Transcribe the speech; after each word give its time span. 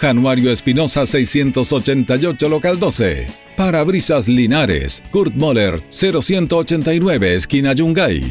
Januario 0.00 0.50
Espinosa 0.50 1.04
688 1.04 2.48
Local 2.48 2.78
12. 2.78 3.26
Parabrisas 3.56 4.28
Linares, 4.28 5.02
Kurt 5.10 5.34
Moller 5.34 5.82
0189 5.90 7.34
Esquina 7.34 7.74
Yungay. 7.74 8.22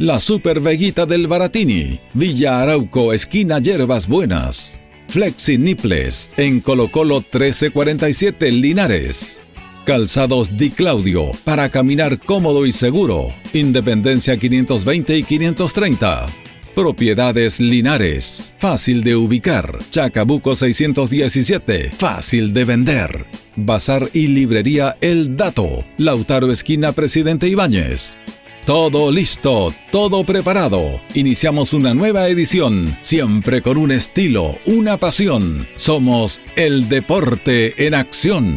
La 0.00 0.18
Super 0.18 0.58
Veguita 0.58 1.06
del 1.06 1.28
Baratini, 1.28 2.00
Villa 2.12 2.60
Arauco 2.60 3.12
Esquina 3.12 3.60
Yerbas 3.60 4.08
Buenas. 4.08 4.80
Flexi 5.06 5.58
Niples 5.58 6.30
en 6.36 6.60
Colo 6.60 6.90
Colo 6.90 7.16
1347 7.20 8.50
Linares. 8.50 9.40
Calzados 9.84 10.56
Di 10.56 10.70
Claudio 10.70 11.30
para 11.44 11.68
caminar 11.68 12.18
cómodo 12.18 12.66
y 12.66 12.72
seguro. 12.72 13.32
Independencia 13.52 14.36
520 14.36 15.18
y 15.18 15.22
530. 15.22 16.26
Propiedades 16.74 17.60
Linares. 17.60 18.56
Fácil 18.58 19.04
de 19.04 19.14
ubicar. 19.14 19.78
Chacabuco 19.90 20.56
617. 20.56 21.90
Fácil 21.90 22.54
de 22.54 22.64
vender. 22.64 23.26
Bazar 23.56 24.08
y 24.14 24.28
librería 24.28 24.96
El 25.02 25.36
Dato. 25.36 25.84
Lautaro 25.98 26.50
Esquina 26.50 26.92
Presidente 26.92 27.46
Ibáñez. 27.48 28.16
Todo 28.64 29.10
listo, 29.10 29.74
todo 29.90 30.24
preparado. 30.24 31.00
Iniciamos 31.14 31.72
una 31.72 31.94
nueva 31.94 32.28
edición, 32.28 32.96
siempre 33.02 33.60
con 33.60 33.76
un 33.76 33.90
estilo, 33.90 34.56
una 34.64 34.98
pasión. 34.98 35.66
Somos 35.76 36.40
el 36.56 36.88
deporte 36.88 37.86
en 37.86 37.94
acción. 37.94 38.56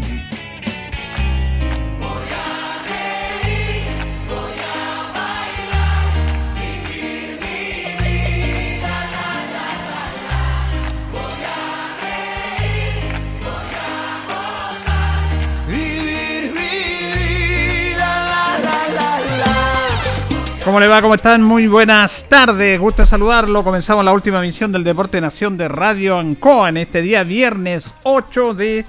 ¿Cómo 20.75 20.81
le 20.81 20.89
va? 20.89 21.01
¿Cómo 21.01 21.15
están? 21.15 21.41
Muy 21.41 21.67
buenas 21.67 22.25
tardes. 22.27 22.77
Gusto 22.77 23.05
saludarlo. 23.05 23.63
Comenzamos 23.63 24.03
la 24.03 24.11
última 24.11 24.41
misión 24.41 24.73
del 24.73 24.83
Deporte 24.83 25.21
Nación 25.21 25.55
de 25.55 25.69
Radio 25.69 26.17
Ancoa 26.19 26.67
en 26.67 26.75
este 26.75 27.01
día 27.01 27.23
viernes 27.23 27.95
8 28.03 28.53
de 28.53 28.85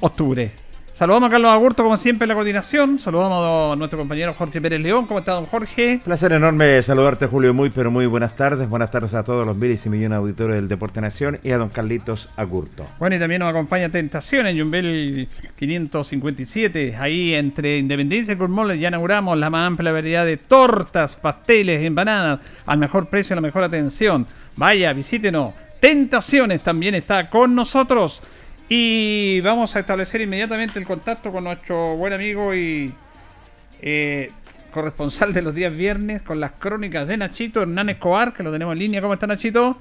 octubre. 0.00 0.65
Saludamos 0.96 1.28
a 1.28 1.30
Carlos 1.30 1.50
Agurto, 1.50 1.82
como 1.82 1.98
siempre, 1.98 2.24
en 2.24 2.30
la 2.30 2.34
coordinación. 2.34 2.98
Saludamos 2.98 3.74
a 3.74 3.76
nuestro 3.76 3.98
compañero 3.98 4.32
Jorge 4.32 4.62
Pérez 4.62 4.80
León. 4.80 5.04
¿Cómo 5.06 5.18
está, 5.18 5.32
don 5.32 5.44
Jorge? 5.44 6.00
Placer 6.02 6.32
enorme 6.32 6.82
saludarte, 6.82 7.26
Julio. 7.26 7.52
Muy, 7.52 7.68
pero 7.68 7.90
muy 7.90 8.06
buenas 8.06 8.34
tardes. 8.34 8.66
Buenas 8.66 8.90
tardes 8.90 9.12
a 9.12 9.22
todos 9.22 9.46
los 9.46 9.54
miles 9.54 9.84
y 9.84 9.90
millones 9.90 10.12
de 10.12 10.16
auditores 10.16 10.56
del 10.56 10.68
Deporte 10.68 11.02
Nación 11.02 11.38
y 11.42 11.50
a 11.50 11.58
don 11.58 11.68
Carlitos 11.68 12.30
Agurto. 12.34 12.86
Bueno, 12.98 13.14
y 13.14 13.18
también 13.18 13.40
nos 13.40 13.50
acompaña 13.50 13.90
Tentación 13.90 14.46
en 14.46 14.58
Jumbel 14.58 15.28
557. 15.56 16.96
Ahí 16.98 17.34
entre 17.34 17.76
Independencia 17.76 18.32
y 18.32 18.36
Curmoles 18.38 18.80
ya 18.80 18.88
inauguramos 18.88 19.36
la 19.36 19.50
más 19.50 19.66
amplia 19.66 19.92
variedad 19.92 20.24
de 20.24 20.38
tortas, 20.38 21.14
pasteles, 21.14 21.84
empanadas, 21.84 22.40
al 22.64 22.78
mejor 22.78 23.10
precio, 23.10 23.34
a 23.34 23.36
la 23.36 23.42
mejor 23.42 23.64
atención. 23.64 24.26
Vaya, 24.56 24.94
visítenos. 24.94 25.52
Tentaciones 25.78 26.62
también 26.62 26.94
está 26.94 27.28
con 27.28 27.54
nosotros. 27.54 28.22
Y 28.68 29.40
vamos 29.42 29.76
a 29.76 29.80
establecer 29.80 30.20
inmediatamente 30.20 30.78
el 30.78 30.84
contacto 30.84 31.30
con 31.30 31.44
nuestro 31.44 31.96
buen 31.96 32.12
amigo 32.12 32.52
y 32.52 32.92
eh, 33.80 34.32
corresponsal 34.72 35.32
de 35.32 35.42
los 35.42 35.54
días 35.54 35.74
viernes 35.74 36.22
con 36.22 36.40
las 36.40 36.52
crónicas 36.52 37.06
de 37.06 37.16
Nachito, 37.16 37.62
Hernán 37.62 37.90
Escobar, 37.90 38.32
que 38.32 38.42
lo 38.42 38.50
tenemos 38.50 38.72
en 38.72 38.80
línea. 38.80 39.00
¿Cómo 39.00 39.14
está 39.14 39.28
Nachito? 39.28 39.76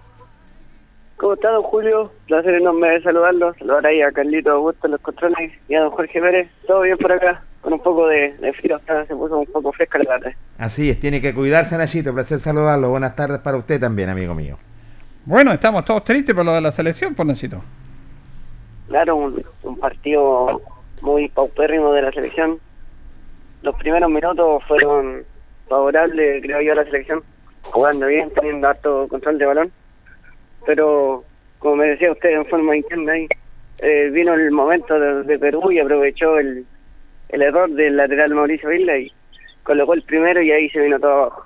¿Cómo 1.17 1.33
está, 1.33 1.49
don 1.49 1.63
Julio? 1.63 2.11
Placer 2.27 2.53
enorme 2.53 2.89
de 2.89 3.01
saludarlo. 3.01 3.55
Saludar 3.57 3.87
ahí 3.87 4.01
a 4.01 4.11
Carlito 4.11 4.51
Augusto 4.51 4.85
en 4.85 4.91
los 4.91 5.01
controles 5.01 5.51
y 5.67 5.73
a 5.73 5.81
don 5.81 5.89
Jorge 5.89 6.21
Pérez. 6.21 6.49
Todo 6.67 6.81
bien 6.81 6.97
por 6.97 7.11
acá, 7.11 7.41
con 7.61 7.73
un 7.73 7.81
poco 7.81 8.07
de, 8.07 8.33
de 8.37 8.53
frío. 8.53 8.75
Hasta 8.75 9.07
se 9.07 9.15
puso 9.15 9.39
un 9.39 9.45
poco 9.47 9.71
fresca 9.71 9.97
la 9.97 10.05
tarde. 10.05 10.35
Así 10.59 10.91
es, 10.91 10.99
tiene 10.99 11.21
que 11.21 11.33
cuidarse, 11.33 11.75
Nachito. 11.75 12.13
Placer 12.13 12.39
saludarlo. 12.39 12.89
Buenas 12.89 13.15
tardes 13.15 13.39
para 13.39 13.57
usted 13.57 13.79
también, 13.79 14.09
amigo 14.09 14.35
mío. 14.35 14.57
Bueno, 15.25 15.51
estamos 15.53 15.83
todos 15.85 16.03
tristes 16.03 16.35
por 16.35 16.45
lo 16.45 16.53
de 16.53 16.61
la 16.61 16.71
selección, 16.71 17.15
por 17.15 17.25
Nachito. 17.25 17.63
Claro, 18.87 19.15
un, 19.15 19.43
un 19.63 19.77
partido 19.79 20.61
muy 21.01 21.29
paupérrimo 21.29 21.93
de 21.93 22.01
la 22.01 22.11
selección. 22.11 22.59
Los 23.61 23.75
primeros 23.75 24.09
minutos 24.09 24.63
fueron 24.67 25.23
favorables, 25.67 26.41
creo 26.43 26.61
yo, 26.61 26.73
a 26.73 26.75
la 26.75 26.85
selección. 26.85 27.23
Jugando 27.63 28.07
bien, 28.07 28.31
teniendo 28.31 28.67
harto 28.67 29.07
control 29.07 29.37
de 29.37 29.45
balón. 29.45 29.71
Pero, 30.65 31.23
como 31.59 31.77
me 31.77 31.87
decía 31.87 32.11
usted 32.11 32.29
en 32.29 32.45
forma 32.45 32.75
interna 32.75 33.13
ahí, 33.13 33.27
eh, 33.79 34.09
vino 34.11 34.33
el 34.33 34.51
momento 34.51 34.97
de, 34.99 35.39
Perú 35.39 35.71
y 35.71 35.79
aprovechó 35.79 36.37
el, 36.39 36.65
el 37.29 37.41
error 37.41 37.69
del 37.71 37.97
lateral 37.97 38.33
Mauricio 38.33 38.69
Villa 38.69 38.97
y 38.97 39.11
colocó 39.63 39.93
el 39.93 40.03
primero 40.03 40.41
y 40.41 40.51
ahí 40.51 40.69
se 40.69 40.79
vino 40.79 40.99
todo 40.99 41.11
abajo. 41.11 41.45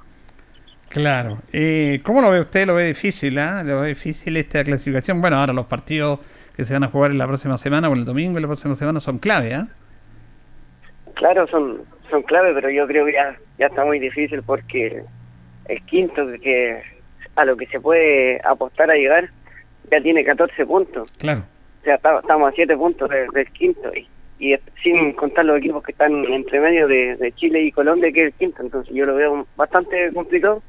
Claro. 0.90 1.38
Eh, 1.54 2.02
¿Cómo 2.04 2.22
lo 2.22 2.32
ve 2.32 2.42
usted? 2.42 2.66
¿Lo 2.66 2.76
ve 2.76 2.86
difícil? 2.86 3.38
ah? 3.38 3.64
¿Lo 3.64 3.82
ve 3.82 3.90
difícil 3.90 4.36
esta 4.38 4.64
clasificación? 4.64 5.22
Bueno, 5.22 5.38
ahora 5.38 5.54
los 5.54 5.68
partidos 5.68 6.20
que 6.60 6.66
se 6.66 6.74
van 6.74 6.84
a 6.84 6.90
jugar 6.90 7.12
en 7.12 7.18
la 7.18 7.26
próxima 7.26 7.58
semana 7.58 7.90
o 7.90 7.94
el 7.94 8.04
domingo 8.04 8.38
y 8.38 8.42
la 8.42 8.48
próxima 8.50 8.76
semana 8.76 9.00
son 9.00 9.18
clave, 9.18 9.54
¿ah? 9.54 9.68
Claro, 11.16 11.48
son 11.48 11.84
son 12.10 12.22
clave, 12.24 12.54
pero 12.54 12.70
yo 12.70 12.86
creo 12.86 13.06
que 13.06 13.14
ya, 13.14 13.38
ya 13.58 13.68
está 13.68 13.86
muy 13.86 13.98
difícil 13.98 14.44
porque 14.44 15.04
el 15.70 15.82
quinto 15.84 16.28
que 16.44 16.82
a 17.38 17.46
lo 17.46 17.56
que 17.56 17.66
se 17.68 17.80
puede 17.80 18.42
apostar 18.44 18.92
a 18.92 18.96
llegar 18.96 19.30
ya 19.90 20.02
tiene 20.02 20.26
14 20.26 20.66
puntos. 20.66 21.10
Claro. 21.14 21.44
O 21.82 21.84
sea, 21.86 21.96
estamos 21.96 22.52
a 22.52 22.56
7 22.56 22.76
puntos 22.76 23.10
de- 23.10 23.28
del 23.34 23.50
quinto 23.54 23.90
y, 23.96 24.54
sin 24.84 25.14
contar 25.14 25.46
los 25.46 25.60
equipos 25.60 25.82
que 25.82 25.94
están 25.94 26.26
entre 26.26 26.60
medio 26.60 26.90
de, 26.90 27.16
de 27.16 27.32
Chile 27.36 27.62
y 27.62 27.72
Colombia, 27.72 28.12
que 28.12 28.22
es 28.24 28.28
el 28.28 28.34
quinto. 28.34 28.62
Entonces 28.64 28.94
yo 28.94 29.06
lo 29.06 29.16
veo 29.16 29.48
bastante 29.56 30.12
complicado, 30.14 30.62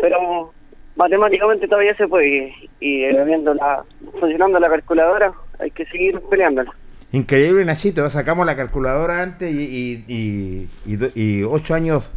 pero 0.00 0.52
matemáticamente 0.98 1.68
todavía 1.68 1.94
se 1.96 2.06
puede 2.08 2.52
y, 2.80 3.04
y 3.06 3.24
viendo 3.24 3.54
la, 3.54 3.84
funcionando 4.20 4.58
la 4.60 4.68
calculadora 4.68 5.32
hay 5.58 5.70
que 5.70 5.86
seguir 5.86 6.20
peleándola. 6.28 6.72
Increíble, 7.12 7.64
Nachito. 7.64 8.10
Sacamos 8.10 8.44
la 8.44 8.54
calculadora 8.56 9.22
antes 9.22 9.50
y, 9.50 10.04
y, 10.06 10.68
y, 10.84 10.98
y 11.14 11.42
ocho 11.42 11.72
años 11.74 12.10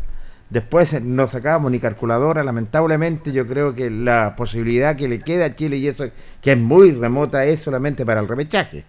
después 0.49 1.01
no 1.01 1.27
sacábamos 1.27 1.71
ni 1.71 1.79
calculadora. 1.79 2.43
Lamentablemente, 2.43 3.31
yo 3.31 3.47
creo 3.47 3.73
que 3.73 3.89
la 3.89 4.35
posibilidad 4.35 4.97
que 4.97 5.07
le 5.07 5.21
queda 5.21 5.45
a 5.45 5.55
Chile 5.55 5.77
y 5.77 5.87
eso, 5.87 6.05
que 6.41 6.51
es 6.51 6.57
muy 6.57 6.91
remota, 6.91 7.45
es 7.45 7.61
solamente 7.61 8.05
para 8.05 8.19
el 8.19 8.27
repechaje. 8.27 8.83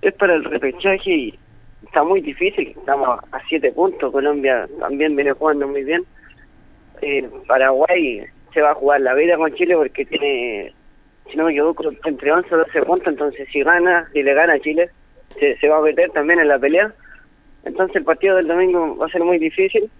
es 0.00 0.14
para 0.14 0.34
el 0.34 0.44
repechaje 0.44 1.10
y 1.10 1.38
está 1.84 2.02
muy 2.04 2.20
difícil. 2.20 2.68
Estamos 2.68 3.20
a 3.32 3.40
siete 3.48 3.72
puntos. 3.72 4.12
Colombia 4.12 4.68
también 4.78 5.14
viene 5.16 5.32
jugando 5.32 5.68
muy 5.68 5.84
bien. 5.84 6.04
Eh, 7.02 7.28
Paraguay 7.46 8.24
se 8.52 8.62
va 8.62 8.70
a 8.70 8.74
jugar 8.74 9.00
la 9.00 9.14
vida 9.14 9.36
con 9.36 9.52
Chile 9.54 9.76
porque 9.76 10.04
tiene, 10.04 10.72
si 11.30 11.36
no 11.36 11.44
me 11.44 11.52
equivoco, 11.52 11.84
entre 12.04 12.32
11 12.32 12.54
o 12.54 12.58
12 12.58 12.82
puntos. 12.82 13.08
Entonces, 13.08 13.48
si 13.52 13.62
gana, 13.62 14.08
si 14.12 14.22
le 14.22 14.34
gana 14.34 14.54
a 14.54 14.60
Chile, 14.60 14.90
se, 15.38 15.68
va 15.68 15.78
a 15.78 15.82
meter 15.82 16.10
también 16.10 16.40
en 16.40 16.48
la 16.48 16.58
pelea. 16.58 16.92
Entonces, 17.64 17.96
el 17.96 18.04
partido 18.04 18.36
del 18.36 18.48
domingo 18.48 18.96
va 18.96 19.06
a 19.06 19.10
ser 19.10 19.22
muy 19.22 19.38
difícil. 19.38 19.90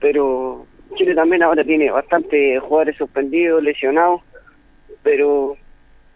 Pero 0.00 0.66
Chile 0.96 1.14
también 1.14 1.42
ahora 1.42 1.64
tiene 1.64 1.90
bastante 1.90 2.58
jugadores 2.60 2.96
suspendidos, 2.96 3.62
lesionados. 3.62 4.22
Pero 5.02 5.56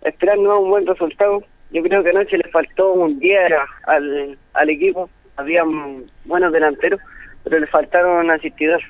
esperar 0.03 0.39
no 0.39 0.61
un 0.61 0.71
buen 0.71 0.87
resultado. 0.87 1.43
Yo 1.73 1.83
creo 1.83 2.03
que 2.03 2.11
anoche 2.11 2.37
le 2.37 2.49
faltó 2.51 2.93
un 2.93 3.19
día 3.19 3.41
al, 3.87 4.37
al 4.55 4.71
equipo. 4.71 5.09
Habían 5.37 6.05
buenos 6.25 6.53
delanteros, 6.53 7.01
pero 7.45 7.59
le 7.59 7.67
faltaron 7.67 8.31
asistidores. 8.31 8.87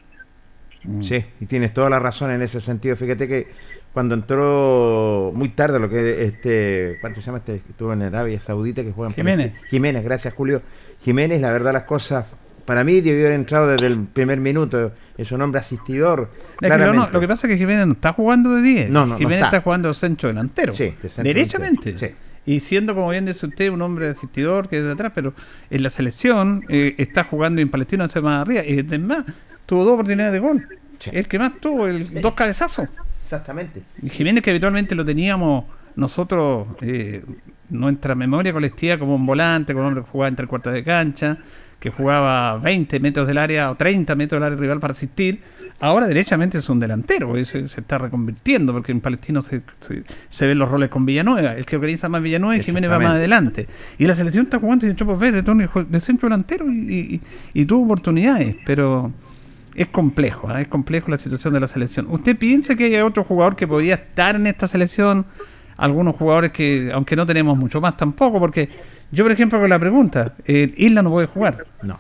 Mm. 0.85 1.03
Sí, 1.03 1.25
y 1.41 1.47
tienes 1.47 1.75
toda 1.75 1.91
la 1.91 1.99
razón 1.99 2.31
en 2.31 2.43
ese 2.43 2.61
sentido. 2.61 2.97
Fíjate 2.97 3.29
que 3.29 3.49
cuando 3.93 4.15
entró 4.15 5.33
muy 5.35 5.51
tarde 5.51 5.79
lo 5.79 5.89
que 5.89 6.25
este, 6.25 6.99
¿cuánto 7.01 7.21
se 7.21 7.27
llama 7.27 7.39
este? 7.39 7.57
Estuvo 7.57 7.93
en 7.93 8.03
Arabia 8.03 8.41
Saudita 8.41 8.83
que 8.83 8.93
juega 8.93 9.11
en 9.11 9.15
Jiménez. 9.15 9.53
Jiménez, 9.69 10.05
gracias 10.05 10.33
Julio. 10.35 10.63
Jiménez, 11.05 11.41
la 11.41 11.51
verdad 11.51 11.73
las 11.73 11.85
cosas 11.85 12.27
para 12.65 12.85
mí 12.85 13.01
debió 13.01 13.27
haber 13.27 13.33
entrado 13.33 13.67
desde 13.67 13.87
el 13.87 14.05
primer 14.05 14.39
minuto. 14.39 14.93
Es 15.19 15.33
un 15.33 15.43
hombre 15.43 15.61
asistidor. 15.61 16.31
Es 16.61 16.71
que 16.71 16.79
lo, 16.79 16.93
no, 16.93 17.11
lo 17.11 17.21
que 17.21 17.27
pasa 17.27 17.47
es 17.47 17.53
que 17.53 17.59
Jiménez 17.59 17.87
no 17.87 17.95
está 17.95 18.13
jugando 18.13 18.55
de 18.55 18.63
10. 18.63 18.91
No, 18.91 19.07
no, 19.07 19.19
Jiménez 19.19 19.39
está. 19.39 19.57
está. 19.57 19.61
jugando 19.63 19.93
centro 19.93 20.29
delantero. 20.29 20.73
Sí, 20.73 20.95
de 21.03 21.09
centro 21.09 21.25
Derechamente. 21.25 21.93
delantero, 21.93 22.15
sí. 22.15 22.31
Y 22.47 22.61
siendo, 22.61 22.95
como 22.95 23.11
bien 23.11 23.27
dice 23.27 23.47
usted, 23.47 23.71
un 23.71 23.83
hombre 23.83 24.09
asistidor 24.09 24.69
que 24.69 24.79
es 24.79 24.85
de 24.85 24.93
atrás, 24.93 25.13
pero 25.15 25.35
en 25.69 25.83
la 25.83 25.91
selección 25.91 26.65
eh, 26.69 26.95
está 26.99 27.25
jugando 27.25 27.61
en 27.61 27.69
Palestino 27.69 28.05
hace 28.05 28.21
más 28.21 28.43
arriba. 28.43 28.65
Y 28.65 28.79
además, 28.79 29.25
tuvo 29.71 29.85
dos 29.85 29.95
oportunidades 29.95 30.33
de 30.33 30.41
gol. 30.41 30.67
Sí. 30.99 31.11
El 31.13 31.29
que 31.29 31.39
más 31.39 31.53
tuvo, 31.61 31.87
el, 31.87 32.21
dos 32.21 32.35
cabezazos. 32.35 32.89
Exactamente. 33.23 33.83
Y 34.03 34.09
Jiménez 34.09 34.43
que 34.43 34.51
habitualmente 34.51 34.97
lo 34.97 35.05
teníamos 35.05 35.65
nosotros, 35.95 36.67
eh, 36.81 37.23
nuestra 37.69 38.17
memoria 38.17 38.53
colectiva 38.53 38.99
como 38.99 39.15
un 39.15 39.25
volante, 39.25 39.73
como 39.73 39.85
un 39.85 39.89
hombre 39.91 40.03
que 40.03 40.11
jugaba 40.11 40.27
entre 40.27 40.43
el 40.43 40.49
cuarto 40.49 40.73
de 40.73 40.83
cancha, 40.83 41.39
que 41.79 41.91
jugaba 41.91 42.59
20 42.59 42.99
metros 42.99 43.29
del 43.29 43.39
área 43.39 43.71
o 43.71 43.77
30 43.77 44.17
metros 44.17 44.41
del 44.41 44.47
área 44.49 44.59
rival 44.59 44.81
para 44.81 44.91
asistir. 44.91 45.41
Ahora 45.79 46.09
derechamente 46.09 46.59
es 46.59 46.69
un 46.69 46.81
delantero, 46.81 47.33
se, 47.45 47.69
se 47.69 47.81
está 47.81 47.97
reconvirtiendo, 47.99 48.73
porque 48.73 48.91
en 48.91 49.01
Palestino 49.01 49.43
se, 49.43 49.63
se, 49.79 50.03
se 50.29 50.47
ven 50.49 50.59
los 50.59 50.69
roles 50.69 50.89
con 50.89 51.07
Villanueva. 51.07 51.53
El 51.53 51.65
que 51.65 51.77
organiza 51.77 52.09
más 52.09 52.23
Villanueva 52.23 52.57
y 52.57 52.65
Jiménez 52.65 52.91
va 52.91 52.99
más 52.99 53.15
adelante. 53.15 53.69
Y 53.99 54.07
la 54.07 54.15
selección 54.17 54.47
está 54.47 54.59
jugando 54.59 54.89
y 54.89 54.95
pues 54.95 55.19
ver 55.21 55.45
de 55.45 56.01
centro 56.01 56.29
delantero 56.29 56.69
y, 56.69 57.21
y, 57.55 57.61
y 57.61 57.65
tuvo 57.67 57.85
oportunidades, 57.85 58.57
pero 58.67 59.13
es 59.75 59.89
complejo, 59.89 60.51
¿eh? 60.51 60.63
es 60.63 60.69
complejo 60.69 61.11
la 61.11 61.19
situación 61.19 61.55
de 61.55 61.61
la 61.61 61.69
selección. 61.69 62.07
¿Usted 62.11 62.37
piensa 62.37 62.75
que 62.75 62.85
hay 62.85 62.97
otro 63.03 63.25
jugador 63.25 63.57
que 63.57 63.67
podría 63.67 63.95
estar 63.95 64.37
en 64.37 64.47
esta 64.47 64.67
selección? 64.67 65.27
Algunos 65.77 66.17
jugadores 66.17 66.53
que, 66.53 66.91
aunque 66.93 67.17
no 67.17 67.25
tenemos 67.25 67.57
mucho 67.57 67.81
más 67.81 67.97
tampoco, 67.97 68.39
porque 68.39 68.69
yo, 69.11 69.25
por 69.25 69.33
ejemplo, 69.33 69.59
con 69.59 69.71
la 69.71 69.79
pregunta, 69.79 70.35
eh, 70.45 70.75
Isla 70.77 71.03
no 71.03 71.11
puede 71.11 71.27
jugar. 71.27 71.67
No. 71.83 71.99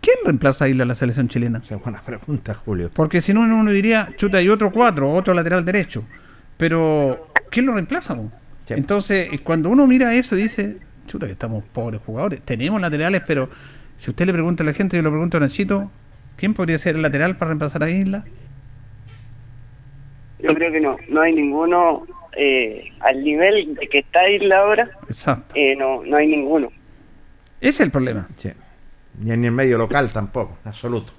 ¿Quién 0.00 0.16
reemplaza 0.24 0.66
a 0.66 0.68
Isla 0.68 0.82
en 0.82 0.88
la 0.88 0.94
selección 0.94 1.28
chilena? 1.28 1.60
Es 1.68 1.82
buena 1.82 2.00
pregunta, 2.00 2.54
Julio. 2.54 2.90
Porque 2.92 3.20
si 3.20 3.34
no, 3.34 3.40
uno 3.40 3.70
diría, 3.72 4.10
chuta, 4.16 4.38
hay 4.38 4.48
otro 4.48 4.70
cuatro, 4.70 5.12
otro 5.12 5.34
lateral 5.34 5.64
derecho. 5.64 6.04
Pero, 6.56 7.28
¿quién 7.50 7.66
lo 7.66 7.72
reemplaza? 7.74 8.14
Sí. 8.66 8.74
Entonces, 8.74 9.28
cuando 9.42 9.70
uno 9.70 9.86
mira 9.88 10.14
eso, 10.14 10.36
dice, 10.36 10.78
chuta, 11.06 11.26
que 11.26 11.32
estamos 11.32 11.64
pobres 11.64 12.00
jugadores. 12.06 12.40
Tenemos 12.42 12.80
laterales, 12.80 13.22
pero 13.26 13.50
si 13.96 14.10
usted 14.10 14.26
le 14.26 14.32
pregunta 14.32 14.62
a 14.62 14.66
la 14.66 14.74
gente, 14.74 14.96
yo 14.96 15.02
le 15.02 15.10
pregunto 15.10 15.38
a 15.38 15.40
Nachito, 15.40 15.90
¿quién 16.36 16.54
podría 16.54 16.78
ser 16.78 16.96
el 16.96 17.02
lateral 17.02 17.36
para 17.36 17.50
reemplazar 17.50 17.82
a 17.82 17.90
Isla? 17.90 18.24
Yo 20.38 20.54
creo 20.54 20.70
que 20.70 20.80
no, 20.80 20.96
no 21.08 21.20
hay 21.22 21.32
ninguno 21.34 22.06
eh, 22.36 22.84
al 23.00 23.22
nivel 23.24 23.74
de 23.74 23.86
que 23.88 24.00
está 24.00 24.28
Isla 24.28 24.58
ahora, 24.58 24.90
Exacto. 25.08 25.54
eh, 25.56 25.74
no, 25.76 26.04
no 26.04 26.16
hay 26.16 26.26
ninguno. 26.28 26.68
Ese 27.60 27.70
es 27.70 27.80
el 27.80 27.90
problema. 27.90 28.28
Sí. 28.36 28.50
Ni 29.20 29.30
en 29.32 29.44
el 29.46 29.52
medio 29.52 29.78
local 29.78 30.10
tampoco, 30.12 30.58
en 30.62 30.68
absoluto. 30.68 31.12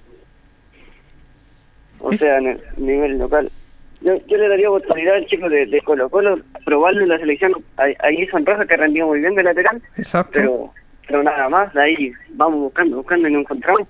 O 1.99 2.11
Es- 2.11 2.19
sea, 2.19 2.37
en 2.37 2.47
el 2.47 2.61
nivel 2.77 3.17
local. 3.17 3.51
Yo, 4.01 4.13
yo 4.27 4.37
le 4.37 4.47
daría 4.47 4.69
oportunidad 4.69 5.15
al 5.15 5.25
chico 5.25 5.49
de, 5.49 5.65
de 5.65 5.81
Colo 5.81 6.07
Colo 6.11 6.39
probarlo 6.63 7.01
en 7.01 7.09
la 7.09 7.17
selección. 7.17 7.53
Ahí- 7.77 8.27
son 8.27 8.45
Rojas 8.45 8.67
que 8.67 8.77
rendió 8.77 9.07
muy 9.07 9.19
bien 9.19 9.33
de 9.33 9.41
lateral, 9.41 9.81
Exacto. 9.97 10.31
pero 10.35 10.73
pero 11.07 11.23
nada 11.23 11.49
más. 11.49 11.73
De 11.73 11.81
ahí 11.81 12.11
vamos 12.33 12.59
buscando, 12.59 12.97
buscando 12.97 13.27
y 13.27 13.31
no 13.33 13.39
encontramos. 13.39 13.87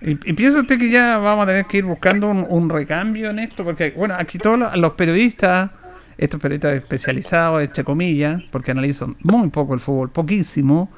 Y, 0.00 0.12
y 0.12 0.48
usted 0.48 0.78
que 0.78 0.90
ya 0.90 1.18
vamos 1.18 1.44
a 1.44 1.46
tener 1.48 1.66
que 1.66 1.78
ir 1.78 1.84
buscando 1.84 2.28
un, 2.30 2.68
recambio 2.68 3.30
en 3.30 3.40
esto, 3.40 3.64
porque, 3.64 3.90
bueno, 3.96 4.14
aquí 4.16 4.38
todos 4.38 4.58
los, 4.58 4.76
los 4.76 4.92
periodistas, 4.92 5.70
estos 6.16 6.40
periodistas 6.40 6.74
especializados, 6.74 7.62
entre 7.62 7.82
comillas, 7.82 8.42
porque 8.50 8.70
analizan 8.70 9.16
muy 9.22 9.48
poco 9.48 9.74
el 9.74 9.80
fútbol, 9.80 10.10
poquísimo, 10.10 10.90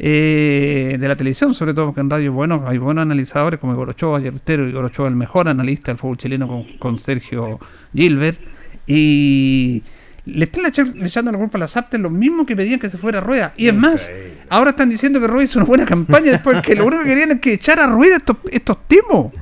eh, 0.00 0.96
de 0.98 1.08
la 1.08 1.16
televisión, 1.16 1.54
sobre 1.54 1.74
todo 1.74 1.86
porque 1.86 2.00
en 2.00 2.08
radio 2.08 2.32
bueno, 2.32 2.64
hay 2.68 2.78
buenos 2.78 3.02
analizadores 3.02 3.58
como 3.58 3.72
Igor 3.72 3.90
Ochoa, 3.90 4.20
Yertero, 4.20 4.68
Igor 4.68 4.84
Ochoa, 4.84 5.08
el 5.08 5.16
mejor 5.16 5.48
analista 5.48 5.90
del 5.90 5.98
fútbol 5.98 6.16
chileno 6.16 6.46
con, 6.46 6.62
con 6.78 6.98
Sergio 7.00 7.58
Gilbert, 7.92 8.40
y 8.86 9.82
le 10.28 10.44
están 10.44 10.64
echando 10.66 11.32
la 11.32 11.38
culpa 11.38 11.58
a 11.58 11.60
las 11.60 11.76
artes 11.76 11.98
lo 12.00 12.10
mismo 12.10 12.44
que 12.46 12.54
pedían 12.54 12.78
que 12.78 12.90
se 12.90 12.98
fuera 12.98 13.20
Rueda. 13.20 13.52
Y 13.56 13.68
es 13.68 13.74
más, 13.74 14.10
ahora 14.50 14.70
están 14.70 14.88
diciendo 14.90 15.20
que 15.20 15.26
Rueda 15.26 15.44
hizo 15.44 15.58
una 15.58 15.66
buena 15.66 15.84
campaña 15.84 16.30
después 16.32 16.60
que 16.62 16.74
lo 16.74 16.86
único 16.86 17.02
que 17.02 17.08
querían 17.08 17.30
es 17.32 17.40
que 17.40 17.54
echara 17.54 17.84
a 17.84 17.86
Rueda 17.88 18.16
estos, 18.16 18.36
estos 18.50 18.86
tipos. 18.86 19.32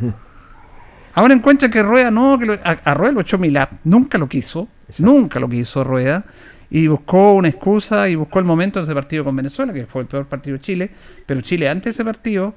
Ahora 1.14 1.32
encuentran 1.34 1.70
que 1.70 1.82
Rueda 1.82 2.10
no, 2.10 2.38
que 2.38 2.46
lo- 2.46 2.52
a, 2.54 2.70
a 2.84 2.94
Rueda 2.94 3.12
lo 3.12 3.20
echó 3.22 3.38
Milad, 3.38 3.68
nunca 3.84 4.18
lo 4.18 4.28
quiso, 4.28 4.68
Exacto. 4.88 5.02
nunca 5.12 5.40
lo 5.40 5.48
quiso 5.48 5.82
Rueda, 5.82 6.24
y 6.70 6.86
buscó 6.88 7.32
una 7.34 7.48
excusa 7.48 8.08
y 8.08 8.14
buscó 8.16 8.38
el 8.38 8.44
momento 8.44 8.78
de 8.80 8.84
ese 8.84 8.94
partido 8.94 9.24
con 9.24 9.34
Venezuela, 9.34 9.72
que 9.72 9.86
fue 9.86 10.02
el 10.02 10.08
peor 10.08 10.26
partido 10.26 10.56
de 10.58 10.62
Chile, 10.62 10.90
pero 11.24 11.40
Chile 11.40 11.68
antes 11.68 11.84
de 11.84 11.90
ese 11.92 12.04
partido 12.04 12.54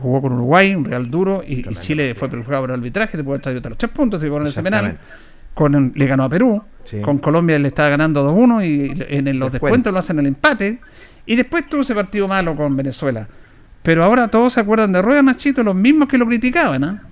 jugó 0.00 0.20
con 0.22 0.34
Uruguay, 0.34 0.74
un 0.74 0.84
real 0.84 1.10
duro, 1.10 1.42
y, 1.46 1.68
y 1.68 1.74
Chile 1.80 2.14
fue 2.14 2.28
perjudicado 2.28 2.62
por 2.62 2.70
el 2.70 2.76
arbitraje, 2.76 3.16
después 3.16 3.42
de 3.42 3.50
estar 3.58 3.70
los 3.70 3.78
tres 3.78 3.90
puntos, 3.90 4.22
y 4.22 4.28
con 4.28 4.46
ese 4.46 4.62
penal, 4.62 4.84
Exactamente. 4.86 5.52
con, 5.54 5.92
le 5.96 6.06
ganó 6.06 6.24
a 6.24 6.28
Perú, 6.28 6.62
Sí. 6.86 7.00
con 7.02 7.18
Colombia 7.18 7.58
le 7.58 7.68
estaba 7.68 7.88
ganando 7.90 8.24
2-1 8.32 8.64
y 8.64 8.90
en 9.16 9.24
los 9.38 9.50
Descuento. 9.50 9.50
descuentos 9.50 9.92
lo 9.92 9.98
hacen 9.98 10.18
el 10.20 10.26
empate, 10.26 10.78
y 11.26 11.36
después 11.36 11.68
tuvo 11.68 11.80
ese 11.82 11.94
partido 11.94 12.28
malo 12.28 12.54
con 12.56 12.76
Venezuela. 12.76 13.26
Pero 13.82 14.02
ahora 14.04 14.28
todos 14.28 14.52
se 14.54 14.60
acuerdan 14.60 14.92
de 14.92 15.02
Rueda 15.02 15.22
Machito, 15.22 15.62
los 15.62 15.74
mismos 15.74 16.08
que 16.08 16.18
lo 16.18 16.26
criticaban, 16.26 16.84
¿ah? 16.84 17.02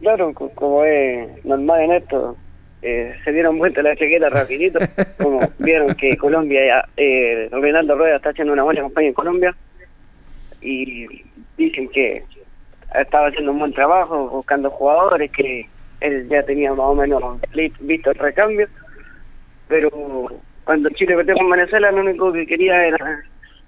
Claro, 0.00 0.32
co- 0.34 0.50
como 0.50 0.84
es 0.84 1.44
normal 1.44 1.80
en 1.82 1.92
esto, 1.92 2.36
eh, 2.82 3.14
se 3.24 3.30
dieron 3.32 3.58
vuelta 3.58 3.82
la 3.82 3.94
chaqueta 3.94 4.28
rapidito, 4.30 4.78
como 5.22 5.40
vieron 5.58 5.94
que 5.94 6.16
Colombia, 6.16 6.60
ya, 6.66 6.88
eh, 6.96 7.48
Reinaldo 7.52 7.96
Rueda 7.96 8.16
está 8.16 8.30
haciendo 8.30 8.52
una 8.52 8.64
buena 8.64 8.80
campaña 8.82 9.08
en 9.08 9.14
Colombia 9.14 9.54
y 10.60 11.06
dicen 11.56 11.88
que 11.88 12.24
estaba 13.00 13.28
haciendo 13.28 13.52
un 13.52 13.58
buen 13.60 13.72
trabajo 13.72 14.28
buscando 14.28 14.70
jugadores, 14.70 15.30
que 15.30 15.66
él 16.02 16.28
ya 16.30 16.42
tenía 16.44 16.70
más 16.70 16.86
o 16.86 16.94
menos 16.94 17.22
visto 17.80 18.10
el 18.10 18.18
recambio, 18.18 18.66
pero 19.68 19.90
cuando 20.64 20.88
Chile 20.90 21.14
perdió 21.16 21.34
con 21.34 21.50
Venezuela 21.50 21.90
lo 21.92 22.00
único 22.02 22.32
que 22.32 22.46
quería 22.46 22.86
era 22.86 23.22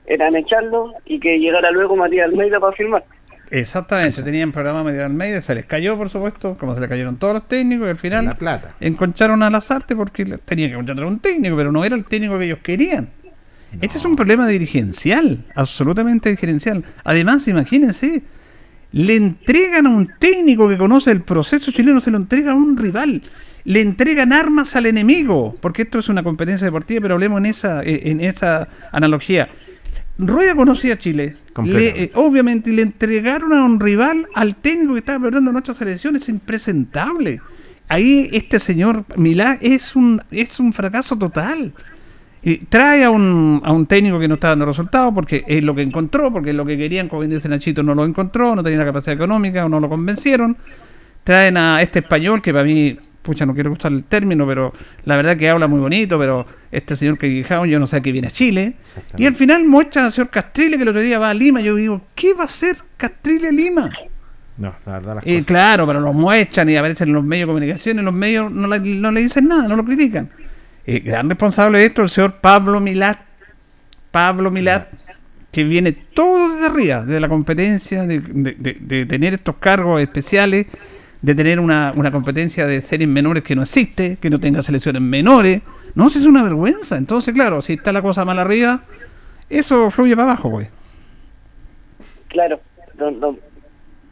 eran 0.07 0.37
echarlo 0.37 0.93
y 1.07 1.19
que 1.19 1.39
llegara 1.39 1.71
luego 1.71 1.97
Matías 1.97 2.27
Almeida 2.29 2.61
para 2.61 2.77
firmar. 2.77 3.05
Exactamente, 3.51 4.23
tenían 4.23 4.53
programa 4.53 4.83
Medio 4.85 5.05
Almeida, 5.05 5.41
se 5.41 5.55
les 5.55 5.65
cayó, 5.65 5.97
por 5.97 6.11
supuesto, 6.11 6.57
como 6.59 6.75
se 6.75 6.81
le 6.81 6.89
cayeron 6.89 7.17
todos 7.19 7.35
los 7.35 7.49
técnicos, 7.49 7.87
y 7.87 7.91
al 7.91 7.97
final 7.97 8.25
La 8.27 8.35
plata. 8.35 8.75
encontraron 8.81 9.43
a 9.43 9.49
Lazarte 9.51 9.95
porque 9.97 10.25
le- 10.25 10.39
tenía 10.39 10.67
que 10.69 10.73
encontrar 10.75 11.05
un 11.07 11.21
técnico, 11.21 11.57
pero 11.57 11.71
no 11.73 11.85
era 11.85 11.95
el 11.95 12.05
técnico 12.05 12.39
que 12.39 12.47
ellos 12.47 12.59
querían. 12.63 13.11
Este 13.81 13.99
es 13.99 14.05
un 14.05 14.15
problema 14.15 14.47
dirigencial, 14.47 15.45
absolutamente 15.55 16.29
dirigencial. 16.31 16.85
Además, 17.05 17.49
imagínense, 17.49 18.23
le 18.95 19.17
entregan 19.17 19.89
a 19.89 19.91
un 19.91 20.09
técnico 20.21 20.69
que 20.69 20.79
conoce 20.79 21.11
el 21.11 21.23
proceso 21.23 21.73
chileno, 21.73 22.01
se 22.01 22.13
lo 22.13 22.17
entrega 22.17 22.53
a 22.53 22.55
un 22.55 22.77
rival. 22.77 23.23
Le 23.65 23.81
entregan 23.81 24.33
armas 24.33 24.77
al 24.77 24.87
enemigo, 24.87 25.57
porque 25.61 25.83
esto 25.83 25.99
es 25.99 26.09
una 26.09 26.23
competencia 26.23 26.65
deportiva, 26.65 27.03
pero 27.03 27.15
hablemos 27.15 27.39
en 27.39 27.47
esa, 27.47 27.83
eh, 27.83 28.03
en 28.05 28.21
esa 28.21 28.69
analogía. 28.93 29.49
Rueda 30.17 30.55
conocía 30.55 30.95
a 30.95 30.99
Chile. 30.99 31.35
Le, 31.65 32.05
eh, 32.05 32.13
obviamente, 32.15 32.71
y 32.71 32.75
le 32.75 32.83
entregaron 32.83 33.53
a 33.53 33.65
un 33.65 33.81
rival 33.81 34.29
al 34.33 34.55
técnico 34.55 34.93
que 34.93 35.01
estaba 35.01 35.19
preparando 35.19 35.51
nuestra 35.51 35.75
selección. 35.75 36.15
Es 36.15 36.29
impresentable. 36.29 37.41
Ahí 37.89 38.31
este 38.33 38.61
señor 38.61 39.07
Milá 39.17 39.59
es 39.61 39.97
un, 39.97 40.23
es 40.31 40.61
un 40.61 40.73
fracaso 40.73 41.19
total. 41.19 41.73
Y 42.45 42.59
trae 42.59 43.05
a 43.05 43.11
un, 43.11 43.61
a 43.65 43.73
un 43.73 43.87
técnico 43.87 44.19
que 44.19 44.29
no 44.29 44.35
está 44.35 44.49
dando 44.49 44.67
resultados 44.67 45.13
porque 45.15 45.45
es 45.49 45.65
lo 45.65 45.75
que 45.75 45.83
encontró, 45.83 46.31
porque 46.33 46.51
es 46.51 46.57
lo 46.57 46.67
que 46.67 46.77
querían, 46.77 47.09
como 47.09 47.21
bien 47.21 47.31
dice 47.31 47.49
Nachito, 47.49 47.83
no 47.83 47.95
lo 47.95 48.05
encontró, 48.05 48.55
no 48.55 48.63
tenía 48.63 48.79
la 48.81 48.85
capacidad 48.85 49.15
económica 49.15 49.65
o 49.65 49.69
no 49.69 49.81
lo 49.81 49.89
convencieron. 49.89 50.57
Traen 51.25 51.57
a 51.57 51.81
este 51.81 52.01
español 52.01 52.43
que 52.43 52.53
para 52.53 52.65
mí 52.65 52.99
pucha, 53.23 53.47
no 53.47 53.55
quiero 53.55 53.73
usar 53.73 53.91
el 53.91 54.05
término, 54.05 54.47
pero 54.47 54.75
la 55.07 55.17
verdad 55.17 55.39
que 55.39 55.49
habla 55.49 55.67
muy 55.67 55.81
bonito, 55.81 56.19
pero 56.19 56.45
este 56.71 56.95
señor 56.95 57.17
que 57.17 57.27
Quijao, 57.31 57.65
yo 57.65 57.79
no 57.81 57.87
sé 57.87 57.97
a 57.97 58.01
qué 58.03 58.13
viene 58.13 58.27
a 58.27 58.31
Chile. 58.31 58.75
Y 59.17 59.25
al 59.25 59.35
final 59.35 59.65
muestra 59.65 60.05
al 60.05 60.13
señor 60.13 60.29
Castrile 60.29 60.77
que 60.77 60.83
el 60.83 60.89
otro 60.91 61.01
día 61.01 61.19
va 61.19 61.31
a 61.31 61.35
Lima. 61.35 61.63
Yo 61.63 61.75
digo, 61.77 62.03
¿qué 62.15 62.35
va 62.35 62.43
a 62.43 62.45
hacer 62.45 62.77
Castrile 62.99 63.51
Lima? 63.51 63.91
No, 64.59 64.75
la 64.85 64.93
verdad 64.93 65.15
las 65.15 65.27
Y 65.27 65.31
cosas. 65.37 65.47
claro, 65.47 65.87
pero 65.87 66.01
lo 66.01 66.13
muestran 66.13 66.69
y 66.69 66.77
aparecen 66.77 67.09
en 67.09 67.15
los 67.15 67.25
medios 67.25 67.47
de 67.47 67.53
comunicación 67.55 67.99
y 67.99 68.03
los 68.03 68.13
medios 68.13 68.53
no, 68.53 68.69
le- 68.69 68.79
no 68.81 69.11
le 69.11 69.21
dicen 69.23 69.49
nada, 69.49 69.67
no 69.69 69.77
lo 69.77 69.85
critican. 69.87 70.29
El 70.87 71.01
gran 71.01 71.29
responsable 71.29 71.79
de 71.79 71.87
esto 71.87 72.03
el 72.03 72.11
señor 72.11 72.35
Pablo 72.41 72.81
Milat. 72.81 73.19
Pablo 74.11 74.51
Milat, 74.51 74.89
que 75.51 75.65
viene 75.65 75.93
todo 75.93 76.55
desde 76.55 76.67
arriba, 76.67 77.05
de 77.05 77.19
la 77.21 77.29
competencia, 77.29 78.05
de, 78.07 78.21
de- 78.21 78.55
de- 78.59 78.77
de 78.81 79.07
tener 79.07 79.35
estos 79.35 79.57
cargos 79.57 80.01
especiales, 80.01 80.67
de 81.23 81.35
tener 81.35 81.59
una, 81.59 81.93
una 81.97 82.11
competencia 82.13 82.67
de 82.67 82.81
series 82.83 83.09
menores 83.09 83.43
que 83.43 83.57
no 83.57 83.63
existe, 83.63 84.19
que 84.21 84.31
no 84.31 84.39
tenga 84.39 84.63
selecciones 84.63 85.01
menores. 85.03 85.63
No, 85.95 86.11
si 86.11 86.19
es 86.19 86.27
una 86.27 86.43
vergüenza. 86.43 86.97
Entonces, 86.97 87.33
claro, 87.35 87.63
si 87.63 87.73
está 87.75 87.93
la 87.93 88.03
cosa 88.03 88.25
mal 88.25 88.39
arriba, 88.39 88.83
eso 89.49 89.91
fluye 89.91 90.15
para 90.15 90.33
abajo, 90.33 90.51
pues. 90.51 90.69
Claro, 92.29 92.61
don, 92.95 93.21
don, 93.21 93.39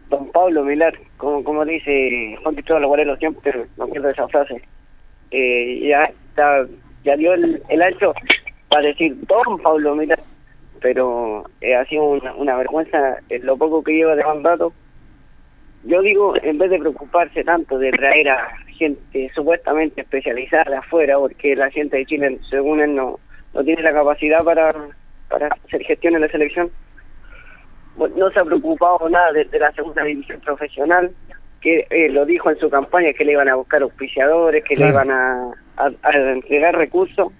don 0.08 0.30
Pablo 0.32 0.64
Milar, 0.64 0.94
como, 1.16 1.42
como 1.44 1.64
dice 1.64 2.36
Juan 2.42 2.54
Cristóbal 2.54 2.84
Aguarelo, 2.84 3.16
siempre 3.16 3.66
no 3.76 3.86
pierdo 3.88 4.08
esa 4.08 4.28
frase. 4.28 4.62
Eh, 5.30 5.86
ya 5.88 6.10
ya 7.04 7.16
dio 7.16 7.34
el, 7.34 7.82
ancho 7.82 8.14
para 8.68 8.88
decir 8.88 9.16
don 9.26 9.58
Pablo 9.58 9.94
Milar, 9.94 10.20
pero 10.80 11.44
eh, 11.60 11.74
ha 11.74 11.84
sido 11.86 12.04
una, 12.04 12.34
una 12.34 12.56
vergüenza 12.56 13.18
en 13.28 13.46
lo 13.46 13.56
poco 13.56 13.82
que 13.82 13.92
lleva 13.92 14.16
de 14.16 14.24
mandato. 14.24 14.72
Yo 15.84 16.00
digo, 16.00 16.34
en 16.42 16.58
vez 16.58 16.70
de 16.70 16.78
preocuparse 16.78 17.42
tanto 17.42 17.78
de 17.78 17.90
traer 17.90 18.28
a 18.28 18.56
gente 18.78 19.30
supuestamente 19.34 20.00
especializada 20.02 20.78
afuera, 20.78 21.18
porque 21.18 21.56
la 21.56 21.70
gente 21.70 21.96
de 21.96 22.06
Chile, 22.06 22.38
según 22.48 22.80
él, 22.80 22.94
no, 22.94 23.18
no 23.52 23.64
tiene 23.64 23.82
la 23.82 23.92
capacidad 23.92 24.44
para, 24.44 24.72
para 25.28 25.48
hacer 25.48 25.82
gestión 25.82 26.14
en 26.14 26.20
la 26.22 26.28
selección, 26.28 26.70
bueno, 27.96 28.14
no 28.16 28.30
se 28.30 28.40
ha 28.40 28.44
preocupado 28.44 29.08
nada 29.08 29.32
de, 29.32 29.44
de 29.44 29.58
la 29.58 29.72
segunda 29.72 30.02
división 30.04 30.40
profesional, 30.40 31.10
que 31.62 31.86
eh, 31.90 32.08
lo 32.10 32.26
dijo 32.26 32.50
en 32.50 32.58
su 32.58 32.68
campaña, 32.68 33.12
que 33.16 33.24
le 33.24 33.32
iban 33.32 33.48
a 33.48 33.54
buscar 33.54 33.82
auspiciadores, 33.82 34.64
que 34.64 34.74
Claro. 34.74 34.98
le 34.98 35.04
iban 35.04 35.10
a, 35.10 35.50
a- 35.76 36.08
a 36.08 36.32
entregar 36.32 36.74
recursos. 36.76 37.32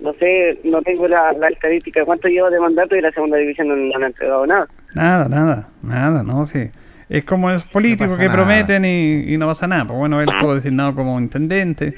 No 0.00 0.12
sé, 0.14 0.58
no 0.64 0.82
tengo 0.82 1.08
la, 1.08 1.32
la 1.32 1.48
estadística 1.48 2.00
de 2.00 2.06
cuánto 2.06 2.28
lleva 2.28 2.50
de 2.50 2.60
mandato 2.60 2.94
y 2.96 3.00
la 3.00 3.10
segunda 3.12 3.38
división 3.38 3.68
no, 3.68 3.76
no 3.76 3.96
han 3.96 4.04
entregado 4.04 4.46
nada. 4.46 4.66
Nada, 4.94 5.28
nada, 5.28 5.68
nada, 5.82 6.22
no 6.22 6.44
sé. 6.44 6.72
Es 7.08 7.24
como 7.24 7.48
los 7.50 7.64
políticos 7.64 8.18
que 8.18 8.24
nada. 8.26 8.36
prometen 8.36 8.84
y, 8.84 9.32
y 9.32 9.38
no 9.38 9.46
pasa 9.46 9.66
nada. 9.66 9.86
Pues 9.86 9.98
bueno, 9.98 10.20
él 10.20 10.28
estuvo 10.28 10.54
designado 10.54 10.94
como 10.94 11.18
intendente 11.18 11.94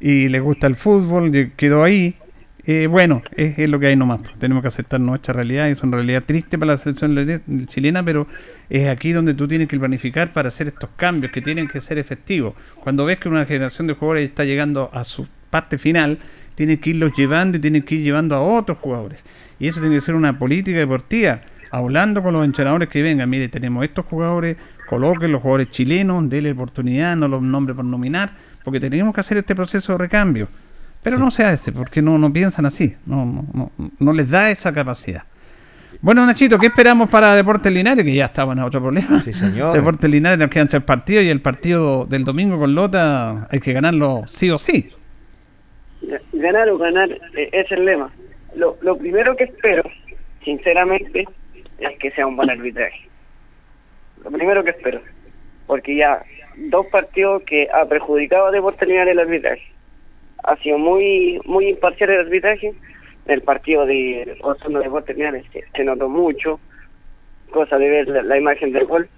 y 0.00 0.28
le 0.28 0.40
gusta 0.40 0.66
el 0.66 0.74
fútbol, 0.76 1.34
y 1.36 1.50
quedó 1.50 1.82
ahí. 1.84 2.16
Eh, 2.66 2.86
bueno, 2.86 3.22
es, 3.36 3.68
lo 3.68 3.78
que 3.78 3.88
hay 3.88 3.96
nomás. 3.96 4.20
Tenemos 4.38 4.62
que 4.62 4.68
aceptar 4.68 4.98
nuestra 4.98 5.34
realidad 5.34 5.68
es 5.68 5.82
una 5.82 5.96
realidad 5.96 6.22
triste 6.24 6.58
para 6.58 6.72
la 6.72 6.78
selección 6.78 7.14
le- 7.14 7.42
chilena, 7.66 8.02
pero 8.02 8.26
es 8.70 8.88
aquí 8.88 9.12
donde 9.12 9.34
tú 9.34 9.46
tienes 9.46 9.68
que 9.68 9.78
planificar 9.78 10.32
para 10.32 10.48
hacer 10.48 10.68
estos 10.68 10.88
cambios 10.96 11.30
que 11.30 11.42
tienen 11.42 11.68
que 11.68 11.80
ser 11.82 11.98
efectivos. 11.98 12.54
Cuando 12.80 13.04
ves 13.04 13.18
que 13.18 13.28
una 13.28 13.44
generación 13.44 13.86
de 13.86 13.94
jugadores 13.94 14.30
está 14.30 14.44
llegando 14.44 14.88
a 14.94 15.04
su 15.04 15.28
parte 15.50 15.76
final, 15.76 16.18
tienes 16.54 16.80
que 16.80 16.90
irlos 16.90 17.12
llevando 17.14 17.58
y 17.58 17.60
tienes 17.60 17.84
que 17.84 17.96
ir 17.96 18.02
llevando 18.02 18.34
a 18.34 18.40
otros 18.40 18.78
jugadores. 18.78 19.22
Y 19.60 19.68
eso 19.68 19.80
tiene 19.80 19.96
que 19.96 20.00
ser 20.00 20.14
una 20.14 20.38
política 20.38 20.78
deportiva 20.78 21.42
hablando 21.70 22.22
con 22.22 22.32
los 22.32 22.44
entrenadores 22.44 22.88
que 22.88 23.02
vengan, 23.02 23.28
mire, 23.28 23.48
tenemos 23.48 23.84
estos 23.84 24.06
jugadores, 24.06 24.56
coloquen 24.88 25.32
los 25.32 25.42
jugadores 25.42 25.70
chilenos, 25.70 26.30
denle 26.30 26.52
oportunidad, 26.52 27.16
no 27.16 27.26
los 27.26 27.42
nombres 27.42 27.74
por 27.74 27.84
nominar, 27.84 28.30
porque 28.62 28.78
tenemos 28.78 29.12
que 29.12 29.20
hacer 29.20 29.38
este 29.38 29.54
proceso 29.56 29.92
de 29.92 29.98
recambio. 29.98 30.48
Pero 31.04 31.18
no 31.18 31.30
se 31.30 31.44
hace, 31.44 31.70
porque 31.70 32.00
no, 32.00 32.16
no 32.18 32.32
piensan 32.32 32.64
así, 32.64 32.96
no, 33.04 33.26
no, 33.26 33.46
no, 33.52 33.90
no 33.98 34.12
les 34.12 34.28
da 34.30 34.50
esa 34.50 34.72
capacidad. 34.72 35.22
Bueno, 36.00 36.24
Nachito, 36.26 36.58
¿qué 36.58 36.66
esperamos 36.66 37.08
para 37.08 37.34
Deportes 37.34 37.72
Linares? 37.72 38.04
Que 38.04 38.14
ya 38.14 38.24
estaban 38.24 38.58
a 38.58 38.64
otro 38.64 38.80
problema. 38.80 39.20
Sí, 39.20 39.32
señor. 39.32 39.74
Deportes 39.74 40.10
Linares 40.10 40.38
nos 40.38 40.48
quedan 40.48 40.68
tres 40.68 40.82
partidos 40.82 41.24
y 41.24 41.28
el 41.28 41.40
partido 41.40 42.06
del 42.06 42.24
domingo 42.24 42.58
con 42.58 42.74
Lota 42.74 43.46
hay 43.50 43.60
que 43.60 43.72
ganarlo 43.72 44.22
sí 44.28 44.50
o 44.50 44.58
sí. 44.58 44.90
Ganar 46.32 46.68
o 46.70 46.78
ganar 46.78 47.10
eh, 47.10 47.50
es 47.52 47.70
el 47.70 47.84
lema. 47.84 48.10
Lo, 48.56 48.76
lo 48.82 48.96
primero 48.96 49.36
que 49.36 49.44
espero, 49.44 49.82
sinceramente, 50.42 51.26
es 51.78 51.98
que 51.98 52.10
sea 52.12 52.26
un 52.26 52.36
buen 52.36 52.50
arbitraje. 52.50 53.08
Lo 54.22 54.30
primero 54.30 54.64
que 54.64 54.70
espero. 54.70 55.00
Porque 55.66 55.96
ya 55.96 56.22
dos 56.56 56.86
partidos 56.86 57.42
que 57.44 57.68
ha 57.72 57.86
perjudicado 57.86 58.46
a 58.46 58.50
Deportes 58.50 58.88
Linares 58.88 59.12
el 59.12 59.20
arbitraje. 59.20 59.73
Ha 60.44 60.56
sido 60.56 60.78
muy 60.78 61.40
muy 61.44 61.68
imparcial 61.68 62.10
el 62.10 62.20
arbitraje. 62.20 62.72
El 63.26 63.42
partido 63.42 63.86
de 63.86 64.36
Osorno 64.42 64.80
Deportes 64.80 65.16
Linares 65.16 65.44
se, 65.52 65.64
se 65.74 65.84
notó 65.84 66.08
mucho. 66.08 66.60
Cosa 67.50 67.78
de 67.78 67.88
ver 67.88 68.08
la, 68.08 68.36
imagen 68.36 68.72
del 68.72 68.86
gol. 68.86 69.08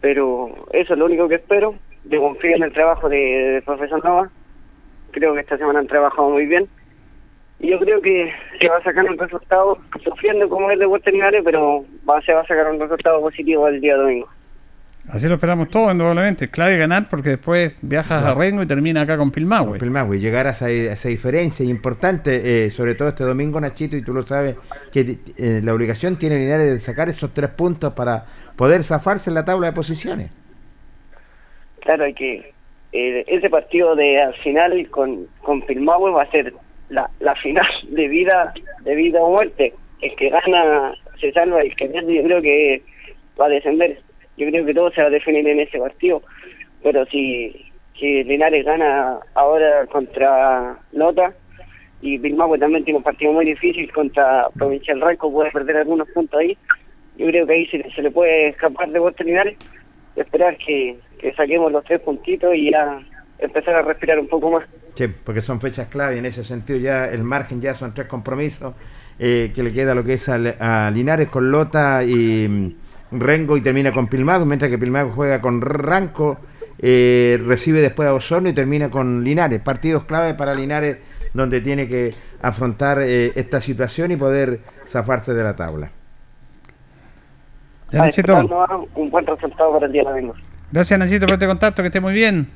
Pero 0.00 0.66
eso 0.72 0.92
es 0.92 0.98
lo 0.98 1.06
único 1.06 1.28
que 1.28 1.36
espero. 1.36 1.74
De 2.04 2.18
confiar 2.18 2.56
en 2.56 2.62
el 2.64 2.72
trabajo 2.72 3.08
de, 3.08 3.16
de 3.16 3.62
profesor 3.62 4.02
Nova 4.04 4.30
creo 5.10 5.34
que 5.34 5.40
esta 5.40 5.58
semana 5.58 5.80
han 5.80 5.86
trabajado 5.86 6.30
muy 6.30 6.46
bien 6.46 6.68
y 7.58 7.70
yo 7.70 7.78
creo 7.78 8.00
que 8.00 8.32
se 8.60 8.68
va 8.68 8.78
a 8.78 8.82
sacar 8.82 9.04
un 9.04 9.18
resultado 9.18 9.78
sufriendo 10.02 10.48
como 10.48 10.70
es 10.70 10.78
de 10.78 10.84
Deportes 10.84 11.12
Linares 11.12 11.42
pero 11.44 11.84
se 12.24 12.32
va 12.32 12.40
a 12.40 12.46
sacar 12.46 12.70
un 12.70 12.80
resultado 12.80 13.20
positivo 13.20 13.68
el 13.68 13.80
día 13.80 13.96
domingo 13.96 14.28
Así 15.12 15.26
lo 15.26 15.34
esperamos 15.34 15.68
todos, 15.70 15.90
indudablemente. 15.90 16.48
Clave 16.48 16.78
ganar 16.78 17.08
porque 17.10 17.30
después 17.30 17.76
viajas 17.82 18.24
a 18.24 18.34
Rengo 18.34 18.62
y 18.62 18.66
termina 18.66 19.00
acá 19.00 19.16
con 19.18 19.32
Pilmahue. 19.32 19.78
Pilmahue, 19.78 20.20
llegar 20.20 20.46
a 20.46 20.50
esa, 20.50 20.66
a 20.66 20.70
esa 20.70 21.08
diferencia 21.08 21.66
importante, 21.66 22.66
eh, 22.66 22.70
sobre 22.70 22.94
todo 22.94 23.08
este 23.08 23.24
domingo, 23.24 23.60
Nachito, 23.60 23.96
y 23.96 24.02
tú 24.02 24.12
lo 24.12 24.22
sabes, 24.22 24.56
que 24.92 25.18
eh, 25.36 25.60
la 25.64 25.74
obligación 25.74 26.16
tiene 26.16 26.38
Linares 26.38 26.70
de 26.70 26.80
sacar 26.80 27.08
esos 27.08 27.34
tres 27.34 27.50
puntos 27.50 27.92
para 27.94 28.24
poder 28.56 28.84
zafarse 28.84 29.30
en 29.30 29.34
la 29.34 29.44
tabla 29.44 29.66
de 29.68 29.72
posiciones. 29.72 30.30
claro 31.80 32.04
hay 32.04 32.14
que 32.14 32.52
eh, 32.92 33.24
ese 33.26 33.50
partido 33.50 33.96
de 33.96 34.20
al 34.20 34.34
final 34.34 34.88
con 34.90 35.26
con 35.42 35.62
Pilmahue 35.62 36.12
va 36.12 36.22
a 36.22 36.30
ser 36.30 36.52
la, 36.88 37.10
la 37.20 37.34
final 37.36 37.66
de 37.88 38.06
vida 38.06 38.52
de 38.82 38.94
vida 38.94 39.20
o 39.20 39.30
muerte 39.30 39.72
el 40.02 40.14
que 40.16 40.28
gana 40.28 40.94
se 41.20 41.32
salva 41.32 41.64
y 41.64 41.68
el 41.68 41.76
que 41.76 41.88
pierde 41.88 42.14
yo 42.14 42.22
creo 42.22 42.42
que 42.42 42.82
va 43.40 43.46
a 43.46 43.48
descender 43.48 43.98
yo 44.40 44.50
creo 44.50 44.66
que 44.66 44.74
todo 44.74 44.90
se 44.90 45.02
va 45.02 45.08
a 45.08 45.10
definir 45.10 45.46
en 45.46 45.60
ese 45.60 45.78
partido 45.78 46.22
pero 46.82 47.04
si 47.06 47.66
Linares 48.00 48.64
gana 48.64 49.18
ahora 49.34 49.86
contra 49.86 50.78
Lota 50.92 51.34
y 52.00 52.18
Pilmahue 52.18 52.58
también 52.58 52.84
tiene 52.84 52.98
un 52.98 53.04
partido 53.04 53.32
muy 53.32 53.44
difícil 53.44 53.92
contra 53.92 54.48
Provincial 54.56 55.00
Ranco 55.00 55.30
puede 55.30 55.50
perder 55.50 55.78
algunos 55.78 56.08
puntos 56.10 56.40
ahí 56.40 56.56
yo 57.18 57.26
creo 57.26 57.46
que 57.46 57.52
ahí 57.52 57.66
se, 57.66 57.90
se 57.90 58.02
le 58.02 58.10
puede 58.10 58.48
escapar 58.48 58.90
de 58.90 59.00
Puerto 59.00 59.22
Linares 59.22 59.56
esperar 60.16 60.56
que, 60.56 60.98
que 61.18 61.32
saquemos 61.34 61.70
los 61.70 61.84
tres 61.84 62.00
puntitos 62.00 62.54
y 62.54 62.70
ya 62.70 63.00
empezar 63.38 63.74
a 63.74 63.82
respirar 63.82 64.18
un 64.18 64.28
poco 64.28 64.50
más. 64.50 64.64
Sí, 64.94 65.06
porque 65.24 65.40
son 65.40 65.60
fechas 65.60 65.88
clave 65.88 66.18
en 66.18 66.26
ese 66.26 66.44
sentido 66.44 66.78
ya 66.78 67.08
el 67.08 67.22
margen 67.22 67.60
ya 67.60 67.74
son 67.74 67.94
tres 67.94 68.06
compromisos 68.06 68.74
eh, 69.18 69.52
que 69.54 69.62
le 69.62 69.72
queda 69.72 69.94
lo 69.94 70.04
que 70.04 70.14
es 70.14 70.28
a, 70.28 70.90
Linares 70.90 71.28
con 71.28 71.50
Lota 71.50 72.02
y 72.04 72.76
Rengo 73.12 73.56
y 73.56 73.60
termina 73.60 73.92
con 73.92 74.06
Pilmago, 74.08 74.44
mientras 74.44 74.70
que 74.70 74.78
Pilmago 74.78 75.10
juega 75.10 75.40
con 75.40 75.60
Ranco, 75.60 76.38
eh, 76.78 77.38
recibe 77.44 77.80
después 77.80 78.08
a 78.08 78.14
Osorno 78.14 78.48
y 78.48 78.52
termina 78.52 78.88
con 78.90 79.24
Linares. 79.24 79.60
Partidos 79.60 80.04
clave 80.04 80.34
para 80.34 80.54
Linares 80.54 80.98
donde 81.34 81.60
tiene 81.60 81.86
que 81.88 82.12
afrontar 82.42 82.98
eh, 83.02 83.32
esta 83.36 83.60
situación 83.60 84.10
y 84.12 84.16
poder 84.16 84.60
zafarse 84.86 85.34
de 85.34 85.42
la 85.44 85.54
tabla. 85.56 85.90
Ya, 87.90 88.00
a 88.00 88.04
Nachito. 88.06 88.32
esperar 88.32 88.48
nomás 88.48 88.88
un 88.94 89.10
buen 89.10 89.26
resultado 89.26 89.72
para 89.72 89.86
el 89.86 89.92
día 89.92 90.04
domingo 90.04 90.34
Gracias, 90.72 90.98
Nachito, 90.98 91.26
por 91.26 91.34
este 91.34 91.46
contacto. 91.48 91.82
Que 91.82 91.88
esté 91.88 92.00
muy 92.00 92.14
bien. 92.14 92.48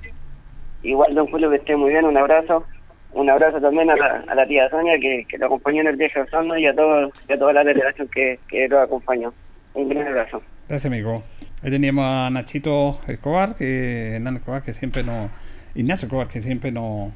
igual 0.82 1.14
don 1.14 1.26
Julio 1.26 1.50
que 1.50 1.56
esté 1.56 1.76
muy 1.76 1.90
bien 1.90 2.04
un 2.04 2.16
abrazo 2.16 2.64
un 3.12 3.30
abrazo 3.30 3.60
también 3.60 3.90
a 3.90 3.96
la, 3.96 4.24
a 4.28 4.34
la 4.34 4.46
tía 4.46 4.68
Sonia 4.70 4.98
que, 5.00 5.24
que 5.28 5.38
lo 5.38 5.46
acompañó 5.46 5.80
en 5.80 5.88
el 5.88 5.96
viaje 5.96 6.20
a 6.20 6.22
Osorno 6.24 6.56
y 6.58 6.66
a 6.66 6.74
todo 6.74 7.10
y 7.28 7.32
a 7.32 7.38
toda 7.38 7.52
la 7.52 7.64
delegación 7.64 8.08
que, 8.08 8.38
que 8.48 8.68
lo 8.68 8.80
acompañó 8.80 9.32
un 9.74 9.88
gran 9.88 10.08
abrazo 10.08 10.42
Gracias, 10.68 10.86
amigo. 10.86 11.22
Ahí 11.62 11.70
teníamos 11.70 12.04
a 12.06 12.30
Nachito 12.30 12.98
Escobar, 13.06 13.54
que 13.54 14.14
Hernán 14.14 14.36
Escobar, 14.36 14.62
que 14.62 14.72
siempre 14.72 15.02
nos. 15.02 15.30
Ignacio 15.74 16.06
Escobar, 16.06 16.28
que 16.28 16.40
siempre 16.40 16.72
nos 16.72 17.12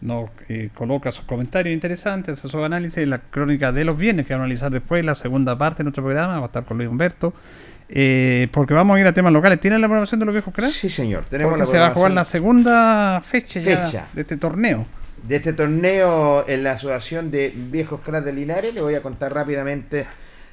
nos 0.00 0.30
eh, 0.48 0.70
coloca 0.74 1.12
sus 1.12 1.24
comentarios 1.24 1.74
interesantes, 1.74 2.38
sus 2.38 2.54
análisis, 2.54 3.06
la 3.06 3.18
crónica 3.18 3.72
de 3.72 3.84
los 3.84 3.98
bienes 3.98 4.26
que 4.26 4.32
vamos 4.32 4.44
a 4.44 4.46
analizar 4.46 4.70
después, 4.70 5.04
la 5.04 5.14
segunda 5.14 5.58
parte 5.58 5.78
de 5.78 5.84
nuestro 5.84 6.02
programa, 6.02 6.38
va 6.38 6.44
a 6.44 6.46
estar 6.46 6.64
con 6.64 6.78
Luis 6.78 6.88
Humberto, 6.88 7.34
eh, 7.88 8.48
porque 8.52 8.72
vamos 8.72 8.96
a 8.96 9.00
ir 9.00 9.06
a 9.06 9.12
temas 9.12 9.32
locales. 9.32 9.60
¿Tienen 9.60 9.80
la 9.80 9.88
programación 9.88 10.20
de 10.20 10.26
los 10.26 10.34
viejos 10.34 10.54
cracks? 10.54 10.74
Sí, 10.74 10.88
señor. 10.88 11.24
Tenemos 11.28 11.52
Porque 11.52 11.66
la 11.66 11.70
se 11.70 11.78
va 11.78 11.86
a 11.88 11.90
jugar 11.90 12.12
la 12.12 12.24
segunda 12.24 13.20
fecha, 13.24 13.60
ya 13.60 14.08
de 14.12 14.20
este 14.22 14.36
torneo. 14.36 14.86
de 15.22 15.36
este 15.36 15.52
torneo 15.52 16.48
en 16.48 16.64
la 16.64 16.72
Asociación 16.72 17.30
de 17.30 17.52
Viejos 17.54 18.00
Cracks 18.00 18.24
de 18.24 18.32
Linares. 18.32 18.74
Le 18.74 18.80
voy 18.80 18.94
a 18.94 19.02
contar 19.02 19.34
rápidamente 19.34 20.06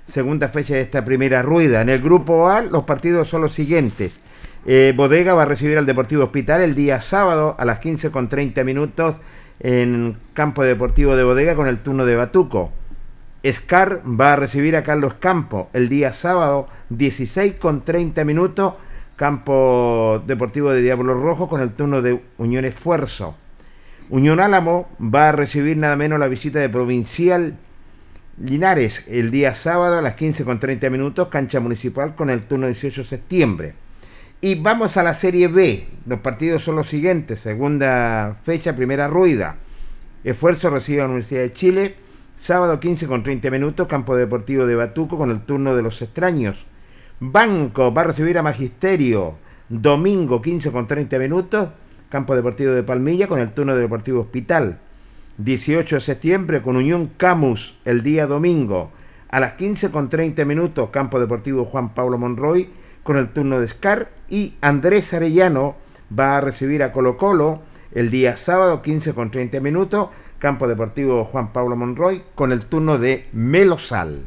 segunda 0.08 0.50
fecha 0.50 0.76
de 0.76 0.82
esta 0.82 1.06
primera 1.06 1.42
rueda. 1.42 1.82
En 1.82 1.90
el 1.90 2.02
grupo 2.02 2.48
A 2.48 2.62
los 2.62 2.84
partidos 2.84 3.28
son 3.28 3.42
los 3.42 3.54
siguientes. 3.54 4.20
Eh, 4.66 4.94
Bodega 4.96 5.34
va 5.34 5.44
a 5.44 5.46
recibir 5.46 5.78
al 5.78 5.86
Deportivo 5.86 6.24
Hospital 6.24 6.62
el 6.62 6.76
día 6.76 7.00
sábado 7.02 7.56
a 7.58 7.66
las 7.66 7.80
15 7.80 8.12
con 8.12 8.28
30 8.28 8.64
minutos 8.64 9.16
en 9.60 10.18
Campo 10.34 10.64
Deportivo 10.64 11.16
de 11.16 11.24
Bodega 11.24 11.56
con 11.56 11.68
el 11.68 11.80
turno 11.80 12.06
de 12.06 12.16
Batuco. 12.16 12.72
Scar 13.46 14.02
va 14.06 14.34
a 14.34 14.36
recibir 14.36 14.76
a 14.76 14.84
Carlos 14.84 15.14
Campo 15.16 15.70
el 15.74 15.88
día 15.90 16.12
sábado 16.12 16.68
16 16.90 17.54
con 17.54 17.86
30 17.86 18.26
minutos 18.26 18.74
Campo 19.16 20.22
Deportivo 20.28 20.72
de 20.72 20.82
Diablo 20.82 21.14
Rojo 21.14 21.48
con 21.48 21.62
el 21.62 21.72
turno 21.72 22.02
de 22.02 22.22
Unión 22.38 22.66
Esfuerzo. 22.66 23.36
Unión 24.10 24.40
Álamo 24.40 24.90
va 25.02 25.30
a 25.30 25.32
recibir 25.32 25.78
nada 25.78 25.96
menos 25.96 26.20
la 26.20 26.28
visita 26.28 26.60
de 26.60 26.70
Provincial 26.70 27.58
Linares 28.39 29.03
el 29.08 29.32
día 29.32 29.56
sábado 29.56 29.98
a 29.98 30.01
las 30.03 30.13
15 30.13 30.46
con 30.46 30.60
30 30.60 30.91
minutos, 30.91 31.29
cancha 31.29 31.60
municipal 31.60 32.13
con 32.13 32.29
el 32.29 32.44
turno 32.44 32.67
18 32.67 33.01
de 33.01 33.08
septiembre. 33.08 33.74
Y 34.41 34.53
vamos 34.53 34.96
a 34.96 35.01
la 35.01 35.15
Serie 35.15 35.48
B. 35.48 35.88
Los 36.06 36.20
partidos 36.20 36.63
son 36.63 36.75
los 36.75 36.88
siguientes. 36.88 37.39
Segunda 37.39 38.38
fecha, 38.44 38.75
primera 38.75 39.08
ruida. 39.08 39.56
Esfuerzo 40.24 40.70
recibe 40.70 41.01
a 41.01 41.06
la 41.06 41.10
Universidad 41.10 41.41
de 41.41 41.53
Chile. 41.53 41.96
Sábado 42.36 42.79
15 42.79 43.08
con 43.08 43.24
30 43.24 43.50
minutos, 43.50 43.88
Campo 43.88 44.15
Deportivo 44.15 44.67
de 44.67 44.75
Batuco 44.75 45.17
con 45.17 45.32
el 45.32 45.41
turno 45.41 45.75
de 45.75 45.82
los 45.82 46.00
extraños. 46.03 46.67
Banco 47.20 47.91
va 47.91 48.03
a 48.03 48.06
recibir 48.06 48.38
a 48.38 48.44
Magisterio. 48.44 49.34
Domingo 49.67 50.44
15 50.44 50.72
con 50.72 50.86
30 50.86 51.17
minutos, 51.17 51.70
Campo 52.10 52.36
Deportivo 52.36 52.72
de 52.74 52.84
Palmilla 52.84 53.27
con 53.27 53.39
el 53.39 53.51
turno 53.51 53.74
de 53.74 53.82
Deportivo 53.82 54.22
Hospital. 54.22 54.79
18 55.38 55.96
de 55.98 56.01
septiembre 56.01 56.62
con 56.63 56.77
Unión 56.77 57.12
Camus 57.15 57.75
el 57.86 58.01
día 58.01 58.25
domingo. 58.25 58.91
A 59.29 59.39
las 59.39 59.53
15 59.53 59.91
con 59.91 60.10
30 60.10 60.46
minutos, 60.46 60.89
Campo 60.89 61.20
Deportivo 61.20 61.63
Juan 61.65 61.94
Pablo 61.94 62.17
Monroy 62.17 62.70
con 63.03 63.17
el 63.17 63.29
turno 63.29 63.60
de 63.60 63.67
Scar. 63.67 64.10
Y 64.29 64.56
Andrés 64.62 65.13
Arellano 65.13 65.75
va 66.17 66.38
a 66.38 66.41
recibir 66.41 66.82
a 66.82 66.91
Colo 66.91 67.17
Colo 67.17 67.62
el 67.94 68.10
día 68.10 68.36
sábado 68.36 68.82
15 68.82 69.13
con 69.13 69.29
30 69.29 69.60
minutos. 69.60 70.10
Campo 70.39 70.67
Deportivo 70.67 71.24
Juan 71.25 71.53
Pablo 71.53 71.75
Monroy 71.75 72.24
con 72.34 72.51
el 72.51 72.65
turno 72.65 72.98
de 72.98 73.27
Melosal. 73.32 74.22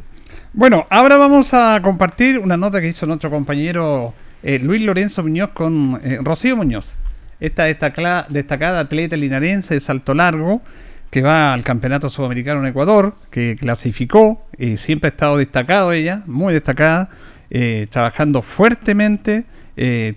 Bueno, 0.52 0.86
ahora 0.90 1.16
vamos 1.16 1.54
a 1.54 1.80
compartir 1.82 2.38
una 2.38 2.56
nota 2.56 2.80
que 2.80 2.88
hizo 2.88 3.06
nuestro 3.06 3.30
compañero 3.30 4.14
eh, 4.44 4.60
Luis 4.60 4.82
Lorenzo 4.82 5.24
Muñoz 5.24 5.50
con 5.50 6.00
eh, 6.04 6.18
Rocío 6.22 6.56
Muñoz. 6.56 6.96
Esta 7.40 7.64
destacada, 7.64 8.26
destacada 8.28 8.80
atleta 8.80 9.16
linarense 9.16 9.74
de 9.74 9.80
salto 9.80 10.14
largo 10.14 10.62
que 11.10 11.22
va 11.22 11.52
al 11.52 11.62
Campeonato 11.64 12.08
Sudamericano 12.10 12.60
en 12.60 12.66
Ecuador, 12.66 13.14
que 13.30 13.56
clasificó, 13.58 14.44
y 14.56 14.76
siempre 14.76 15.08
ha 15.08 15.10
estado 15.10 15.36
destacado 15.38 15.92
ella, 15.92 16.22
muy 16.26 16.52
destacada, 16.52 17.10
eh, 17.50 17.86
trabajando 17.90 18.42
fuertemente, 18.42 19.44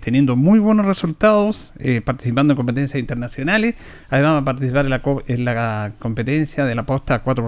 teniendo 0.02 0.36
muy 0.36 0.58
buenos 0.58 0.84
resultados, 0.84 1.72
participando 2.04 2.52
en 2.52 2.56
competencias 2.58 3.00
internacionales, 3.00 3.76
además 4.10 4.34
va 4.34 4.38
a 4.38 4.44
participar 4.44 4.84
en 4.84 4.90
la, 4.90 5.02
en 5.26 5.44
la 5.46 5.92
competencia 5.98 6.66
de 6.66 6.74
la 6.74 6.82
posta 6.82 7.20
4 7.20 7.46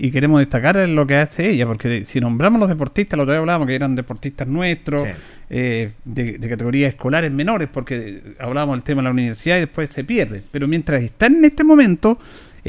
y 0.00 0.12
queremos 0.12 0.38
destacar 0.38 0.76
lo 0.88 1.06
que 1.08 1.16
hace 1.16 1.50
ella, 1.50 1.66
porque 1.66 2.04
si 2.04 2.20
nombramos 2.20 2.60
los 2.60 2.68
deportistas, 2.68 3.18
lo 3.18 3.26
que 3.26 3.32
hablábamos 3.32 3.66
que 3.66 3.74
eran 3.74 3.96
deportistas 3.96 4.46
nuestros, 4.46 5.08
eh, 5.50 5.90
de, 6.04 6.38
categorías 6.48 6.94
escolares 6.94 7.32
menores, 7.32 7.68
porque 7.72 8.22
hablábamos 8.38 8.76
del 8.76 8.84
tema 8.84 9.02
de 9.02 9.04
la 9.06 9.10
universidad 9.10 9.56
y 9.56 9.60
después 9.60 9.90
se 9.90 10.04
pierde. 10.04 10.40
Pero 10.52 10.68
mientras 10.68 11.02
están 11.02 11.36
en 11.36 11.46
este 11.46 11.64
momento, 11.64 12.16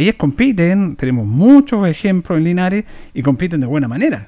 ellas 0.01 0.15
compiten, 0.17 0.95
tenemos 0.95 1.25
muchos 1.25 1.87
ejemplos 1.87 2.37
en 2.37 2.43
Linares 2.43 2.85
y 3.13 3.21
compiten 3.21 3.61
de 3.61 3.67
buena 3.67 3.87
manera. 3.87 4.27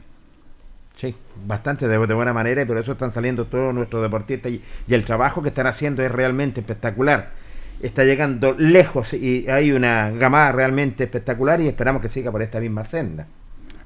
Sí, 0.96 1.16
bastante 1.46 1.88
de, 1.88 1.98
buena 1.98 2.34
manera, 2.34 2.62
y 2.62 2.66
por 2.66 2.78
eso 2.78 2.92
están 2.92 3.13
saliendo 3.13 3.46
todos 3.46 3.74
nuestros 3.74 4.01
deportistas 4.01 4.51
y 4.51 4.62
el 4.94 5.04
trabajo 5.04 5.42
que 5.42 5.50
están 5.50 5.68
haciendo 5.68 6.04
es 6.04 6.12
realmente 6.12 6.62
espectacular 6.62 7.42
está 7.82 8.04
llegando 8.04 8.54
lejos 8.58 9.13
y 9.13 9.50
hay 9.50 9.72
una 9.72 10.12
gamada 10.12 10.51
realmente 10.51 11.04
espectacular 11.04 11.62
y 11.62 11.68
esperamos 11.68 12.01
que 12.01 12.10
siga 12.10 12.32
por 12.32 12.42
esta 12.42 12.60
misma 12.60 12.84
senda. 12.84 13.28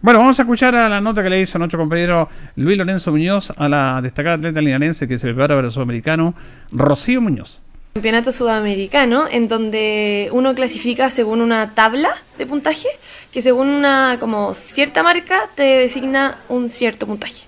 Bueno, 0.02 0.20
vamos 0.20 0.38
a 0.38 0.44
escuchar 0.44 0.76
a 0.76 0.88
la 0.90 1.02
nota 1.02 1.24
que 1.24 1.30
le 1.30 1.42
hizo 1.42 1.58
nuestro 1.58 1.80
compañero 1.80 2.30
Luis 2.56 2.78
Lorenzo 2.78 3.12
Muñoz 3.12 3.52
a 3.58 3.70
la 3.70 4.02
destacada 4.02 4.36
atleta 4.36 4.62
linarense 4.62 5.08
que 5.08 5.18
se 5.18 5.28
prepara 5.28 5.56
para 5.56 5.68
el 5.68 5.74
sudamericano, 5.74 6.36
Rocío 6.72 7.22
Muñoz. 7.22 7.62
Campeonato 7.96 8.34
sudamericano 8.34 9.26
en 9.32 9.48
donde 9.48 10.28
uno 10.34 10.54
clasifica 10.54 11.10
según 11.10 11.40
una 11.40 11.74
tabla 11.76 12.14
de 12.38 12.46
puntaje 12.46 12.90
que 13.32 13.42
según 13.42 13.70
una 13.70 14.18
como 14.20 14.54
cierta 14.54 15.02
marca 15.02 15.50
te 15.56 15.64
designa 15.64 16.38
un 16.50 16.68
cierto 16.68 17.08
puntaje. 17.08 17.46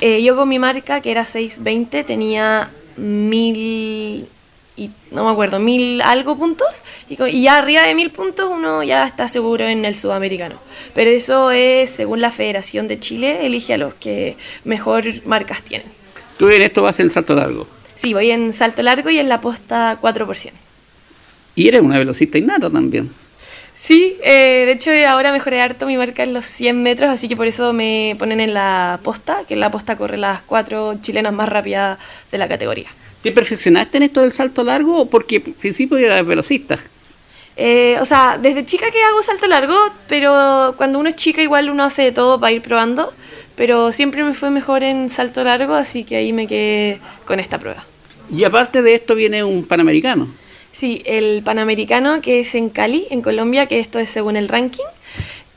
Eh, 0.00 0.22
yo 0.22 0.36
con 0.36 0.48
mi 0.48 0.58
marca 0.58 1.02
que 1.02 1.10
era 1.10 1.26
620 1.26 2.02
tenía 2.02 2.70
mil 2.96 4.26
y 4.74 4.90
no 5.10 5.26
me 5.26 5.30
acuerdo, 5.30 5.60
mil 5.60 6.00
algo 6.00 6.38
puntos, 6.38 6.82
y, 7.10 7.42
ya 7.42 7.58
arriba 7.58 7.82
de 7.82 7.94
mil 7.94 8.10
puntos 8.10 8.48
uno 8.50 8.82
ya 8.82 9.06
está 9.06 9.28
seguro 9.28 9.66
en 9.66 9.84
el 9.84 9.94
sudamericano. 9.94 10.54
Pero 10.94 11.10
eso 11.10 11.50
es 11.50 11.90
según 11.90 12.22
la 12.22 12.32
Federación 12.32 12.88
de 12.88 12.98
Chile, 12.98 13.44
elige 13.44 13.74
a 13.74 13.78
los 13.78 13.92
que 13.92 14.38
mejor 14.64 15.04
marcas 15.26 15.62
tienen. 15.62 15.88
¿Tú 16.38 16.48
en 16.48 16.62
esto 16.62 16.80
vas 16.80 16.98
en 17.00 17.10
salto 17.10 17.34
largo? 17.34 17.66
Sí, 18.04 18.12
voy 18.12 18.30
en 18.30 18.52
salto 18.52 18.82
largo 18.82 19.08
y 19.08 19.18
en 19.18 19.30
la 19.30 19.40
posta 19.40 19.98
4%. 19.98 20.50
Y 21.54 21.68
eres 21.68 21.80
una 21.80 21.96
velocista 21.96 22.36
innata 22.36 22.68
también. 22.68 23.10
Sí, 23.74 24.18
eh, 24.22 24.64
de 24.66 24.72
hecho 24.72 24.90
ahora 25.08 25.32
mejoré 25.32 25.62
harto 25.62 25.86
mi 25.86 25.96
marca 25.96 26.22
en 26.22 26.34
los 26.34 26.44
100 26.44 26.82
metros, 26.82 27.08
así 27.08 27.28
que 27.28 27.36
por 27.36 27.46
eso 27.46 27.72
me 27.72 28.14
ponen 28.18 28.40
en 28.40 28.52
la 28.52 29.00
posta, 29.02 29.38
que 29.48 29.54
en 29.54 29.60
la 29.60 29.70
posta 29.70 29.96
corre 29.96 30.18
las 30.18 30.42
cuatro 30.42 30.96
chilenas 31.00 31.32
más 31.32 31.48
rápidas 31.48 31.98
de 32.30 32.36
la 32.36 32.46
categoría. 32.46 32.88
¿Te 33.22 33.32
perfeccionaste 33.32 33.96
en 33.96 34.02
esto 34.02 34.20
del 34.20 34.32
salto 34.32 34.62
largo 34.62 35.00
o 35.00 35.06
porque 35.06 35.36
al 35.36 35.54
principio 35.54 35.96
eras 35.96 36.26
velocista? 36.26 36.78
Eh, 37.56 37.96
o 38.02 38.04
sea, 38.04 38.36
desde 38.36 38.66
chica 38.66 38.90
que 38.90 39.02
hago 39.02 39.22
salto 39.22 39.46
largo, 39.46 39.76
pero 40.08 40.74
cuando 40.76 40.98
uno 40.98 41.08
es 41.08 41.16
chica 41.16 41.40
igual 41.40 41.70
uno 41.70 41.84
hace 41.84 42.02
de 42.02 42.12
todo 42.12 42.38
para 42.38 42.52
ir 42.52 42.60
probando, 42.60 43.14
pero 43.56 43.92
siempre 43.92 44.22
me 44.24 44.34
fue 44.34 44.50
mejor 44.50 44.82
en 44.82 45.08
salto 45.08 45.42
largo, 45.42 45.72
así 45.72 46.04
que 46.04 46.16
ahí 46.16 46.34
me 46.34 46.46
quedé 46.46 47.00
con 47.24 47.40
esta 47.40 47.58
prueba. 47.58 47.86
Y 48.30 48.44
aparte 48.44 48.82
de 48.82 48.94
esto 48.94 49.14
viene 49.14 49.44
un 49.44 49.64
panamericano. 49.64 50.28
Sí, 50.72 51.02
el 51.06 51.42
panamericano 51.44 52.20
que 52.20 52.40
es 52.40 52.54
en 52.54 52.68
Cali, 52.68 53.06
en 53.10 53.22
Colombia, 53.22 53.66
que 53.66 53.78
esto 53.78 53.98
es 53.98 54.10
según 54.10 54.36
el 54.36 54.48
ranking. 54.48 54.84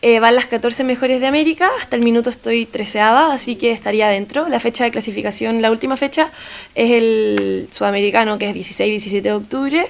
Eh, 0.03 0.19
van 0.19 0.36
las 0.36 0.45
14 0.45 0.84
mejores 0.84 1.19
de 1.21 1.25
América, 1.25 1.71
hasta 1.80 1.95
el 1.95 2.03
minuto 2.03 2.30
estoy 2.30 2.67
treceada, 2.67 3.34
así 3.34 3.56
que 3.56 3.71
estaría 3.71 4.08
adentro. 4.08 4.47
La 4.47 4.60
fecha 4.60 4.84
de 4.84 4.91
clasificación, 4.91 5.60
la 5.63 5.71
última 5.71 5.97
fecha, 5.97 6.32
es 6.75 6.91
el 6.91 7.67
sudamericano, 7.71 8.38
que 8.38 8.51
es 8.51 8.56
16-17 8.56 9.21
de 9.21 9.32
octubre, 9.34 9.88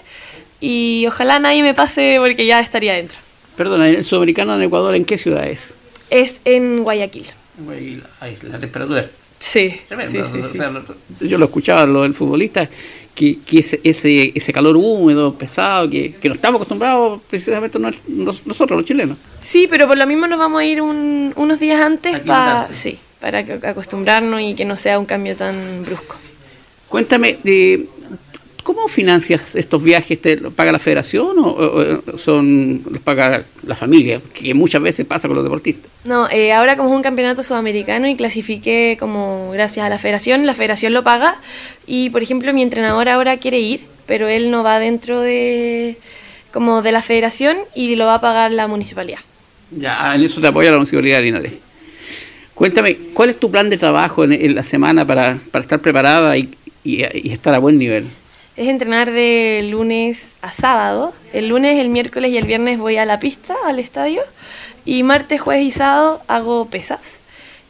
y 0.62 1.06
ojalá 1.08 1.40
nadie 1.40 1.62
me 1.62 1.74
pase 1.74 2.18
porque 2.20 2.46
ya 2.46 2.62
estaría 2.62 2.94
adentro. 2.94 3.18
Perdona, 3.58 3.90
¿el 3.90 4.04
sudamericano 4.06 4.56
en 4.56 4.62
Ecuador 4.62 4.96
en 4.96 5.04
qué 5.04 5.18
ciudad 5.18 5.46
es? 5.46 5.74
Es 6.10 6.40
en 6.46 6.84
Guayaquil. 6.84 7.26
Guayaquil, 7.58 8.04
ahí, 8.22 8.38
la 8.44 8.60
temperatura. 8.60 9.10
Sí, 9.40 9.72
sí, 10.10 10.24
sí, 10.24 10.60
Yo 11.28 11.38
lo 11.38 11.46
escuchaba, 11.46 11.86
lo 11.86 12.02
del 12.02 12.14
futbolista, 12.14 12.68
que, 13.14 13.38
ese, 13.52 13.80
ese, 13.84 14.32
ese, 14.36 14.54
calor 14.54 14.78
húmedo, 14.78 15.34
pesado, 15.34 15.90
que, 15.90 16.16
no 16.24 16.34
estamos 16.34 16.60
acostumbrados 16.60 17.22
precisamente 17.30 17.80
nosotros, 18.08 18.78
los 18.78 18.86
chilenos. 18.86 19.18
Sí, 19.42 19.68
pero 19.70 19.88
por 19.88 19.98
lo 19.98 20.06
mismo 20.08 20.28
nos 20.28 20.40
vamos 20.40 20.62
a 20.62 20.66
ir 20.66 20.82
unos 20.82 21.60
días 21.60 21.82
antes 21.82 22.20
para 22.22 22.72
sí, 22.72 22.98
para 23.20 23.40
acostumbrarnos 23.40 24.42
y 24.42 24.56
que 24.56 24.66
no 24.66 24.76
sea 24.76 25.00
un 25.00 25.06
cambio 25.06 25.36
tan 25.36 25.84
brusco. 25.84 26.16
Cuéntame, 26.88 27.38
de 27.44 27.88
¿Cómo 28.68 28.90
financias 28.90 29.56
estos 29.56 29.82
viajes? 29.82 30.20
¿Te 30.20 30.36
lo 30.36 30.52
paga 30.52 30.74
la 30.74 30.78
federación 30.78 31.38
o, 31.40 32.18
son 32.18 32.82
los 32.92 33.02
paga 33.02 33.42
la 33.66 33.78
familia? 33.78 34.20
Que 34.34 34.54
muchas 34.54 34.82
veces 34.82 35.06
pasa 35.06 35.30
con 35.30 35.36
los 35.36 35.46
deportistas. 35.46 35.90
No, 36.04 36.30
eh, 36.30 36.52
ahora 36.52 36.76
como 36.76 36.90
es 36.90 36.96
un 36.98 37.02
campeonato 37.02 37.44
sudamericano 37.44 38.10
y 38.10 38.18
clasifiqué 38.18 38.98
como 39.00 39.52
gracias 39.54 39.86
a 39.86 39.90
la 39.90 39.98
federación, 39.98 40.46
la 40.46 40.54
federación 40.54 40.94
lo 40.94 41.06
paga 41.06 41.40
y 41.86 42.10
por 42.10 42.22
ejemplo 42.22 42.54
mi 42.54 42.62
entrenador 42.62 43.08
ahora 43.08 43.38
quiere 43.38 43.62
ir, 43.62 43.86
pero 44.06 44.28
él 44.28 44.52
no 44.52 44.64
va 44.64 44.80
dentro 44.80 45.22
de 45.22 45.96
como 46.52 46.82
de 46.82 46.92
la 46.92 47.02
federación 47.02 47.56
y 47.74 47.96
lo 47.96 48.06
va 48.06 48.16
a 48.16 48.22
pagar 48.22 48.52
la 48.52 48.68
municipalidad. 48.68 49.20
Ya, 49.72 50.14
en 50.14 50.24
eso 50.24 50.42
te 50.42 50.48
apoya 50.48 50.72
la 50.72 50.76
municipalidad 50.76 51.20
de 51.20 51.24
Linares. 51.24 51.54
Cuéntame, 52.54 52.98
¿cuál 53.14 53.30
es 53.30 53.40
tu 53.40 53.50
plan 53.50 53.70
de 53.70 53.78
trabajo 53.78 54.26
en, 54.26 54.56
la 54.56 54.64
semana 54.64 55.08
para, 55.08 55.38
estar 55.58 55.80
preparada 55.80 56.36
y 56.38 56.50
estar 56.84 57.54
a 57.54 57.60
buen 57.60 57.80
nivel? 57.80 58.08
Es 58.58 58.68
entrenar 58.68 59.12
de 59.12 59.68
lunes 59.70 60.36
a 60.42 60.52
sábado. 60.52 61.14
El 61.32 61.50
lunes, 61.50 61.80
el 61.80 61.90
miércoles 61.90 62.32
y 62.32 62.38
el 62.38 62.46
viernes 62.46 62.80
voy 62.80 62.98
a 62.98 63.06
la 63.06 63.20
pista, 63.20 63.56
al 63.66 63.80
estadio. 63.80 64.22
Y 64.84 65.04
martes, 65.04 65.40
jueves 65.40 65.64
y 65.64 65.72
sábado 65.72 66.22
hago 66.28 66.66
pesas. 66.66 67.20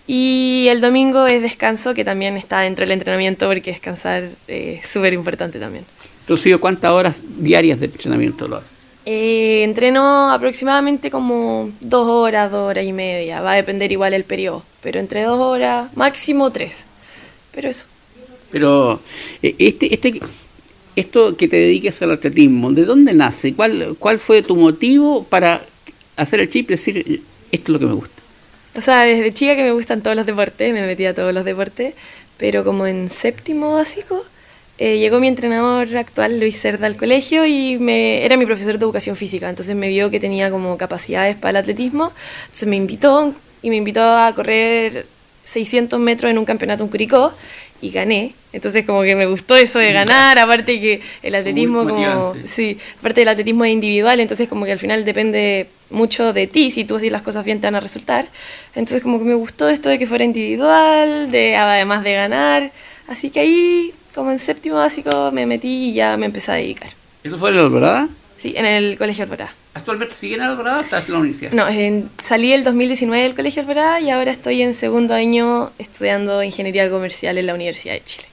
Y 0.07 0.67
el 0.69 0.79
domingo 0.79 1.27
es 1.27 1.41
descanso, 1.41 1.93
que 1.93 2.05
también 2.05 2.37
está 2.37 2.61
dentro 2.61 2.83
del 2.83 2.91
entrenamiento 2.91 3.47
porque 3.47 3.71
descansar 3.71 4.23
es 4.47 4.87
súper 4.87 5.11
importante 5.13 5.59
también. 5.59 5.83
Rocío, 6.27 6.61
¿cuántas 6.61 6.91
horas 6.91 7.21
diarias 7.37 7.81
de 7.81 7.87
entrenamiento 7.87 8.47
lo 8.47 8.57
haces? 8.57 8.71
Eh, 9.05 9.63
entreno 9.63 10.31
aproximadamente 10.31 11.11
como 11.11 11.71
dos 11.81 12.07
horas, 12.07 12.51
dos 12.51 12.69
horas 12.69 12.85
y 12.85 12.93
media. 12.93 13.41
Va 13.41 13.53
a 13.53 13.55
depender 13.55 13.91
igual 13.91 14.13
el 14.13 14.23
periodo. 14.23 14.63
Pero 14.81 15.01
entre 15.01 15.23
dos 15.23 15.39
horas, 15.39 15.89
máximo 15.95 16.51
tres. 16.51 16.87
Pero 17.51 17.69
eso. 17.69 17.85
Pero 18.51 19.01
eh, 19.41 19.55
este, 19.59 19.93
este, 19.93 20.21
esto 20.97 21.37
que 21.37 21.47
te 21.47 21.57
dediques 21.57 22.01
al 22.01 22.11
atletismo, 22.11 22.71
¿de 22.71 22.83
dónde 22.83 23.13
nace? 23.13 23.53
¿Cuál, 23.53 23.95
cuál 23.99 24.17
fue 24.17 24.41
tu 24.41 24.55
motivo 24.55 25.23
para 25.23 25.61
hacer 26.15 26.39
el 26.39 26.49
chip 26.49 26.71
y 26.71 26.73
decir, 26.73 27.21
esto 27.51 27.63
es 27.65 27.69
lo 27.69 27.79
que 27.79 27.85
me 27.85 27.93
gusta? 27.93 28.23
O 28.75 28.81
sea, 28.81 29.03
desde 29.03 29.31
chica 29.31 29.55
que 29.55 29.63
me 29.63 29.71
gustan 29.71 30.01
todos 30.01 30.15
los 30.15 30.25
deportes, 30.25 30.73
me 30.73 30.85
metí 30.85 31.05
a 31.05 31.13
todos 31.13 31.35
los 31.35 31.45
deportes, 31.45 31.93
pero 32.37 32.63
como 32.63 32.87
en 32.87 33.11
séptimo 33.11 33.73
básico, 33.73 34.25
eh, 34.79 34.97
llegó 34.97 35.19
mi 35.19 35.27
entrenador 35.27 35.95
actual, 35.95 36.39
Luis 36.39 36.59
Cerda, 36.59 36.87
al 36.87 36.97
colegio 36.97 37.45
y 37.45 37.77
me, 37.77 38.25
era 38.25 38.35
mi 38.35 38.47
profesor 38.47 38.79
de 38.79 38.85
educación 38.85 39.15
física, 39.15 39.49
entonces 39.49 39.75
me 39.75 39.89
vio 39.89 40.09
que 40.09 40.19
tenía 40.19 40.49
como 40.49 40.77
capacidades 40.77 41.35
para 41.35 41.51
el 41.51 41.55
atletismo, 41.57 42.11
entonces 42.45 42.67
me 42.67 42.75
invitó 42.75 43.35
y 43.61 43.69
me 43.69 43.75
invitó 43.75 44.01
a 44.01 44.33
correr 44.33 45.05
600 45.43 45.99
metros 45.99 46.31
en 46.31 46.37
un 46.39 46.45
campeonato 46.45 46.83
en 46.83 46.89
Curicó 46.89 47.33
y 47.81 47.91
gané. 47.91 48.33
Entonces 48.53 48.85
como 48.85 49.03
que 49.03 49.15
me 49.15 49.25
gustó 49.25 49.55
eso 49.55 49.77
de 49.79 49.93
ganar, 49.93 50.39
aparte 50.39 50.79
que 50.79 51.01
el 51.21 51.35
atletismo 51.35 51.85
como 51.85 52.35
sí, 52.45 52.77
aparte 52.99 53.21
del 53.21 53.27
atletismo 53.29 53.65
es 53.65 53.73
individual, 53.73 54.19
entonces 54.19 54.47
como 54.47 54.65
que 54.65 54.71
al 54.71 54.79
final 54.79 55.05
depende 55.05 55.67
mucho 55.89 56.33
de 56.33 56.47
ti, 56.47 56.71
si 56.71 56.85
tú 56.85 56.95
haces 56.95 57.11
las 57.11 57.21
cosas 57.21 57.45
bien 57.45 57.61
te 57.61 57.67
van 57.67 57.75
a 57.75 57.79
resultar. 57.79 58.27
Entonces 58.73 59.03
como 59.03 59.19
que 59.19 59.25
me 59.25 59.35
gustó 59.35 59.69
esto 59.69 59.89
de 59.89 59.99
que 59.99 60.07
fuera 60.07 60.23
individual, 60.23 61.29
de 61.29 61.55
además 61.55 62.03
de 62.03 62.13
ganar, 62.13 62.71
así 63.07 63.29
que 63.29 63.41
ahí 63.41 63.93
como 64.15 64.31
en 64.31 64.39
séptimo 64.39 64.77
básico 64.77 65.31
me 65.31 65.45
metí 65.45 65.89
y 65.89 65.93
ya 65.93 66.17
me 66.17 66.25
empecé 66.25 66.51
a 66.51 66.55
dedicar. 66.55 66.89
¿Eso 67.23 67.37
fue 67.37 67.49
en 67.49 67.57
la 67.57 67.61
Alborada? 67.63 68.09
Sí, 68.37 68.53
en 68.55 68.65
el 68.65 68.97
Colegio 68.97 69.23
Alborada. 69.23 69.53
¿Actualmente 69.73 70.15
sigue 70.15 70.35
en 70.35 70.41
Alborada 70.41 70.77
o 70.77 70.81
estás 70.81 71.05
en 71.07 71.13
la 71.13 71.19
universidad? 71.19 71.51
No, 71.51 71.65
salí 72.23 72.53
el 72.53 72.63
2019 72.63 73.23
del 73.23 73.35
Colegio 73.35 73.61
Alborada 73.61 73.99
y 73.99 74.09
ahora 74.09 74.31
estoy 74.31 74.61
en 74.61 74.73
segundo 74.73 75.13
año 75.13 75.71
estudiando 75.79 76.43
Ingeniería 76.43 76.89
Comercial 76.89 77.37
en 77.37 77.47
la 77.47 77.53
Universidad 77.53 77.93
de 77.93 78.03
Chile. 78.03 78.27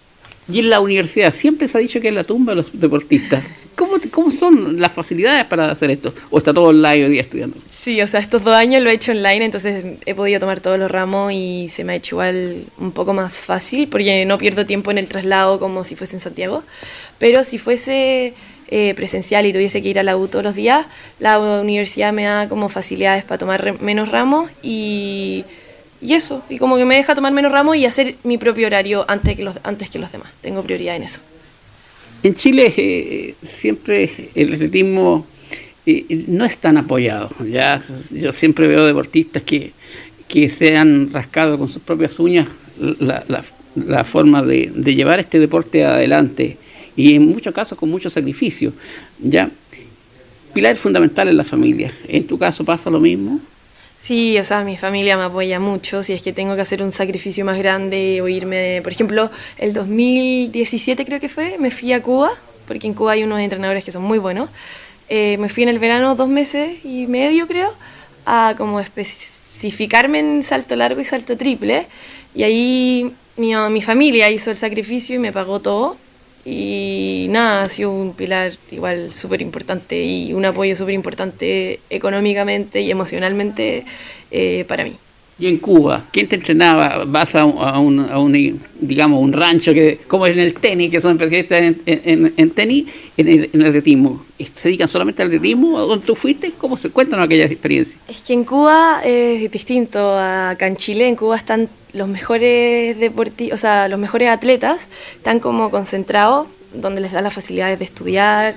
Y 0.49 0.59
en 0.59 0.71
la 0.71 0.81
universidad 0.81 1.33
siempre 1.33 1.69
se 1.69 1.79
ha 1.79 1.81
dicho 1.81 2.01
que 2.01 2.09
es 2.09 2.15
la 2.15 2.25
tumba 2.25 2.53
de 2.53 2.57
los 2.57 2.79
deportistas. 2.79 3.43
¿Cómo, 3.77 3.95
¿Cómo 4.11 4.31
son 4.31 4.81
las 4.81 4.93
facilidades 4.93 5.47
para 5.47 5.71
hacer 5.71 5.91
esto? 5.91 6.15
¿O 6.31 6.39
está 6.39 6.53
todo 6.55 6.67
online 6.67 7.07
hoy 7.07 7.11
día 7.13 7.23
estudiando? 7.23 7.57
Sí, 7.69 8.01
o 8.01 8.07
sea, 8.07 8.21
estos 8.21 8.45
dos 8.45 8.55
años 8.55 8.83
lo 8.83 8.91
he 8.91 8.93
hecho 8.93 9.11
online, 9.13 9.47
entonces 9.47 9.85
he 10.07 10.15
podido 10.15 10.39
tomar 10.39 10.61
todos 10.61 10.79
los 10.79 10.91
ramos 10.91 11.33
y 11.33 11.69
se 11.71 11.83
me 11.83 11.95
ha 11.95 11.97
hecho 11.97 12.15
igual 12.15 12.67
un 12.79 12.93
poco 12.93 13.15
más 13.15 13.41
fácil, 13.41 13.89
porque 13.89 14.25
no 14.27 14.39
pierdo 14.39 14.65
tiempo 14.65 14.91
en 14.93 14.99
el 14.99 15.09
traslado 15.09 15.59
como 15.59 15.83
si 15.83 15.97
fuese 15.97 16.15
en 16.17 16.21
Santiago. 16.21 16.63
Pero 17.19 17.43
si 17.43 17.59
fuese 17.59 18.35
eh, 18.77 18.93
presencial 18.95 19.47
y 19.47 19.53
tuviese 19.53 19.81
que 19.83 19.89
ir 19.89 20.01
a 20.01 20.03
la 20.03 20.17
U 20.17 20.27
todos 20.27 20.45
los 20.45 20.57
días, 20.57 20.85
la 21.21 21.39
universidad 21.39 22.13
me 22.13 22.25
da 22.25 22.49
como 22.49 22.69
facilidades 22.69 23.23
para 23.23 23.39
tomar 23.39 23.81
menos 23.81 24.11
ramos 24.11 24.51
y 24.63 25.45
y 26.01 26.13
eso, 26.13 26.43
y 26.51 26.59
como 26.59 26.77
que 26.77 26.85
me 26.85 26.97
deja 26.97 27.15
tomar 27.15 27.33
menos 27.33 27.53
ramos 27.53 27.77
y 27.77 27.87
hacer 27.87 28.17
mi 28.25 28.37
propio 28.37 28.67
horario 28.67 29.05
antes 29.09 29.37
que 29.37 29.45
los, 29.45 29.59
antes 29.63 29.89
que 29.89 29.99
los 29.99 30.11
demás. 30.13 30.29
Tengo 30.41 30.63
prioridad 30.63 30.97
en 30.97 31.05
eso. 31.05 31.21
En 32.25 32.35
Chile 32.35 32.75
eh, 32.77 33.35
siempre 33.41 34.11
el 34.35 34.55
atletismo 34.55 35.25
eh, 35.87 36.25
no 36.27 36.45
es 36.45 36.57
tan 36.59 36.77
apoyado. 36.77 37.31
Ya 37.49 37.81
yo 38.11 38.33
siempre 38.33 38.67
veo 38.67 38.85
deportistas 38.85 39.45
que, 39.45 39.73
que 40.27 40.49
se 40.49 40.77
han 40.77 41.13
rascado 41.13 41.59
con 41.59 41.69
sus 41.69 41.81
propias 41.81 42.19
uñas 42.19 42.49
la, 42.99 43.25
la, 43.77 44.05
forma 44.05 44.43
de, 44.43 44.73
de, 44.75 44.95
llevar 44.97 45.21
este 45.21 45.39
deporte 45.39 45.85
adelante 45.85 46.59
y 46.97 47.15
en 47.15 47.27
muchos 47.27 47.55
casos 47.55 47.79
con 47.79 47.91
mucho 47.91 48.11
sacrificio. 48.11 48.73
Ya 49.19 49.51
pilar 50.55 50.77
fundamental 50.77 51.29
en 51.29 51.37
la 51.37 51.45
familia. 51.45 51.93
En 52.09 52.27
tu 52.27 52.39
caso 52.39 52.65
pasa 52.65 52.89
lo 52.89 53.01
mismo. 53.01 53.41
Sí, 53.99 54.39
o 54.39 54.45
sea, 54.45 54.65
mi 54.65 54.77
familia 54.77 55.17
me 55.17 55.25
apoya 55.25 55.59
mucho. 55.61 56.03
Si 56.03 56.13
es 56.13 56.23
que 56.23 56.33
tengo 56.33 56.55
que 56.55 56.61
hacer 56.61 56.83
un 56.83 56.93
sacrificio 56.93 57.45
más 57.45 57.59
grande 57.59 58.21
o 58.23 58.29
irme, 58.29 58.81
por 58.83 58.93
ejemplo, 58.93 59.31
el 59.59 59.73
2017 59.73 61.05
creo 61.05 61.21
que 61.21 61.29
fue, 61.29 61.59
me 61.59 61.71
fui 61.71 61.93
a 61.93 62.03
Cuba, 62.03 62.31
porque 62.67 62.87
en 62.87 62.95
Cuba 62.95 63.13
hay 63.13 63.25
unos 63.25 63.41
entrenadores 63.41 63.85
que 63.85 63.91
son 63.91 64.03
muy 64.03 64.19
buenos. 64.19 64.49
Eh, 65.09 65.37
me 65.39 65.49
fui 65.49 65.65
en 65.65 65.69
el 65.69 65.79
verano 65.79 66.15
dos 66.15 66.29
meses 66.29 66.85
y 66.85 67.07
medio, 67.07 67.47
creo, 67.47 67.73
a 68.25 68.55
como 68.57 68.81
especificarme 68.81 70.21
en 70.21 70.43
salto 70.43 70.77
largo 70.77 71.01
y 71.01 71.05
salto 71.05 71.37
triple. 71.37 71.87
Y 72.35 72.43
ahí 72.43 73.13
mi, 73.37 73.55
mi 73.71 73.83
familia 73.83 74.31
hizo 74.31 74.51
el 74.51 74.57
sacrificio 74.57 75.17
y 75.17 75.19
me 75.19 75.33
pagó 75.33 75.61
todo. 75.61 75.97
Y 76.45 77.27
nada, 77.31 77.63
ha 77.63 77.69
sido 77.69 77.91
un 77.91 78.13
pilar 78.13 78.53
igual 78.71 79.13
súper 79.13 79.41
importante 79.41 80.05
y 80.05 80.33
un 80.33 80.45
apoyo 80.45 80.77
súper 80.77 80.95
importante 80.95 81.81
económicamente 81.89 82.83
y 82.83 82.91
emocionalmente 82.91 83.85
eh, 84.31 84.65
para 84.69 84.85
mí. 84.85 84.93
Y 85.37 85.49
en 85.49 85.59
Cuba, 85.59 86.05
¿quién 86.13 86.29
te 86.29 86.37
entrenaba? 86.37 87.05
¿Vas 87.07 87.35
a 87.35 87.45
un, 87.45 88.09
a 88.09 88.19
un, 88.21 88.61
digamos, 88.79 89.21
un 89.21 89.33
rancho 89.33 89.75
que, 89.75 89.99
como 90.07 90.29
en 90.29 90.39
el 90.39 90.55
tenis, 90.55 90.93
que 90.93 91.01
son 91.01 91.13
especialistas 91.13 91.61
en, 91.61 92.33
en, 92.37 92.51
tenis, 92.51 92.87
en 93.17 93.29
el, 93.29 93.51
en 93.53 93.61
el, 93.61 93.67
atletismo? 93.67 94.25
¿Se 94.39 94.69
dedican 94.69 94.87
solamente 94.87 95.23
al 95.23 95.29
atletismo? 95.29 95.81
¿Dónde 95.81 96.07
tú 96.07 96.15
fuiste? 96.15 96.53
¿Cómo 96.57 96.79
se 96.79 96.91
cuentan 96.91 97.21
aquellas 97.21 97.51
experiencias? 97.51 98.01
Es 98.07 98.21
que 98.21 98.33
en 98.33 98.45
Cuba 98.45 99.01
es 99.05 99.51
distinto 99.51 99.99
a 99.99 100.51
acá 100.51 100.69
en 100.69 100.77
Chile. 100.77 101.09
En 101.09 101.17
Cuba 101.17 101.35
están 101.35 101.69
los 101.95 102.09
mejores 102.09 102.99
deportistas, 102.99 103.59
o 103.59 103.61
sea, 103.61 103.89
los 103.89 103.99
mejores 103.99 104.29
atletas 104.29 104.89
están 105.17 105.41
como 105.41 105.71
concentrados, 105.71 106.49
donde 106.73 107.01
les 107.01 107.13
da 107.13 107.23
las 107.23 107.33
facilidades 107.33 107.79
de 107.79 107.85
estudiar, 107.85 108.55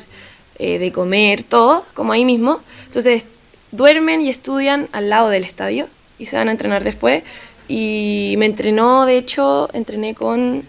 eh, 0.57 0.79
de 0.79 0.91
comer, 0.91 1.43
todo, 1.43 1.85
como 1.93 2.13
ahí 2.13 2.25
mismo. 2.25 2.59
Entonces, 2.85 3.25
duermen 3.71 4.21
y 4.21 4.29
estudian 4.29 4.89
al 4.91 5.09
lado 5.09 5.29
del 5.29 5.43
estadio 5.43 5.87
y 6.17 6.25
se 6.25 6.35
van 6.35 6.49
a 6.49 6.51
entrenar 6.51 6.83
después. 6.83 7.23
Y 7.67 8.35
me 8.39 8.47
entrenó, 8.47 9.05
de 9.05 9.17
hecho, 9.17 9.69
entrené 9.73 10.15
con 10.15 10.63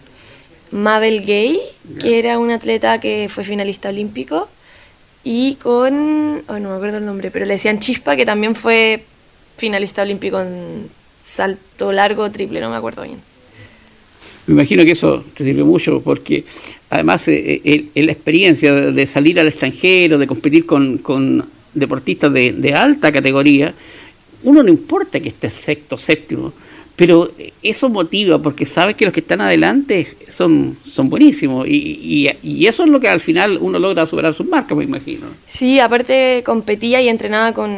Mabel 0.70 1.24
Gay, 1.24 1.59
que 2.00 2.18
era 2.18 2.38
una 2.38 2.57
atleta 2.57 3.00
que 3.00 3.28
fue 3.31 3.44
finalista 3.44 3.88
olímpico, 3.88 4.48
y 5.24 5.54
con, 5.57 6.44
oh, 6.48 6.59
no 6.59 6.70
me 6.70 6.76
acuerdo 6.76 6.98
el 6.98 7.07
nombre, 7.07 7.31
pero 7.31 7.46
le 7.46 7.54
decían 7.54 7.78
Chispa, 7.78 8.14
que 8.14 8.26
también 8.26 8.54
fue 8.54 9.04
finalista 9.57 10.02
olímpico 10.02 10.40
en 10.40 10.90
salto 11.28 11.92
largo 11.92 12.30
triple, 12.30 12.60
no 12.60 12.70
me 12.70 12.76
acuerdo 12.76 13.02
bien. 13.02 13.18
Me 14.46 14.54
imagino 14.54 14.84
que 14.84 14.92
eso 14.92 15.22
te 15.34 15.44
sirve 15.44 15.62
mucho 15.62 16.00
porque 16.00 16.44
además 16.88 17.28
eh, 17.28 17.60
eh, 17.64 18.02
la 18.02 18.12
experiencia 18.12 18.74
de, 18.74 19.06
salir 19.06 19.38
al 19.38 19.46
extranjero, 19.46 20.16
de 20.16 20.26
competir 20.26 20.64
con, 20.64 21.46
deportistas 21.74 22.32
de, 22.32 22.74
alta 22.74 23.12
categoría, 23.12 23.74
uno 24.42 24.62
no 24.62 24.70
importa 24.70 25.20
que 25.20 25.28
esté 25.28 25.50
sexto, 25.50 25.98
séptimo, 25.98 26.54
pero 26.96 27.30
eso 27.62 27.90
motiva 27.90 28.40
porque 28.40 28.64
sabes 28.64 28.96
que 28.96 29.04
los 29.04 29.12
que 29.12 29.20
están 29.20 29.42
adelante 29.42 30.16
son, 30.28 30.78
son 30.82 31.10
buenísimos 31.10 31.68
y, 31.68 32.30
y, 32.42 32.66
eso 32.66 32.84
es 32.84 32.88
lo 32.88 32.98
que 33.00 33.08
al 33.08 33.20
final 33.20 33.58
uno 33.60 33.78
logra 33.78 34.06
superar 34.06 34.32
sus 34.32 34.46
marcas, 34.46 34.76
me 34.78 34.84
imagino. 34.84 35.26
Sí, 35.46 35.78
aparte 35.78 36.42
competía 36.44 37.02
y 37.02 37.08
entrenaba 37.08 37.52
con 37.52 37.70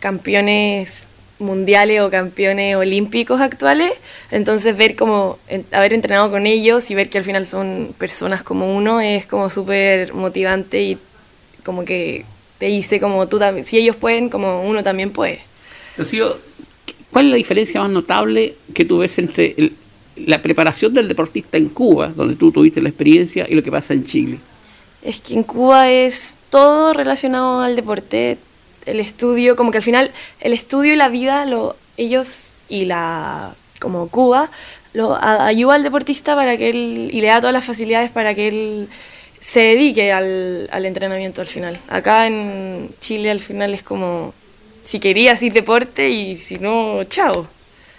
campeones 0.00 1.10
mundiales 1.44 2.00
o 2.00 2.10
campeones 2.10 2.74
olímpicos 2.76 3.40
actuales, 3.40 3.92
entonces 4.30 4.76
ver 4.76 4.96
como 4.96 5.38
haber 5.70 5.92
entrenado 5.92 6.30
con 6.30 6.46
ellos 6.46 6.90
y 6.90 6.94
ver 6.94 7.08
que 7.08 7.18
al 7.18 7.24
final 7.24 7.46
son 7.46 7.94
personas 7.96 8.42
como 8.42 8.74
uno 8.76 9.00
es 9.00 9.26
como 9.26 9.50
súper 9.50 10.12
motivante 10.14 10.82
y 10.82 10.98
como 11.62 11.84
que 11.84 12.24
te 12.58 12.66
dice 12.66 13.00
como 13.00 13.28
tú 13.28 13.38
también, 13.38 13.64
si 13.64 13.78
ellos 13.78 13.96
pueden, 13.96 14.28
como 14.28 14.62
uno 14.62 14.82
también 14.82 15.10
puede. 15.10 15.40
¿cuál 17.10 17.26
es 17.26 17.30
la 17.30 17.36
diferencia 17.36 17.80
más 17.80 17.90
notable 17.90 18.56
que 18.74 18.84
tú 18.84 18.98
ves 18.98 19.18
entre 19.18 19.54
la 20.16 20.42
preparación 20.42 20.94
del 20.94 21.08
deportista 21.08 21.58
en 21.58 21.68
Cuba, 21.68 22.08
donde 22.08 22.36
tú 22.36 22.52
tuviste 22.52 22.80
la 22.80 22.88
experiencia, 22.88 23.46
y 23.48 23.54
lo 23.54 23.62
que 23.62 23.70
pasa 23.70 23.94
en 23.94 24.04
Chile? 24.04 24.38
Es 25.02 25.20
que 25.20 25.34
en 25.34 25.42
Cuba 25.42 25.90
es 25.90 26.36
todo 26.50 26.92
relacionado 26.92 27.60
al 27.60 27.76
deporte, 27.76 28.38
el 28.86 29.00
estudio, 29.00 29.56
como 29.56 29.70
que 29.70 29.78
al 29.78 29.84
final 29.84 30.12
el 30.40 30.52
estudio 30.52 30.92
y 30.92 30.96
la 30.96 31.08
vida, 31.08 31.46
lo, 31.46 31.76
ellos 31.96 32.62
y 32.68 32.84
la, 32.84 33.54
como 33.80 34.08
Cuba, 34.08 34.50
lo 34.92 35.16
ayuda 35.20 35.74
al 35.74 35.82
deportista 35.82 36.34
para 36.34 36.56
que 36.56 36.70
él, 36.70 37.10
y 37.12 37.20
le 37.20 37.26
da 37.26 37.40
todas 37.40 37.52
las 37.52 37.64
facilidades 37.64 38.10
para 38.10 38.34
que 38.34 38.48
él 38.48 38.88
se 39.40 39.60
dedique 39.60 40.12
al, 40.12 40.68
entrenamiento 40.72 41.40
al 41.42 41.46
final. 41.46 41.78
Acá 41.88 42.26
en 42.26 42.90
Chile 43.00 43.30
al 43.30 43.40
final 43.40 43.74
es 43.74 43.82
como, 43.82 44.32
si 44.82 45.00
querías 45.00 45.42
ir 45.42 45.52
deporte 45.52 46.08
y 46.08 46.36
si 46.36 46.58
no, 46.58 47.04
chao. 47.04 47.46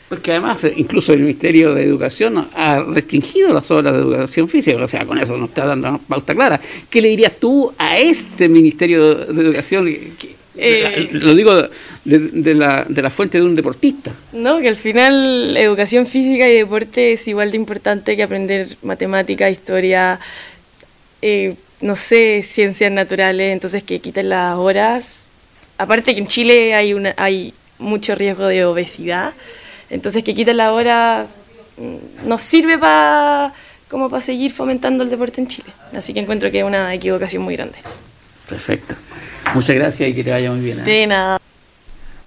Porque 0.09 0.31
además, 0.31 0.65
incluso 0.75 1.13
el 1.13 1.19
Ministerio 1.19 1.73
de 1.73 1.83
Educación 1.83 2.47
ha 2.55 2.79
restringido 2.81 3.53
las 3.53 3.69
horas 3.71 3.93
de 3.93 3.99
educación 3.99 4.47
física, 4.47 4.81
o 4.81 4.87
sea, 4.87 5.05
con 5.05 5.17
eso 5.17 5.35
nos 5.37 5.49
está 5.49 5.65
dando 5.65 5.89
una 5.89 5.97
pauta 5.97 6.33
clara. 6.33 6.59
¿Qué 6.89 7.01
le 7.01 7.09
dirías 7.09 7.33
tú 7.39 7.73
a 7.77 7.97
este 7.97 8.47
Ministerio 8.47 9.15
de 9.15 9.41
Educación 9.41 9.87
eh, 10.57 11.09
lo 11.11 11.35
digo 11.35 11.53
de, 12.03 12.55
la, 12.55 12.85
de 12.87 13.01
la 13.01 13.09
fuente 13.09 13.37
de 13.37 13.43
un 13.43 13.55
deportista. 13.55 14.11
No, 14.33 14.59
que 14.59 14.69
al 14.69 14.75
final 14.75 15.55
educación 15.57 16.05
física 16.05 16.47
y 16.47 16.55
deporte 16.55 17.13
es 17.13 17.27
igual 17.27 17.51
de 17.51 17.57
importante 17.57 18.15
que 18.15 18.23
aprender 18.23 18.67
matemática, 18.81 19.49
historia, 19.49 20.19
eh, 21.21 21.55
no 21.81 21.95
sé, 21.95 22.41
ciencias 22.41 22.91
naturales, 22.91 23.53
entonces 23.53 23.83
que 23.83 23.99
quiten 23.99 24.29
las 24.29 24.57
horas. 24.57 25.31
Aparte 25.77 26.13
que 26.13 26.21
en 26.21 26.27
Chile 26.27 26.73
hay, 26.73 26.93
una, 26.93 27.13
hay 27.17 27.53
mucho 27.79 28.15
riesgo 28.15 28.47
de 28.47 28.65
obesidad, 28.65 29.33
entonces 29.89 30.23
que 30.23 30.33
quiten 30.33 30.57
la 30.57 30.71
hora 30.71 31.27
mm, 31.77 32.27
nos 32.27 32.41
sirve 32.41 32.77
para 32.77 33.53
como 33.89 34.09
para 34.09 34.21
seguir 34.21 34.51
fomentando 34.51 35.03
el 35.03 35.09
deporte 35.09 35.41
en 35.41 35.47
Chile. 35.47 35.69
Así 35.95 36.13
que 36.13 36.19
encuentro 36.19 36.49
que 36.51 36.59
es 36.59 36.65
una 36.65 36.93
equivocación 36.93 37.43
muy 37.43 37.55
grande. 37.55 37.77
Perfecto. 38.49 38.95
Muchas 39.53 39.75
gracias 39.75 40.09
y 40.09 40.13
que 40.13 40.23
te 40.23 40.31
vaya 40.31 40.51
muy 40.51 40.61
bien. 40.61 40.79
¿eh? 40.79 40.83
De 40.83 41.07
nada. 41.07 41.39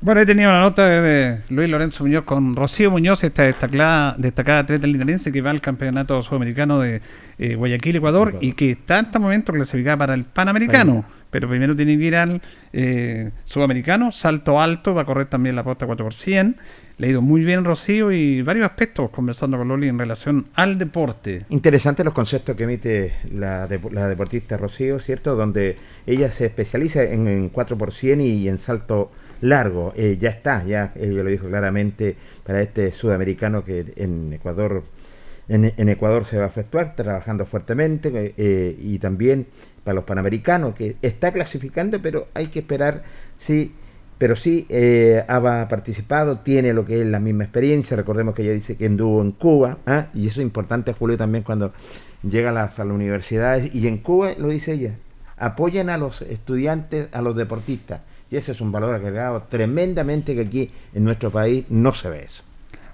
Bueno, 0.01 0.21
ahí 0.21 0.27
tenía 0.27 0.49
una 0.49 0.61
nota 0.61 0.89
de 0.89 1.41
Luis 1.49 1.69
Lorenzo 1.69 2.05
Muñoz 2.05 2.25
con 2.25 2.55
Rocío 2.55 2.89
Muñoz, 2.89 3.25
esta 3.25 3.43
destacada, 3.43 4.15
destacada 4.17 4.61
atleta 4.61 4.87
linarense 4.87 5.33
que 5.33 5.41
va 5.41 5.51
al 5.51 5.61
campeonato 5.61 6.23
sudamericano 6.23 6.79
de 6.79 7.03
eh, 7.39 7.57
Guayaquil, 7.57 7.97
Ecuador, 7.97 8.37
y 8.41 8.53
que 8.53 8.71
está 8.71 9.01
en 9.01 9.07
este 9.07 9.19
momento 9.19 9.53
clasificada 9.53 9.97
para 9.97 10.15
el 10.15 10.25
Panamericano. 10.25 11.05
Pero 11.31 11.49
primero 11.49 11.75
tiene 11.75 11.99
que 11.99 12.05
ir 12.05 12.17
al 12.17 12.41
eh, 12.73 13.33
sudamericano, 13.45 14.13
salto 14.13 14.61
alto, 14.61 14.95
va 14.95 15.03
a 15.03 15.05
correr 15.05 15.27
también 15.27 15.57
la 15.57 15.65
posta 15.65 15.85
4 15.85 16.07
por 16.07 16.15
100 16.15 16.57
le 16.99 17.07
ha 17.07 17.11
ido 17.11 17.23
muy 17.23 17.45
bien 17.45 17.65
Rocío 17.65 18.11
y 18.11 18.43
varios 18.43 18.67
aspectos 18.67 19.11
conversando 19.11 19.57
con 19.57 19.69
Loli 19.69 19.89
en 19.89 19.99
relación 19.99 20.49
al 20.55 20.79
deporte. 20.79 21.47
Interesante 21.49 22.03
los 22.03 22.13
conceptos 22.13 22.57
que 22.57 22.65
emite 22.65 23.15
la, 23.33 23.69
la 23.93 24.09
deportista 24.09 24.57
Rocío, 24.57 24.99
¿cierto? 24.99 25.37
Donde 25.37 25.77
ella 26.07 26.31
se 26.33 26.47
especializa 26.47 27.05
en, 27.05 27.49
4 27.51 27.79
por 27.79 27.93
100 27.93 28.21
y 28.21 28.49
en 28.49 28.59
salto 28.59 29.13
largo. 29.41 29.93
Eh, 29.97 30.19
ya 30.21 30.31
está, 30.31 30.65
ya 30.65 30.93
ella 30.97 31.23
lo 31.23 31.31
dijo 31.31 31.47
claramente 31.47 32.17
para 32.45 32.61
este 32.61 32.91
sudamericano 32.91 33.63
que 33.63 33.93
en 33.97 34.33
Ecuador 34.33 34.83
en, 35.49 35.89
Ecuador 35.89 36.25
se 36.27 36.37
va 36.37 36.45
a 36.45 36.49
efectuar, 36.49 36.95
trabajando 36.95 37.47
fuertemente 37.47 38.35
eh, 38.37 38.77
y 38.79 38.99
también 38.99 39.47
para 39.83 39.95
los 39.95 40.05
panamericanos 40.05 40.75
que 40.75 40.97
está 41.01 41.33
clasificando, 41.33 42.03
pero 42.03 42.29
hay 42.35 42.49
que 42.49 42.59
esperar 42.59 43.03
si 43.37 43.73
pero 44.19 44.35
sí 44.35 44.67
eh, 44.69 45.25
ha 45.29 45.69
participado, 45.69 46.41
tiene 46.41 46.73
lo 46.73 46.85
que 46.85 47.01
es 47.01 47.07
la 47.07 47.21
misma 47.21 47.45
experiencia. 47.45 47.97
Recordemos 47.97 48.35
que 48.35 48.43
ella 48.43 48.53
dice 48.53 48.77
que 48.77 48.87
anduvo 48.87 49.23
en 49.23 49.33
Cuba, 49.33 49.79
¿ah? 49.87 50.09
y 50.13 50.27
eso 50.27 50.41
es 50.41 50.45
importante, 50.45 50.93
Julio, 50.93 51.17
también 51.17 51.45
cuando 51.45 51.73
llega 52.29 52.51
a 52.51 52.53
las, 52.53 52.81
a 52.81 52.85
las 52.85 52.95
universidades. 52.95 53.73
Y 53.75 53.87
en 53.87 53.99
Cuba, 53.99 54.33
lo 54.37 54.49
dice 54.49 54.73
ella, 54.73 54.97
apoyan 55.37 55.89
a 55.89 55.97
los 55.97 56.23
estudiantes, 56.23 57.09
a 57.13 57.23
los 57.23 57.37
deportistas. 57.37 58.01
Y 58.31 58.37
ese 58.37 58.53
es 58.53 58.61
un 58.61 58.73
valor 58.73 58.95
agregado 58.95 59.45
tremendamente 59.49 60.35
que 60.35 60.43
aquí 60.43 60.71
en 60.93 61.05
nuestro 61.05 61.31
país 61.31 61.65
no 61.71 61.95
se 61.95 62.11
ve 62.11 62.25
eso. 62.25 62.43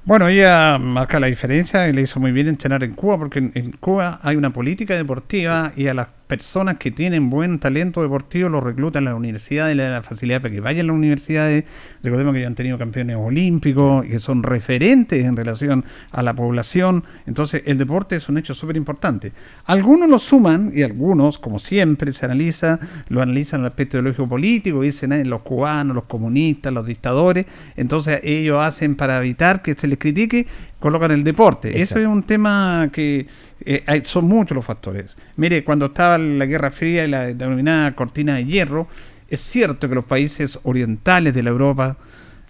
Bueno, 0.05 0.29
ella 0.29 0.77
marca 0.77 1.19
la 1.19 1.29
diferencia 1.29 1.89
y 1.89 1.93
le 1.93 2.03
hizo 2.03 2.21
muy 2.21 2.31
bien 2.31 2.47
entrenar 2.47 2.85
en 2.85 2.93
Cuba, 2.93 3.17
porque 3.17 3.39
en 3.39 3.73
Cuba 3.81 4.21
hay 4.23 4.37
una 4.37 4.53
política 4.53 4.95
deportiva 4.95 5.73
y 5.77 5.89
a 5.89 5.95
las 5.95 6.09
personas 6.27 6.79
que 6.79 6.91
tienen 6.91 7.29
buen 7.29 7.59
talento 7.59 8.03
deportivo 8.03 8.49
los 8.49 8.63
reclutan 8.63 9.05
las 9.05 9.15
universidades, 9.15 9.77
le 9.77 9.83
dan 9.83 9.93
la 9.93 10.03
facilidad 10.03 10.41
para 10.41 10.55
que 10.55 10.61
vayan 10.61 10.87
a 10.87 10.89
las 10.89 10.97
universidades. 10.97 11.65
Recordemos 12.03 12.35
que 12.35 12.41
ya 12.41 12.47
han 12.47 12.55
tenido 12.55 12.79
campeones 12.79 13.17
olímpicos 13.17 14.07
y 14.07 14.11
que 14.11 14.19
son 14.19 14.43
referentes 14.43 15.25
en 15.25 15.37
relación 15.37 15.85
a 16.11 16.23
la 16.23 16.35
población. 16.35 17.05
Entonces, 17.27 17.63
el 17.67 17.79
deporte 17.79 18.17
es 18.17 18.29
un 18.29 18.39
hecho 18.39 18.55
súper 18.55 18.77
importante. 18.77 19.33
Algunos 19.67 20.09
lo 20.09 20.19
suman 20.19 20.73
y 20.75 20.83
algunos, 20.83 21.39
como 21.39 21.59
siempre, 21.59 22.13
se 22.13 22.25
analiza, 22.25 22.79
lo 23.09 23.21
analizan 23.21 23.61
en 23.61 23.67
el 23.67 23.69
aspecto 23.71 23.99
ideológico 23.99 24.29
político, 24.29 24.81
dicen 24.81 25.13
eh, 25.13 25.25
los 25.25 25.43
cubanos, 25.43 25.95
los 25.95 26.05
comunistas, 26.05 26.73
los 26.73 26.87
dictadores. 26.87 27.47
Entonces, 27.77 28.21
ellos 28.23 28.59
hacen 28.61 28.97
para 28.97 29.19
evitar 29.19 29.63
que 29.63 29.75
se 29.75 29.87
les 29.87 29.99
critique 29.99 30.47
colocan 30.85 31.13
el 31.13 31.25
deporte. 31.25 31.81
Eso 31.81 31.99
es 31.99 32.07
un 32.07 32.23
tema 32.25 32.91
que 32.93 33.27
eh, 33.65 34.03
son 34.05 34.27
muchos 34.27 34.55
los 34.55 34.65
factores. 34.65 35.17
Mire, 35.37 35.65
cuando 35.65 35.87
estaba 35.87 36.19
la 36.19 36.47
Guerra 36.47 36.71
Fría 36.71 37.05
y 37.05 37.09
la 37.09 37.27
denominada 37.27 37.95
cortina 37.95 38.37
de 38.37 38.45
hierro, 38.45 38.89
es 39.29 39.41
cierto 39.41 39.89
que 39.89 39.95
los 39.95 40.05
países 40.05 40.59
orientales 40.65 41.35
de 41.35 41.43
la 41.43 41.51
Europa, 41.51 41.97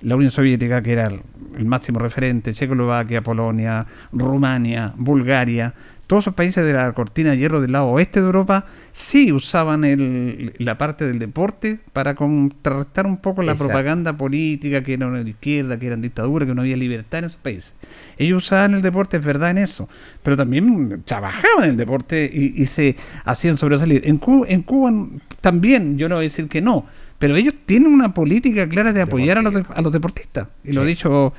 la 0.02 0.16
Unión 0.16 0.30
Soviética, 0.30 0.82
que 0.82 0.92
era 0.92 1.06
el 1.06 1.64
máximo 1.64 2.00
referente, 2.00 2.52
Checoslovaquia, 2.52 3.22
Polonia, 3.22 3.86
Rumania, 4.12 4.92
Bulgaria, 4.96 5.72
todos 6.06 6.24
esos 6.24 6.34
países 6.34 6.64
de 6.64 6.72
la 6.72 6.92
cortina 6.92 7.30
de 7.30 7.38
hierro 7.38 7.60
del 7.60 7.72
lado 7.72 7.86
oeste 7.86 8.20
de 8.20 8.26
Europa 8.26 8.66
sí 8.92 9.32
usaban 9.32 9.84
el, 9.84 10.54
la 10.58 10.76
parte 10.76 11.06
del 11.06 11.18
deporte 11.18 11.78
para 11.92 12.14
contrarrestar 12.14 13.06
un 13.06 13.16
poco 13.16 13.42
la 13.42 13.54
propaganda 13.54 14.16
política, 14.16 14.84
que 14.84 14.94
era 14.94 15.06
una 15.06 15.20
izquierda, 15.22 15.78
que 15.78 15.86
eran 15.86 16.02
dictaduras, 16.02 16.46
que 16.46 16.54
no 16.54 16.62
había 16.62 16.76
libertad 16.76 17.20
en 17.20 17.24
esos 17.24 17.40
países. 17.40 17.74
Ellos 18.18 18.44
usaban 18.44 18.74
el 18.74 18.82
deporte, 18.82 19.16
es 19.16 19.24
verdad 19.24 19.50
en 19.50 19.58
eso, 19.58 19.88
pero 20.22 20.36
también 20.36 21.02
trabajaban 21.04 21.64
en 21.64 21.70
el 21.70 21.76
deporte 21.76 22.30
y, 22.32 22.64
se 22.66 22.96
hacían 23.24 23.56
sobresalir. 23.56 24.02
En 24.04 24.18
Cuba, 24.18 24.46
en 24.48 24.62
Cuba 24.62 24.92
también, 25.40 25.98
yo 25.98 26.08
no 26.08 26.16
voy 26.16 26.24
a 26.24 26.28
decir 26.28 26.48
que 26.48 26.60
no, 26.60 26.86
pero 27.18 27.36
ellos 27.36 27.54
tienen 27.66 27.92
una 27.92 28.14
política 28.14 28.68
clara 28.68 28.92
de 28.92 29.02
apoyar 29.02 29.38
a 29.38 29.42
los, 29.42 29.54
a 29.70 29.82
los 29.82 29.92
deportistas. 29.92 30.48
Y 30.64 30.72
lo 30.72 30.82
he 30.82 30.86
dicho 30.86 31.32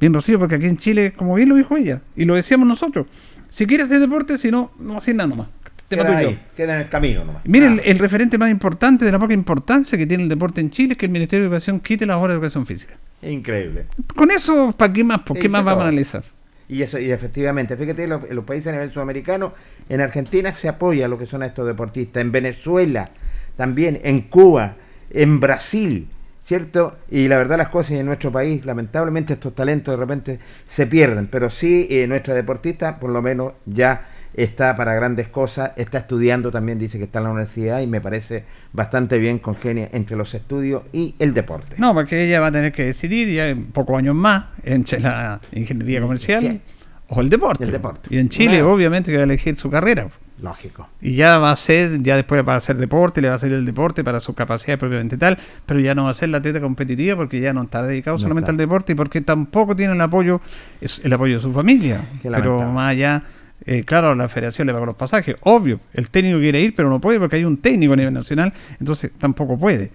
bien 0.00 0.14
Rocío, 0.14 0.38
porque 0.38 0.56
aquí 0.56 0.66
en 0.66 0.78
Chile, 0.78 1.12
como 1.14 1.34
bien 1.34 1.48
lo 1.48 1.56
dijo 1.56 1.76
ella, 1.76 2.00
y 2.16 2.24
lo 2.24 2.34
decíamos 2.34 2.66
nosotros, 2.66 3.06
si 3.50 3.66
quieres 3.66 3.86
hacer 3.86 4.00
deporte, 4.00 4.38
si 4.38 4.50
no, 4.50 4.72
no 4.78 4.96
haces 4.98 5.14
nada 5.14 5.28
nomás. 5.28 5.48
queda, 5.88 6.16
ahí, 6.16 6.40
queda 6.56 6.76
en 6.76 6.82
el 6.82 6.88
camino 6.88 7.24
nomás. 7.24 7.42
Miren, 7.44 7.80
el, 7.84 7.98
referente 7.98 8.38
más 8.38 8.50
importante 8.50 9.04
de 9.04 9.12
la 9.12 9.18
poca 9.18 9.34
importancia 9.34 9.98
que 9.98 10.06
tiene 10.06 10.22
el 10.22 10.28
deporte 10.28 10.60
en 10.60 10.70
Chile 10.70 10.92
es 10.92 10.98
que 10.98 11.06
el 11.06 11.12
Ministerio 11.12 11.44
de 11.44 11.48
Educación 11.48 11.80
quite 11.80 12.06
las 12.06 12.16
horas 12.16 12.28
de 12.28 12.34
educación 12.34 12.66
física. 12.66 12.94
Increíble. 13.22 13.86
Con 14.16 14.30
eso, 14.30 14.72
¿para 14.76 14.92
qué 14.92 15.04
más? 15.04 15.20
¿Por 15.20 15.38
qué 15.38 15.48
más 15.48 15.64
vamos 15.64 15.84
a 15.84 15.88
analizar? 15.88 16.22
Y 16.68 16.82
eso, 16.82 17.00
y 17.00 17.10
efectivamente, 17.10 17.76
fíjate, 17.76 18.04
en 18.04 18.10
los, 18.10 18.44
países 18.44 18.68
a 18.68 18.72
nivel 18.72 18.92
sudamericano, 18.92 19.52
en 19.88 20.00
Argentina 20.00 20.52
se 20.52 20.68
apoya 20.68 21.08
lo 21.08 21.18
que 21.18 21.26
son 21.26 21.42
estos 21.42 21.66
deportistas, 21.66 22.20
en 22.20 22.30
Venezuela, 22.30 23.10
también 23.56 24.00
en 24.04 24.22
Cuba, 24.22 24.76
en 25.10 25.40
Brasil, 25.40 26.06
¿cierto? 26.42 26.96
Y 27.10 27.28
la 27.28 27.36
verdad 27.36 27.58
las 27.58 27.68
cosas 27.68 27.92
en 27.92 28.06
nuestro 28.06 28.32
país, 28.32 28.64
lamentablemente 28.64 29.34
estos 29.34 29.54
talentos 29.54 29.92
de 29.92 29.96
repente 29.96 30.38
se 30.66 30.86
pierden, 30.86 31.26
pero 31.26 31.50
sí 31.50 31.86
eh, 31.90 32.06
nuestra 32.06 32.34
deportista 32.34 32.98
por 32.98 33.10
lo 33.10 33.22
menos 33.22 33.52
ya 33.66 34.08
está 34.34 34.76
para 34.76 34.94
grandes 34.94 35.28
cosas, 35.28 35.72
está 35.76 35.98
estudiando 35.98 36.50
también, 36.50 36.78
dice 36.78 36.98
que 36.98 37.04
está 37.04 37.18
en 37.18 37.24
la 37.24 37.30
universidad 37.30 37.80
y 37.80 37.86
me 37.86 38.00
parece 38.00 38.44
bastante 38.72 39.18
bien 39.18 39.38
congenia 39.38 39.88
entre 39.92 40.16
los 40.16 40.34
estudios 40.34 40.82
y 40.92 41.14
el 41.18 41.34
deporte. 41.34 41.74
No, 41.78 41.94
porque 41.94 42.24
ella 42.24 42.40
va 42.40 42.48
a 42.48 42.52
tener 42.52 42.72
que 42.72 42.84
decidir 42.84 43.28
ya 43.28 43.48
en 43.48 43.66
pocos 43.66 43.98
años 43.98 44.14
más 44.14 44.46
entre 44.62 45.00
la 45.00 45.40
ingeniería 45.52 46.00
comercial 46.00 46.60
o 47.08 47.20
el 47.20 47.28
deporte. 47.28 47.64
el 47.64 47.72
deporte. 47.72 48.08
Y 48.14 48.18
en 48.18 48.28
Chile 48.28 48.62
obviamente 48.62 49.10
que 49.10 49.16
va 49.16 49.22
a 49.22 49.24
elegir 49.24 49.56
su 49.56 49.68
carrera. 49.70 50.08
Lógico. 50.42 50.88
Y 51.00 51.14
ya 51.14 51.38
va 51.38 51.52
a 51.52 51.56
ser, 51.56 52.02
ya 52.02 52.16
después 52.16 52.42
va 52.46 52.54
a 52.54 52.56
hacer 52.56 52.76
deporte, 52.78 53.20
le 53.20 53.28
va 53.28 53.34
a 53.34 53.36
hacer 53.36 53.52
el 53.52 53.64
deporte 53.66 54.02
para 54.02 54.20
su 54.20 54.34
capacidad 54.34 54.78
propiamente 54.78 55.18
tal, 55.18 55.38
pero 55.66 55.80
ya 55.80 55.94
no 55.94 56.04
va 56.04 56.10
a 56.10 56.14
ser 56.14 56.30
la 56.30 56.38
atleta 56.38 56.60
competitiva 56.60 57.16
porque 57.16 57.40
ya 57.40 57.52
no 57.52 57.62
está 57.62 57.82
dedicado 57.82 58.18
solamente 58.18 58.50
al 58.50 58.56
deporte 58.56 58.92
y 58.92 58.94
porque 58.94 59.20
tampoco 59.20 59.76
tiene 59.76 59.92
el 59.92 60.00
apoyo, 60.00 60.40
el 60.80 61.12
apoyo 61.12 61.36
de 61.36 61.42
su 61.42 61.52
familia. 61.52 62.08
pero 62.22 62.62
más 62.72 62.92
allá, 62.92 63.22
eh, 63.66 63.84
claro, 63.84 64.14
la 64.14 64.28
federación 64.28 64.66
le 64.66 64.72
paga 64.72 64.86
los 64.86 64.96
pasajes, 64.96 65.36
obvio, 65.42 65.80
el 65.92 66.08
técnico 66.08 66.38
quiere 66.38 66.60
ir, 66.60 66.74
pero 66.74 66.88
no 66.88 67.00
puede 67.00 67.18
porque 67.18 67.36
hay 67.36 67.44
un 67.44 67.58
técnico 67.58 67.92
a 67.92 67.96
nivel 67.96 68.14
nacional, 68.14 68.52
entonces 68.78 69.10
tampoco 69.18 69.58
puede. 69.58 69.92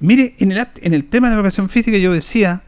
Mire, 0.00 0.34
en 0.38 0.52
el, 0.52 0.66
en 0.82 0.92
el 0.92 1.04
tema 1.04 1.30
de 1.30 1.36
educación 1.36 1.70
física 1.70 1.96
yo 1.96 2.12
decía 2.12 2.62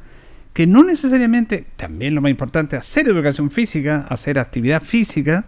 que 0.54 0.66
no 0.66 0.82
necesariamente, 0.82 1.66
también 1.76 2.14
lo 2.14 2.22
más 2.22 2.30
importante, 2.30 2.76
hacer 2.76 3.06
educación 3.06 3.50
física, 3.50 4.06
hacer 4.08 4.38
actividad 4.38 4.82
física, 4.82 5.44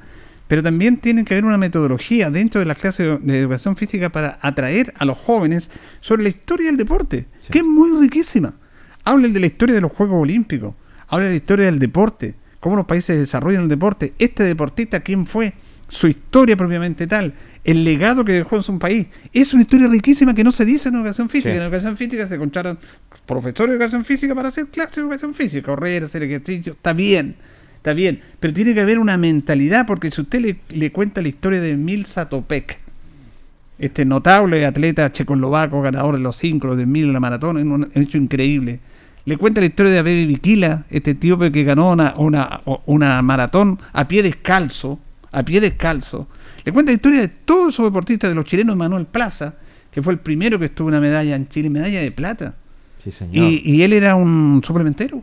pero 0.50 0.64
también 0.64 0.96
tiene 0.96 1.24
que 1.24 1.34
haber 1.34 1.44
una 1.44 1.58
metodología 1.58 2.28
dentro 2.28 2.58
de 2.58 2.66
la 2.66 2.74
clase 2.74 3.04
de 3.04 3.38
educación 3.38 3.76
física 3.76 4.10
para 4.10 4.36
atraer 4.42 4.92
a 4.98 5.04
los 5.04 5.16
jóvenes 5.16 5.70
sobre 6.00 6.24
la 6.24 6.28
historia 6.28 6.66
del 6.66 6.76
deporte, 6.76 7.28
que 7.52 7.60
es 7.60 7.64
muy 7.64 7.96
riquísima. 8.00 8.54
Hablen 9.04 9.32
de 9.32 9.38
la 9.38 9.46
historia 9.46 9.76
de 9.76 9.80
los 9.80 9.92
Juegos 9.92 10.20
Olímpicos, 10.20 10.74
hablen 11.06 11.28
de 11.28 11.34
la 11.34 11.36
historia 11.36 11.66
del 11.66 11.78
deporte, 11.78 12.34
cómo 12.58 12.74
los 12.74 12.84
países 12.86 13.16
desarrollan 13.16 13.62
el 13.62 13.68
deporte, 13.68 14.12
este 14.18 14.42
deportista, 14.42 14.98
quién 14.98 15.24
fue, 15.24 15.52
su 15.86 16.08
historia 16.08 16.56
propiamente 16.56 17.06
tal, 17.06 17.32
el 17.62 17.84
legado 17.84 18.24
que 18.24 18.32
dejó 18.32 18.56
en 18.56 18.64
su 18.64 18.76
país. 18.76 19.06
Es 19.32 19.54
una 19.54 19.62
historia 19.62 19.86
riquísima 19.86 20.34
que 20.34 20.42
no 20.42 20.50
se 20.50 20.64
dice 20.64 20.88
en 20.88 20.96
educación 20.96 21.28
física. 21.28 21.54
En 21.54 21.62
educación 21.62 21.96
física 21.96 22.26
se 22.26 22.36
contratan 22.38 22.76
profesores 23.24 23.70
de 23.70 23.76
educación 23.76 24.04
física 24.04 24.34
para 24.34 24.48
hacer 24.48 24.66
clases 24.66 24.96
de 24.96 25.02
educación 25.02 25.32
física, 25.32 25.64
correr, 25.66 26.02
hacer 26.02 26.24
ejercicio, 26.24 26.72
está 26.72 26.92
bien 26.92 27.36
está 27.80 27.94
bien, 27.94 28.20
pero 28.38 28.52
tiene 28.52 28.74
que 28.74 28.80
haber 28.80 28.98
una 28.98 29.16
mentalidad, 29.16 29.86
porque 29.86 30.10
si 30.10 30.20
usted 30.20 30.54
le, 30.68 30.92
cuenta 30.92 31.22
la 31.22 31.28
historia 31.28 31.62
de 31.62 31.78
Milsa 31.78 32.28
Topek, 32.28 32.78
este 33.78 34.04
notable 34.04 34.66
atleta 34.66 35.10
checoslovaco, 35.10 35.80
ganador 35.80 36.16
de 36.16 36.20
los 36.20 36.36
5, 36.36 36.76
de 36.76 36.84
mil 36.84 37.06
en 37.06 37.14
la 37.14 37.20
maratón, 37.20 37.56
es 37.56 37.64
un 37.64 37.90
hecho 37.94 38.18
increíble. 38.18 38.80
Le 39.24 39.38
cuenta 39.38 39.62
la 39.62 39.66
historia 39.68 39.92
de 39.92 39.98
Abebe 39.98 40.26
Vikila, 40.26 40.84
este 40.90 41.14
tío 41.14 41.38
que 41.38 41.64
ganó 41.64 41.92
una, 41.92 42.12
una, 42.18 42.60
una 42.84 43.22
maratón 43.22 43.78
a 43.94 44.06
pie 44.06 44.22
descalzo, 44.22 45.00
a 45.32 45.42
pie 45.42 45.62
descalzo. 45.62 46.28
Le 46.66 46.72
cuenta 46.72 46.90
la 46.92 46.96
historia 46.96 47.20
de 47.20 47.28
todos 47.28 47.72
esos 47.72 47.86
deportistas, 47.86 48.28
de 48.28 48.34
los 48.34 48.44
chilenos 48.44 48.76
Manuel 48.76 49.06
Plaza, 49.06 49.54
que 49.90 50.02
fue 50.02 50.12
el 50.12 50.18
primero 50.18 50.58
que 50.58 50.66
estuvo 50.66 50.88
una 50.88 51.00
medalla 51.00 51.34
en 51.34 51.48
Chile, 51.48 51.70
medalla 51.70 52.02
de 52.02 52.10
plata. 52.10 52.56
Sí, 53.02 53.10
señor. 53.10 53.34
Y, 53.50 53.62
y 53.64 53.82
él 53.82 53.94
era 53.94 54.16
un 54.16 54.60
suplementero. 54.62 55.22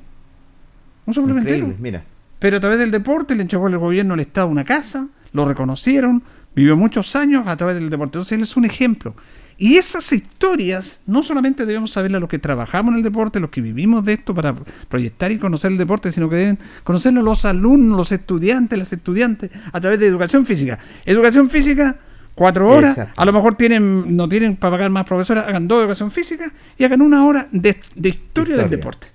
Un 1.05 1.13
suplementero. 1.13 1.57
Increíble, 1.57 1.77
mira. 1.79 2.16
Pero 2.39 2.57
a 2.57 2.59
través 2.59 2.79
del 2.79 2.91
deporte 2.91 3.35
le 3.35 3.41
entregó 3.41 3.67
el 3.67 3.77
gobierno 3.77 4.13
al 4.13 4.19
Estado 4.19 4.47
una 4.47 4.63
casa, 4.63 5.07
lo 5.33 5.45
reconocieron, 5.45 6.23
vivió 6.55 6.75
muchos 6.75 7.15
años 7.15 7.47
a 7.47 7.57
través 7.57 7.75
del 7.75 7.89
deporte. 7.89 8.17
Entonces 8.17 8.33
él 8.33 8.43
es 8.43 8.57
un 8.57 8.65
ejemplo. 8.65 9.15
Y 9.59 9.77
esas 9.77 10.13
historias, 10.13 11.01
no 11.07 11.23
solamente 11.23 11.65
debemos 11.65 11.91
saberlas 11.91 12.21
los 12.21 12.29
que 12.29 12.37
trabajamos 12.37 12.91
en 12.91 12.97
el 12.99 13.03
deporte, 13.03 13.39
los 13.39 13.49
que 13.49 13.59
vivimos 13.59 14.05
de 14.05 14.13
esto 14.13 14.35
para 14.35 14.53
proyectar 14.87 15.31
y 15.31 15.39
conocer 15.39 15.71
el 15.71 15.79
deporte, 15.79 16.11
sino 16.11 16.29
que 16.29 16.35
deben 16.35 16.59
conocerlo 16.83 17.23
los 17.23 17.43
alumnos, 17.43 17.97
los 17.97 18.11
estudiantes, 18.11 18.77
las 18.77 18.93
estudiantes, 18.93 19.49
a 19.71 19.81
través 19.81 19.99
de 19.99 20.05
educación 20.05 20.45
física. 20.45 20.77
Educación 21.05 21.49
física, 21.49 21.95
cuatro 22.35 22.69
horas, 22.69 22.99
a 23.15 23.25
lo 23.25 23.33
mejor 23.33 23.55
tienen 23.55 24.15
no 24.15 24.29
tienen 24.29 24.57
para 24.57 24.71
pagar 24.75 24.91
más 24.91 25.05
profesores, 25.05 25.43
hagan 25.43 25.67
dos 25.67 25.79
de 25.79 25.83
educación 25.85 26.11
física 26.11 26.53
y 26.77 26.83
hagan 26.83 27.01
una 27.01 27.25
hora 27.25 27.47
de, 27.51 27.81
historia, 27.95 28.57
del 28.57 28.69
deporte. 28.69 29.07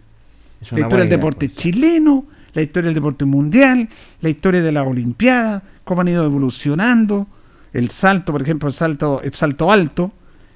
La 0.72 0.80
historia 0.80 0.98
del 0.98 1.08
deporte 1.08 1.48
pues. 1.48 1.56
chileno, 1.56 2.26
la 2.54 2.62
historia 2.62 2.88
del 2.88 2.94
deporte 2.94 3.24
mundial, 3.24 3.88
la 4.20 4.28
historia 4.28 4.62
de 4.62 4.72
la 4.72 4.82
Olimpiada, 4.82 5.62
cómo 5.84 6.02
han 6.02 6.08
ido 6.08 6.24
evolucionando, 6.24 7.26
el 7.72 7.90
salto, 7.90 8.32
por 8.32 8.42
ejemplo, 8.42 8.68
el 8.68 8.74
salto, 8.74 9.22
el 9.22 9.34
salto 9.34 9.72
alto, 9.72 10.12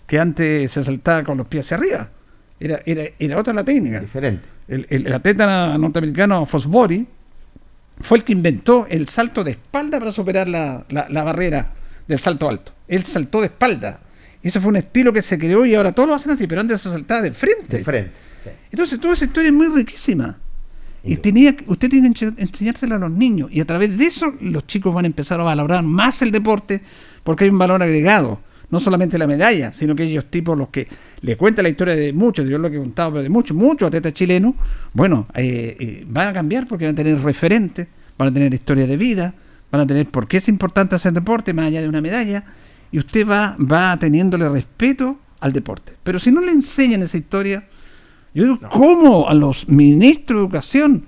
que 0.06 0.18
antes 0.18 0.70
se 0.70 0.84
saltaba 0.84 1.24
con 1.24 1.38
los 1.38 1.48
pies 1.48 1.66
hacia 1.66 1.76
arriba. 1.78 2.10
Era, 2.60 2.80
era, 2.86 3.04
era 3.18 3.38
otra 3.38 3.52
la 3.52 3.64
técnica. 3.64 4.00
Diferente. 4.00 4.44
El, 4.68 4.86
el, 4.88 5.12
atleta 5.12 5.78
norteamericano 5.78 6.44
Fosbury 6.44 7.06
fue 8.00 8.18
el 8.18 8.24
que 8.24 8.32
inventó 8.32 8.86
el 8.88 9.08
salto 9.08 9.44
de 9.44 9.52
espalda 9.52 9.98
para 9.98 10.12
superar 10.12 10.48
la, 10.48 10.84
la, 10.88 11.22
barrera 11.22 11.72
del 12.06 12.18
salto 12.18 12.48
alto. 12.48 12.72
Él 12.88 13.04
saltó 13.04 13.40
de 13.40 13.46
espalda. 13.46 14.00
Eso 14.42 14.60
fue 14.60 14.68
un 14.70 14.76
estilo 14.76 15.12
que 15.12 15.22
se 15.22 15.38
creó 15.38 15.64
y 15.66 15.74
ahora 15.74 15.92
todos 15.92 16.08
lo 16.08 16.14
hacen 16.14 16.32
así, 16.32 16.46
pero 16.46 16.60
antes 16.60 16.80
se 16.80 16.90
saltaba 16.90 17.22
de 17.22 17.32
frente. 17.32 17.78
De 17.78 17.84
frente. 17.84 18.12
Entonces 18.70 19.00
toda 19.00 19.14
esa 19.14 19.24
historia 19.24 19.48
es 19.48 19.54
muy 19.54 19.68
riquísima. 19.68 20.36
Y 21.06 21.16
tenía, 21.18 21.56
usted 21.66 21.88
tiene 21.88 22.12
que 22.12 22.32
enseñársela 22.36 22.96
a 22.96 22.98
los 22.98 23.10
niños. 23.10 23.50
Y 23.52 23.60
a 23.60 23.64
través 23.64 23.96
de 23.96 24.06
eso 24.06 24.34
los 24.40 24.66
chicos 24.66 24.92
van 24.92 25.04
a 25.04 25.08
empezar 25.08 25.40
a 25.40 25.44
valorar 25.44 25.84
más 25.84 26.20
el 26.22 26.32
deporte 26.32 26.82
porque 27.22 27.44
hay 27.44 27.50
un 27.50 27.58
valor 27.58 27.82
agregado 27.82 28.40
no 28.70 28.80
solamente 28.80 29.18
la 29.18 29.26
medalla, 29.26 29.72
sino 29.72 29.94
que 29.94 30.04
ellos 30.04 30.26
tipos 30.26 30.56
los 30.58 30.68
que 30.68 30.88
le 31.20 31.36
cuentan 31.36 31.64
la 31.64 31.68
historia 31.68 31.94
de 31.94 32.12
muchos, 32.12 32.48
yo 32.48 32.58
lo 32.58 32.70
que 32.70 32.76
he 32.76 32.80
contado, 32.80 33.12
pero 33.12 33.22
de 33.22 33.28
muchos, 33.28 33.56
muchos 33.56 33.86
atletas 33.86 34.12
chilenos, 34.12 34.54
bueno, 34.92 35.26
eh, 35.34 35.76
eh, 35.78 36.04
van 36.08 36.28
a 36.28 36.32
cambiar 36.32 36.66
porque 36.66 36.84
van 36.84 36.94
a 36.94 36.96
tener 36.96 37.20
referentes, 37.20 37.86
van 38.18 38.28
a 38.28 38.34
tener 38.34 38.52
historia 38.52 38.86
de 38.86 38.96
vida, 38.96 39.34
van 39.70 39.82
a 39.82 39.86
tener 39.86 40.06
por 40.06 40.26
qué 40.26 40.38
es 40.38 40.48
importante 40.48 40.94
hacer 40.94 41.12
deporte 41.12 41.52
más 41.52 41.66
allá 41.66 41.80
de 41.80 41.88
una 41.88 42.00
medalla, 42.00 42.44
y 42.90 42.98
usted 42.98 43.26
va, 43.26 43.56
va 43.58 43.96
teniéndole 43.98 44.48
respeto 44.48 45.18
al 45.40 45.52
deporte. 45.52 45.92
Pero 46.02 46.18
si 46.18 46.32
no 46.32 46.40
le 46.40 46.52
enseñan 46.52 47.02
esa 47.02 47.18
historia, 47.18 47.68
yo 48.36 48.44
digo, 48.44 48.60
¿cómo 48.70 49.28
a 49.30 49.32
los 49.32 49.66
ministros 49.66 50.38
de 50.38 50.44
educación? 50.44 51.04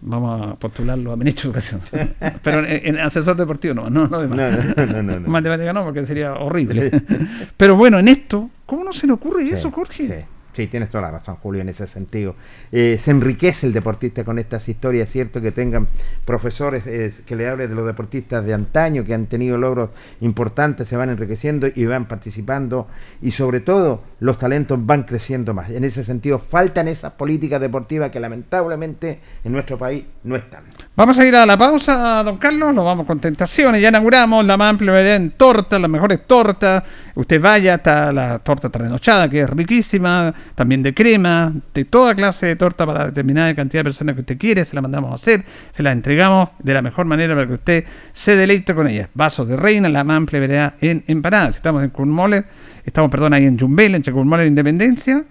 Vamos 0.00 0.40
a 0.40 0.54
postularlo 0.54 1.12
a 1.12 1.16
ministro 1.16 1.52
de 1.52 1.58
Educación. 1.58 1.82
Pero 2.42 2.64
en, 2.64 2.98
asesor 2.98 3.36
deportivo 3.36 3.74
no, 3.74 3.90
no, 3.90 4.08
no, 4.08 4.26
no, 4.26 5.02
no, 5.02 5.20
Matemática 5.28 5.72
no, 5.74 5.84
porque 5.84 6.06
sería 6.06 6.32
horrible. 6.32 6.90
Pero 7.58 7.76
bueno, 7.76 7.98
en 7.98 8.08
esto, 8.08 8.48
¿cómo 8.64 8.84
no 8.84 8.92
se 8.94 9.06
le 9.06 9.12
ocurre 9.12 9.50
eso, 9.50 9.70
Jorge? 9.70 10.08
Sí, 10.08 10.24
tienes 10.66 10.90
toda 10.90 11.02
la 11.02 11.10
razón, 11.12 11.36
Julio, 11.36 11.62
en 11.62 11.68
ese 11.68 11.86
sentido. 11.86 12.34
Eh, 12.72 12.98
se 13.02 13.10
enriquece 13.10 13.66
el 13.66 13.72
deportista 13.72 14.24
con 14.24 14.38
estas 14.38 14.68
historias, 14.68 15.08
cierto 15.08 15.40
que 15.40 15.52
tengan 15.52 15.88
profesores 16.24 16.86
eh, 16.86 17.12
que 17.24 17.36
le 17.36 17.48
hablen 17.48 17.68
de 17.68 17.74
los 17.74 17.86
deportistas 17.86 18.44
de 18.44 18.54
antaño, 18.54 19.04
que 19.04 19.14
han 19.14 19.26
tenido 19.26 19.56
logros 19.56 19.90
importantes, 20.20 20.88
se 20.88 20.96
van 20.96 21.10
enriqueciendo 21.10 21.68
y 21.74 21.86
van 21.86 22.08
participando, 22.08 22.88
y 23.22 23.30
sobre 23.30 23.60
todo 23.60 24.02
los 24.20 24.38
talentos 24.38 24.84
van 24.84 25.04
creciendo 25.04 25.54
más. 25.54 25.70
En 25.70 25.84
ese 25.84 26.04
sentido, 26.04 26.38
faltan 26.38 26.88
esas 26.88 27.12
políticas 27.12 27.60
deportivas 27.60 28.10
que 28.10 28.20
lamentablemente 28.20 29.20
en 29.44 29.52
nuestro 29.52 29.78
país 29.78 30.04
no 30.24 30.36
están. 30.36 30.64
Vamos 30.98 31.16
a 31.16 31.24
ir 31.24 31.36
a 31.36 31.46
la 31.46 31.56
pausa, 31.56 32.24
don 32.24 32.38
Carlos, 32.38 32.74
nos 32.74 32.84
vamos 32.84 33.06
con 33.06 33.20
tentaciones, 33.20 33.80
ya 33.80 33.90
inauguramos 33.90 34.44
la 34.44 34.56
más 34.56 34.70
amplia 34.70 34.90
variedad 34.90 35.14
en 35.14 35.30
tortas, 35.30 35.80
las 35.80 35.88
mejores 35.88 36.26
tortas, 36.26 36.82
usted 37.14 37.40
vaya, 37.40 37.74
hasta 37.74 38.12
la 38.12 38.40
torta 38.40 38.68
trasnochada, 38.68 39.30
que 39.30 39.42
es 39.42 39.48
riquísima, 39.48 40.34
también 40.56 40.82
de 40.82 40.92
crema, 40.92 41.52
de 41.72 41.84
toda 41.84 42.16
clase 42.16 42.46
de 42.46 42.56
torta 42.56 42.84
para 42.84 43.06
determinada 43.06 43.54
cantidad 43.54 43.82
de 43.82 43.84
personas 43.84 44.16
que 44.16 44.22
usted 44.22 44.38
quiere, 44.38 44.64
se 44.64 44.74
la 44.74 44.82
mandamos 44.82 45.12
a 45.12 45.14
hacer, 45.14 45.44
se 45.70 45.84
la 45.84 45.92
entregamos 45.92 46.48
de 46.58 46.74
la 46.74 46.82
mejor 46.82 47.06
manera 47.06 47.36
para 47.36 47.46
que 47.46 47.54
usted 47.54 47.84
se 48.12 48.34
deleite 48.34 48.74
con 48.74 48.88
ellas. 48.88 49.08
Vasos 49.14 49.48
de 49.48 49.54
reina, 49.54 49.88
la 49.88 50.02
más 50.02 50.16
amplia 50.16 50.40
variedad 50.40 50.74
en 50.80 51.04
empanadas, 51.06 51.54
estamos 51.54 51.84
en 51.84 51.90
Kurmoller, 51.90 52.44
estamos, 52.84 53.08
perdón, 53.08 53.34
ahí 53.34 53.44
en 53.44 53.56
Jumbel, 53.56 53.94
en 53.94 54.02
Kurmoller 54.02 54.48
Independencia, 54.48 55.22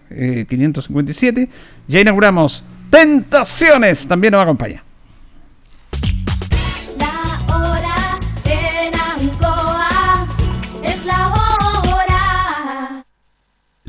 557, 0.48 1.42
eh, 1.42 1.50
ya 1.90 2.00
inauguramos 2.00 2.64
Tentaciones, 2.90 4.08
también 4.08 4.32
nos 4.32 4.42
acompaña. 4.44 4.87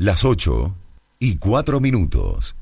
Las 0.01 0.23
8 0.23 0.77
y 1.19 1.35
4 1.39 1.81
minutos. 1.81 2.55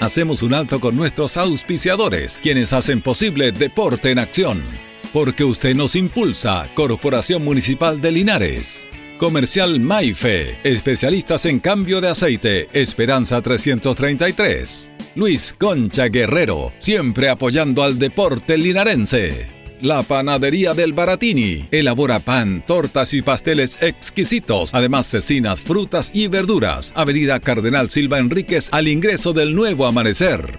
Hacemos 0.00 0.42
un 0.42 0.54
alto 0.54 0.78
con 0.78 0.94
nuestros 0.94 1.36
auspiciadores, 1.36 2.38
quienes 2.40 2.72
hacen 2.72 3.02
posible 3.02 3.50
Deporte 3.50 4.12
en 4.12 4.20
Acción. 4.20 4.62
Porque 5.12 5.42
usted 5.42 5.74
nos 5.74 5.96
impulsa, 5.96 6.70
Corporación 6.76 7.42
Municipal 7.44 8.00
de 8.00 8.12
Linares. 8.12 8.86
Comercial 9.18 9.80
Maife, 9.80 10.54
especialistas 10.62 11.46
en 11.46 11.58
cambio 11.58 12.00
de 12.00 12.10
aceite, 12.10 12.68
Esperanza 12.72 13.42
333. 13.42 14.92
Luis 15.16 15.52
Concha 15.58 16.04
Guerrero, 16.06 16.70
siempre 16.78 17.28
apoyando 17.28 17.82
al 17.82 17.98
deporte 17.98 18.56
linarense. 18.56 19.59
La 19.82 20.02
Panadería 20.02 20.74
del 20.74 20.92
Baratini. 20.92 21.66
Elabora 21.70 22.20
pan, 22.20 22.62
tortas 22.66 23.14
y 23.14 23.22
pasteles 23.22 23.78
exquisitos. 23.80 24.74
Además, 24.74 25.06
cecinas, 25.06 25.62
frutas 25.62 26.10
y 26.12 26.28
verduras. 26.28 26.92
Avenida 26.94 27.40
Cardenal 27.40 27.88
Silva 27.88 28.18
Enríquez 28.18 28.68
al 28.72 28.88
ingreso 28.88 29.32
del 29.32 29.54
nuevo 29.54 29.86
amanecer. 29.86 30.58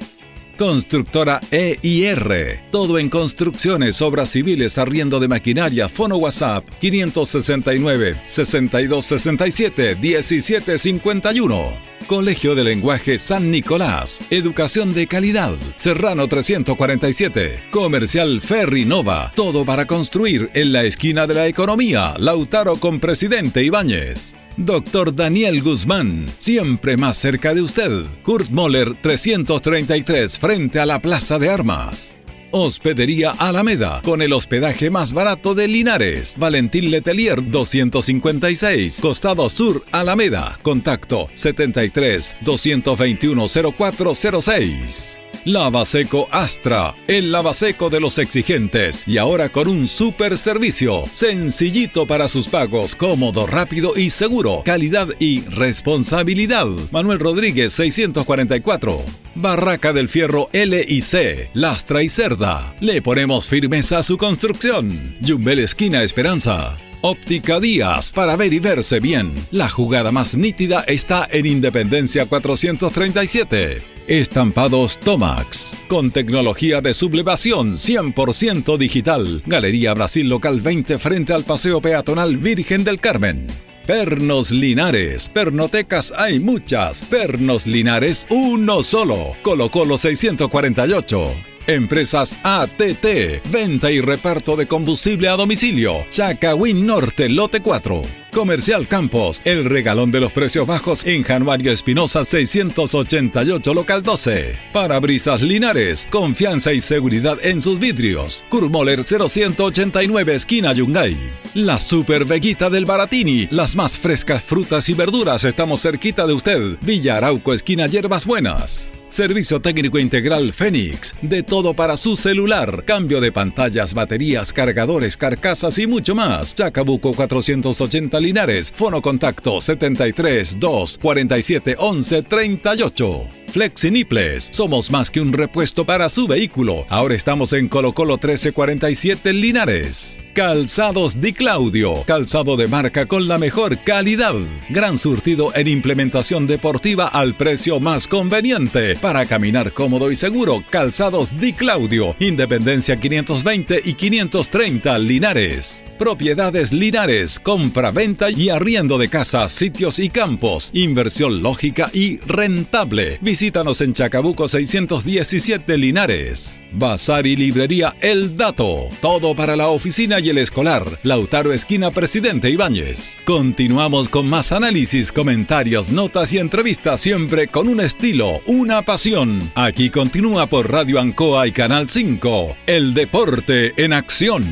Constructora 0.62 1.40
EIR. 1.50 2.60
Todo 2.70 3.00
en 3.00 3.10
construcciones, 3.10 4.00
obras 4.00 4.30
civiles, 4.30 4.78
arriendo 4.78 5.20
de 5.20 5.28
maquinaria, 5.28 5.90
fono 5.90 6.18
WhatsApp 6.18 6.64
569 6.80 8.16
6267 8.28 9.96
1751. 9.96 11.74
Colegio 12.06 12.54
de 12.54 12.64
Lenguaje 12.64 13.18
San 13.18 13.50
Nicolás. 13.50 14.20
Educación 14.30 14.94
de 14.94 15.08
calidad. 15.08 15.58
Serrano 15.78 16.28
347. 16.28 17.64
Comercial 17.72 18.40
Ferri 18.40 18.86
Nova. 18.86 19.34
Todo 19.36 19.66
para 19.66 19.88
construir 19.88 20.52
en 20.54 20.74
la 20.74 20.84
esquina 20.84 21.26
de 21.26 21.34
la 21.34 21.48
economía. 21.48 22.14
Lautaro 22.20 22.76
con 22.76 23.00
Presidente 23.00 23.64
Ibáñez. 23.64 24.36
Doctor 24.66 25.16
Daniel 25.16 25.62
Guzmán, 25.62 26.26
siempre 26.38 26.98
más 26.98 27.18
cerca 27.18 27.54
de 27.54 27.62
usted. 27.62 28.06
Kurt 28.24 28.50
Moller 28.50 28.94
333 28.96 30.38
frente 30.38 30.80
a 30.80 30.86
la 30.86 31.00
Plaza 31.00 31.40
de 31.40 31.50
Armas. 31.50 32.16
Hospedería 32.52 33.32
Alameda, 33.32 34.02
con 34.04 34.22
el 34.22 34.34
hospedaje 34.34 34.90
más 34.90 35.14
barato 35.14 35.56
de 35.56 35.68
Linares. 35.68 36.36
Valentín 36.38 36.92
Letelier 36.92 37.50
256, 37.50 39.00
Costado 39.02 39.50
Sur 39.50 39.86
Alameda. 39.92 40.60
Contacto 40.62 41.30
73 41.34 42.38
221 42.42 43.48
0406. 43.48 45.21
Lavaseco 45.46 46.28
Astra, 46.30 46.94
el 47.08 47.32
lavaseco 47.32 47.90
de 47.90 48.00
los 48.00 48.20
exigentes 48.20 49.04
y 49.08 49.18
ahora 49.18 49.50
con 49.50 49.68
un 49.68 49.88
super 49.88 50.38
servicio, 50.38 51.04
sencillito 51.12 52.06
para 52.06 52.28
sus 52.28 52.48
pagos, 52.48 52.94
cómodo, 52.94 53.48
rápido 53.48 53.94
y 53.96 54.12
seguro, 54.12 54.62
calidad 54.64 55.08
y 55.18 55.42
responsabilidad. 55.46 56.68
Manuel 56.92 57.18
Rodríguez 57.18 57.74
644. 57.74 59.04
Barraca 59.34 59.94
del 59.94 60.10
Fierro 60.10 60.48
L 60.54 60.86
y 60.88 61.02
C, 61.02 61.50
Lastra 61.54 62.04
y 62.04 62.10
Cerda. 62.10 62.76
Le 62.80 63.02
ponemos 63.02 63.48
firmeza 63.48 63.98
a 63.98 64.04
su 64.04 64.18
construcción. 64.18 64.92
Jumbel 65.26 65.58
Esquina 65.58 66.04
Esperanza. 66.04 66.78
Óptica 67.04 67.60
Díaz, 67.60 68.14
para 68.14 68.36
ver 68.36 68.54
y 68.54 68.60
verse 68.60 69.00
bien. 69.00 69.34
La 69.50 69.70
jugada 69.70 70.12
más 70.12 70.38
nítida 70.38 70.84
está 70.88 71.28
en 71.32 71.48
Independencia 71.48 72.28
437. 72.28 73.82
Estampados 74.08 75.00
Tomax, 75.00 75.84
con 75.88 76.12
tecnología 76.12 76.80
de 76.80 76.94
sublevación 76.94 77.74
100% 77.74 78.78
digital. 78.78 79.42
Galería 79.48 79.96
Brasil 79.96 80.30
Local 80.30 80.62
20 80.62 81.00
frente 81.00 81.34
al 81.34 81.44
Paseo 81.44 81.82
Peatonal 81.82 82.38
Virgen 82.38 82.84
del 82.84 83.00
Carmen. 83.00 83.48
Pernos 83.88 84.52
Linares, 84.52 85.28
pernotecas 85.28 86.14
hay 86.16 86.40
muchas. 86.40 87.02
Pernos 87.02 87.66
Linares, 87.66 88.28
uno 88.30 88.84
solo. 88.84 89.36
Colo 89.42 89.72
Colo 89.72 89.98
648. 89.98 91.34
Empresas 91.68 92.38
ATT, 92.44 93.42
venta 93.52 93.92
y 93.92 94.02
reparto 94.02 94.56
de 94.56 94.68
combustible 94.68 95.30
a 95.30 95.36
domicilio. 95.36 96.06
Chacawin 96.10 96.86
Norte, 96.86 97.30
lote 97.30 97.62
4. 97.62 98.02
Comercial 98.32 98.88
Campos, 98.88 99.42
el 99.44 99.66
regalón 99.66 100.10
de 100.12 100.22
los 100.22 100.32
precios 100.32 100.66
bajos 100.66 101.06
en 101.06 101.24
Januario 101.24 101.72
Espinosa 101.72 102.24
688 102.24 103.74
local 103.74 104.02
12. 104.02 104.56
Parabrisas 104.72 105.42
Linares, 105.42 106.08
confianza 106.10 106.72
y 106.74 106.80
seguridad 106.80 107.38
en 107.44 107.60
sus 107.60 107.78
vidrios. 107.80 108.44
Kurmoller 108.50 109.04
0189 109.04 110.36
esquina 110.36 110.72
Yungay. 110.74 111.18
La 111.56 111.78
Super 111.78 112.24
Veguita 112.24 112.70
del 112.70 112.86
Baratini, 112.86 113.48
las 113.52 113.76
más 113.76 113.98
frescas 113.98 114.44
frutas 114.44 114.88
y 114.88 114.94
verduras 114.94 115.44
estamos 115.44 115.82
cerquita 115.82 116.26
de 116.26 116.34
usted. 116.34 116.78
Villa 116.82 117.18
Arauco 117.18 117.54
esquina 117.54 117.88
Hierbas 117.88 118.26
Buenas. 118.26 118.90
Servicio 119.12 119.60
técnico 119.60 120.00
integral 120.00 120.54
Fénix. 120.54 121.14
De 121.22 121.44
todo 121.44 121.74
para 121.74 121.98
su 121.98 122.16
celular. 122.16 122.86
Cambio 122.86 123.20
de 123.20 123.30
pantallas, 123.34 123.94
baterías, 123.94 124.54
cargadores, 124.54 125.18
carcasas 125.18 125.78
y 125.80 125.86
mucho 125.86 126.16
más. 126.16 126.56
Chacabuco 126.56 127.12
480 127.14 128.18
Linares. 128.22 128.72
Fono 128.74 129.02
contacto 129.02 129.60
73 129.60 130.58
2 130.58 130.98
47 131.02 131.76
11 131.78 132.22
38. 132.24 133.41
Flexiniples. 133.52 134.50
Somos 134.52 134.90
más 134.92 135.12
que 135.12 135.22
un 135.22 135.34
repuesto 135.34 135.86
para 135.86 136.10
su 136.10 136.28
vehículo. 136.28 136.86
Ahora 136.90 137.16
estamos 137.16 137.54
en 137.54 137.68
Colo 137.68 137.94
Colo 137.94 138.14
1347 138.14 139.34
Linares. 139.34 140.22
Calzados 140.34 141.20
Di 141.20 141.34
Claudio. 141.34 142.04
Calzado 142.06 142.56
de 142.56 142.68
marca 142.68 143.06
con 143.06 143.28
la 143.28 143.38
mejor 143.38 143.78
calidad. 143.80 144.36
Gran 144.70 144.98
surtido 144.98 145.54
en 145.54 145.68
implementación 145.68 146.48
deportiva 146.48 147.08
al 147.08 147.36
precio 147.36 147.82
más 147.82 148.08
conveniente. 148.08 148.96
Para 148.96 149.26
caminar 149.26 149.74
cómodo 149.74 150.10
y 150.10 150.16
seguro, 150.16 150.64
Calzados 150.70 151.38
Di 151.40 151.52
Claudio. 151.52 152.16
Independencia 152.20 152.96
520 152.96 153.82
y 153.84 153.94
530 153.94 154.98
Linares. 155.00 155.84
Propiedades 156.00 156.72
Linares. 156.72 157.40
Compra, 157.40 157.92
venta 157.92 158.32
y 158.32 158.50
arriendo 158.50 158.98
de 158.98 159.10
casas, 159.10 159.52
sitios 159.52 160.00
y 160.00 160.08
campos. 160.10 160.70
Inversión 160.74 161.44
lógica 161.44 161.90
y 161.94 162.20
rentable. 162.20 163.20
Visítanos 163.42 163.82
en 163.82 163.94
Chacabuco 163.94 164.48
617 164.48 165.76
Linares. 165.76 166.62
Bazar 166.74 167.26
y 167.26 167.36
librería 167.36 167.96
El 168.00 168.38
Dato. 168.38 168.88
Todo 169.02 169.34
para 169.34 169.56
la 169.56 169.70
oficina 169.70 170.20
y 170.20 170.30
el 170.30 170.38
escolar. 170.38 170.86
Lautaro 171.02 171.52
Esquina 171.52 171.90
Presidente 171.90 172.52
Ibáñez. 172.52 173.18
Continuamos 173.26 174.10
con 174.10 174.28
más 174.28 174.52
análisis, 174.52 175.12
comentarios, 175.12 175.90
notas 175.92 176.32
y 176.34 176.38
entrevistas 176.38 177.02
siempre 177.02 177.48
con 177.48 177.68
un 177.68 177.80
estilo, 177.80 178.42
una 178.46 178.84
pasión. 178.84 179.40
Aquí 179.56 179.90
continúa 179.90 180.46
por 180.46 180.72
Radio 180.72 181.00
Ancoa 181.00 181.48
y 181.48 181.52
Canal 181.52 181.90
5. 181.90 182.58
El 182.68 182.94
deporte 182.94 183.74
en 183.84 183.94
acción. 183.94 184.44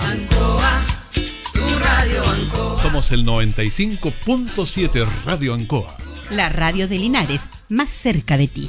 Ancoa, 0.00 0.84
tu 1.52 1.78
radio 1.80 2.24
Ancoa. 2.24 2.80
Somos 2.80 3.12
el 3.12 3.26
95.7 3.26 5.06
Radio 5.26 5.52
Ancoa. 5.52 6.05
La 6.30 6.48
radio 6.48 6.88
de 6.88 6.98
Linares, 6.98 7.42
más 7.68 7.88
cerca 7.88 8.36
de 8.36 8.48
ti. 8.48 8.68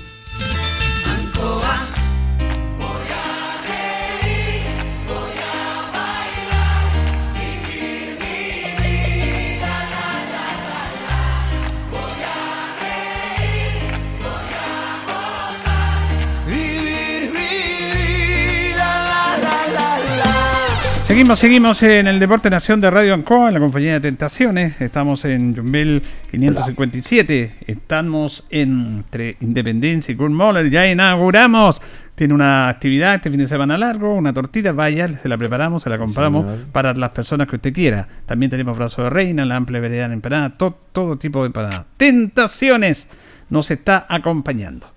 Seguimos, 21.18 21.39
seguimos 21.39 21.82
en 21.82 22.05
el 22.05 22.20
Deporte 22.20 22.47
Nación 22.51 22.80
de 22.80 22.91
Radio 22.91 23.15
Ancoa, 23.15 23.47
en 23.47 23.55
la 23.55 23.59
compañía 23.59 23.93
de 23.93 24.01
Tentaciones. 24.01 24.80
Estamos 24.80 25.26
en 25.26 25.55
Jumbel 25.55 26.03
557. 26.30 27.55
Estamos 27.65 28.45
entre 28.51 29.36
Independencia 29.41 30.11
y 30.11 30.15
Kurt 30.15 30.32
Moller. 30.32 30.70
Ya 30.70 30.88
inauguramos. 30.88 31.82
Tiene 32.13 32.36
una 32.36 32.70
actividad 32.70 33.15
este 33.15 33.32
fin 33.32 33.39
de 33.39 33.47
semana 33.47 33.80
largo, 33.80 34.13
una 34.13 34.32
tortita, 34.32 34.72
vaya, 34.74 35.07
se 35.18 35.28
la 35.28 35.39
preparamos, 35.39 35.82
se 35.82 35.89
la 35.89 35.97
compramos 35.97 36.45
señor. 36.45 36.65
para 36.72 36.93
las 36.93 37.09
personas 37.09 37.47
que 37.47 37.55
usted 37.55 37.74
quiera. 37.74 38.07
También 38.28 38.51
tenemos 38.51 38.78
brazo 38.78 39.01
de 39.03 39.09
reina, 39.09 39.43
la 39.43 39.55
amplia 39.55 39.82
variedad 39.82 40.09
de 40.09 40.13
empanadas, 40.13 40.55
to- 40.59 40.78
todo 40.91 41.18
tipo 41.18 41.41
de 41.41 41.47
empanadas. 41.47 41.86
Tentaciones 41.97 43.09
nos 43.49 43.72
está 43.72 44.05
acompañando. 44.07 44.88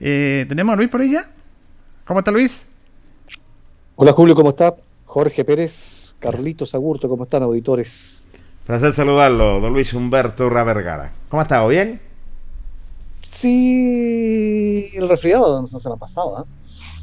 Eh, 0.00 0.44
¿Tenemos 0.50 0.74
a 0.74 0.76
Luis 0.76 0.90
por 0.90 1.00
ella? 1.00 1.24
¿Cómo 2.04 2.20
está 2.20 2.30
Luis? 2.30 2.66
Hola 3.96 4.12
Julio, 4.12 4.34
¿cómo 4.34 4.50
está? 4.50 4.74
Jorge 5.12 5.44
Pérez, 5.44 6.16
Carlitos 6.20 6.74
Agurto, 6.74 7.06
¿cómo 7.06 7.24
están 7.24 7.42
auditores? 7.42 8.26
Placer 8.64 8.94
saludarlo, 8.94 9.60
don 9.60 9.74
Luis 9.74 9.92
Humberto 9.92 10.46
Urra 10.46 10.64
Vergara. 10.64 11.12
¿Cómo 11.28 11.42
ha 11.42 11.42
estado? 11.42 11.68
¿Bien? 11.68 12.00
Sí, 13.20 14.88
el 14.94 15.06
resfriado 15.10 15.60
no 15.60 15.66
se 15.66 15.90
pasado, 15.98 16.38
¿ah? 16.38 16.46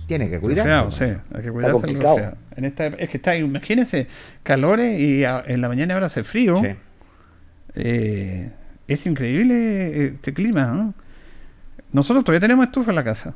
Tiene 0.08 0.28
que 0.28 0.40
cuidar. 0.40 0.66
Resfriado, 0.66 0.90
sí, 0.90 1.04
hay 1.36 1.44
que 1.44 1.52
cuidarse. 1.52 2.32
En 2.56 2.66
esta, 2.66 2.88
es 2.88 3.10
que 3.10 3.18
está, 3.18 3.38
imagínense, 3.38 4.08
calores 4.42 5.00
y 5.00 5.24
a- 5.24 5.44
en 5.46 5.62
la 5.62 5.68
mañana 5.68 5.94
ahora 5.94 6.08
hace 6.08 6.24
frío. 6.24 6.60
Sí. 6.64 6.70
Eh, 7.76 8.52
es 8.88 9.06
increíble 9.06 10.06
este 10.06 10.34
clima. 10.34 10.66
¿no? 10.66 10.94
Nosotros 11.92 12.26
todavía 12.26 12.40
tenemos 12.42 12.66
estufa 12.66 12.90
en 12.90 12.96
la 12.96 13.04
casa. 13.04 13.36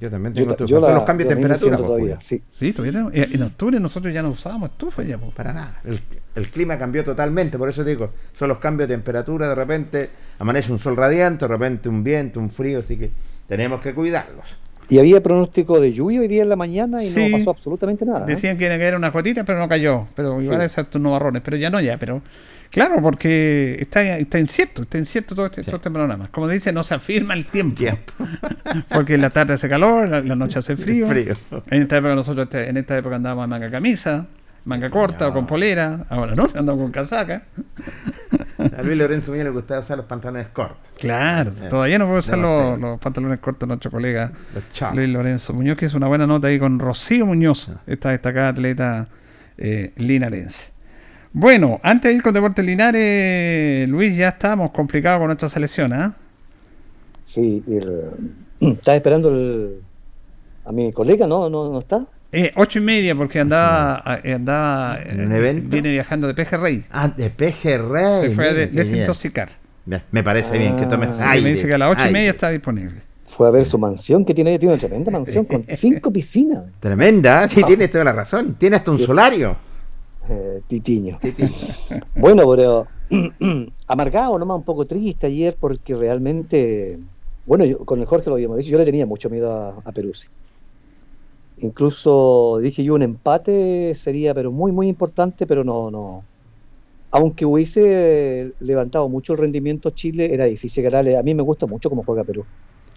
Yo 0.00 0.10
también 0.10 0.34
tengo 0.34 0.50
estufa. 0.50 0.68
yo 0.68 0.80
Son 0.80 0.88
la, 0.88 0.94
los 0.96 1.04
cambios 1.04 1.28
de 1.28 1.34
temperatura. 1.36 1.76
pues, 1.76 1.86
todavía, 1.86 2.20
sí. 2.20 2.42
Sí, 2.50 2.72
todavía 2.72 2.92
tenemos. 2.92 3.14
eh, 3.14 3.28
En 3.34 3.42
octubre 3.42 3.78
nosotros 3.78 4.12
ya 4.12 4.22
no 4.22 4.30
usábamos 4.30 4.70
estufa 4.70 5.02
ya. 5.02 5.18
pues. 5.18 5.32
Para 5.34 5.52
nada. 5.52 5.80
El, 5.84 6.00
el 6.34 6.48
clima 6.50 6.78
cambió 6.78 7.04
totalmente, 7.04 7.58
por 7.58 7.68
eso 7.68 7.84
digo, 7.84 8.10
son 8.38 8.48
los 8.48 8.58
cambios 8.58 8.88
de 8.88 8.94
temperatura, 8.94 9.48
de 9.48 9.54
repente 9.54 10.10
amanece 10.38 10.72
un 10.72 10.78
sol 10.78 10.96
radiante, 10.96 11.44
de 11.44 11.48
repente 11.48 11.88
un 11.88 12.02
viento, 12.02 12.40
un 12.40 12.50
frío, 12.50 12.78
así 12.80 12.96
que 12.96 13.10
tenemos 13.46 13.80
que 13.80 13.94
cuidarlos. 13.94 14.56
Y 14.88 14.98
había 14.98 15.22
pronóstico 15.22 15.78
de 15.80 15.92
lluvia 15.92 16.20
hoy 16.20 16.28
día 16.28 16.42
en 16.42 16.48
la 16.48 16.56
mañana 16.56 17.02
y 17.02 17.08
Sí. 17.08 17.28
no 17.30 17.38
pasó 17.38 17.50
absolutamente 17.50 18.04
nada. 18.04 18.24
¿eh? 18.24 18.28
Decían 18.34 18.56
que 18.58 18.64
iba 18.64 18.74
a 18.74 18.78
caer 18.78 18.96
una 18.96 19.10
gotita, 19.10 19.44
pero 19.44 19.58
no 19.58 19.68
cayó. 19.68 20.06
Pero 20.16 20.40
igual 20.40 20.58
Sí. 20.60 20.66
esas 20.66 20.90
tus 20.90 21.00
nubarrones, 21.00 21.42
pero 21.44 21.56
ya 21.56 21.70
no 21.70 21.80
ya, 21.80 21.96
pero 21.98 22.20
claro, 22.72 22.96
porque 23.00 23.76
está, 23.80 24.02
está 24.18 24.40
incierto, 24.40 24.82
está 24.82 24.98
incierto 24.98 25.34
todo 25.36 25.46
este, 25.46 25.62
todo 25.62 25.76
este 25.76 25.90
panorama. 25.90 26.28
Como 26.32 26.48
dice, 26.48 26.72
no 26.72 26.82
se 26.82 26.94
afirma 26.94 27.34
el 27.34 27.44
tiempo. 27.46 27.76
Tiempo. 27.76 28.12
porque 28.92 29.14
en 29.14 29.20
la 29.20 29.30
tarde 29.30 29.54
hace 29.54 29.68
calor, 29.68 30.08
la, 30.08 30.20
la 30.22 30.34
noche 30.34 30.58
hace 30.58 30.76
frío. 30.76 31.06
Frío. 31.06 31.34
En 31.70 31.82
esta 31.82 31.98
época 31.98 32.14
nosotros 32.16 32.46
este- 32.46 32.68
en 32.68 32.76
esta 32.76 32.98
época 32.98 33.16
andábamos 33.16 33.44
en 33.44 33.50
manga 33.50 33.70
camisa, 33.70 34.26
manga 34.64 34.90
corta 34.90 35.28
o 35.28 35.32
con 35.32 35.46
polera. 35.46 36.06
Ahora 36.08 36.34
no, 36.34 36.48
andamos 36.54 36.82
con 36.82 36.90
casaca. 36.90 37.42
A 38.76 38.82
Luis 38.82 38.96
Lorenzo 38.96 39.32
Muñoz 39.32 39.44
le 39.44 39.50
gustaba 39.50 39.80
usar 39.80 39.96
los 39.96 40.06
pantalones 40.06 40.46
cortos. 40.48 40.78
Claro, 40.98 41.50
Sí. 41.52 41.64
todavía 41.68 41.98
no 41.98 42.06
puedo 42.06 42.20
usar 42.20 42.38
los, 42.38 42.76
sí. 42.76 42.80
los 42.80 43.00
pantalones 43.00 43.40
cortos 43.40 43.60
de 43.60 43.66
nuestro 43.68 43.90
colega. 43.90 44.32
Luis 44.94 45.08
Lorenzo 45.08 45.52
Muñoz, 45.52 45.76
que 45.76 45.86
es 45.86 45.94
una 45.94 46.06
buena 46.06 46.26
nota 46.26 46.48
ahí 46.48 46.58
con 46.58 46.78
Rocío 46.78 47.26
Muñoz, 47.26 47.70
esta 47.86 48.10
destacada 48.10 48.48
atleta 48.50 49.08
eh, 49.58 49.92
linarense. 49.96 50.70
Bueno, 51.32 51.80
antes 51.82 52.10
de 52.10 52.16
ir 52.16 52.22
con 52.22 52.34
Deportes 52.34 52.64
Linares, 52.64 53.88
Luis, 53.88 54.16
ya 54.16 54.28
estamos 54.28 54.70
complicados 54.70 55.18
con 55.18 55.28
nuestra 55.28 55.48
selección, 55.48 55.92
¿ah? 55.92 56.14
Sí, 57.20 57.62
y 57.66 57.76
el- 57.76 58.10
estaba 58.60 58.96
esperando 58.96 59.30
el- 59.30 59.80
a 60.64 60.72
mi 60.72 60.92
colega, 60.92 61.26
¿no? 61.26 61.48
¿No, 61.48 61.70
no 61.70 61.78
está? 61.78 62.04
Eh, 62.32 62.50
ocho 62.56 62.78
y 62.78 62.82
media, 62.82 63.14
porque 63.14 63.40
andaba, 63.40 64.20
eh, 64.24 64.32
andaba 64.34 64.98
¿En 65.04 65.20
eh, 65.20 65.26
un 65.26 65.32
evento? 65.32 65.68
viene 65.68 65.90
viajando 65.90 66.26
de 66.26 66.34
Pejerrey. 66.34 66.84
Ah, 66.90 67.08
de 67.08 67.28
pejerrey. 67.30 68.22
Se 68.22 68.30
fue 68.30 68.48
a 68.48 68.54
desintoxicar. 68.54 69.48
Me 70.10 70.22
parece 70.22 70.56
bien 70.58 70.76
que 70.76 70.86
tomes 70.86 71.18
Ah, 71.20 71.32
aire. 71.32 71.44
me 71.44 71.50
dice 71.50 71.66
que 71.66 71.74
a 71.74 71.78
las 71.78 71.92
ocho 71.92 72.08
y 72.08 72.12
media 72.12 72.30
está 72.30 72.50
disponible. 72.50 73.02
Fue 73.24 73.48
a 73.48 73.50
ver 73.50 73.64
su 73.64 73.78
mansión 73.78 74.24
que 74.24 74.32
tiene, 74.34 74.58
tiene 74.58 74.74
una 74.74 74.80
tremenda 74.80 75.10
mansión 75.10 75.44
con 75.44 75.64
cinco 75.74 76.12
piscinas. 76.12 76.64
Tremenda, 76.80 77.44
¿eh? 77.44 77.48
sí, 77.50 77.62
tienes 77.64 77.90
toda 77.90 78.04
la 78.04 78.12
razón. 78.12 78.54
Tiene 78.58 78.76
hasta 78.76 78.90
un 78.90 78.98
solario. 78.98 79.56
Eh, 80.28 80.62
titiño. 80.68 81.18
Bueno, 82.14 82.48
pero 82.48 82.86
amargado, 83.88 84.38
nomás 84.38 84.58
un 84.58 84.64
poco 84.64 84.86
triste 84.86 85.26
ayer 85.26 85.56
porque 85.58 85.96
realmente, 85.96 86.98
bueno, 87.46 87.64
yo 87.64 87.78
con 87.84 87.98
el 88.00 88.06
Jorge 88.06 88.30
lo 88.30 88.36
habíamos 88.36 88.58
dicho, 88.58 88.70
yo 88.70 88.78
le 88.78 88.84
tenía 88.84 89.06
mucho 89.06 89.28
miedo 89.28 89.52
a, 89.52 89.70
a 89.84 89.92
Peruzzi. 89.92 90.28
Incluso 91.58 92.58
dije 92.62 92.82
yo 92.82 92.94
un 92.94 93.02
empate 93.02 93.94
sería, 93.94 94.34
pero 94.34 94.50
muy, 94.52 94.72
muy 94.72 94.88
importante, 94.88 95.46
pero 95.46 95.64
no, 95.64 95.90
no. 95.90 96.24
Aunque 97.10 97.44
hubiese 97.44 98.52
levantado 98.60 99.08
mucho 99.08 99.34
el 99.34 99.38
rendimiento 99.38 99.90
Chile, 99.90 100.32
era 100.32 100.46
difícil 100.46 100.82
ganarle. 100.84 101.16
A 101.18 101.22
mí 101.22 101.34
me 101.34 101.42
gusta 101.42 101.66
mucho 101.66 101.90
cómo 101.90 102.04
juega 102.04 102.24
Perú. 102.24 102.44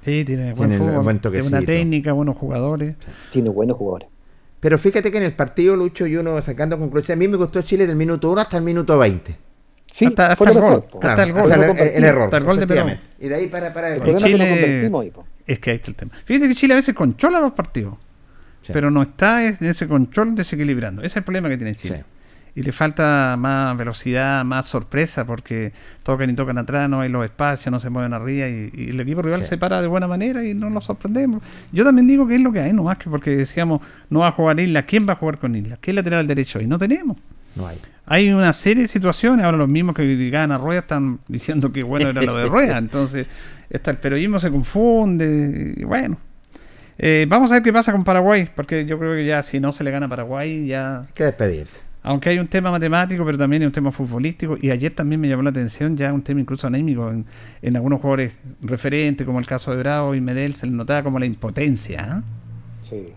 Sí, 0.03 0.23
tiene 0.23 0.53
buen 0.53 0.69
Tiene 0.69 0.77
fútbol, 0.77 1.03
buen 1.03 1.19
tiene 1.19 1.41
buena 1.41 1.59
toquecito. 1.59 1.65
técnica, 1.65 2.13
buenos 2.13 2.37
jugadores. 2.37 2.95
Tiene 3.31 3.49
buenos 3.49 3.75
jugadores. 3.77 4.09
Pero 4.65 4.79
fíjate 4.79 5.11
que 5.11 5.17
en 5.19 5.23
el 5.25 5.33
partido, 5.33 5.75
Lucho, 5.75 6.07
y 6.07 6.15
uno 6.15 6.41
sacando 6.41 6.79
conclusiones, 6.79 7.17
a 7.17 7.19
mí 7.19 7.27
me 7.27 7.37
gustó 7.37 7.61
Chile 7.61 7.85
del 7.85 7.95
minuto 7.95 8.31
1 8.31 8.41
hasta 8.41 8.57
el 8.57 8.63
minuto 8.63 8.97
20. 8.97 9.35
Sí, 9.85 10.07
Hasta- 10.07 10.31
el 10.33 10.53
gol, 10.59 10.83
po. 10.85 10.99
hasta 11.03 11.21
el 11.21 11.33
gol. 11.33 11.51
hasta 11.51 11.55
el, 11.83 12.03
error. 12.03 12.23
Hasta 12.23 12.37
el 12.37 12.43
gol 12.45 12.59
de 12.59 12.65
Perú. 12.65 12.87
Y 13.19 13.27
de 13.27 13.35
ahí 13.35 13.45
para, 13.45 13.71
para 13.71 13.89
El 13.89 13.93
el 13.97 13.99
problema 14.01 14.25
Chile- 14.25 14.43
es 14.43 14.49
que 14.49 14.55
lo 14.55 14.61
convertimos 14.65 15.03
ahí, 15.03 15.11
po. 15.11 15.25
Es 15.45 15.59
que 15.59 15.69
ahí 15.69 15.75
está 15.75 15.91
el 15.91 15.95
tema. 15.97 16.11
Fíjate 16.25 16.47
que 16.47 16.55
Chile 16.55 16.73
a 16.73 16.77
veces 16.77 16.95
controla 16.95 17.39
los 17.41 17.53
partidos, 17.53 17.93
Sí. 18.63 18.73
pero 18.73 18.89
no 18.89 19.03
está 19.03 19.45
en 19.45 19.55
ese 19.61 19.87
control 19.87 20.33
desequilibrando. 20.33 21.01
Ese 21.03 21.09
es 21.09 21.17
el 21.17 21.23
problema 21.25 21.47
que 21.47 21.57
tiene 21.57 21.75
Chile. 21.75 22.03
Y 22.55 22.63
le 22.63 22.71
falta 22.71 23.35
más 23.37 23.75
velocidad, 23.77 24.45
más 24.45 24.67
sorpresa, 24.69 25.25
porque 25.25 25.73
tocan 26.03 26.29
y 26.29 26.35
tocan 26.35 26.57
atrás, 26.57 26.89
no 26.89 27.01
hay 27.01 27.09
los 27.09 27.25
espacios, 27.25 27.69
no 27.69 27.81
se 27.81 27.89
mueven 27.89 28.13
arriba, 28.13 28.47
y, 28.47 28.71
y 28.73 28.89
el 28.91 28.99
equipo 29.01 29.21
rival 29.21 29.41
Sí. 29.41 29.49
se 29.49 29.57
para 29.57 29.81
de 29.81 29.87
buena 29.87 30.07
manera 30.07 30.41
y 30.43 30.53
no 30.53 30.69
nos 30.69 30.85
sorprendemos. 30.85 31.43
Yo 31.73 31.83
también 31.83 32.07
digo 32.07 32.25
que 32.27 32.35
es 32.35 32.41
lo 32.41 32.53
que 32.53 32.59
hay, 32.61 32.71
no 32.71 32.83
más 32.83 32.97
que 32.97 33.09
porque 33.09 33.35
decíamos, 33.35 33.81
no 34.09 34.19
va 34.19 34.29
a 34.29 34.31
jugar 34.31 34.57
Isla, 34.59 34.83
¿quién 34.85 35.05
va 35.07 35.13
a 35.13 35.15
jugar 35.17 35.37
con 35.37 35.53
Isla? 35.55 35.77
¿Qué 35.81 35.91
lateral 35.91 36.25
derecho? 36.27 36.61
Y 36.61 36.67
no 36.67 36.79
tenemos. 36.79 37.17
No 37.55 37.67
hay. 37.67 37.77
Hay 38.05 38.31
una 38.31 38.53
serie 38.53 38.83
de 38.83 38.87
situaciones, 38.87 39.43
ahora 39.43 39.57
los 39.57 39.67
mismos 39.67 39.95
que 39.95 40.03
criticaban 40.03 40.51
a 40.53 40.57
Rueda 40.57 40.79
están 40.81 41.19
diciendo 41.27 41.73
que 41.73 41.83
bueno 41.83 42.09
era 42.09 42.21
lo 42.21 42.37
de 42.37 42.45
Rueda, 42.45 42.77
entonces 42.79 43.27
está 43.69 43.91
el 43.91 43.97
periodismo 43.97 44.39
se 44.39 44.49
confunde, 44.51 45.73
y 45.75 45.83
bueno. 45.83 46.17
Eh, 46.97 47.25
vamos 47.27 47.51
a 47.51 47.55
ver 47.55 47.63
qué 47.63 47.73
pasa 47.73 47.91
con 47.91 48.05
Paraguay, 48.05 48.49
porque 48.55 48.85
yo 48.85 48.97
creo 48.97 49.13
que 49.13 49.25
ya 49.25 49.43
si 49.43 49.59
no 49.59 49.73
se 49.73 49.83
le 49.83 49.91
gana 49.91 50.05
a 50.05 50.09
Paraguay, 50.09 50.65
ya... 50.67 50.99
Hay 51.01 51.07
que 51.13 51.25
despedirse. 51.25 51.79
Aunque 52.05 52.29
hay 52.29 52.37
un 52.39 52.47
tema 52.47 52.69
matemático, 52.71 53.25
pero 53.25 53.37
también 53.37 53.63
hay 53.63 53.65
un 53.65 53.71
tema 53.71 53.91
futbolístico, 53.91 54.57
y 54.61 54.69
ayer 54.69 54.93
también 54.93 55.19
me 55.19 55.27
llamó 55.27 55.41
la 55.43 55.49
atención 55.49 55.97
ya 55.97 56.13
un 56.13 56.21
tema 56.21 56.39
incluso 56.39 56.67
anémico 56.67 57.09
en, 57.09 57.25
en 57.63 57.75
algunos 57.75 57.99
jugadores 57.99 58.39
referentes, 58.61 59.25
como 59.25 59.39
el 59.39 59.47
caso 59.47 59.71
de 59.71 59.77
Bravo 59.77 60.13
y 60.13 60.21
Medel, 60.21 60.53
se 60.53 60.67
le 60.67 60.71
notaba 60.73 61.01
como 61.03 61.17
la 61.17 61.25
impotencia. 61.25 62.07
¿ah? 62.09 62.23
Sí. 62.81 63.07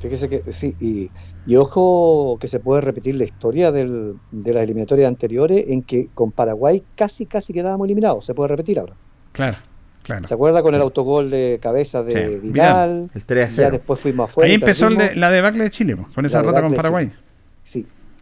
Fíjese 0.00 0.28
que 0.28 0.52
sí, 0.52 0.74
y, 0.80 1.10
y 1.46 1.56
ojo 1.56 2.36
que 2.40 2.48
se 2.48 2.58
puede 2.60 2.80
repetir 2.82 3.14
la 3.16 3.24
historia 3.24 3.70
del- 3.72 4.14
de 4.32 4.52
las 4.52 4.64
eliminatorias 4.64 5.08
anteriores 5.08 5.64
en 5.68 5.82
que 5.82 6.08
con 6.14 6.30
Paraguay 6.32 6.82
casi 6.96 7.24
casi 7.26 7.52
quedábamos 7.52 7.86
eliminados. 7.86 8.26
Se 8.26 8.34
puede 8.34 8.48
repetir 8.48 8.78
ahora. 8.80 8.94
Claro, 9.32 9.56
claro. 10.02 10.26
¿Se 10.28 10.34
acuerda 10.34 10.62
con 10.62 10.74
el 10.74 10.80
autogol 10.82 11.30
de 11.30 11.58
cabeza 11.62 12.02
de 12.02 12.40
Sí, 12.40 12.48
Vidal? 12.48 13.10
El 13.14 13.24
3 13.24 13.44
a 13.44 13.48
Ya 13.48 13.54
0. 13.56 13.70
después 13.72 13.98
fuimos 14.00 14.28
afuera. 14.30 14.48
Ahí 14.48 14.54
empezó 14.54 14.88
el 14.88 14.96
de- 14.98 15.16
la 15.16 15.30
debacle 15.30 15.64
de 15.64 15.70
Chile, 15.70 15.96
con 16.14 16.26
esa 16.26 16.38
La 16.38 16.42
derrota 16.48 16.62
con 16.66 16.74
Paraguay. 16.74 17.10
Sí. 17.10 17.16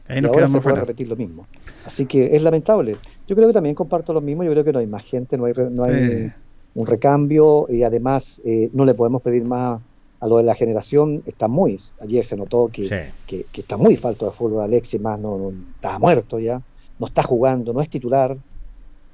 Ahí 0.07 0.19
y 0.19 0.23
nos 0.23 0.31
ahora 0.31 0.47
se 0.47 0.53
puede 0.61 0.63
fuera. 0.63 0.81
repetir 0.83 1.09
lo 1.09 1.17
mismo. 1.17 1.49
Así 1.85 2.07
que 2.07 2.35
es 2.37 2.43
lamentable. 2.43 3.01
Yo 3.27 3.35
creo 3.37 3.49
que 3.49 3.55
también 3.55 3.75
comparto 3.75 4.13
lo 4.13 4.21
mismo. 4.21 4.45
Yo 4.45 4.51
creo 4.53 4.65
que 4.65 4.73
no 4.73 4.79
hay 4.79 4.87
más 4.87 5.05
gente, 5.05 5.37
no 5.37 5.47
hay, 5.47 5.53
no 5.71 5.85
hay 5.85 5.93
Eh, 5.95 6.33
un 6.75 6.87
recambio 6.87 7.67
y 7.69 7.83
además 7.83 8.41
eh, 8.45 8.71
no 8.73 8.85
le 8.85 8.95
podemos 8.95 9.23
pedir 9.23 9.45
más 9.45 9.81
a 10.21 10.27
lo 10.27 10.37
de 10.39 10.45
la 10.45 10.55
generación. 10.55 11.23
Está 11.27 11.49
muy, 11.49 11.79
ayer 12.01 12.23
se 12.25 12.37
notó 12.37 12.71
que, 12.73 12.85
Sí. 12.89 12.95
que, 13.27 13.47
que 13.51 13.61
está 13.63 13.77
muy 13.77 13.97
falto 13.97 14.27
de 14.27 14.33
fútbol. 14.33 14.63
Alexis 14.63 15.01
más 15.01 15.19
no, 15.19 15.37
no- 15.39 15.53
está 15.75 15.99
muerto 15.99 16.39
ya, 16.39 16.63
no 16.99 17.07
está 17.07 17.23
jugando, 17.23 17.73
no 17.73 17.81
es 17.81 17.91
titular. 17.91 18.37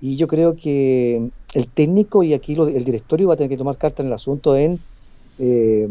Y 0.00 0.16
yo 0.16 0.26
creo 0.28 0.54
que 0.56 1.30
el 1.54 1.72
técnico 1.72 2.22
y 2.22 2.34
aquí 2.34 2.54
lo- 2.54 2.68
el 2.68 2.84
directorio 2.84 3.28
va 3.28 3.34
a 3.34 3.36
tener 3.36 3.50
que 3.50 3.56
tomar 3.56 3.78
carta 3.78 4.02
en 4.02 4.08
el 4.08 4.14
asunto 4.14 4.56
en 4.56 4.84
eh, 5.38 5.88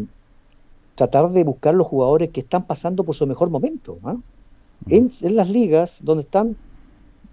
tratar 0.98 1.30
de 1.30 1.44
buscar 1.44 1.74
los 1.74 1.86
jugadores 1.86 2.30
que 2.30 2.40
están 2.40 2.66
pasando 2.66 3.04
por 3.04 3.14
su 3.14 3.24
mejor 3.24 3.50
momento. 3.50 3.98
¿ah? 4.02 4.16
En, 4.88 5.08
en 5.22 5.36
las 5.36 5.48
ligas 5.48 6.00
donde 6.02 6.22
están, 6.22 6.56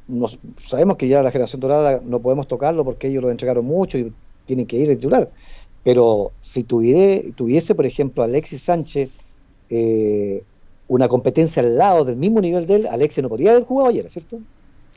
nos, 0.07 0.38
sabemos 0.57 0.97
que 0.97 1.07
ya 1.07 1.24
la 1.24 1.32
generación 1.32 1.61
dorada 1.61 1.99
no 2.05 2.20
podemos 2.20 2.47
tocarlo 2.47 2.86
porque 2.86 3.07
ellos 3.07 3.24
lo 3.24 3.32
entregaron 3.32 3.66
mucho 3.66 3.97
y 3.97 4.13
tienen 4.45 4.68
que 4.68 4.78
ir 4.78 4.91
a 4.91 4.93
titular. 4.93 5.32
Pero 5.84 6.32
si 6.39 6.63
tuviere, 6.63 7.32
tuviese, 7.36 7.74
por 7.74 7.88
ejemplo, 7.88 8.22
Alexis 8.22 8.61
Sánchez 8.61 9.09
eh, 9.72 10.43
una 10.88 11.07
competencia 11.07 11.63
al 11.63 11.76
lado 11.76 12.05
del 12.05 12.18
mismo 12.18 12.41
nivel 12.41 12.68
de 12.68 12.76
él, 12.76 12.88
Alexis 12.88 13.24
no 13.24 13.30
podría 13.30 13.51
haber 13.51 13.63
jugado 13.63 13.89
ayer, 13.89 14.07
¿cierto? 14.11 14.39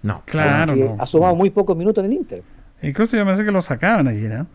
No. 0.03 0.21
Claro, 0.27 0.75
Porque 0.75 0.91
no. 0.91 1.03
ha 1.03 1.07
sumado 1.07 1.35
muy 1.35 1.49
pocos 1.49 1.75
minutos 1.75 2.05
en 2.05 2.11
el 2.11 2.17
Inter. 2.19 2.43
Incluso 2.83 3.17
yo 3.17 3.25
me 3.25 3.35
sé 3.35 3.47
que 3.47 3.51
lo 3.51 3.63
sacaban 3.63 4.07
ayer, 4.09 4.31
¿ah? 4.35 4.47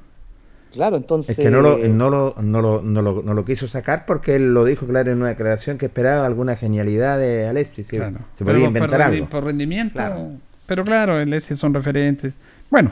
Claro, 0.73 0.97
entonces. 0.97 1.37
Es 1.37 1.43
que 1.45 1.51
no 1.51 1.61
lo, 1.61 1.77
no, 1.77 2.09
lo, 2.09 2.35
no, 2.41 2.61
lo, 2.61 2.81
no, 2.81 3.01
lo, 3.01 3.21
no 3.23 3.33
lo 3.33 3.45
quiso 3.45 3.67
sacar 3.67 4.05
porque 4.05 4.35
él 4.35 4.53
lo 4.53 4.65
dijo 4.65 4.85
claro 4.87 5.11
en 5.11 5.19
una 5.19 5.29
declaración 5.29 5.77
que 5.77 5.85
esperaba 5.85 6.25
alguna 6.25 6.55
genialidad 6.55 7.17
de 7.19 7.47
Alexis. 7.47 7.87
Claro. 7.87 8.17
Se 8.37 8.43
Pero 8.43 8.57
podía 8.57 8.65
por 8.69 8.75
inventar 8.77 8.99
rendi- 9.01 9.13
algo. 9.15 9.29
Por 9.29 9.43
rendimiento. 9.45 9.93
Claro. 9.93 10.31
Pero 10.65 10.83
claro, 10.83 11.19
el 11.19 11.31
Etsy 11.33 11.55
son 11.55 11.73
referentes. 11.73 12.33
Bueno, 12.71 12.91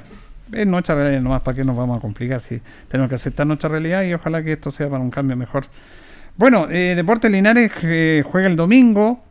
es 0.54 0.68
nuestra 0.68 0.96
realidad 0.96 1.22
nomás, 1.22 1.42
¿para 1.42 1.56
qué 1.56 1.64
nos 1.64 1.76
vamos 1.76 1.98
a 1.98 2.02
complicar 2.02 2.40
si 2.40 2.62
tenemos 2.90 3.10
que 3.10 3.16
aceptar 3.16 3.48
nuestra 3.48 3.70
realidad 3.70 4.04
y 4.04 4.14
ojalá 4.14 4.44
que 4.44 4.54
esto 4.54 4.70
sea 4.72 4.90
para 4.90 5.02
un 5.02 5.10
cambio 5.10 5.36
mejor? 5.36 5.66
Bueno, 6.38 6.68
eh, 6.70 6.94
Deportes 6.96 7.32
Linares 7.32 7.72
eh, 7.84 8.24
juega 8.30 8.48
el 8.48 8.56
domingo 8.56 9.24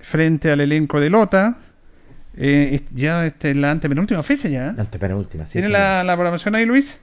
frente 0.00 0.50
al 0.50 0.60
elenco 0.60 1.00
de 1.00 1.10
Lota. 1.10 1.56
Eh, 2.36 2.80
ya 2.94 3.26
esta 3.26 3.48
es 3.48 3.56
la 3.56 3.70
antepenúltima 3.70 4.22
fecha 4.22 4.48
ya. 4.48 4.68
¿eh? 4.68 4.74
Antepenúltima, 4.78 5.46
sí, 5.46 5.52
¿Tiene 5.52 5.68
la, 5.68 6.02
la 6.02 6.14
programación 6.14 6.54
ahí, 6.54 6.64
Luis? 6.64 6.98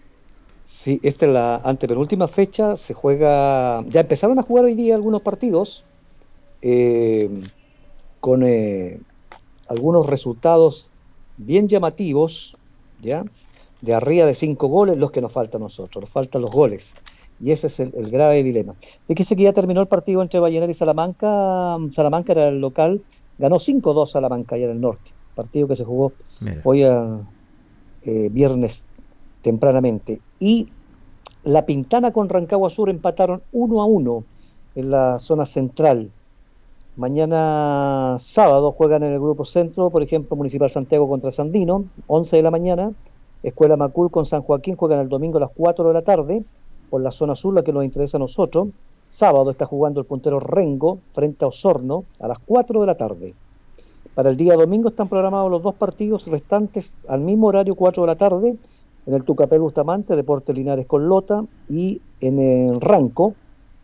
Sí, 0.72 1.00
esta 1.02 1.26
es 1.26 1.32
la 1.32 1.56
antepenúltima 1.56 2.28
fecha. 2.28 2.76
Se 2.76 2.94
juega. 2.94 3.84
Ya 3.88 4.02
empezaron 4.02 4.38
a 4.38 4.44
jugar 4.44 4.66
hoy 4.66 4.76
día 4.76 4.94
algunos 4.94 5.24
partidos 5.24 5.84
eh, 6.62 7.28
con 8.20 8.44
eh, 8.44 9.00
algunos 9.68 10.06
resultados 10.06 10.92
bien 11.38 11.68
llamativos, 11.68 12.56
¿ya? 13.02 13.26
De 13.82 13.96
arriba 13.96 14.26
de 14.26 14.36
cinco 14.36 14.68
goles, 14.68 14.98
los 14.98 15.10
que 15.10 15.22
nos 15.22 15.32
faltan 15.32 15.64
a 15.64 15.66
nosotros. 15.66 16.04
Nos 16.04 16.12
faltan 16.12 16.44
los 16.44 16.52
goles. 16.52 16.94
Y 17.42 17.50
ese 17.50 17.66
es 17.66 17.80
el, 17.80 17.92
el 17.96 18.12
grave 18.12 18.44
dilema. 18.44 18.76
Fíjese 19.08 19.36
que 19.36 19.42
ya 19.42 19.54
terminó 19.54 19.82
el 19.82 19.88
partido 19.88 20.22
entre 20.22 20.40
Vallenar 20.40 20.70
y 20.70 20.76
Salamanca. 20.76 21.78
Salamanca 21.92 22.34
era 22.34 22.48
el 22.48 22.62
local. 22.62 23.02
Ganó 23.40 23.56
5-2 23.56 24.06
Salamanca 24.06 24.54
allá 24.54 24.66
en 24.66 24.72
el 24.72 24.82
norte. 24.82 25.10
Partido 25.34 25.68
que 25.68 25.76
se 25.76 25.84
jugó 25.84 26.14
Mira. 26.42 26.62
hoy 26.64 26.84
a, 26.84 27.22
eh, 28.06 28.30
viernes 28.32 28.86
tempranamente. 29.42 30.22
Y 30.40 30.70
La 31.44 31.66
Pintana 31.66 32.12
con 32.12 32.30
Rancagua 32.30 32.70
Sur 32.70 32.90
empataron 32.90 33.42
1 33.52 33.82
a 33.82 33.86
1 33.86 34.24
en 34.76 34.92
la 34.92 35.20
zona 35.20 35.46
central. 35.46 36.12
Mañana 36.96 38.18
sábado 38.20 38.74
juegan 38.74 39.04
en 39.04 39.14
el 39.14 39.20
grupo 39.20 39.46
centro, 39.46 39.90
por 39.90 40.04
ejemplo, 40.04 40.36
Municipal 40.36 40.70
Santiago 40.70 41.08
contra 41.08 41.32
Sandino, 41.32 41.86
11 42.08 42.38
de 42.38 42.44
la 42.44 42.52
mañana. 42.52 42.92
Escuela 43.42 43.78
Macul 43.78 44.12
con 44.12 44.26
San 44.26 44.42
Joaquín 44.42 44.76
juegan 44.76 45.00
el 45.00 45.08
domingo 45.08 45.38
a 45.38 45.42
las 45.42 45.52
4 45.56 45.88
de 45.88 45.94
la 45.94 46.02
tarde 46.02 46.44
por 46.90 47.02
la 47.02 47.12
zona 47.12 47.36
sur, 47.36 47.54
la 47.54 47.64
que 47.64 47.72
nos 47.72 47.86
interesa 47.86 48.18
a 48.18 48.20
nosotros. 48.20 48.70
Sábado 49.08 49.50
está 49.52 49.66
jugando 49.66 50.02
el 50.02 50.06
puntero 50.06 50.40
Rengo 50.40 51.00
frente 51.12 51.46
a 51.46 51.48
Osorno 51.48 52.04
a 52.20 52.28
las 52.28 52.40
4 52.40 52.82
de 52.82 52.88
la 52.88 52.96
tarde. 52.96 53.34
Para 54.14 54.30
el 54.30 54.38
día 54.38 54.56
domingo 54.56 54.90
están 54.90 55.08
programados 55.08 55.50
los 55.50 55.64
dos 55.64 55.76
partidos 55.76 56.28
restantes 56.28 56.98
al 57.08 57.22
mismo 57.22 57.48
horario, 57.48 57.76
4 57.76 58.04
de 58.04 58.08
la 58.08 58.16
tarde, 58.18 58.58
en 59.06 59.14
el 59.14 59.24
Tucapel 59.24 59.60
Bustamante, 59.60 60.16
Deportes 60.16 60.56
Linares 60.56 60.86
con 60.86 61.08
Lota, 61.08 61.44
y 61.68 62.02
en 62.22 62.40
el 62.40 62.82
Ranco, 62.82 63.36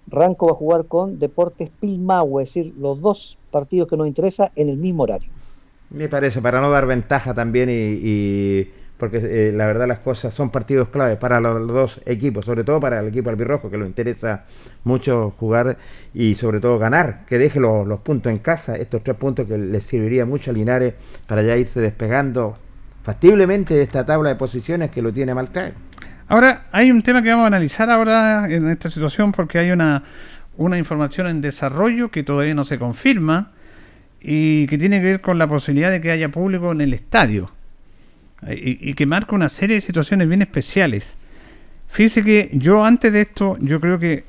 Ranco 0.08 0.48
va 0.48 0.52
a 0.52 0.56
jugar 0.56 0.86
con 0.86 1.20
Deportes 1.20 1.70
Pilmahue, 1.70 2.44
es 2.44 2.54
decir, 2.54 2.74
los 2.78 3.02
dos 3.02 3.38
partidos 3.52 3.88
que 3.88 3.98
nos 3.98 4.08
interesa 4.08 4.52
en 4.56 4.70
el 4.70 4.78
mismo 4.78 5.04
horario. 5.04 5.30
Me 5.90 6.10
parece, 6.10 6.42
para 6.42 6.62
no 6.62 6.70
dar 6.70 6.86
ventaja 6.86 7.34
también 7.34 7.70
y, 7.72 8.68
porque 8.98 9.18
eh, 9.18 9.52
la 9.52 9.66
verdad 9.66 9.88
las 9.88 10.00
cosas 10.00 10.34
son 10.34 10.50
partidos 10.50 10.90
claves 10.90 11.18
para 11.18 11.40
los, 11.40 11.68
dos 11.68 12.02
equipos, 12.06 12.46
sobre 12.46 12.64
todo 12.64 12.80
para 12.80 13.00
el 13.00 13.08
equipo 13.08 13.30
albirrojo 13.30 13.70
que 13.70 13.78
le 13.78 13.86
interesa 13.86 14.46
mucho 14.84 15.34
jugar 15.40 15.78
y 16.14 16.36
sobre 16.36 16.60
todo 16.60 16.78
ganar, 16.80 17.26
que 17.26 17.38
deje 17.38 17.60
los, 17.60 17.88
los 17.88 18.00
puntos 18.00 18.32
en 18.32 18.40
casa, 18.40 18.76
estos 18.76 19.04
tres 19.04 19.18
puntos 19.18 19.48
que 19.48 19.58
les 19.58 19.84
serviría 19.84 20.26
mucho 20.26 20.52
a 20.52 20.54
Linares 20.54 20.96
para 21.28 21.42
ya 21.42 21.58
irse 21.58 21.80
despegando 21.80 22.58
factiblemente 23.06 23.76
de 23.76 23.84
esta 23.84 24.04
tabla 24.04 24.30
de 24.30 24.36
posiciones 24.36 24.90
que 24.90 25.02
lo 25.02 25.14
tiene 25.14 25.36
mal 25.36 25.52
caer. 25.52 25.76
Ahora, 26.28 26.66
hay 26.72 26.90
un 26.90 27.04
tema 27.04 27.22
que 27.22 27.30
vamos 27.30 27.44
a 27.44 27.48
analizar 27.48 27.88
ahora 27.92 28.48
en 28.50 28.68
esta 28.68 28.90
situación 28.90 29.32
porque 29.32 29.60
hay 29.60 29.70
una, 29.70 30.04
una 30.58 30.80
información 30.80 31.28
en 31.28 31.40
desarrollo 31.40 32.10
que 32.10 32.24
todavía 32.24 32.56
no 32.56 32.66
se 32.66 32.80
confirma 32.80 33.52
y 34.20 34.66
que 34.66 34.80
tiene 34.80 35.00
que 35.02 35.06
ver 35.06 35.22
con 35.22 35.38
la 35.38 35.48
posibilidad 35.48 35.92
de 35.92 36.02
que 36.02 36.10
haya 36.10 36.30
público 36.30 36.72
en 36.72 36.82
el 36.82 36.96
estadio 36.96 37.52
y, 38.50 38.90
y 38.90 38.96
que 38.96 39.06
marca 39.06 39.36
una 39.36 39.50
serie 39.50 39.76
de 39.76 39.82
situaciones 39.82 40.28
bien 40.28 40.42
especiales. 40.42 41.16
Fíjese 41.88 42.24
que 42.24 42.50
yo 42.54 42.84
antes 42.84 43.14
de 43.14 43.22
esto, 43.22 43.58
yo 43.62 43.80
creo 43.80 44.00
que 44.00 44.26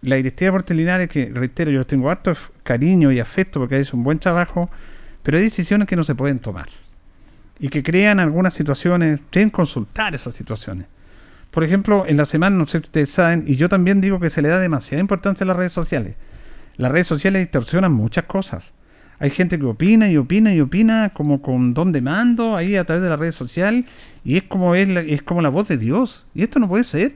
la 0.00 0.14
directiva 0.14 0.46
de 0.46 0.52
Deportes 0.52 0.76
Linares, 0.76 1.08
que 1.08 1.28
reitero, 1.34 1.72
yo 1.72 1.84
tengo 1.84 2.08
harto 2.08 2.34
cariño 2.62 3.10
y 3.10 3.18
afecto 3.18 3.58
porque 3.58 3.80
es 3.80 3.92
un 3.92 4.04
buen 4.04 4.20
trabajo, 4.20 4.70
pero 5.24 5.38
hay 5.38 5.42
decisiones 5.44 5.88
que 5.88 5.96
no 5.96 6.04
se 6.04 6.14
pueden 6.14 6.38
tomar 6.38 6.68
y 7.62 7.68
que 7.68 7.84
crean 7.84 8.18
algunas 8.18 8.54
situaciones, 8.54 9.20
deben 9.30 9.48
consultar 9.48 10.16
esas 10.16 10.34
situaciones. 10.34 10.88
Por 11.52 11.62
ejemplo, 11.62 12.04
en 12.08 12.16
la 12.16 12.24
semana, 12.24 12.56
no 12.56 12.66
sé 12.66 12.80
si 12.80 12.86
ustedes 12.86 13.10
saben, 13.12 13.44
y 13.46 13.54
yo 13.54 13.68
también 13.68 14.00
digo 14.00 14.18
que 14.18 14.30
se 14.30 14.42
le 14.42 14.48
da 14.48 14.58
demasiada 14.58 15.00
importancia 15.00 15.44
a 15.44 15.46
las 15.46 15.56
redes 15.56 15.72
sociales. 15.72 16.16
Las 16.76 16.90
redes 16.90 17.06
sociales 17.06 17.40
distorsionan 17.40 17.92
muchas 17.92 18.24
cosas. 18.24 18.74
Hay 19.20 19.30
gente 19.30 19.60
que 19.60 19.64
opina 19.64 20.10
y 20.10 20.16
opina 20.16 20.52
y 20.52 20.60
opina 20.60 21.10
como 21.14 21.40
con 21.40 21.72
don 21.72 21.92
de 21.92 22.00
mando 22.00 22.56
ahí 22.56 22.74
a 22.74 22.82
través 22.82 23.04
de 23.04 23.08
la 23.08 23.16
red 23.16 23.30
social 23.30 23.86
y 24.24 24.38
es 24.38 24.42
como 24.42 24.74
es, 24.74 24.88
la, 24.88 25.02
es 25.02 25.22
como 25.22 25.40
la 25.40 25.48
voz 25.48 25.68
de 25.68 25.78
Dios. 25.78 26.26
Y 26.34 26.42
esto 26.42 26.58
no 26.58 26.66
puede 26.66 26.82
ser. 26.82 27.14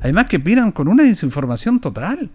Además 0.00 0.28
que 0.28 0.38
opinan 0.38 0.72
con 0.72 0.88
una 0.88 1.02
desinformación 1.02 1.78
total. 1.78 2.30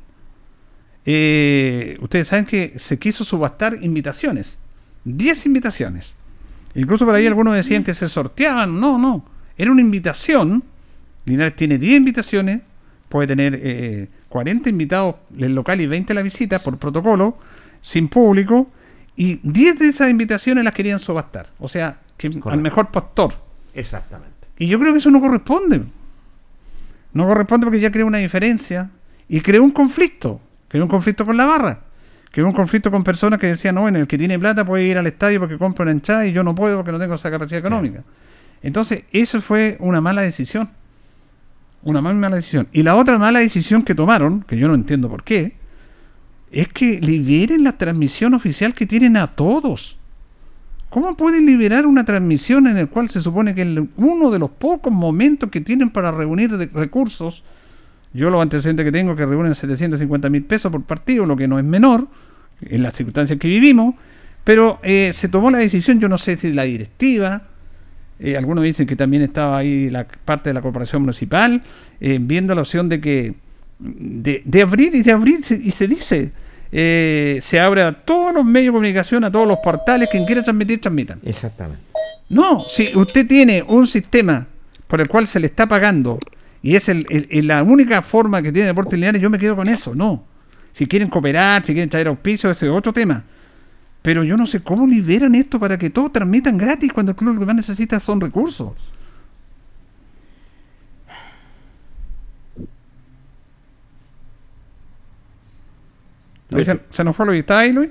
Eh, 1.03 1.97
ustedes 1.99 2.27
saben 2.27 2.45
que 2.45 2.75
se 2.77 2.99
quiso 2.99 3.23
subastar 3.23 3.79
invitaciones. 3.81 4.59
10 5.05 5.47
invitaciones. 5.47 6.15
Incluso 6.75 7.05
por 7.05 7.15
ahí 7.15 7.27
algunos 7.27 7.55
decían 7.55 7.83
que 7.83 7.93
se 7.93 8.07
sorteaban. 8.09 8.79
No, 8.79 8.97
no. 8.97 9.25
Era 9.57 9.71
una 9.71 9.81
invitación 9.81 10.63
Linares 11.29 11.55
tiene 11.55 11.77
10 11.77 11.97
invitaciones, 11.97 12.61
puede 13.07 13.27
tener 13.27 13.59
eh, 13.61 14.07
40 14.29 14.69
invitados 14.69 15.15
en 15.37 15.55
local 15.55 15.79
y 15.79 15.87
20 15.87 16.11
en 16.11 16.15
la 16.15 16.21
visita 16.23 16.59
por 16.59 16.77
protocolo, 16.77 17.37
sin 17.81 18.07
público, 18.07 18.71
y 19.15 19.39
10 19.43 19.79
de 19.79 19.89
esas 19.89 20.09
invitaciones 20.09 20.63
las 20.63 20.73
querían 20.73 20.99
subastar. 20.99 21.47
O 21.59 21.67
sea, 21.67 21.99
que 22.17 22.31
al 22.45 22.59
mejor 22.59 22.89
postor. 22.89 23.35
Exactamente. 23.73 24.47
Y 24.57 24.67
yo 24.67 24.79
creo 24.79 24.91
que 24.91 24.99
eso 24.99 25.11
no 25.11 25.21
corresponde. 25.21 25.83
No 27.13 27.27
corresponde 27.27 27.65
porque 27.65 27.79
ya 27.79 27.91
creó 27.91 28.07
una 28.07 28.17
diferencia 28.17 28.89
y 29.27 29.41
creó 29.41 29.63
un 29.63 29.71
conflicto. 29.71 30.41
Creó 30.67 30.83
un 30.83 30.89
conflicto 30.89 31.25
con 31.25 31.37
la 31.37 31.45
barra. 31.45 31.81
Creó 32.31 32.45
un 32.47 32.53
conflicto 32.53 32.91
con 32.91 33.03
personas 33.03 33.39
que 33.39 33.47
decían, 33.47 33.75
no, 33.75 33.87
en 33.87 33.95
el 33.95 34.07
que 34.07 34.17
tiene 34.17 34.37
plata 34.37 34.63
puede 34.65 34.83
ir 34.83 34.97
al 34.97 35.07
estadio 35.07 35.39
porque 35.39 35.57
compra 35.57 35.83
una 35.83 35.91
hinchada 35.91 36.27
y 36.27 36.31
yo 36.31 36.43
no 36.43 36.53
puedo 36.53 36.77
porque 36.77 36.91
no 36.91 36.99
tengo 36.99 37.15
esa 37.15 37.31
capacidad 37.31 37.59
económica. 37.59 38.03
Entonces, 38.61 39.03
eso 39.11 39.41
fue 39.41 39.77
una 39.79 39.99
mala 40.01 40.21
decisión. 40.21 40.69
Una 41.81 42.01
muy 42.01 42.13
mala 42.13 42.35
decisión. 42.35 42.67
Y 42.71 42.83
la 42.83 42.95
otra 42.97 43.17
mala 43.17 43.39
decisión 43.39 43.83
que 43.83 43.95
tomaron, 43.95 44.41
que 44.43 44.57
yo 44.57 44.67
no 44.67 44.75
entiendo 44.75 45.09
por 45.09 45.23
qué, 45.23 45.53
es 46.51 46.67
que 46.67 46.99
liberen 46.99 47.63
la 47.63 47.77
transmisión 47.77 48.33
oficial 48.33 48.73
que 48.73 48.85
tienen 48.85 49.17
a 49.17 49.27
todos. 49.27 49.97
¿Cómo 50.89 51.15
pueden 51.15 51.45
liberar 51.45 51.85
una 51.85 52.03
transmisión 52.03 52.67
en 52.67 52.77
el 52.77 52.89
cual 52.89 53.09
se 53.09 53.21
supone 53.21 53.53
que 53.55 53.87
uno 53.95 54.29
de 54.29 54.39
los 54.39 54.49
pocos 54.49 54.91
momentos 54.91 55.49
que 55.49 55.61
tienen 55.61 55.89
para 55.89 56.11
reunir 56.11 56.57
de- 56.57 56.65
recursos, 56.65 57.43
yo 58.13 58.29
los 58.29 58.41
antecedentes 58.41 58.85
que 58.85 58.91
tengo 58.91 59.15
que 59.15 59.25
reúnen 59.25 59.55
750 59.55 60.29
mil 60.29 60.43
pesos 60.43 60.71
por 60.71 60.83
partido, 60.83 61.25
lo 61.25 61.35
que 61.35 61.47
no 61.47 61.59
es 61.59 61.65
menor, 61.65 62.07
en 62.61 62.83
las 62.83 62.95
circunstancias 62.95 63.39
que 63.39 63.47
vivimos, 63.47 63.95
pero 64.43 64.79
eh, 64.83 65.11
se 65.13 65.29
tomó 65.29 65.49
la 65.51 65.59
decisión, 65.59 65.99
yo 65.99 66.09
no 66.09 66.17
sé 66.17 66.37
si 66.37 66.53
la 66.53 66.63
directiva, 66.63 67.43
eh, 68.19 68.35
algunos 68.35 68.63
dicen 68.63 68.87
que 68.87 68.95
también 68.95 69.23
estaba 69.23 69.57
ahí 69.57 69.89
la 69.89 70.07
parte 70.25 70.49
de 70.49 70.53
la 70.53 70.61
corporación 70.61 71.03
municipal, 71.03 71.63
eh, 72.01 72.17
viendo 72.19 72.55
la 72.55 72.61
opción 72.61 72.89
de 72.89 72.99
que 72.99 73.35
de, 73.79 74.41
de 74.43 74.61
abrir 74.61 74.93
y 74.93 75.03
de 75.03 75.11
abrir 75.11 75.39
y 75.39 75.71
se 75.71 75.87
dice 75.87 76.31
eh, 76.71 77.39
se 77.41 77.59
abre 77.59 77.81
a 77.81 77.93
todos 77.93 78.33
los 78.33 78.45
medios 78.45 78.73
de 78.73 78.77
comunicación, 78.77 79.23
a 79.23 79.31
todos 79.31 79.47
los 79.47 79.57
portales, 79.59 80.07
quien 80.09 80.25
quiera 80.25 80.43
transmitir, 80.43 80.79
transmitan. 80.79 81.19
Exactamente. 81.23 81.83
No, 82.29 82.65
si 82.67 82.95
usted 82.95 83.27
tiene 83.27 83.63
un 83.67 83.87
sistema 83.87 84.45
por 84.87 85.01
el 85.01 85.07
cual 85.07 85.25
se 85.25 85.39
le 85.39 85.47
está 85.47 85.67
pagando 85.67 86.17
y 86.61 86.75
es 86.75 86.89
el, 86.89 87.05
el- 87.09 87.27
el- 87.31 87.47
la 87.47 87.63
única 87.63 88.01
forma 88.01 88.41
que 88.41 88.51
tiene 88.51 88.67
Deportes 88.67 88.93
Lineares, 88.93 89.21
yo 89.21 89.29
me 89.29 89.39
quedo 89.39 89.55
con 89.55 89.67
eso, 89.67 89.95
no. 89.95 90.23
Si 90.73 90.85
quieren 90.87 91.09
cooperar, 91.09 91.65
si 91.65 91.73
quieren 91.73 91.89
traer 91.89 92.07
auspicio, 92.07 92.49
ese 92.49 92.67
es 92.67 92.71
otro 92.71 92.93
tema. 92.93 93.23
Pero 94.01 94.23
yo 94.23 94.37
no 94.37 94.47
sé 94.47 94.61
cómo 94.61 94.87
liberan 94.87 95.35
esto 95.35 95.59
para 95.59 95.77
que 95.77 95.89
todos 95.89 96.11
transmitan 96.13 96.57
gratis 96.57 96.91
cuando 96.93 97.11
el 97.11 97.15
club 97.17 97.33
lo 97.33 97.39
que 97.41 97.45
más 97.45 97.55
necesita 97.55 97.99
son 97.99 98.21
recursos. 98.21 98.71
Luis, 106.51 106.65
¿Se, 106.65 106.79
se 106.89 107.03
nos 107.03 107.15
fue 107.15 107.25
Luis? 107.25 107.39
¿Está 107.41 107.59
ahí, 107.59 107.71
Luis? 107.73 107.89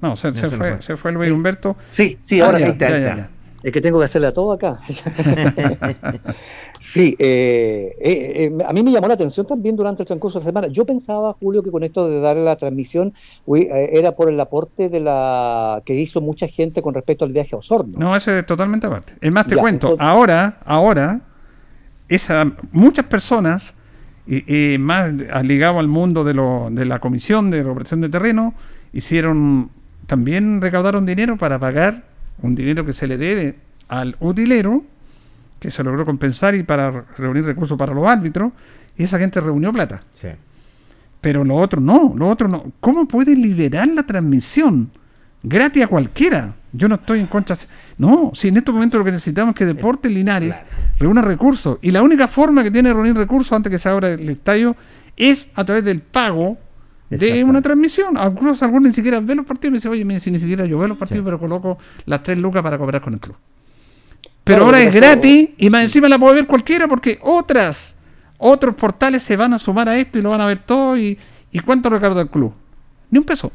No, 0.00 0.14
se, 0.16 0.32
fue, 0.32 0.50
fue. 0.50 0.82
se 0.82 0.96
fue 0.96 1.12
Luis 1.12 1.32
Humberto. 1.32 1.76
Sí, 1.80 2.18
sí, 2.20 2.40
Ah, 2.40 2.46
ahora 2.46 2.58
ya, 2.60 2.66
ahí 2.66 2.72
está, 2.72 2.88
ya, 2.88 2.94
ahí 2.96 3.02
ya, 3.02 3.08
está. 3.08 3.22
ya. 3.22 3.30
Es 3.62 3.72
que 3.72 3.80
tengo 3.80 3.98
que 3.98 4.04
hacerle 4.04 4.28
a 4.28 4.32
todo 4.32 4.52
acá. 4.52 4.78
sí, 6.78 7.16
eh, 7.18 7.96
eh, 8.00 8.50
eh, 8.58 8.64
a 8.66 8.72
mí 8.72 8.82
me 8.82 8.90
llamó 8.92 9.08
la 9.08 9.14
atención 9.14 9.46
también 9.46 9.76
durante 9.76 10.02
el 10.02 10.06
transcurso 10.06 10.38
de 10.38 10.44
la 10.44 10.50
semana. 10.50 10.66
Yo 10.68 10.84
pensaba, 10.84 11.34
Julio, 11.40 11.62
que 11.62 11.70
con 11.70 11.82
esto 11.82 12.08
de 12.08 12.20
dar 12.20 12.36
la 12.36 12.56
transmisión 12.56 13.12
uy, 13.44 13.62
eh, 13.62 13.90
era 13.92 14.12
por 14.12 14.28
el 14.28 14.38
aporte 14.40 14.88
de 14.88 15.00
la 15.00 15.82
que 15.84 15.94
hizo 15.94 16.20
mucha 16.20 16.48
gente 16.48 16.82
con 16.82 16.94
respecto 16.94 17.24
al 17.24 17.32
viaje 17.32 17.54
a 17.54 17.58
Osorno. 17.58 17.98
No, 17.98 18.14
ese 18.16 18.40
es 18.40 18.46
totalmente 18.46 18.86
aparte. 18.86 19.14
Es 19.20 19.32
más, 19.32 19.46
te 19.46 19.54
Ya, 19.56 19.60
cuento, 19.60 19.92
entonces- 19.92 20.06
ahora, 20.06 20.58
ahora, 20.64 21.20
esa, 22.08 22.52
muchas 22.72 23.06
personas, 23.06 23.74
más 24.78 25.12
ligado 25.44 25.78
al 25.78 25.88
mundo 25.88 26.24
de, 26.24 26.34
lo, 26.34 26.68
de 26.70 26.84
la 26.84 26.98
comisión 26.98 27.50
de 27.50 27.62
recuperación 27.62 28.00
de 28.00 28.08
terreno, 28.08 28.54
hicieron, 28.92 29.70
también 30.06 30.60
recaudaron 30.60 31.06
dinero 31.06 31.36
para 31.36 31.58
pagar 31.58 32.04
un 32.42 32.54
dinero 32.54 32.84
que 32.84 32.92
se 32.92 33.06
le 33.06 33.16
debe 33.18 33.54
al 33.88 34.16
utilero, 34.20 34.82
que 35.58 35.70
se 35.70 35.82
logró 35.82 36.04
compensar 36.04 36.54
y 36.54 36.62
para 36.62 36.90
re- 36.90 37.02
reunir 37.18 37.44
recursos 37.44 37.76
para 37.78 37.94
los 37.94 38.06
árbitros, 38.08 38.52
y 38.96 39.04
esa 39.04 39.18
gente 39.18 39.40
reunió 39.40 39.72
plata. 39.72 40.02
Sí. 40.14 40.28
Pero 41.20 41.44
lo 41.44 41.56
otro 41.56 41.80
no, 41.80 42.14
lo 42.16 42.28
otro 42.28 42.46
no. 42.48 42.72
¿Cómo 42.80 43.06
puede 43.08 43.34
liberar 43.34 43.88
la 43.88 44.02
transmisión 44.04 44.90
gratis 45.42 45.84
a 45.84 45.86
cualquiera? 45.88 46.54
Yo 46.72 46.88
no 46.88 46.96
estoy 46.96 47.20
en 47.20 47.26
contra. 47.26 47.56
No, 47.98 48.30
si 48.34 48.48
en 48.48 48.58
estos 48.58 48.74
momentos 48.74 48.98
lo 48.98 49.04
que 49.04 49.10
necesitamos 49.12 49.54
es 49.54 49.58
que 49.58 49.64
Deportes 49.64 50.12
Linares 50.12 50.62
reúna 50.98 51.22
recursos. 51.22 51.78
Y 51.80 51.90
la 51.90 52.02
única 52.02 52.28
forma 52.28 52.62
que 52.62 52.70
tiene 52.70 52.90
de 52.90 52.94
reunir 52.94 53.14
recursos 53.16 53.52
antes 53.52 53.70
que 53.70 53.78
se 53.78 53.88
abra 53.88 54.10
el 54.10 54.28
estadio 54.28 54.76
es 55.16 55.50
a 55.54 55.64
través 55.64 55.84
del 55.84 56.00
pago 56.02 56.58
de 57.08 57.42
una 57.44 57.62
transmisión. 57.62 58.18
Algunos, 58.18 58.62
algunos 58.62 58.88
ni 58.88 58.92
siquiera 58.92 59.18
ven 59.20 59.38
los 59.38 59.46
partidos 59.46 59.68
y 59.68 59.70
me 59.70 59.76
dicen, 59.78 59.90
oye, 59.92 60.04
mire, 60.04 60.20
si 60.20 60.30
ni 60.30 60.38
siquiera 60.38 60.66
yo 60.66 60.78
veo 60.78 60.88
los 60.88 60.98
partidos, 60.98 61.24
pero 61.24 61.38
coloco 61.38 61.78
las 62.04 62.22
tres 62.22 62.36
lucas 62.36 62.62
para 62.62 62.76
cooperar 62.76 63.00
con 63.00 63.14
el 63.14 63.20
club. 63.20 63.36
Pero 64.46 64.64
Claro, 64.64 64.64
ahora 64.66 64.82
es 64.84 64.94
gratis 64.94 65.50
y 65.58 65.70
más 65.70 65.82
encima 65.84 66.08
la 66.08 66.18
puede 66.18 66.36
ver 66.36 66.46
cualquiera 66.46 66.86
porque 66.88 67.18
otras, 67.22 67.96
otros 68.38 68.74
portales 68.76 69.24
se 69.24 69.36
van 69.36 69.52
a 69.54 69.58
sumar 69.58 69.88
a 69.88 69.98
esto 69.98 70.18
y 70.18 70.22
lo 70.22 70.30
van 70.30 70.40
a 70.40 70.46
ver 70.46 70.64
todo. 70.64 70.96
¿Y, 70.96 71.18
y 71.50 71.58
cuánto 71.60 71.90
recauda 71.90 72.22
el 72.22 72.30
club? 72.30 72.54
Ni 73.10 73.18
un 73.18 73.24
peso. 73.26 73.52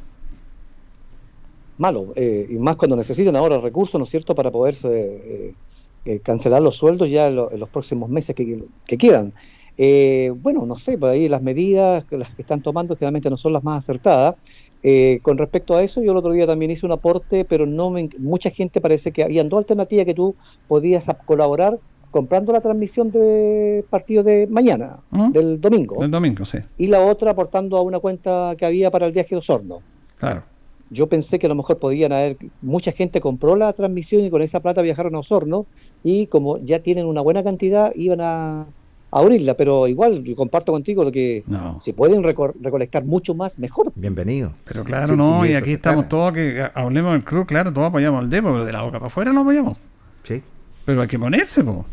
malo, 1.77 2.13
eh, 2.15 2.47
y 2.49 2.57
más 2.59 2.75
cuando 2.75 2.95
necesitan 2.95 3.35
ahora 3.35 3.59
recursos, 3.59 3.97
¿no 3.99 4.03
es 4.05 4.11
cierto?, 4.11 4.35
para 4.35 4.51
poder 4.51 4.75
eh, 4.83 5.57
eh, 6.05 6.21
cancelar 6.21 6.61
los 6.61 6.77
sueldos 6.77 7.09
ya 7.09 7.27
en, 7.27 7.35
lo- 7.35 7.51
en 7.51 7.59
los 7.59 7.69
próximos 7.69 8.09
meses 8.09 8.35
que, 8.35 8.65
que 8.85 8.97
quedan. 8.97 9.33
Eh, 9.77 10.31
bueno, 10.35 10.65
no 10.65 10.75
sé, 10.75 10.97
por 10.97 11.09
ahí 11.09 11.27
las 11.29 11.41
medidas 11.41 12.05
que 12.05 12.17
las 12.17 12.33
que 12.35 12.41
están 12.43 12.61
tomando 12.61 12.95
generalmente 12.97 13.29
no 13.29 13.37
son 13.37 13.53
las 13.53 13.63
más 13.63 13.79
acertadas. 13.79 14.35
Eh, 14.83 15.19
con 15.21 15.37
respecto 15.37 15.75
a 15.75 15.83
eso, 15.83 16.01
yo 16.01 16.11
el 16.11 16.17
otro 16.17 16.31
día 16.31 16.47
también 16.47 16.71
hice 16.71 16.85
un 16.85 16.91
aporte, 16.91 17.45
pero 17.45 17.65
no 17.65 17.89
me, 17.91 18.09
mucha 18.17 18.49
gente 18.49 18.81
parece 18.81 19.11
que 19.11 19.23
habían 19.23 19.47
dos 19.49 19.59
alternativas 19.59 20.05
que 20.05 20.13
tú 20.15 20.35
podías 20.67 21.05
colaborar 21.25 21.77
comprando 22.09 22.51
la 22.51 22.59
transmisión 22.61 23.09
de 23.11 23.85
partido 23.89 24.21
de 24.23 24.45
mañana, 24.47 24.99
¿Mm? 25.11 25.31
del 25.31 25.61
domingo, 25.61 26.03
El 26.03 26.11
domingo, 26.11 26.43
sí. 26.45 26.57
y 26.77 26.87
la 26.87 26.99
otra 27.01 27.31
aportando 27.31 27.77
a 27.77 27.81
una 27.81 27.99
cuenta 27.99 28.53
que 28.57 28.65
había 28.65 28.91
para 28.91 29.05
el 29.05 29.11
viaje 29.13 29.29
de 29.29 29.37
Osorno 29.37 29.81
Claro. 30.17 30.43
yo 30.89 31.07
pensé 31.07 31.39
que 31.39 31.45
a 31.45 31.49
lo 31.49 31.55
mejor 31.55 31.77
podían 31.77 32.11
haber, 32.11 32.35
mucha 32.61 32.91
gente 32.91 33.21
compró 33.21 33.55
la 33.55 33.71
transmisión 33.71 34.25
y 34.25 34.29
con 34.29 34.41
esa 34.41 34.59
plata 34.59 34.81
viajaron 34.81 35.15
a 35.15 35.19
Osorno 35.19 35.67
y 36.03 36.25
como 36.27 36.57
ya 36.57 36.79
tienen 36.79 37.05
una 37.05 37.21
buena 37.21 37.43
cantidad 37.43 37.93
iban 37.95 38.19
a 38.19 38.65
abrirla, 39.11 39.55
pero 39.55 39.87
igual 39.87 40.23
yo 40.23 40.35
comparto 40.35 40.71
contigo 40.71 41.03
lo 41.03 41.11
que 41.11 41.43
No. 41.47 41.77
si 41.79 41.91
pueden 41.93 42.23
reco- 42.23 42.53
recolectar 42.61 43.03
mucho 43.03 43.33
más, 43.35 43.59
mejor. 43.59 43.91
Bienvenido. 43.95 44.53
Pero 44.65 44.83
claro, 44.83 45.13
Sí, 45.13 45.17
no, 45.17 45.45
y 45.45 45.53
aquí 45.53 45.73
estamos 45.73 46.07
todos 46.09 46.33
que 46.33 46.65
hablemos 46.73 47.13
del 47.13 47.23
club, 47.23 47.45
claro, 47.45 47.73
todos 47.73 47.87
apoyamos 47.89 48.23
al 48.23 48.29
Depo, 48.29 48.51
pero 48.51 48.65
de 48.65 48.71
la 48.71 48.81
boca 48.83 48.99
para 48.99 49.07
afuera 49.07 49.33
no 49.33 49.41
apoyamos. 49.41 49.77
Sí. 50.23 50.41
Pero 50.85 51.01
hay 51.01 51.07
que 51.07 51.19
ponerse, 51.19 51.63
po. 51.63 51.85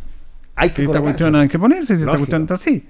Hay 0.54 0.68
Si 0.70 0.74
que 0.76 0.82
esta 0.82 0.92
colocarse. 0.94 1.02
cuestión 1.02 1.34
hay 1.36 1.48
que 1.48 1.58
ponerse, 1.58 1.86
si 1.88 1.92
esta 1.94 2.04
Lógico. 2.06 2.18
cuestión 2.20 2.42
está 2.42 2.54
así. 2.54 2.86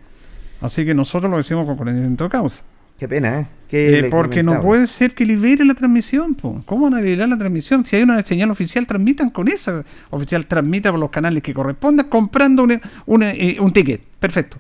Así 0.61 0.85
que 0.85 0.95
nosotros 0.95 1.31
lo 1.31 1.37
decimos 1.39 1.67
con 1.67 1.77
conocimiento 1.77 2.25
de 2.25 2.31
causa. 2.31 2.63
Qué 2.99 3.07
pena, 3.09 3.41
¿eh? 3.41 3.47
Qué 3.69 3.99
Eh, 4.01 4.11
porque 4.11 4.43
no 4.43 4.53
puede 4.61 4.87
ser 4.87 5.15
que 5.15 5.25
libere 5.25 5.65
la 5.65 5.75
transmisión, 5.75 6.35
po. 6.35 6.63
¿Cómo 6.67 6.85
van 6.91 6.95
a 6.95 7.01
liberar 7.01 7.29
la 7.29 7.39
transmisión? 7.39 7.85
Si 7.87 7.97
hay 7.97 8.03
una 8.03 8.23
señal 8.23 8.51
oficial, 8.51 8.87
transmitan 8.87 9.31
con 9.31 9.47
esa 9.49 9.85
oficial, 10.11 10.47
transmita 10.47 10.91
por 10.91 10.99
los 10.99 11.11
canales 11.11 11.43
que 11.43 11.53
correspondan, 11.55 12.09
comprando 12.09 12.65
una- 12.65 12.81
una, 13.07 13.31
eh, 13.31 13.57
un 13.61 13.73
ticket. 13.73 14.01
Perfecto. 14.19 14.57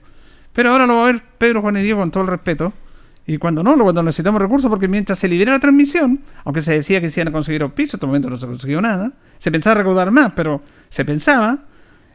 Pero 0.52 0.70
ahora 0.70 0.86
lo 0.86 0.96
va 0.96 1.02
a 1.08 1.12
ver 1.12 1.22
Pedro 1.38 1.62
Juan 1.62 1.76
y 1.78 1.82
Diego 1.82 2.00
con 2.00 2.10
todo 2.10 2.22
el 2.24 2.28
respeto. 2.28 2.72
Y 3.26 3.38
cuando 3.38 3.62
no, 3.62 3.76
cuando 3.78 4.02
necesitamos 4.02 4.40
recursos, 4.40 4.70
porque 4.70 4.88
mientras 4.88 5.18
se 5.18 5.28
libera 5.28 5.52
la 5.52 5.58
transmisión, 5.58 6.20
aunque 6.44 6.62
se 6.62 6.72
decía 6.74 7.00
que 7.00 7.10
se 7.10 7.20
iban 7.20 7.28
a 7.28 7.32
conseguir 7.32 7.62
auspicios, 7.62 7.94
en 7.94 7.98
este 7.98 8.06
momento 8.06 8.30
no 8.30 8.36
se 8.38 8.46
consiguió 8.46 8.80
nada, 8.80 9.12
se 9.38 9.50
pensaba 9.50 9.74
recaudar 9.74 10.10
más, 10.10 10.32
pero 10.34 10.62
se 10.88 11.04
pensaba, 11.04 11.58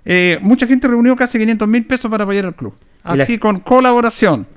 eh, 0.06 0.40
mucha 0.42 0.66
gente 0.68 0.88
reunió 0.88 1.16
casi 1.16 1.38
500 1.38 1.68
mil 1.68 1.86
pesos 1.86 2.10
para 2.10 2.24
apoyar 2.24 2.46
al 2.46 2.56
club. 2.56 2.74
La- 3.04 3.24
Así 3.24 3.38
con 3.38 3.60
colaboración. 3.60 4.48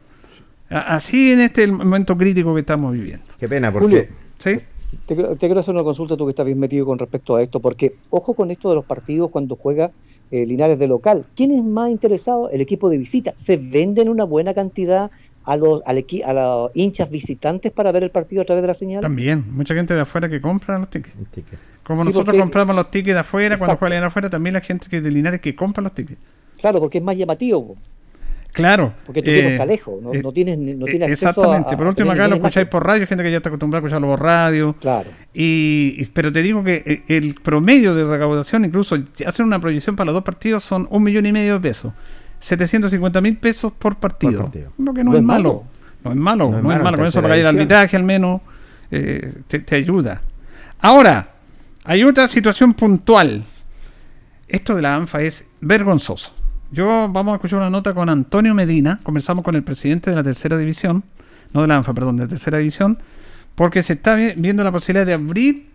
Así 0.68 1.32
en 1.32 1.40
este 1.40 1.66
momento 1.66 2.16
crítico 2.16 2.54
que 2.54 2.60
estamos 2.60 2.92
viviendo. 2.92 3.24
Qué 3.38 3.48
pena, 3.48 3.70
Julio, 3.70 3.88
porque. 3.88 4.08
¿Sí? 4.38 4.60
te, 5.06 5.14
quiero- 5.14 5.30
te 5.36 5.46
quiero 5.46 5.60
hacer 5.60 5.74
una 5.74 5.84
consulta 5.84 6.16
tú 6.16 6.24
que 6.26 6.30
estás 6.30 6.46
bien 6.46 6.58
metido 6.58 6.84
con 6.86 6.98
respecto 6.98 7.36
a 7.36 7.42
esto, 7.42 7.60
porque 7.60 7.96
ojo 8.10 8.34
con 8.34 8.50
esto 8.50 8.68
de 8.68 8.74
los 8.76 8.84
partidos 8.84 9.30
cuando 9.30 9.56
juega 9.56 9.90
eh, 10.30 10.44
Linares 10.44 10.78
de 10.78 10.88
local. 10.88 11.24
¿Quién 11.36 11.52
es 11.52 11.62
más 11.64 11.90
interesado? 11.90 12.50
El 12.50 12.60
equipo 12.60 12.88
de 12.88 12.98
visita. 12.98 13.32
¿Se 13.36 13.56
venden 13.56 14.08
una 14.08 14.24
buena 14.24 14.54
cantidad 14.54 15.10
a 15.44 15.56
los, 15.56 15.82
al 15.86 15.98
equi- 15.98 16.24
a 16.24 16.32
los 16.32 16.70
hinchas 16.74 17.08
visitantes 17.10 17.70
para 17.70 17.92
ver 17.92 18.02
el 18.02 18.10
partido 18.10 18.42
a 18.42 18.44
través 18.44 18.62
de 18.62 18.68
la 18.68 18.74
señal? 18.74 19.00
También, 19.02 19.44
mucha 19.54 19.74
gente 19.74 19.94
de 19.94 20.00
afuera 20.00 20.28
que 20.28 20.40
compra 20.40 20.78
los 20.80 20.90
tickets. 20.90 21.14
Ticket. 21.30 21.58
Como 21.84 22.02
Sí, 22.02 22.08
nosotros 22.08 22.24
porque- 22.26 22.40
compramos 22.40 22.74
los 22.74 22.90
tickets 22.90 23.14
de 23.14 23.20
afuera, 23.20 23.56
cuando 23.56 23.74
Exacto. 23.74 23.86
juegan 23.86 24.02
afuera, 24.04 24.28
también 24.30 24.54
la 24.54 24.60
gente 24.60 24.88
que 24.90 25.00
de 25.00 25.10
Linares 25.12 25.40
que 25.40 25.54
compra 25.54 25.80
los 25.84 25.94
tickets. 25.94 26.18
Claro, 26.60 26.80
porque 26.80 26.98
es 26.98 27.04
más 27.04 27.16
llamativo. 27.16 27.76
Claro. 28.56 28.94
Porque 29.04 29.22
tu 29.22 29.30
eh, 29.30 29.34
equipo 29.38 29.50
está 29.50 29.66
lejos, 29.66 30.02
no, 30.02 30.14
eh, 30.14 30.22
no 30.22 30.32
tienes, 30.32 30.56
no 30.58 30.86
eh, 30.86 30.90
tienes 30.90 31.08
acceso 31.10 31.26
a- 31.26 31.30
Exactamente. 31.30 31.74
a, 31.74 31.78
Por 31.78 31.86
último, 31.86 32.10
acá 32.10 32.26
lo 32.26 32.36
escucháis 32.36 32.56
imagen. 32.64 32.70
por 32.70 32.86
radio, 32.86 33.06
gente 33.06 33.22
que 33.22 33.30
ya 33.30 33.36
está 33.36 33.50
acostumbrada 33.50 33.80
a 33.80 33.86
escucharlo 33.86 34.08
por 34.08 34.22
radio. 34.22 34.74
Claro. 34.80 35.10
Y, 35.34 35.94
y- 35.98 36.06
pero 36.12 36.32
te 36.32 36.42
digo 36.42 36.64
que 36.64 36.82
eh, 36.86 37.02
el 37.16 37.34
promedio 37.34 37.94
de 37.94 38.04
recaudación, 38.04 38.64
incluso 38.64 38.96
hacen 39.26 39.44
una 39.46 39.60
proyección 39.60 39.94
para 39.94 40.06
los 40.06 40.14
dos 40.14 40.24
partidos, 40.24 40.64
son 40.64 40.86
un 40.90 41.02
millón 41.02 41.26
y 41.26 41.32
medio 41.32 41.54
de 41.54 41.60
pesos. 41.60 41.92
750 42.40 43.20
mil 43.20 43.36
pesos 43.36 43.72
por 43.72 43.96
partido. 43.96 44.42
partido. 44.44 44.72
Lo 44.78 44.92
que 44.94 45.04
no, 45.04 45.10
No 45.10 45.16
es 45.16 45.20
es 45.20 45.26
malo. 45.26 45.42
malo. 45.42 45.64
No 46.04 46.10
es 46.12 46.16
malo, 46.16 46.50
no, 46.50 46.62
No 46.62 46.72
es 46.72 46.82
malo. 46.82 46.96
Con 46.98 47.06
eso 47.06 47.20
para 47.22 47.36
el 47.36 47.46
arbitraje 47.46 47.96
al 47.96 48.04
menos 48.04 48.40
eh, 48.90 49.32
te, 49.48 49.58
te 49.60 49.74
ayuda. 49.76 50.22
Ahora, 50.80 51.30
hay 51.84 52.04
otra 52.04 52.28
situación 52.28 52.74
puntual. 52.74 53.44
Esto 54.48 54.76
de 54.76 54.82
la 54.82 54.94
ANFA 54.94 55.22
es 55.22 55.44
vergonzoso. 55.60 56.32
Yo 56.76 57.08
vamos 57.10 57.32
a 57.32 57.36
escuchar 57.36 57.58
una 57.60 57.70
nota 57.70 57.94
con 57.94 58.10
Antonio 58.10 58.54
Medina. 58.54 59.00
Conversamos 59.02 59.42
con 59.42 59.54
el 59.54 59.62
presidente 59.62 60.10
de 60.10 60.16
la 60.16 60.22
tercera 60.22 60.58
división, 60.58 61.04
no 61.54 61.62
de 61.62 61.68
la 61.68 61.76
ANFA, 61.76 61.94
perdón, 61.94 62.18
de 62.18 62.24
la 62.24 62.28
tercera 62.28 62.58
división, 62.58 62.98
porque 63.54 63.82
se 63.82 63.94
está 63.94 64.14
vi- 64.14 64.34
viendo 64.36 64.62
la 64.62 64.70
posibilidad 64.70 65.06
de 65.06 65.14
abrir 65.14 65.68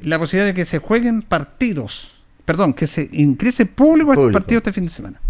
la 0.00 0.18
posibilidad 0.18 0.46
de 0.46 0.54
que 0.54 0.64
se 0.64 0.78
jueguen 0.78 1.20
partidos, 1.20 2.10
perdón, 2.46 2.72
que 2.72 2.86
se 2.86 3.10
ingrese 3.12 3.66
público 3.66 4.14
Público. 4.14 4.32
partido 4.32 4.58
este 4.60 4.72
fin 4.72 4.84
de 4.84 4.90
semana. 4.90 5.20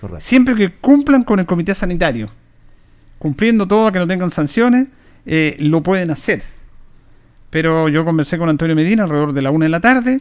Correcto. 0.00 0.20
Siempre 0.20 0.56
que 0.56 0.72
cumplan 0.74 1.22
con 1.22 1.38
el 1.38 1.46
comité 1.46 1.72
sanitario, 1.76 2.30
cumpliendo 3.20 3.68
todo, 3.68 3.92
que 3.92 4.00
no 4.00 4.08
tengan 4.08 4.32
sanciones, 4.32 4.88
eh, 5.24 5.56
lo 5.60 5.84
pueden 5.84 6.10
hacer. 6.10 6.42
Pero 7.50 7.88
yo 7.88 8.04
conversé 8.04 8.38
con 8.38 8.48
Antonio 8.48 8.74
Medina 8.74 9.04
alrededor 9.04 9.32
de 9.32 9.42
la 9.42 9.52
una 9.52 9.66
de 9.66 9.70
la 9.70 9.78
tarde 9.78 10.20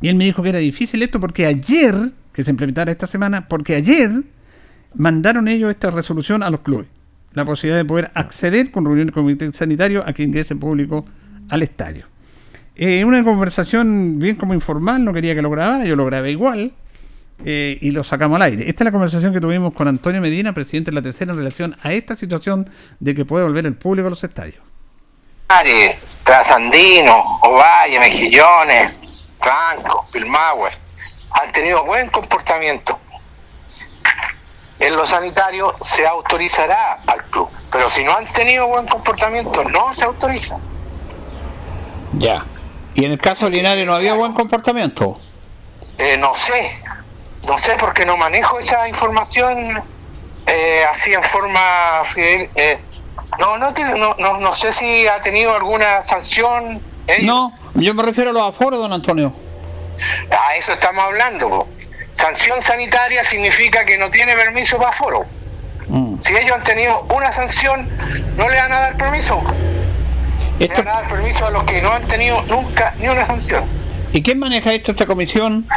y 0.00 0.06
él 0.06 0.14
me 0.14 0.26
dijo 0.26 0.44
que 0.44 0.50
era 0.50 0.58
difícil 0.60 1.02
esto 1.02 1.18
porque 1.18 1.44
ayer, 1.46 2.12
que 2.36 2.44
se 2.44 2.50
implementara 2.50 2.92
esta 2.92 3.06
semana, 3.06 3.48
porque 3.48 3.74
ayer 3.74 4.10
mandaron 4.94 5.48
ellos 5.48 5.70
esta 5.70 5.90
resolución 5.90 6.42
a 6.42 6.50
los 6.50 6.60
clubes. 6.60 6.86
La 7.32 7.46
posibilidad 7.46 7.78
de 7.78 7.86
poder 7.86 8.10
acceder 8.12 8.70
con 8.70 8.84
reunión 8.84 9.06
del 9.06 9.14
comité 9.14 9.50
sanitario 9.54 10.04
a 10.06 10.12
que 10.12 10.22
ingrese 10.22 10.54
público 10.54 11.06
al 11.48 11.62
estadio. 11.62 12.04
Eh, 12.74 13.06
una 13.06 13.24
conversación 13.24 14.18
bien 14.18 14.36
como 14.36 14.52
informal, 14.52 15.02
no 15.02 15.14
quería 15.14 15.34
que 15.34 15.40
lo 15.40 15.48
grabara, 15.48 15.86
yo 15.86 15.96
lo 15.96 16.04
grabé 16.04 16.30
igual 16.30 16.74
eh, 17.42 17.78
y 17.80 17.90
lo 17.90 18.04
sacamos 18.04 18.36
al 18.36 18.42
aire. 18.42 18.68
Esta 18.68 18.84
es 18.84 18.84
la 18.84 18.92
conversación 18.92 19.32
que 19.32 19.40
tuvimos 19.40 19.72
con 19.72 19.88
Antonio 19.88 20.20
Medina, 20.20 20.52
presidente 20.52 20.90
de 20.90 20.94
la 20.94 21.02
tercera, 21.02 21.32
en 21.32 21.38
relación 21.38 21.74
a 21.82 21.94
esta 21.94 22.16
situación 22.16 22.68
de 23.00 23.14
que 23.14 23.24
puede 23.24 23.46
volver 23.46 23.64
el 23.64 23.76
público 23.76 24.08
a 24.08 24.10
los 24.10 24.22
estadios. 24.22 24.62
Trasandino, 26.22 27.38
Ovalle, 27.40 27.98
Mejillones, 27.98 28.92
Franco, 29.40 30.06
Pilmahue, 30.12 30.85
han 31.40 31.52
tenido 31.52 31.84
buen 31.84 32.08
comportamiento. 32.08 32.98
En 34.78 34.94
lo 34.94 35.06
sanitario 35.06 35.74
se 35.80 36.06
autorizará 36.06 37.00
al 37.06 37.24
club, 37.24 37.48
pero 37.70 37.88
si 37.88 38.04
no 38.04 38.14
han 38.14 38.30
tenido 38.32 38.66
buen 38.66 38.86
comportamiento, 38.86 39.64
no 39.64 39.92
se 39.94 40.04
autoriza. 40.04 40.58
Ya. 42.18 42.44
Y 42.94 43.04
en 43.04 43.12
el 43.12 43.18
caso 43.18 43.46
de 43.46 43.52
Linares 43.52 43.86
no 43.86 43.94
había 43.94 44.14
buen 44.14 44.32
comportamiento. 44.32 45.18
Eh, 45.98 46.16
no 46.18 46.34
sé, 46.34 46.82
no 47.46 47.58
sé 47.58 47.74
porque 47.78 48.04
no 48.04 48.16
manejo 48.16 48.58
esa 48.58 48.86
información 48.88 49.82
eh, 50.46 50.84
así 50.90 51.12
en 51.12 51.22
forma 51.22 52.02
fidel. 52.04 52.50
eh, 52.54 52.78
no, 53.38 53.58
no, 53.58 53.72
no, 53.96 54.14
no, 54.18 54.38
no 54.38 54.54
sé 54.54 54.72
si 54.72 55.06
ha 55.06 55.20
tenido 55.20 55.54
alguna 55.54 56.00
sanción. 56.02 56.80
ellos. 57.06 57.24
No, 57.24 57.52
yo 57.74 57.94
me 57.94 58.02
refiero 58.02 58.30
a 58.30 58.32
los 58.32 58.42
aforos, 58.42 58.78
don 58.78 58.92
Antonio. 58.92 59.32
A 60.30 60.54
eso 60.56 60.72
estamos 60.72 61.04
hablando. 61.04 61.48
po. 61.48 61.68
Sanción 62.12 62.62
sanitaria 62.62 63.22
significa 63.24 63.84
que 63.84 63.98
no 63.98 64.10
tiene 64.10 64.34
permiso 64.34 64.78
para 64.78 64.92
foro. 64.92 65.24
Mm. 65.88 66.18
Si 66.20 66.34
ellos 66.36 66.52
han 66.52 66.64
tenido 66.64 67.02
una 67.14 67.30
sanción, 67.30 67.88
no 68.36 68.48
le 68.48 68.56
van 68.56 68.72
a 68.72 68.80
dar 68.80 68.96
permiso. 68.96 69.42
Le 70.58 70.68
van 70.68 70.88
a 70.88 70.92
dar 70.92 71.08
permiso 71.08 71.46
a 71.46 71.50
los 71.50 71.64
que 71.64 71.82
no 71.82 71.92
han 71.92 72.02
tenido 72.08 72.42
nunca 72.44 72.94
ni 72.98 73.08
una 73.08 73.24
sanción. 73.26 73.64
¿Y 74.12 74.22
quién 74.22 74.38
maneja 74.38 74.72
esto, 74.72 74.92
esta 74.92 75.04
comisión? 75.04 75.68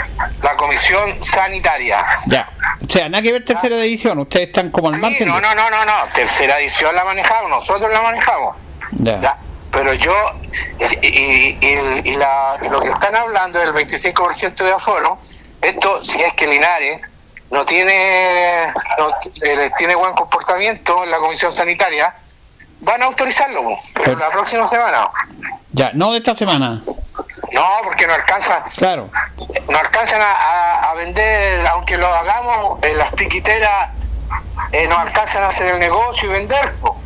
La 0.41 0.55
comisión 0.55 1.23
sanitaria. 1.23 2.05
Ya. 2.27 2.47
O 2.81 2.89
sea, 2.89 3.09
nada 3.09 3.21
que 3.21 3.33
ver 3.33 3.43
tercera 3.43 3.75
división. 3.77 4.17
Ustedes 4.19 4.47
están 4.47 4.71
como 4.71 4.87
al 4.87 4.95
Sí, 4.95 5.01
margen. 5.01 5.27
no, 5.27 5.41
no, 5.41 5.53
no, 5.53 5.69
no, 5.69 5.83
no. 5.83 5.93
Tercera 6.13 6.57
edición 6.59 6.95
la 6.95 7.03
manejamos, 7.03 7.49
nosotros 7.49 7.91
la 7.91 8.01
manejamos. 8.01 8.55
Ya. 8.91 9.19
Ya, 9.19 9.37
Pero 9.71 9.93
yo, 9.93 10.13
y, 11.01 11.57
y- 11.61 12.15
la- 12.15 12.57
lo 12.69 12.81
que 12.81 12.89
están 12.89 13.15
hablando 13.15 13.59
del 13.59 13.71
25% 13.73 14.63
de 14.63 14.71
aforo, 14.71 15.19
esto 15.61 16.01
si 16.03 16.21
es 16.21 16.33
que 16.33 16.47
Linares 16.47 16.99
no 17.51 17.65
tiene, 17.65 18.67
no, 18.97 19.09
eh, 19.43 19.69
tiene 19.77 19.95
buen 19.95 20.13
comportamiento 20.13 21.03
en 21.03 21.11
la 21.11 21.17
comisión 21.17 21.51
sanitaria, 21.53 22.13
van 22.81 23.01
a 23.03 23.05
autorizarlo, 23.05 23.63
po, 23.63 23.75
pero 24.03 24.15
la 24.17 24.29
próxima 24.29 24.67
semana. 24.67 25.07
Ya, 25.71 25.91
no 25.93 26.11
de 26.13 26.17
esta 26.19 26.35
semana. 26.35 26.81
No, 27.51 27.65
porque 27.83 28.07
no 28.07 28.13
alcanza, 28.13 28.63
Claro. 28.77 29.09
no 29.69 29.77
alcanzan 29.77 30.21
a, 30.21 30.31
a- 30.31 30.89
a 30.91 30.93
vender, 30.95 31.65
aunque 31.67 31.97
lo 31.97 32.07
hagamos, 32.07 32.79
en 32.83 32.97
las 32.97 33.13
tiquiteras 33.15 33.89
eh, 34.71 34.87
no 34.87 34.97
alcanzan 34.97 35.43
a 35.43 35.47
hacer 35.47 35.67
el 35.67 35.79
negocio 35.79 36.29
y 36.29 36.33
vender. 36.33 36.73
po. 36.75 36.98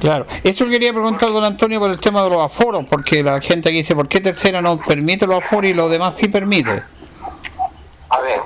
Claro. 0.00 0.26
Eso 0.44 0.66
quería 0.66 0.92
preguntar, 0.92 1.30
don 1.30 1.44
Antonio, 1.44 1.80
por 1.80 1.90
el 1.90 1.98
tema 1.98 2.22
de 2.22 2.30
los 2.30 2.44
aforos, 2.44 2.84
porque 2.88 3.22
la 3.22 3.40
gente 3.40 3.70
aquí 3.70 3.78
dice, 3.78 3.94
¿por 3.94 4.08
qué 4.08 4.20
tercera 4.20 4.60
no 4.60 4.78
permite 4.78 5.26
los 5.26 5.42
aforos 5.42 5.70
y 5.70 5.74
los 5.74 5.90
demás 5.90 6.14
sí 6.18 6.28
permite? 6.28 6.82
A 8.10 8.20
ver, 8.20 8.40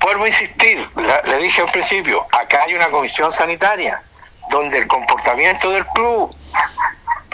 vuelvo 0.00 0.24
a 0.24 0.28
insistir, 0.28 0.88
le 1.26 1.38
dije 1.38 1.62
al 1.62 1.70
principio, 1.70 2.26
acá 2.32 2.62
hay 2.66 2.74
una 2.74 2.88
comisión 2.88 3.30
sanitaria 3.30 4.02
donde 4.50 4.78
el 4.78 4.86
comportamiento 4.86 5.70
del 5.70 5.86
club, 5.88 6.34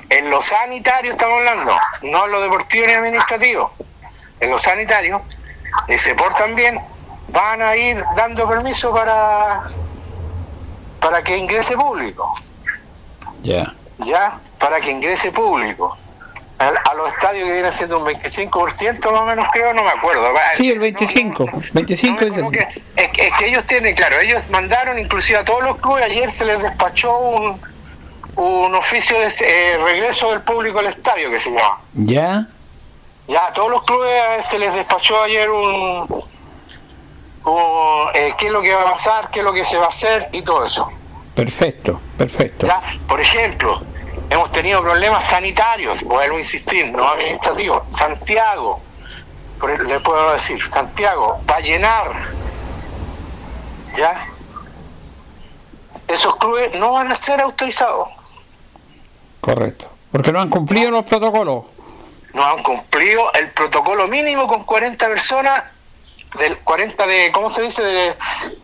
en 0.08 0.30
lo 0.30 0.42
sanitario 0.42 1.12
estamos 1.12 1.38
hablando, 1.38 1.72
no 2.02 2.26
en 2.26 2.32
lo 2.32 2.40
deportivo 2.40 2.86
ni 2.86 2.92
administrativo, 2.92 3.72
en 4.40 4.50
lo 4.50 4.58
sanitario, 4.58 5.22
eh, 5.88 5.98
se 5.98 6.14
portan 6.14 6.54
bien, 6.54 6.80
van 7.28 7.62
a 7.62 7.76
ir 7.76 8.02
dando 8.16 8.48
permiso 8.48 8.92
para, 8.92 9.66
para 11.00 11.22
que 11.22 11.38
ingrese 11.38 11.76
público, 11.76 12.34
Ya. 13.42 13.74
ya, 13.98 14.40
para 14.58 14.80
que 14.80 14.90
ingrese 14.90 15.30
público. 15.32 15.96
A, 16.58 16.68
a 16.68 16.94
los 16.94 17.08
estadios 17.14 17.46
que 17.46 17.52
vienen 17.54 17.72
siendo 17.72 17.98
un 17.98 18.04
25% 18.04 19.10
más 19.12 19.20
o 19.22 19.24
menos 19.24 19.46
creo, 19.50 19.72
no 19.72 19.82
me 19.82 19.88
acuerdo. 19.88 20.28
Sí, 20.58 20.68
el 20.70 20.76
no- 20.76 20.82
25. 20.82 21.44
no- 21.46 21.62
25 21.72 22.20
no 22.26 22.30
me 22.30 22.36
es 22.36 22.42
el- 22.42 22.50
que- 22.50 22.82
es, 23.02 23.08
que, 23.08 23.26
es 23.28 23.32
que 23.38 23.46
ellos 23.46 23.64
tienen, 23.64 23.94
claro, 23.94 24.18
ellos 24.20 24.48
mandaron 24.50 24.98
inclusive 24.98 25.38
a 25.38 25.44
todos 25.44 25.62
los 25.64 25.76
clubes, 25.78 26.04
ayer 26.04 26.30
se 26.30 26.44
les 26.44 26.60
despachó 26.62 27.16
un, 27.18 27.60
un 28.36 28.74
oficio 28.74 29.18
de 29.18 29.32
eh, 29.40 29.78
regreso 29.82 30.30
del 30.32 30.42
público 30.42 30.80
al 30.80 30.86
estadio 30.86 31.30
que 31.30 31.40
se 31.40 31.50
llama. 31.50 31.78
Ya. 31.94 32.46
Ya 33.26 33.46
a 33.46 33.52
todos 33.54 33.70
los 33.70 33.82
clubes 33.84 34.10
eh, 34.12 34.42
se 34.42 34.58
les 34.58 34.74
despachó 34.74 35.22
ayer 35.22 35.48
un, 35.48 36.22
un, 37.44 38.08
eh, 38.14 38.34
qué 38.36 38.46
es 38.46 38.52
lo 38.52 38.60
que 38.60 38.74
va 38.74 38.82
a 38.82 38.92
pasar, 38.92 39.30
qué 39.30 39.38
es 39.38 39.44
lo 39.46 39.52
que 39.54 39.64
se 39.64 39.78
va 39.78 39.86
a 39.86 39.88
hacer 39.88 40.28
y 40.32 40.42
todo 40.42 40.64
eso. 40.66 40.90
Perfecto, 41.44 41.98
perfecto. 42.18 42.66
Ya, 42.66 42.82
por 43.08 43.18
ejemplo, 43.18 43.80
hemos 44.28 44.52
tenido 44.52 44.82
problemas 44.82 45.24
sanitarios, 45.24 46.02
vuelvo 46.04 46.36
a 46.36 46.40
insistir, 46.40 46.92
no 46.92 47.08
administrativos. 47.08 47.82
Santiago, 47.96 48.80
por 49.58 49.70
el- 49.70 49.86
le 49.86 50.00
puedo 50.00 50.32
decir, 50.34 50.62
Santiago 50.62 51.40
va 51.50 51.56
a 51.56 51.60
llenar, 51.60 52.12
ya. 53.96 54.26
Esos 56.08 56.36
clubes 56.36 56.74
no 56.78 56.92
van 56.92 57.10
a 57.10 57.14
ser 57.14 57.40
autorizados, 57.40 58.08
Correcto. 59.40 59.90
Porque 60.12 60.32
no 60.32 60.40
han 60.42 60.50
cumplido 60.50 60.90
los 60.90 61.06
protocolos. 61.06 61.64
no 62.34 62.44
han 62.44 62.62
cumplido 62.62 63.32
el 63.32 63.48
protocolo 63.52 64.06
mínimo 64.08 64.46
con 64.46 64.64
40 64.64 65.06
personas, 65.08 65.62
del 66.38 66.58
40 66.58 67.06
de, 67.06 67.32
¿cómo 67.32 67.50
se 67.50 67.62
dice? 67.62 67.82
De, 67.82 68.14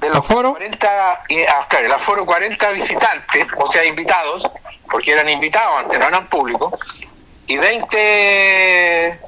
de 0.01 0.09
los 0.09 0.19
¿Aforo? 0.19 0.51
40, 0.53 1.25
y- 1.29 1.43
ah, 1.43 1.67
claro, 1.69 1.87
el 1.87 1.93
aforo 1.93 2.25
40 2.25 2.71
visitantes, 2.71 3.49
o 3.57 3.67
sea, 3.67 3.85
invitados, 3.85 4.49
porque 4.91 5.12
eran 5.12 5.29
invitados 5.29 5.81
antes, 5.81 5.99
no 5.99 6.07
eran 6.07 6.29
públicos, 6.29 6.73
y 7.47 7.57
20 7.57 7.97
eh, 9.09 9.19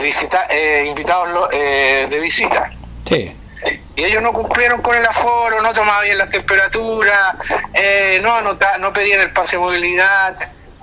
visita- 0.00 0.46
eh, 0.50 0.84
invitados 0.88 1.28
lo- 1.28 1.48
eh, 1.52 2.06
de 2.10 2.18
visita. 2.20 2.70
Sí. 3.08 3.36
Y 3.96 4.04
ellos 4.04 4.20
no 4.22 4.32
cumplieron 4.32 4.82
con 4.82 4.94
el 4.96 5.06
aforo, 5.06 5.62
no 5.62 5.72
tomaban 5.72 6.02
bien 6.04 6.18
las 6.18 6.28
temperaturas, 6.28 7.36
eh, 7.72 8.18
no 8.22 8.34
anota- 8.34 8.76
no 8.78 8.92
pedían 8.92 9.20
el 9.20 9.32
pase 9.32 9.56
de 9.56 9.62
movilidad, 9.62 10.36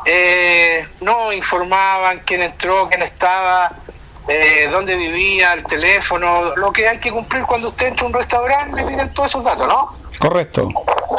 eh, 0.05 0.87
no 1.01 1.31
informaban 1.33 2.21
quién 2.25 2.41
entró, 2.41 2.87
quién 2.87 3.01
estaba, 3.03 3.71
eh, 4.27 4.69
dónde 4.71 4.95
vivía, 4.95 5.53
el 5.53 5.63
teléfono, 5.65 6.55
lo 6.55 6.71
que 6.71 6.87
hay 6.87 6.99
que 6.99 7.11
cumplir 7.11 7.43
cuando 7.43 7.69
usted 7.69 7.87
entra 7.87 8.05
a 8.05 8.07
un 8.07 8.13
restaurante, 8.13 8.75
le 8.75 8.83
piden 8.87 9.13
todos 9.13 9.29
esos 9.29 9.43
datos, 9.43 9.67
¿no? 9.67 9.95
Correcto. 10.19 10.69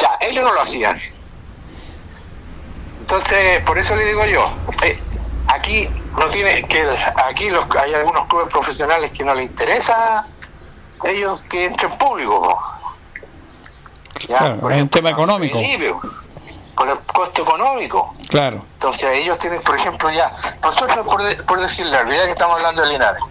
Ya, 0.01 0.11
ellos 0.21 0.45
no 0.45 0.53
lo 0.53 0.61
hacían. 0.61 0.99
Entonces, 3.01 3.61
por 3.63 3.77
eso 3.79 3.97
le 3.97 4.05
digo 4.07 4.25
yo, 4.27 4.47
eh, 4.85 4.99
aquí 5.49 5.89
no 6.17 6.27
tiene 6.27 6.63
que 6.65 6.87
aquí 7.27 7.51
los, 7.51 7.65
hay 7.77 7.95
algunos 7.95 8.27
clubes 8.27 8.49
profesionales 8.49 9.11
que 9.11 9.25
no 9.25 9.35
les 9.35 9.47
interesa 9.47 10.27
ellos 11.05 11.43
que 11.43 11.65
entren 11.65 11.97
público. 11.99 12.59
Ya, 14.29 14.39
Claro, 14.39 14.61
por 14.61 14.73
es 14.73 14.83
un 14.83 14.89
tema 14.89 15.11
económico. 15.11 15.59
Felipe, 15.59 15.95
por 16.83 16.91
el 16.91 16.99
costo 17.07 17.43
económico. 17.43 18.13
Claro. 18.29 18.65
Entonces 18.73 19.19
ellos 19.19 19.39
tienen, 19.39 19.63
por 19.63 19.77
ejemplo, 19.77 20.11
ya, 20.11 20.33
nosotros 20.63 21.07
por, 21.07 21.23
de- 21.23 21.37
por 21.45 21.61
decirle, 21.61 21.97
olvidar 21.99 22.25
que 22.25 22.33
estamos 22.33 22.57
hablando 22.57 22.83
de 22.83 22.89
Linares. 22.89 23.23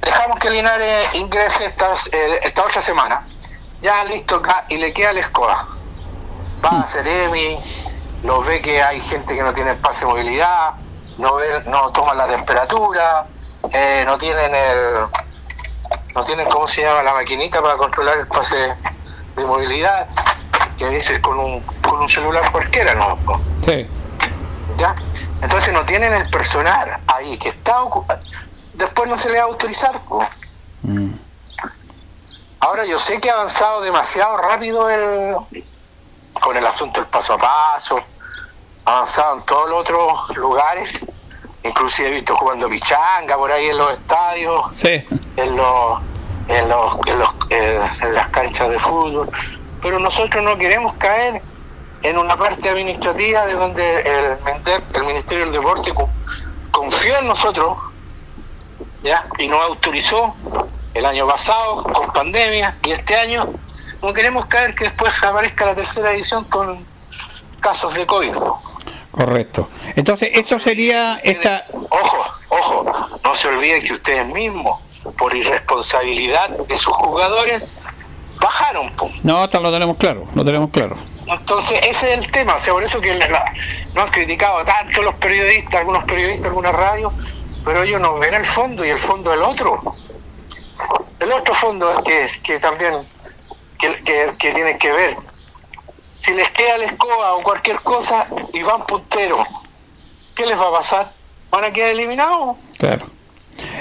Dejamos 0.00 0.38
que 0.38 0.48
Linares 0.48 1.14
ingrese 1.14 1.66
esta, 1.66 1.92
eh, 2.12 2.40
esta 2.42 2.62
otra 2.64 2.80
semana, 2.80 3.26
ya 3.82 4.02
listo 4.04 4.36
acá 4.36 4.64
y 4.70 4.78
le 4.78 4.92
queda 4.94 5.12
la 5.12 5.20
escoba. 5.20 5.68
Va 6.64 6.80
a 6.80 6.86
Ceremi, 6.86 7.58
lo 8.22 8.40
ve 8.40 8.62
que 8.62 8.82
hay 8.82 9.00
gente 9.00 9.34
que 9.36 9.42
no 9.42 9.52
tiene 9.52 9.72
espacio 9.72 10.06
de 10.08 10.14
movilidad, 10.14 10.74
no 11.18 11.34
ve, 11.34 11.64
no 11.66 11.92
toman 11.92 12.16
la 12.16 12.26
temperatura, 12.28 13.26
eh, 13.72 14.04
no 14.06 14.16
tienen 14.16 14.54
el, 14.54 15.06
no 16.14 16.24
tienen 16.24 16.48
cómo 16.48 16.66
se 16.66 16.80
llama 16.82 17.02
la 17.02 17.12
maquinita 17.12 17.60
para 17.60 17.76
controlar 17.76 18.16
el 18.18 18.26
pase 18.26 18.74
de 19.36 19.44
movilidad, 19.44 20.08
que 20.78 20.86
a 20.86 20.90
veces 20.90 21.18
con 21.20 21.38
un, 21.38 21.60
con 21.82 22.00
un 22.00 22.08
celular 22.08 22.50
cualquiera, 22.52 22.94
¿no? 22.94 23.18
Sí. 23.66 23.86
¿Ya? 24.76 24.94
Entonces 25.42 25.74
no 25.74 25.84
tienen 25.84 26.12
el 26.14 26.30
personal 26.30 26.98
ahí 27.08 27.36
que 27.38 27.48
está 27.48 27.82
ocupado. 27.82 28.22
Después 28.74 29.08
no 29.10 29.18
se 29.18 29.28
le 29.30 29.38
va 29.38 29.44
a 29.44 29.46
autorizar. 29.48 30.00
po. 30.04 30.24
Ahora 32.60 32.84
yo 32.84 32.98
sé 32.98 33.20
que 33.20 33.30
ha 33.30 33.34
avanzado 33.34 33.80
demasiado 33.80 34.36
rápido 34.36 34.88
el, 34.90 35.36
con 36.40 36.56
el 36.56 36.66
asunto 36.66 37.00
del 37.00 37.08
paso 37.08 37.34
a 37.34 37.38
paso, 37.38 38.00
ha 38.84 38.92
avanzado 38.96 39.36
en 39.38 39.42
todos 39.44 39.68
los 39.70 39.80
otros 39.80 40.36
lugares, 40.36 41.04
inclusive 41.62 42.08
he 42.08 42.12
visto 42.12 42.36
jugando 42.36 42.68
pichanga 42.68 43.36
por 43.36 43.50
ahí 43.52 43.66
en 43.66 43.78
los 43.78 43.92
estadios, 43.92 44.62
Sí. 44.76 45.06
en 45.36 45.56
los, 45.56 46.00
en 46.48 46.68
los, 46.68 46.98
en 47.06 47.18
los 47.18 47.28
eh, 47.50 47.80
en 48.02 48.14
las 48.14 48.28
canchas 48.28 48.68
de 48.70 48.78
fútbol, 48.78 49.30
pero 49.82 49.98
nosotros 49.98 50.42
no 50.44 50.56
queremos 50.56 50.94
caer 50.94 51.40
en 52.02 52.18
una 52.18 52.36
parte 52.36 52.68
administrativa 52.68 53.46
de 53.46 53.54
donde 53.54 54.00
el, 54.00 54.38
el 54.94 55.04
Ministerio 55.04 55.44
del 55.44 55.52
Deporte 55.52 55.92
co- 55.94 56.10
confió 56.70 57.18
en 57.18 57.26
nosotros 57.26 57.76
ya 59.02 59.26
y 59.38 59.46
nos 59.48 59.62
autorizó 59.62 60.34
el 60.94 61.04
año 61.06 61.26
pasado 61.26 61.82
con 61.84 62.12
pandemia 62.12 62.76
y 62.84 62.90
este 62.90 63.16
año 63.16 63.48
no 64.02 64.12
queremos 64.12 64.46
caer 64.46 64.74
que 64.74 64.84
después 64.84 65.22
aparezca 65.22 65.66
la 65.66 65.74
tercera 65.74 66.12
edición 66.12 66.44
con 66.44 66.84
casos 67.60 67.94
de 67.94 68.06
COVID. 68.06 68.34
Correcto. 69.10 69.68
Entonces, 69.96 70.28
esto 70.34 70.60
sería 70.60 71.16
esta. 71.24 71.64
Ojo, 71.72 72.24
ojo, 72.50 73.18
no 73.24 73.34
se 73.34 73.48
olviden 73.48 73.82
que 73.82 73.92
ustedes 73.94 74.24
mismos, 74.26 74.80
por 75.16 75.34
irresponsabilidad 75.34 76.50
de 76.50 76.78
sus 76.78 76.94
jugadores, 76.94 77.66
bajaron. 78.40 78.90
po. 78.96 79.08
No, 79.22 79.42
hasta 79.42 79.60
lo 79.60 79.70
tenemos 79.72 79.96
claro, 79.96 80.24
lo 80.34 80.44
tenemos 80.44 80.70
claro. 80.70 80.96
Entonces, 81.26 81.78
ese 81.86 82.12
es 82.12 82.18
el 82.24 82.30
tema. 82.30 82.54
O 82.56 82.60
sea, 82.60 82.72
por 82.72 82.82
eso 82.82 83.00
que 83.00 83.14
la- 83.14 83.28
la- 83.28 83.52
no 83.94 84.02
han 84.02 84.10
criticado 84.10 84.64
tanto 84.64 85.02
los 85.02 85.14
periodistas, 85.16 85.74
algunos 85.80 86.04
periodistas, 86.04 86.46
algunas 86.46 86.72
radios, 86.74 87.12
pero 87.64 87.82
ellos 87.82 88.00
no 88.00 88.14
ven 88.18 88.34
el 88.34 88.44
fondo 88.44 88.84
y 88.84 88.88
el 88.90 88.98
fondo 88.98 89.30
del 89.30 89.42
otro. 89.42 89.78
El 91.20 91.32
otro 91.32 91.52
fondo 91.54 92.02
que, 92.04 92.24
que 92.42 92.58
también 92.58 93.06
que, 93.78 93.96
que, 94.04 94.32
que 94.38 94.50
tienen 94.52 94.78
que 94.78 94.92
ver. 94.92 95.16
Si 96.16 96.32
les 96.32 96.48
queda 96.50 96.78
la 96.78 96.84
escoba 96.86 97.34
o 97.34 97.42
cualquier 97.42 97.80
cosa 97.80 98.26
y 98.52 98.62
van 98.62 98.84
punteros, 98.86 99.46
¿qué 100.34 100.46
les 100.46 100.58
va 100.60 100.68
a 100.68 100.72
pasar? 100.72 101.12
¿Van 101.50 101.64
a 101.64 101.72
quedar 101.72 101.90
eliminados? 101.90 102.56
Claro. 102.78 103.06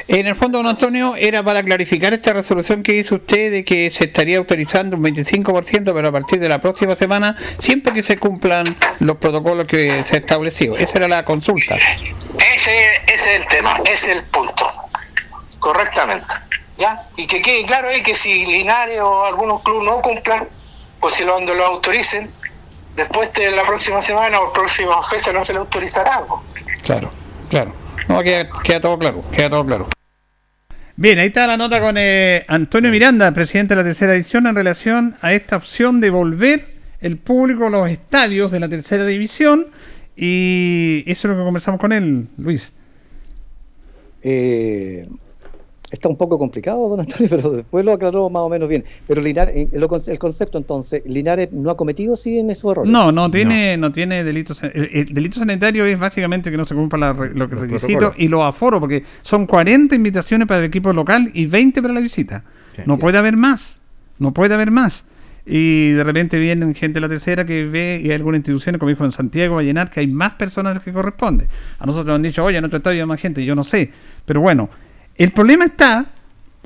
En 0.08 0.26
el 0.26 0.36
fondo, 0.36 0.60
don 0.60 0.68
Antonio, 0.68 1.16
era 1.16 1.44
para 1.44 1.62
clarificar 1.64 2.14
esta 2.14 2.34
resolución 2.34 2.82
que 2.82 2.96
hizo 2.96 3.16
usted 3.16 3.52
de 3.52 3.66
que 3.66 3.92
se 3.92 4.06
estaría 4.06 4.38
autorizando 4.38 4.96
un 4.96 5.04
25%, 5.04 5.94
pero 5.94 6.08
a 6.08 6.12
partir 6.12 6.40
de 6.40 6.50
la 6.50 6.60
próxima 6.62 6.96
semana, 6.96 7.36
siempre 7.60 7.94
que 7.94 8.04
se 8.04 8.18
cumplan 8.18 8.66
los 9.00 9.18
protocolos 9.18 9.68
que 9.68 10.04
se 10.06 10.16
ha 10.16 10.20
establecido. 10.20 10.78
Esa 10.78 10.98
era 10.98 11.08
la 11.08 11.26
consulta. 11.26 11.76
Ese, 11.76 13.02
ese 13.08 13.36
es 13.36 13.42
el 13.42 13.48
tema, 13.48 13.78
ese 13.84 14.12
es 14.12 14.18
el 14.18 14.24
punto. 14.26 14.70
Correctamente. 15.60 16.34
¿Ya? 16.78 17.08
Y 17.18 17.26
que 17.26 17.42
quede 17.42 17.66
claro 17.66 17.90
es 17.90 18.04
que 18.04 18.14
si 18.14 18.46
Linares 18.46 19.00
o 19.02 19.26
algunos 19.26 19.64
clubes 19.64 19.86
no 19.86 20.02
cumplan, 20.02 20.48
pues 21.00 21.16
si 21.16 21.24
lo, 21.24 21.40
lo 21.40 21.66
autoricen, 21.66 22.32
después 22.96 23.34
de 23.34 23.52
la 23.52 23.64
próxima 23.64 24.02
semana 24.02 24.40
o 24.40 24.54
próxima 24.54 25.02
fecha 25.04 25.34
no 25.34 25.44
se 25.44 25.54
le 25.54 25.60
autorizará. 25.60 26.24
po. 26.26 26.44
Claro, 26.84 27.10
claro. 27.50 27.87
No, 28.08 28.22
queda, 28.22 28.50
queda 28.64 28.82
todo 28.82 28.98
claro, 28.98 29.22
queda 29.32 29.50
todo 29.50 29.66
claro. 29.66 29.90
Bien, 30.96 31.20
ahí 31.20 31.28
está 31.28 31.46
la 31.46 31.58
nota 31.58 31.80
con 31.80 31.96
eh, 31.98 32.44
Antonio 32.48 32.90
Miranda, 32.90 33.32
presidente 33.32 33.76
de 33.76 33.82
la 33.82 33.88
tercera 33.88 34.16
edición, 34.16 34.48
en 34.48 34.56
relación 34.56 35.16
a 35.22 35.34
esta 35.34 35.58
opción 35.58 36.02
de 36.02 36.10
volver 36.10 36.66
el 37.02 37.18
público 37.18 37.68
a 37.68 37.70
los 37.70 37.90
estadios 37.90 38.52
de 38.52 38.60
la 38.60 38.68
tercera 38.68 39.06
división. 39.06 39.68
Y 40.16 41.04
eso 41.06 41.28
es 41.28 41.32
lo 41.32 41.38
que 41.40 41.46
conversamos 41.46 41.80
con 41.80 41.92
él, 41.92 42.28
Luis. 42.38 42.74
Eh, 44.24 45.08
está 45.92 46.10
un 46.10 46.18
poco 46.18 46.38
complicado, 46.38 46.90
don 46.90 47.00
Antonio, 47.00 47.28
pero 47.30 47.52
después 47.52 47.86
lo 47.86 47.94
aclaró 47.94 48.30
más 48.30 48.42
o 48.42 48.50
menos 48.50 48.68
bien. 48.68 48.84
Pero 49.08 49.22
Linares, 49.22 49.56
eh, 49.56 49.70
lo 49.74 49.88
con- 49.88 50.02
el 50.06 50.20
concepto 50.20 50.58
entonces, 50.58 51.02
Linares 51.06 51.52
no 51.52 51.70
ha 51.70 51.78
cometido 51.78 52.16
sí 52.16 52.38
en 52.40 52.50
esos 52.52 52.72
errores. 52.72 52.92
No, 52.92 53.12
no 53.12 53.32
tiene, 53.32 53.78
no. 53.78 53.92
tiene 53.92 54.24
delitos. 54.24 54.62
El, 54.64 54.90
el 54.94 55.06
delito 55.14 55.40
sanitario 55.40 55.86
es 55.86 55.98
básicamente 55.98 56.52
que 56.52 56.58
no 56.58 56.66
se 56.66 56.76
cumpla 56.76 56.98
la 57.00 57.14
re- 57.14 57.34
los 57.34 57.50
requisitos 57.50 57.82
protocolos. 57.88 58.16
y 58.18 58.28
los 58.28 58.42
aforos, 58.44 58.80
porque 58.80 59.04
son 59.22 59.46
40 59.46 59.96
invitaciones 59.96 60.48
para 60.48 60.60
el 60.60 60.66
equipo 60.66 60.92
local 60.94 61.32
y 61.34 61.46
20 61.46 61.82
para 61.82 61.94
la 61.94 62.02
visita. 62.02 62.44
no 62.86 62.98
puede 63.00 63.18
haber 63.18 63.38
más. 63.38 63.78
No 64.20 64.34
puede 64.34 64.54
haber 64.56 64.72
más. 64.72 65.06
Y 65.50 65.92
de 65.92 66.04
repente 66.04 66.38
vienen 66.40 66.76
gente 66.76 66.96
de 66.96 67.02
la 67.02 67.08
tercera 67.08 67.46
que 67.46 67.64
ve 67.66 68.02
y 68.04 68.08
hay 68.10 68.16
algunas 68.16 68.40
instituciones, 68.40 68.80
como 68.80 68.90
dijo 68.90 69.06
en 69.06 69.12
Santiago, 69.12 69.56
va 69.56 69.62
a 69.62 69.64
llenar 69.64 69.90
que 69.90 70.02
hay 70.02 70.08
más 70.08 70.34
personas 70.34 70.72
de 70.72 70.76
las 70.76 70.84
que 70.84 70.92
corresponde. 70.92 71.48
A 71.80 71.86
nosotros 71.86 72.08
nos 72.08 72.16
han 72.16 72.24
dicho, 72.24 72.44
oye, 72.44 72.58
en 72.58 72.66
otro 72.66 72.78
estadio 72.78 73.04
hay 73.04 73.08
más 73.08 73.22
gente, 73.22 73.46
yo 73.46 73.56
no 73.56 73.64
sé. 73.64 73.90
Pero 74.26 74.42
bueno, 74.42 74.70
el 75.18 75.32
problema 75.32 75.66
está, 75.66 76.06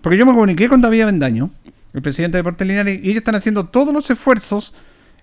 porque 0.01 0.17
yo 0.17 0.25
me 0.25 0.33
comuniqué 0.33 0.67
con 0.67 0.81
David 0.81 1.01
Avendaño, 1.01 1.51
el 1.93 2.01
presidente 2.01 2.37
de 2.37 2.39
Deportes 2.39 2.67
Linares, 2.67 2.99
y 3.03 3.09
ellos 3.09 3.17
están 3.17 3.35
haciendo 3.35 3.67
todos 3.67 3.93
los 3.93 4.09
esfuerzos, 4.09 4.73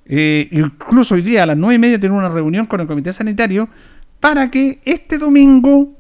eh, 0.07 0.49
incluso 0.51 1.15
hoy 1.15 1.23
día 1.23 1.43
a 1.43 1.47
las 1.47 1.57
nueve 1.57 1.75
y 1.75 1.79
media 1.79 2.01
tienen 2.01 2.19
una 2.19 2.29
reunión 2.29 2.67
con 2.67 2.81
el 2.81 2.87
comité 2.87 3.13
sanitario, 3.13 3.69
para 4.21 4.51
que 4.51 4.81
este 4.85 5.19
domingo 5.19 5.97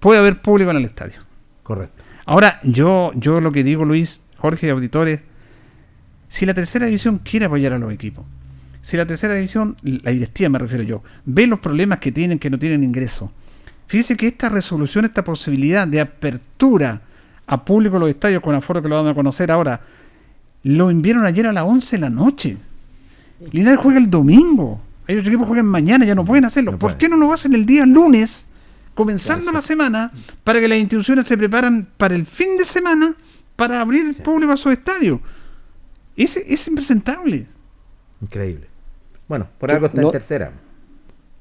pueda 0.00 0.20
haber 0.20 0.40
público 0.40 0.70
en 0.70 0.78
el 0.78 0.84
estadio. 0.84 1.20
Correcto. 1.62 2.02
Ahora, 2.26 2.60
yo, 2.62 3.12
yo 3.14 3.40
lo 3.40 3.52
que 3.52 3.62
digo, 3.62 3.84
Luis, 3.84 4.20
Jorge 4.38 4.66
y 4.66 4.70
auditores, 4.70 5.20
si 6.28 6.46
la 6.46 6.54
tercera 6.54 6.86
división 6.86 7.18
quiere 7.18 7.46
apoyar 7.46 7.74
a 7.74 7.78
los 7.78 7.92
equipos, 7.92 8.24
si 8.82 8.96
la 8.96 9.06
tercera 9.06 9.34
división, 9.34 9.76
la 9.82 10.10
directiva 10.10 10.50
me 10.50 10.58
refiero 10.58 10.84
yo, 10.84 11.02
ve 11.24 11.46
los 11.46 11.60
problemas 11.60 11.98
que 11.98 12.12
tienen, 12.12 12.38
que 12.38 12.50
no 12.50 12.58
tienen 12.58 12.84
ingreso, 12.84 13.32
fíjese 13.86 14.16
que 14.16 14.26
esta 14.26 14.48
resolución, 14.48 15.04
esta 15.04 15.24
posibilidad 15.24 15.86
de 15.86 16.00
apertura 16.00 17.00
a 17.46 17.64
público 17.64 17.96
en 17.96 18.00
los 18.00 18.10
estadios 18.10 18.42
con 18.42 18.54
aforo 18.54 18.80
que 18.82 18.88
lo 18.88 18.96
van 18.96 19.08
a 19.12 19.14
conocer 19.14 19.50
ahora, 19.50 19.80
lo 20.62 20.90
enviaron 20.90 21.26
ayer 21.26 21.46
a 21.46 21.52
las 21.52 21.64
11 21.64 21.96
de 21.96 22.00
la 22.00 22.10
noche. 22.10 22.56
Linares 23.52 23.78
juega 23.80 23.98
el 23.98 24.08
domingo. 24.10 24.80
Hay 25.06 25.16
otros 25.16 25.28
equipos 25.28 25.44
que 25.44 25.48
juegan 25.48 25.66
mañana, 25.66 26.06
ya 26.06 26.14
no 26.14 26.24
pueden 26.24 26.46
hacerlo. 26.46 26.78
¿Por 26.78 26.96
qué 26.96 27.08
no 27.08 27.16
lo 27.16 27.30
hacen 27.32 27.52
el 27.54 27.66
día 27.66 27.84
lunes, 27.84 28.46
comenzando 28.94 29.52
la 29.52 29.60
semana, 29.60 30.10
para 30.42 30.60
que 30.60 30.68
las 30.68 30.78
instituciones 30.78 31.26
se 31.26 31.36
preparan 31.36 31.86
para 31.98 32.14
el 32.14 32.24
fin 32.24 32.56
de 32.56 32.64
semana 32.64 33.14
para 33.56 33.80
abrir 33.82 34.06
el 34.06 34.14
público 34.16 34.52
a 34.52 34.56
su 34.56 34.70
estadio? 34.70 35.20
Es, 36.16 36.36
es 36.38 36.66
impresentable. 36.68 37.46
Increíble. 38.22 38.66
Bueno, 39.28 39.46
por 39.58 39.68
Yo- 39.68 39.74
algo 39.74 39.86
está 39.88 40.00
no- 40.00 40.08
en 40.08 40.12
tercera. 40.12 40.52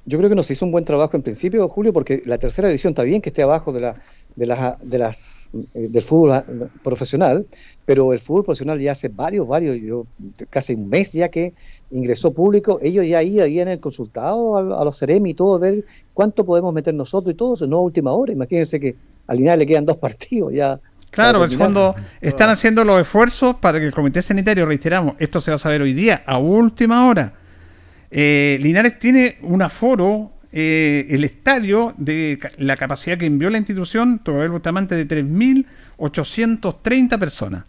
Yo 0.05 0.17
creo 0.17 0.29
que 0.29 0.35
nos 0.35 0.51
hizo 0.51 0.65
un 0.65 0.71
buen 0.71 0.83
trabajo 0.83 1.15
en 1.15 1.23
principio, 1.23 1.67
Julio, 1.69 1.93
porque 1.93 2.21
la 2.25 2.37
tercera 2.37 2.67
división 2.67 2.91
está 2.91 3.03
bien 3.03 3.21
que 3.21 3.29
esté 3.29 3.41
abajo 3.41 3.71
de, 3.71 3.79
la, 3.79 3.95
de, 4.35 4.45
las, 4.45 4.89
de 4.89 4.97
las 4.97 5.49
eh, 5.73 5.87
del 5.89 6.03
fútbol 6.03 6.31
ah, 6.31 6.43
profesional, 6.83 7.45
pero 7.85 8.11
el 8.11 8.19
fútbol 8.19 8.43
profesional 8.43 8.81
ya 8.81 8.91
hace 8.91 9.07
varios, 9.07 9.47
varios, 9.47 9.77
yo, 9.81 10.05
casi 10.49 10.73
un 10.73 10.89
mes 10.89 11.13
ya 11.13 11.29
que 11.29 11.53
ingresó 11.91 12.33
público, 12.33 12.79
ellos 12.81 13.07
ya 13.07 13.19
ahí 13.19 13.39
habían 13.39 13.69
el 13.69 13.79
consultado 13.79 14.57
a, 14.57 14.81
a 14.81 14.83
los 14.83 14.99
Ceremi 14.99 15.29
y 15.29 15.33
todo, 15.35 15.57
ver 15.57 15.85
cuánto 16.13 16.45
podemos 16.45 16.73
meter 16.73 16.93
nosotros 16.93 17.33
y 17.33 17.37
todo 17.37 17.53
eso, 17.53 17.65
no 17.65 17.77
a 17.77 17.81
última 17.81 18.11
hora. 18.11 18.33
Imagínense 18.33 18.81
que 18.81 18.95
al 19.27 19.37
Linares 19.37 19.59
le 19.59 19.65
quedan 19.65 19.85
dos 19.85 19.97
partidos 20.05 20.51
ya. 20.53 20.79
Claro, 21.11 21.45
en 21.45 21.51
el 21.51 21.57
fondo 21.57 21.95
están 22.19 22.49
haciendo 22.49 22.83
los 22.83 22.99
esfuerzos 22.99 23.55
para 23.57 23.79
que 23.79 23.85
el 23.85 23.93
comité 23.93 24.21
sanitario, 24.21 24.65
reiteramos, 24.65 25.15
esto 25.19 25.39
se 25.39 25.51
va 25.51 25.55
a 25.55 25.59
saber 25.59 25.83
hoy 25.83 25.93
día, 25.93 26.23
a 26.25 26.39
última 26.39 27.07
hora. 27.07 27.35
Eh, 28.15 28.59
Linares 28.61 28.99
tiene 28.99 29.39
un 29.41 29.63
aforo, 29.63 30.33
eh, 30.51 31.07
el 31.09 31.23
estadio, 31.23 31.95
de 31.97 32.39
la 32.59 32.77
capacidad 32.77 33.17
que 33.17 33.25
envió 33.25 33.49
la 33.49 33.57
institución, 33.57 34.19
Tobel 34.19 34.51
Bustamante, 34.51 34.93
de 34.93 35.07
3.830 35.07 37.17
personas. 37.17 37.63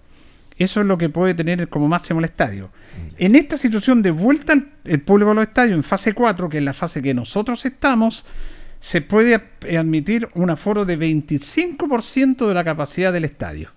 Eso 0.58 0.82
es 0.82 0.86
lo 0.86 0.98
que 0.98 1.08
puede 1.08 1.32
tener 1.32 1.66
como 1.70 1.88
máximo 1.88 2.18
el 2.18 2.26
estadio. 2.26 2.70
En 3.16 3.36
esta 3.36 3.56
situación 3.56 4.02
de 4.02 4.10
vuelta 4.10 4.52
el 4.84 5.00
público 5.00 5.30
a 5.30 5.34
los 5.34 5.46
estadios 5.46 5.76
en 5.76 5.82
fase 5.82 6.12
4, 6.12 6.50
que 6.50 6.58
es 6.58 6.62
la 6.62 6.74
fase 6.74 7.00
que 7.00 7.14
nosotros 7.14 7.64
estamos, 7.64 8.26
se 8.80 9.00
puede 9.00 9.40
eh, 9.62 9.78
admitir 9.78 10.28
un 10.34 10.50
aforo 10.50 10.84
de 10.84 10.98
25% 10.98 12.46
de 12.46 12.52
la 12.52 12.64
capacidad 12.64 13.14
del 13.14 13.24
estadio. 13.24 13.70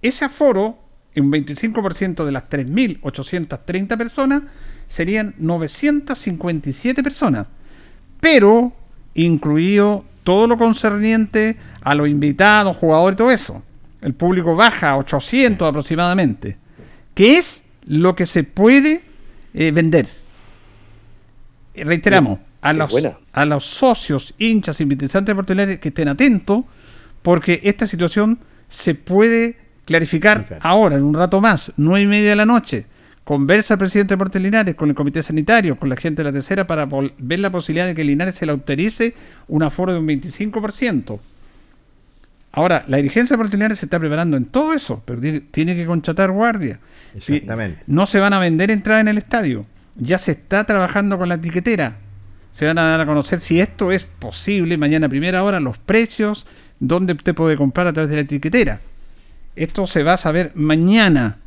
Ese 0.00 0.24
aforo, 0.24 0.78
un 1.14 1.30
25% 1.30 2.24
de 2.24 2.32
las 2.32 2.48
3.830 2.48 3.98
personas, 3.98 4.44
serían 4.90 5.34
957 5.38 7.02
personas, 7.02 7.46
pero 8.20 8.72
incluido 9.14 10.04
todo 10.24 10.46
lo 10.46 10.58
concerniente 10.58 11.56
a 11.80 11.94
los 11.94 12.08
invitados, 12.08 12.76
jugadores 12.76 13.14
y 13.14 13.18
todo 13.18 13.30
eso. 13.30 13.62
el 14.02 14.14
público 14.14 14.56
baja 14.56 14.90
a 14.90 14.96
800 14.96 15.68
aproximadamente, 15.68 16.56
que 17.14 17.38
es 17.38 17.62
lo 17.86 18.14
que 18.16 18.26
se 18.26 18.44
puede 18.44 19.02
eh, 19.54 19.70
vender. 19.70 20.08
Y 21.74 21.82
reiteramos, 21.84 22.40
a 22.62 22.72
los, 22.72 22.90
buena. 22.90 23.18
a 23.32 23.44
los 23.44 23.64
socios, 23.64 24.34
hinchas, 24.38 24.76
simpatizantes 24.78 25.34
portelares 25.34 25.78
que 25.78 25.88
estén 25.88 26.08
atentos, 26.08 26.64
porque 27.22 27.60
esta 27.62 27.86
situación 27.86 28.38
se 28.68 28.94
puede 28.94 29.58
clarificar 29.84 30.58
ahora, 30.62 30.96
en 30.96 31.02
un 31.02 31.14
rato 31.14 31.40
más, 31.40 31.72
nueve 31.76 32.04
y 32.04 32.06
media 32.06 32.30
de 32.30 32.36
la 32.36 32.46
noche. 32.46 32.86
Conversa 33.24 33.74
el 33.74 33.78
presidente 33.78 34.14
de 34.14 34.16
Deportes 34.16 34.42
Linares 34.42 34.74
con 34.74 34.88
el 34.88 34.94
comité 34.94 35.22
sanitario, 35.22 35.76
con 35.76 35.88
la 35.88 35.96
gente 35.96 36.22
de 36.22 36.30
la 36.30 36.32
tercera, 36.32 36.66
para 36.66 36.88
ver 37.18 37.38
la 37.38 37.50
posibilidad 37.50 37.86
de 37.86 37.94
que 37.94 38.02
Linares 38.02 38.34
se 38.34 38.46
le 38.46 38.52
autorice 38.52 39.14
un 39.48 39.62
aforo 39.62 39.92
de 39.92 39.98
un 39.98 40.08
25%. 40.08 41.18
Ahora, 42.52 42.84
la 42.88 42.96
dirigencia 42.96 43.34
de 43.34 43.38
Deportes 43.38 43.54
Linares 43.54 43.78
se 43.78 43.86
está 43.86 43.98
preparando 44.00 44.36
en 44.36 44.46
todo 44.46 44.72
eso, 44.72 45.02
pero 45.04 45.20
tiene, 45.20 45.40
tiene 45.40 45.76
que 45.76 45.86
contratar 45.86 46.32
guardia. 46.32 46.80
Exactamente. 47.14 47.82
No 47.86 48.06
se 48.06 48.18
van 48.18 48.32
a 48.32 48.40
vender 48.40 48.70
entradas 48.70 49.02
en 49.02 49.08
el 49.08 49.18
estadio. 49.18 49.66
Ya 49.96 50.18
se 50.18 50.32
está 50.32 50.64
trabajando 50.64 51.16
con 51.18 51.28
la 51.28 51.36
etiquetera. 51.36 51.96
Se 52.52 52.64
van 52.64 52.78
a 52.78 52.82
dar 52.82 53.00
a 53.00 53.06
conocer 53.06 53.40
si 53.40 53.60
esto 53.60 53.92
es 53.92 54.04
posible 54.04 54.76
mañana 54.76 55.06
a 55.06 55.08
primera 55.08 55.44
hora, 55.44 55.60
los 55.60 55.78
precios, 55.78 56.46
dónde 56.80 57.12
usted 57.12 57.34
puede 57.34 57.56
comprar 57.56 57.86
a 57.86 57.92
través 57.92 58.10
de 58.10 58.16
la 58.16 58.22
etiquetera. 58.22 58.80
Esto 59.54 59.86
se 59.86 60.02
va 60.02 60.14
a 60.14 60.18
saber 60.18 60.52
mañana. 60.54 61.38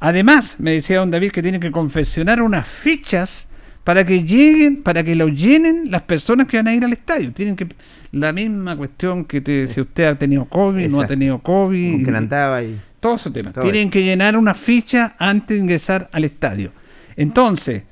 Además, 0.00 0.56
me 0.58 0.72
decía 0.72 0.98
don 0.98 1.10
David 1.10 1.30
que 1.30 1.42
tiene 1.42 1.60
que 1.60 1.70
confeccionar 1.70 2.40
unas 2.40 2.66
fichas 2.66 3.48
para 3.84 4.04
que 4.04 4.22
lleguen, 4.24 4.82
para 4.82 5.02
que 5.04 5.14
lo 5.14 5.28
llenen 5.28 5.90
las 5.90 6.02
personas 6.02 6.46
que 6.46 6.56
van 6.56 6.68
a 6.68 6.74
ir 6.74 6.84
al 6.84 6.92
estadio. 6.92 7.32
Tienen 7.32 7.56
que 7.56 7.66
la 8.12 8.32
misma 8.32 8.76
cuestión 8.76 9.24
que 9.24 9.40
te- 9.40 9.68
si 9.68 9.80
usted 9.80 10.04
ha 10.04 10.18
tenido 10.18 10.44
COVID, 10.46 10.86
no 10.88 10.98
ha 10.98 11.02
Exacto. 11.04 11.06
tenido 11.08 11.38
COVID, 11.40 12.04
que 12.04 12.10
andaba 12.16 12.62
y 12.62 12.80
todo 12.98 13.16
ese 13.16 13.30
tema. 13.30 13.52
Todo 13.52 13.62
Tienen 13.64 13.90
que 13.90 14.02
llenar 14.02 14.36
una 14.36 14.54
ficha 14.54 15.14
antes 15.18 15.56
de 15.56 15.62
ingresar 15.62 16.08
al 16.12 16.24
estadio. 16.24 16.72
Entonces, 17.16 17.82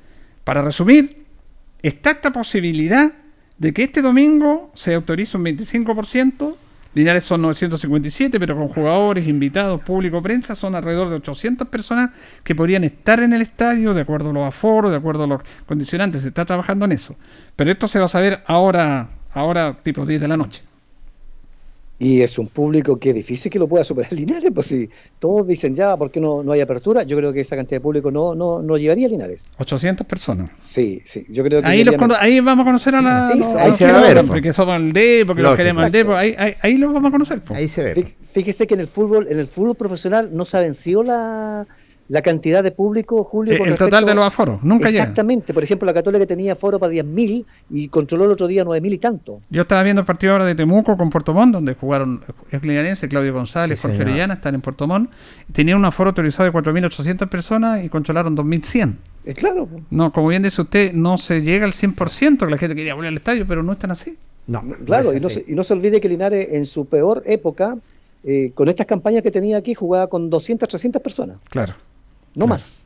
para 0.43 0.61
resumir, 0.61 1.25
está 1.81 2.11
esta 2.11 2.31
posibilidad 2.31 3.11
de 3.57 3.73
que 3.73 3.83
este 3.83 4.01
domingo 4.01 4.71
se 4.73 4.93
autorice 4.95 5.37
un 5.37 5.43
25%. 5.45 6.55
Linares 6.95 7.23
son 7.23 7.41
957, 7.43 8.39
pero 8.39 8.55
con 8.55 8.67
jugadores, 8.67 9.27
invitados, 9.27 9.81
público, 9.81 10.23
prensa, 10.23 10.55
son 10.55 10.73
alrededor 10.73 11.09
de 11.09 11.15
800 11.17 11.67
personas 11.67 12.11
que 12.43 12.55
podrían 12.55 12.83
estar 12.83 13.21
en 13.21 13.33
el 13.33 13.41
estadio 13.41 13.93
de 13.93 14.01
acuerdo 14.01 14.31
a 14.31 14.33
los 14.33 14.47
aforos, 14.47 14.91
de 14.91 14.97
acuerdo 14.97 15.23
a 15.23 15.27
los 15.27 15.41
condicionantes. 15.67 16.23
Se 16.23 16.29
está 16.29 16.45
trabajando 16.45 16.85
en 16.85 16.93
eso. 16.93 17.15
Pero 17.55 17.71
esto 17.71 17.87
se 17.87 17.99
va 17.99 18.05
a 18.05 18.09
saber 18.09 18.43
ahora, 18.47 19.09
ahora 19.33 19.77
tipo 19.83 20.05
10 20.05 20.21
de 20.21 20.27
la 20.27 20.37
noche. 20.37 20.68
Y 22.01 22.21
es 22.21 22.39
un 22.39 22.47
público 22.47 22.97
que 22.97 23.09
es 23.09 23.15
difícil 23.15 23.51
que 23.51 23.59
lo 23.59 23.67
pueda 23.67 23.83
superar 23.83 24.13
Linares, 24.19 24.49
pues 24.55 24.67
si 24.67 24.89
todos 25.19 25.45
dicen 25.47 25.75
ya, 25.75 25.97
¿por 25.97 26.09
qué 26.09 26.21
no, 26.21 26.41
no 26.43 26.53
hay 26.53 26.61
apertura? 26.61 27.03
Yo 27.03 27.17
creo 27.17 27.33
que 27.33 27.41
esa 27.41 27.57
cantidad 27.57 27.77
de 27.77 27.81
público 27.81 28.09
no, 28.09 28.33
no, 28.35 28.61
no 28.61 28.77
llevaría 28.77 29.07
a 29.07 29.09
Linares. 29.09 29.47
800 29.57 30.07
personas. 30.07 30.49
Sí, 30.57 31.01
sí, 31.03 31.25
yo 31.29 31.43
creo 31.43 31.61
que... 31.61 31.67
Ahí, 31.67 31.83
los 31.83 31.95
cono- 31.95 32.15
ahí 32.17 32.39
vamos 32.39 32.63
a 32.63 32.67
conocer 32.67 32.95
a 32.95 33.01
la, 33.01 33.27
Ahí 33.27 33.39
los- 33.39 33.53
ahí 33.55 33.69
los 33.69 33.77
se 33.77 33.85
va 33.85 33.99
a 33.99 34.07
que 34.07 34.13
ver, 34.13 34.25
porque 34.25 34.53
somos 34.53 34.77
el 34.77 34.93
D, 34.93 35.23
porque 35.27 35.41
los 35.41 35.51
Lógico, 35.51 35.57
queremos 35.57 35.83
al 35.83 35.91
D, 35.91 36.05
pues 36.05 36.17
ahí, 36.17 36.35
ahí, 36.37 36.53
ahí 36.61 36.77
los 36.77 36.93
vamos 36.93 37.09
a 37.09 37.11
conocer. 37.11 37.41
po. 37.41 37.53
ahí 37.53 37.67
se 37.67 37.83
ve. 37.83 37.95
Fí- 37.95 38.15
Fíjese 38.31 38.65
que 38.67 38.75
en 38.75 38.79
el 38.81 38.87
fútbol, 38.87 39.27
en 39.29 39.39
el 39.39 39.47
fútbol 39.47 39.75
profesional 39.75 40.29
no 40.31 40.45
se 40.45 40.55
ha 40.55 40.59
vencido 40.61 41.03
la, 41.03 41.65
la 42.09 42.21
cantidad 42.21 42.63
de 42.63 42.71
público, 42.71 43.23
Julio. 43.23 43.53
Eh, 43.53 43.57
con 43.59 43.67
el 43.67 43.71
respecto- 43.73 43.89
total 43.95 44.05
de 44.05 44.15
los 44.15 44.25
aforos, 44.25 44.61
nunca 44.63 44.89
llega. 44.89 45.03
Exactamente, 45.03 45.53
por 45.53 45.63
ejemplo, 45.63 45.85
la 45.85 45.93
Católica 45.93 46.25
tenía 46.25 46.53
aforo 46.53 46.77
para 46.79 46.91
10.000 46.91 47.45
y 47.69 47.87
controló 47.87 48.25
el 48.25 48.31
otro 48.31 48.47
día 48.47 48.63
9.000 48.65 48.93
y 48.93 48.97
tanto. 48.97 49.39
Yo 49.49 49.61
estaba 49.61 49.83
viendo 49.83 50.01
el 50.01 50.05
partido 50.05 50.33
ahora 50.33 50.45
de 50.45 50.55
Temuco 50.55 50.97
con 50.97 51.09
Puerto 51.09 51.33
Montt, 51.33 51.53
donde 51.53 51.75
jugaron 51.75 52.21
es 52.51 52.61
Linarense, 52.63 53.07
Claudio 53.07 53.31
González, 53.33 53.79
Sí, 53.79 53.83
Jorge 53.83 53.97
señor. 53.97 54.09
Orellana, 54.11 54.33
están 54.33 54.55
en 54.55 54.61
Puerto 54.61 54.87
Montt. 54.87 55.09
Tenían 55.53 55.77
un 55.77 55.85
aforo 55.85 56.09
autorizado 56.09 56.45
de 56.45 56.51
4.800 56.51 57.29
personas 57.29 57.83
y 57.83 57.89
controlaron 57.89 58.35
2.100. 58.35 58.95
Eh, 59.25 59.33
claro, 59.33 59.69
No, 59.91 60.11
como 60.11 60.29
bien 60.29 60.41
dice 60.43 60.61
usted, 60.61 60.91
no 60.93 61.17
se 61.19 61.41
llega 61.41 61.65
al 61.65 61.73
100%, 61.73 62.45
que 62.45 62.51
la 62.51 62.57
gente 62.57 62.75
quería 62.75 62.95
volver 62.95 63.09
al 63.09 63.17
estadio, 63.17 63.45
pero 63.47 63.61
no 63.61 63.73
están 63.73 63.91
así. 63.91 64.17
No, 64.47 64.63
claro, 64.85 65.13
y 65.15 65.19
no, 65.19 65.29
se, 65.29 65.45
y 65.47 65.53
no 65.53 65.63
se 65.63 65.73
olvide 65.73 66.01
que 66.01 66.09
Linares 66.09 66.47
en 66.53 66.65
su 66.65 66.85
peor 66.87 67.21
época, 67.27 67.77
eh, 68.23 68.51
con 68.55 68.67
estas 68.67 68.87
campañas 68.87 69.21
que 69.21 69.29
tenía 69.29 69.57
aquí, 69.57 69.75
jugaba 69.75 70.07
con 70.07 70.29
200, 70.31 70.67
300 70.67 71.01
personas, 71.03 71.37
Claro. 71.49 71.75
No 72.35 72.47
más. 72.47 72.85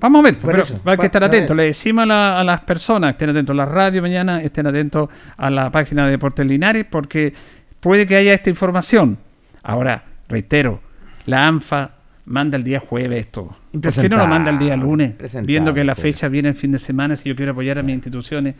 Vamos 0.00 0.20
a 0.20 0.22
ver, 0.22 0.38
pero 0.40 0.62
eso, 0.62 0.80
hay 0.84 0.96
que 0.96 1.06
estar 1.06 1.22
va- 1.22 1.26
atentos. 1.26 1.50
a 1.50 1.54
ver. 1.54 1.64
Le 1.64 1.68
decimos 1.70 2.04
a, 2.04 2.06
la- 2.06 2.40
a 2.40 2.44
las 2.44 2.60
personas, 2.60 3.10
estén 3.12 3.30
atentos 3.30 3.52
a 3.52 3.56
la 3.56 3.66
radio 3.66 4.00
mañana, 4.00 4.40
estén 4.42 4.66
atentos 4.66 5.08
a 5.36 5.50
la 5.50 5.70
página 5.72 6.04
de 6.04 6.12
Deportes 6.12 6.46
Linares, 6.46 6.86
porque 6.88 7.32
puede 7.80 8.06
que 8.06 8.14
haya 8.16 8.32
esta 8.32 8.48
información. 8.50 9.18
Ahora, 9.62 10.04
reitero, 10.28 10.80
la 11.26 11.48
ANFA 11.48 11.90
manda 12.26 12.56
el 12.56 12.62
día 12.62 12.78
jueves 12.78 13.18
esto. 13.26 13.56
¿Por 13.72 13.92
qué 13.92 14.08
no 14.08 14.18
lo 14.18 14.26
manda 14.28 14.50
el 14.50 14.58
día 14.58 14.76
lunes? 14.76 15.14
Viendo 15.42 15.74
que 15.74 15.82
la 15.82 15.94
fecha 15.96 16.28
viene 16.28 16.50
el 16.50 16.54
fin 16.54 16.70
de 16.72 16.78
semana, 16.78 17.16
si 17.16 17.28
yo 17.28 17.34
quiero 17.34 17.52
apoyar 17.52 17.78
a 17.78 17.82
mis 17.82 17.94
instituciones. 17.96 18.54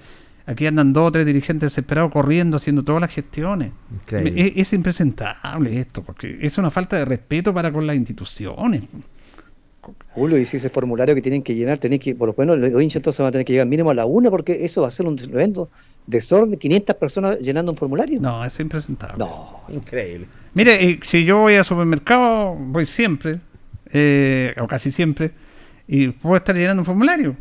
Aquí 0.47 0.67
andan 0.67 0.95
dos 0.95 1.09
o 1.09 1.13
tres 1.13 1.27
dirigentes 1.27 1.67
desesperados 1.73 2.11
corriendo, 2.11 2.57
haciendo 2.57 2.83
todas 2.83 3.03
las 3.03 3.11
gestiones. 3.13 3.71
Es, 4.11 4.53
es 4.57 4.73
impresentable 4.73 5.79
esto, 5.79 6.03
porque 6.03 6.39
es 6.41 6.57
una 6.59 6.71
falta 6.71 6.97
de 6.97 7.05
respeto 7.05 7.53
para 7.55 7.71
con 7.71 7.87
las 7.87 7.95
instituciones. 7.95 8.83
Julio, 10.19 10.39
y 10.39 10.45
si 10.45 10.57
ese 10.57 10.69
formulario 10.69 11.15
que 11.15 11.23
tienen 11.23 11.43
que 11.43 11.55
llenar, 11.55 11.79
tenéis 11.79 12.03
que, 12.03 12.15
por 12.15 12.29
lo 12.29 12.35
menos 12.37 12.59
los 12.59 12.83
hinchas 12.83 12.97
entonces 12.97 13.21
van 13.21 13.29
a 13.29 13.33
tener 13.33 13.45
que 13.45 13.53
llegar 13.53 13.67
mínimo 13.67 13.91
a 13.91 13.95
la 13.95 14.05
una, 14.05 14.31
porque 14.31 14.65
eso 14.65 14.83
va 14.83 14.89
a 14.89 14.91
ser 14.91 15.07
un 15.07 15.17
tremendo 15.17 15.71
desorden, 16.07 16.59
500 16.59 16.97
personas 16.97 17.39
llenando 17.39 17.73
un 17.73 17.79
formulario. 17.79 18.21
No, 18.21 18.45
es 18.45 18.59
impresentable. 18.61 19.19
No, 19.19 19.61
Increíble. 19.69 20.27
Mire, 20.55 20.85
eh, 20.85 21.01
si 21.07 21.25
yo 21.25 21.39
voy 21.39 21.55
al 21.55 21.65
supermercado, 21.65 22.55
voy 22.55 22.87
siempre, 22.87 23.39
eh, 23.93 24.55
o 24.61 24.67
casi 24.67 24.91
siempre, 24.91 25.31
y 25.87 26.09
puedo 26.09 26.37
estar 26.37 26.57
llenando 26.57 26.83
un 26.83 26.87
formulario. 26.87 27.37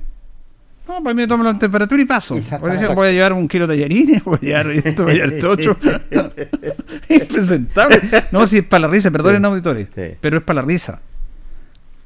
No, 0.87 1.03
pues 1.03 1.15
me 1.15 1.27
tomo 1.27 1.43
la 1.43 1.57
temperatura 1.59 2.01
y 2.01 2.05
paso. 2.05 2.39
Por 2.59 2.73
ejemplo, 2.73 2.95
voy 2.95 3.09
a 3.09 3.11
llevar 3.11 3.33
un 3.33 3.47
kilo 3.47 3.67
de 3.67 3.75
tallarines, 3.75 4.23
voy 4.25 4.37
a 4.37 4.41
llevar 4.63 4.71
esto, 4.71 5.03
voy 5.03 5.11
a 5.11 5.15
llevar 5.15 5.33
esto 5.33 5.49
otro. 5.49 5.77
es 7.09 7.21
impresentable. 7.21 8.01
No, 8.31 8.47
si 8.47 8.59
es 8.59 8.63
para 8.63 8.81
la 8.81 8.87
risa, 8.87 9.11
perdonen 9.11 9.41
Sí, 9.41 9.45
auditores, 9.47 9.89
sí. 9.93 10.15
pero 10.21 10.37
es 10.37 10.43
para 10.43 10.61
la 10.61 10.67
risa. 10.67 11.01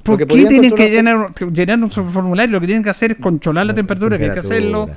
¿Por 0.02 0.18
qué 0.18 0.26
tienen 0.26 0.70
que 0.72 0.90
llenar, 0.90 1.34
llenar 1.52 1.78
un 1.82 1.90
formulario? 1.90 2.52
Lo 2.52 2.60
que 2.60 2.66
tienen 2.66 2.82
que 2.82 2.90
hacer 2.90 3.12
es 3.12 3.16
controlar 3.18 3.66
la 3.66 3.74
temperatura, 3.74 4.18
que 4.18 4.24
hay 4.24 4.32
que 4.32 4.40
hacerlo 4.40 4.88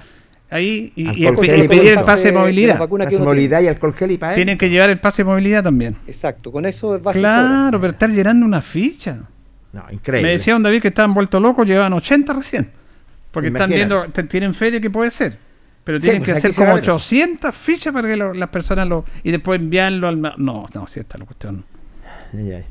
ahí 0.49 0.93
y, 0.95 1.25
y- 1.25 1.31
pedir 1.31 1.53
el 1.89 1.95
pase 1.95 2.05
pase 2.05 2.25
de 2.27 2.31
movilidad. 2.37 2.77
Pase 2.77 3.19
movilidad 3.19 3.61
y 3.61 3.67
alcohol 3.67 3.93
gel 3.93 4.11
y 4.11 4.17
para 4.17 4.35
Tienen 4.35 4.57
que 4.57 4.69
llevar 4.69 4.89
el 4.89 4.99
pase 4.99 5.23
de 5.23 5.29
movilidad 5.29 5.63
también. 5.63 5.95
Exacto, 6.07 6.51
con 6.51 6.65
eso 6.65 6.95
es 6.95 7.03
Claro, 7.03 7.79
pero 7.79 7.91
estar 7.93 8.09
llenando 8.09 8.45
una 8.45 8.61
ficha. 8.61 9.17
No, 9.73 9.83
increíble. 9.91 10.29
Me 10.29 10.37
decía 10.37 10.55
un 10.55 10.63
David 10.63 10.81
que 10.81 10.87
estaban 10.87 11.13
vueltos 11.13 11.41
locos, 11.41 11.67
llevaban 11.67 11.91
80 11.93 12.33
recién. 12.33 12.69
Porque 13.31 13.49
están 13.49 13.69
viendo, 13.69 14.05
te- 14.05 14.23
tienen 14.23 14.53
fe 14.53 14.71
de 14.71 14.79
que 14.79 14.89
puede 14.89 15.11
ser. 15.11 15.37
Pero 15.83 15.97
Sí, 15.99 16.03
tienen 16.03 16.23
pues 16.23 16.31
que 16.31 16.37
hacer 16.47 16.55
como 16.55 16.71
a 16.71 16.75
ver. 16.75 16.83
800 16.83 17.53
fichas 17.53 17.93
para 17.93 18.07
que 18.07 18.15
lo- 18.15 18.33
las 18.33 18.49
personas 18.49 18.87
lo. 18.87 19.03
y 19.23 19.31
después 19.31 19.59
enviarlo 19.59 20.07
al. 20.07 20.19
No, 20.21 20.33
no, 20.37 20.87
sí 20.87 20.99
está 21.01 21.17
la 21.17 21.25
cuestión. 21.25 21.63
Ay, 22.33 22.51
ay. 22.53 22.63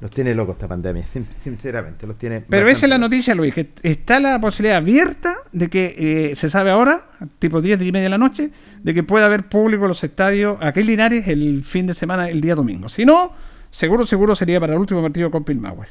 Los 0.00 0.10
tiene 0.10 0.32
locos 0.34 0.54
esta 0.54 0.66
pandemia, 0.66 1.06
sin- 1.06 1.26
sinceramente, 1.38 2.06
los 2.06 2.16
tiene. 2.16 2.40
Pero 2.40 2.66
esa 2.68 2.86
es 2.86 2.90
la 2.90 2.96
noticia, 2.98 3.34
Luis, 3.34 3.52
que 3.52 3.68
está 3.82 4.18
la 4.18 4.40
posibilidad 4.40 4.78
abierta 4.78 5.36
de 5.52 5.68
que 5.68 6.30
eh, 6.30 6.36
se 6.36 6.48
sabe 6.48 6.70
ahora, 6.70 7.02
tipo 7.38 7.60
10, 7.60 7.78
10 7.78 7.88
y 7.88 7.92
media 7.92 8.04
de 8.04 8.08
la 8.10 8.16
noche, 8.18 8.50
de 8.82 8.94
que 8.94 9.02
pueda 9.02 9.26
haber 9.26 9.48
público 9.48 9.84
en 9.84 9.88
los 9.88 10.02
estadios 10.02 10.56
aquí 10.60 10.80
en 10.80 10.86
Linares 10.86 11.28
el 11.28 11.62
fin 11.62 11.86
de 11.86 11.92
semana, 11.94 12.30
el 12.30 12.40
día 12.40 12.54
domingo. 12.54 12.88
Si 12.88 13.04
no, 13.04 13.32
seguro, 13.70 14.06
seguro 14.06 14.34
sería 14.34 14.58
para 14.58 14.72
el 14.72 14.78
último 14.78 15.02
partido 15.02 15.30
con 15.30 15.44
Pilmauer. 15.44 15.88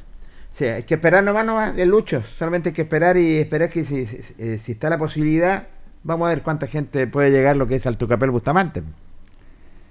Sí, 0.54 0.66
hay 0.66 0.82
que 0.84 0.96
esperar 0.96 1.24
nomás, 1.24 1.46
nomás, 1.46 1.78
el 1.78 1.90
lucho. 1.90 2.24
Solamente 2.38 2.70
hay 2.70 2.74
que 2.76 2.82
esperar 2.82 3.16
y 3.16 3.38
esperar 3.38 3.70
que 3.70 3.86
si, 3.86 4.08
si, 4.08 4.18
eh, 4.40 4.58
si 4.58 4.72
está 4.72 4.90
la 4.90 4.98
posibilidad, 4.98 5.68
vamos 6.04 6.26
a 6.26 6.30
ver 6.30 6.42
cuánta 6.42 6.66
gente 6.66 7.06
puede 7.06 7.30
llegar 7.30 7.56
lo 7.58 7.68
que 7.68 7.76
es 7.76 7.86
Alto 7.86 8.08
Capel 8.08 8.32
Bustamante. 8.32 8.82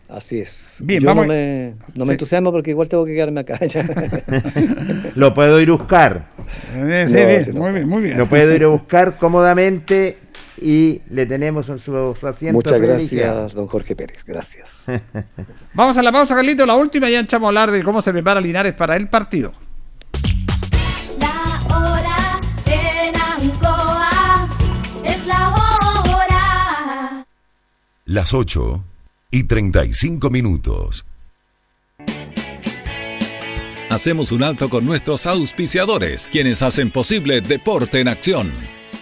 Así 0.08 0.40
es. 0.40 0.78
Bien, 0.82 1.00
Yo 1.02 1.06
vamos- 1.08 1.26
no 1.26 1.32
me, 1.34 1.74
no 1.94 2.04
me 2.06 2.12
Sí. 2.12 2.12
entusiasmo 2.12 2.50
porque 2.50 2.70
igual 2.70 2.88
tengo 2.88 3.04
que 3.04 3.14
quedarme 3.14 3.40
acá. 3.40 3.58
Lo 5.14 5.34
puedo 5.34 5.60
ir 5.60 5.68
a 5.68 5.72
buscar. 5.72 6.28
Eh, 6.74 7.42
sí, 7.44 7.52
No, 7.52 7.60
bien, 7.60 7.62
muy 7.62 7.72
bien, 7.72 7.88
muy 7.88 8.02
bien. 8.02 8.18
Lo 8.18 8.26
puedo 8.26 8.54
ir 8.54 8.64
a 8.64 8.68
buscar 8.68 9.18
cómodamente 9.18 10.16
y 10.60 11.02
le 11.10 11.26
tenemos 11.26 11.68
en 11.68 11.78
su, 11.78 12.16
su 12.18 12.26
asiento. 12.26 12.54
Muchas 12.54 12.78
privilegiado. 12.78 13.40
gracias, 13.40 13.54
don 13.54 13.66
Jorge 13.66 13.94
Pérez. 13.94 14.24
Gracias. 14.24 14.86
Vamos 15.74 15.96
a 15.98 16.02
la 16.02 16.10
pausa, 16.10 16.34
Carlito, 16.34 16.64
la 16.64 16.74
última, 16.76 17.10
ya 17.10 17.20
echamos 17.20 17.46
a 17.46 17.48
hablar 17.48 17.70
de 17.70 17.82
cómo 17.82 18.00
se 18.00 18.10
prepara 18.12 18.40
Linares 18.40 18.72
para 18.72 18.96
el 18.96 19.08
partido. 19.08 19.52
La 21.20 21.60
hora 21.76 22.40
en 22.64 23.14
Ancoa 23.14 24.48
es 25.04 25.26
la 25.26 25.48
hora. 25.50 27.26
Las 28.06 28.32
8 28.32 28.82
y 29.30 29.44
35 29.44 30.30
minutos. 30.30 31.04
Hacemos 33.90 34.32
un 34.32 34.42
alto 34.42 34.68
con 34.68 34.84
nuestros 34.84 35.26
auspiciadores, 35.26 36.28
quienes 36.30 36.62
hacen 36.62 36.90
posible 36.90 37.40
Deporte 37.40 38.00
en 38.00 38.08
Acción. 38.08 38.52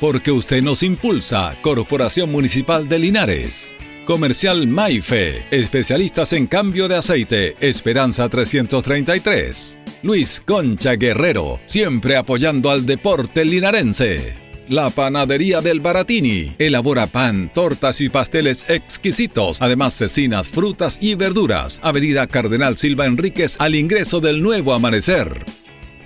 Porque 0.01 0.31
usted 0.31 0.63
nos 0.63 0.83
impulsa, 0.83 1.57
Corporación 1.63 2.31
Municipal 2.31 2.89
de 2.89 2.99
Linares. 2.99 3.75
Comercial 4.05 4.67
Maife, 4.69 5.43
especialistas 5.51 6.33
en 6.33 6.47
cambio 6.47 6.87
de 6.87 6.97
aceite, 6.97 7.57
Esperanza 7.61 8.29
333. 8.29 9.79
Luis 10.03 10.41
Concha 10.45 10.93
Guerrero, 10.93 11.59
siempre 11.67 12.17
apoyando 12.17 12.71
al 12.71 12.87
deporte 12.87 13.45
linarense. 13.45 14.46
La 14.69 14.91
Panadería 14.91 15.61
del 15.61 15.79
Baratini. 15.79 16.57
Elabora 16.59 17.07
pan, 17.07 17.51
tortas 17.55 18.01
y 18.01 18.09
pasteles 18.09 18.67
exquisitos. 18.69 19.63
Además, 19.63 19.95
cecinas, 19.95 20.49
frutas 20.49 20.99
y 21.01 21.15
verduras. 21.15 21.79
Avenida 21.85 22.27
Cardenal 22.27 22.77
Silva 22.77 23.07
Enríquez 23.07 23.57
al 23.61 23.77
ingreso 23.77 24.21
del 24.21 24.43
nuevo 24.43 24.75
amanecer. 24.75 25.45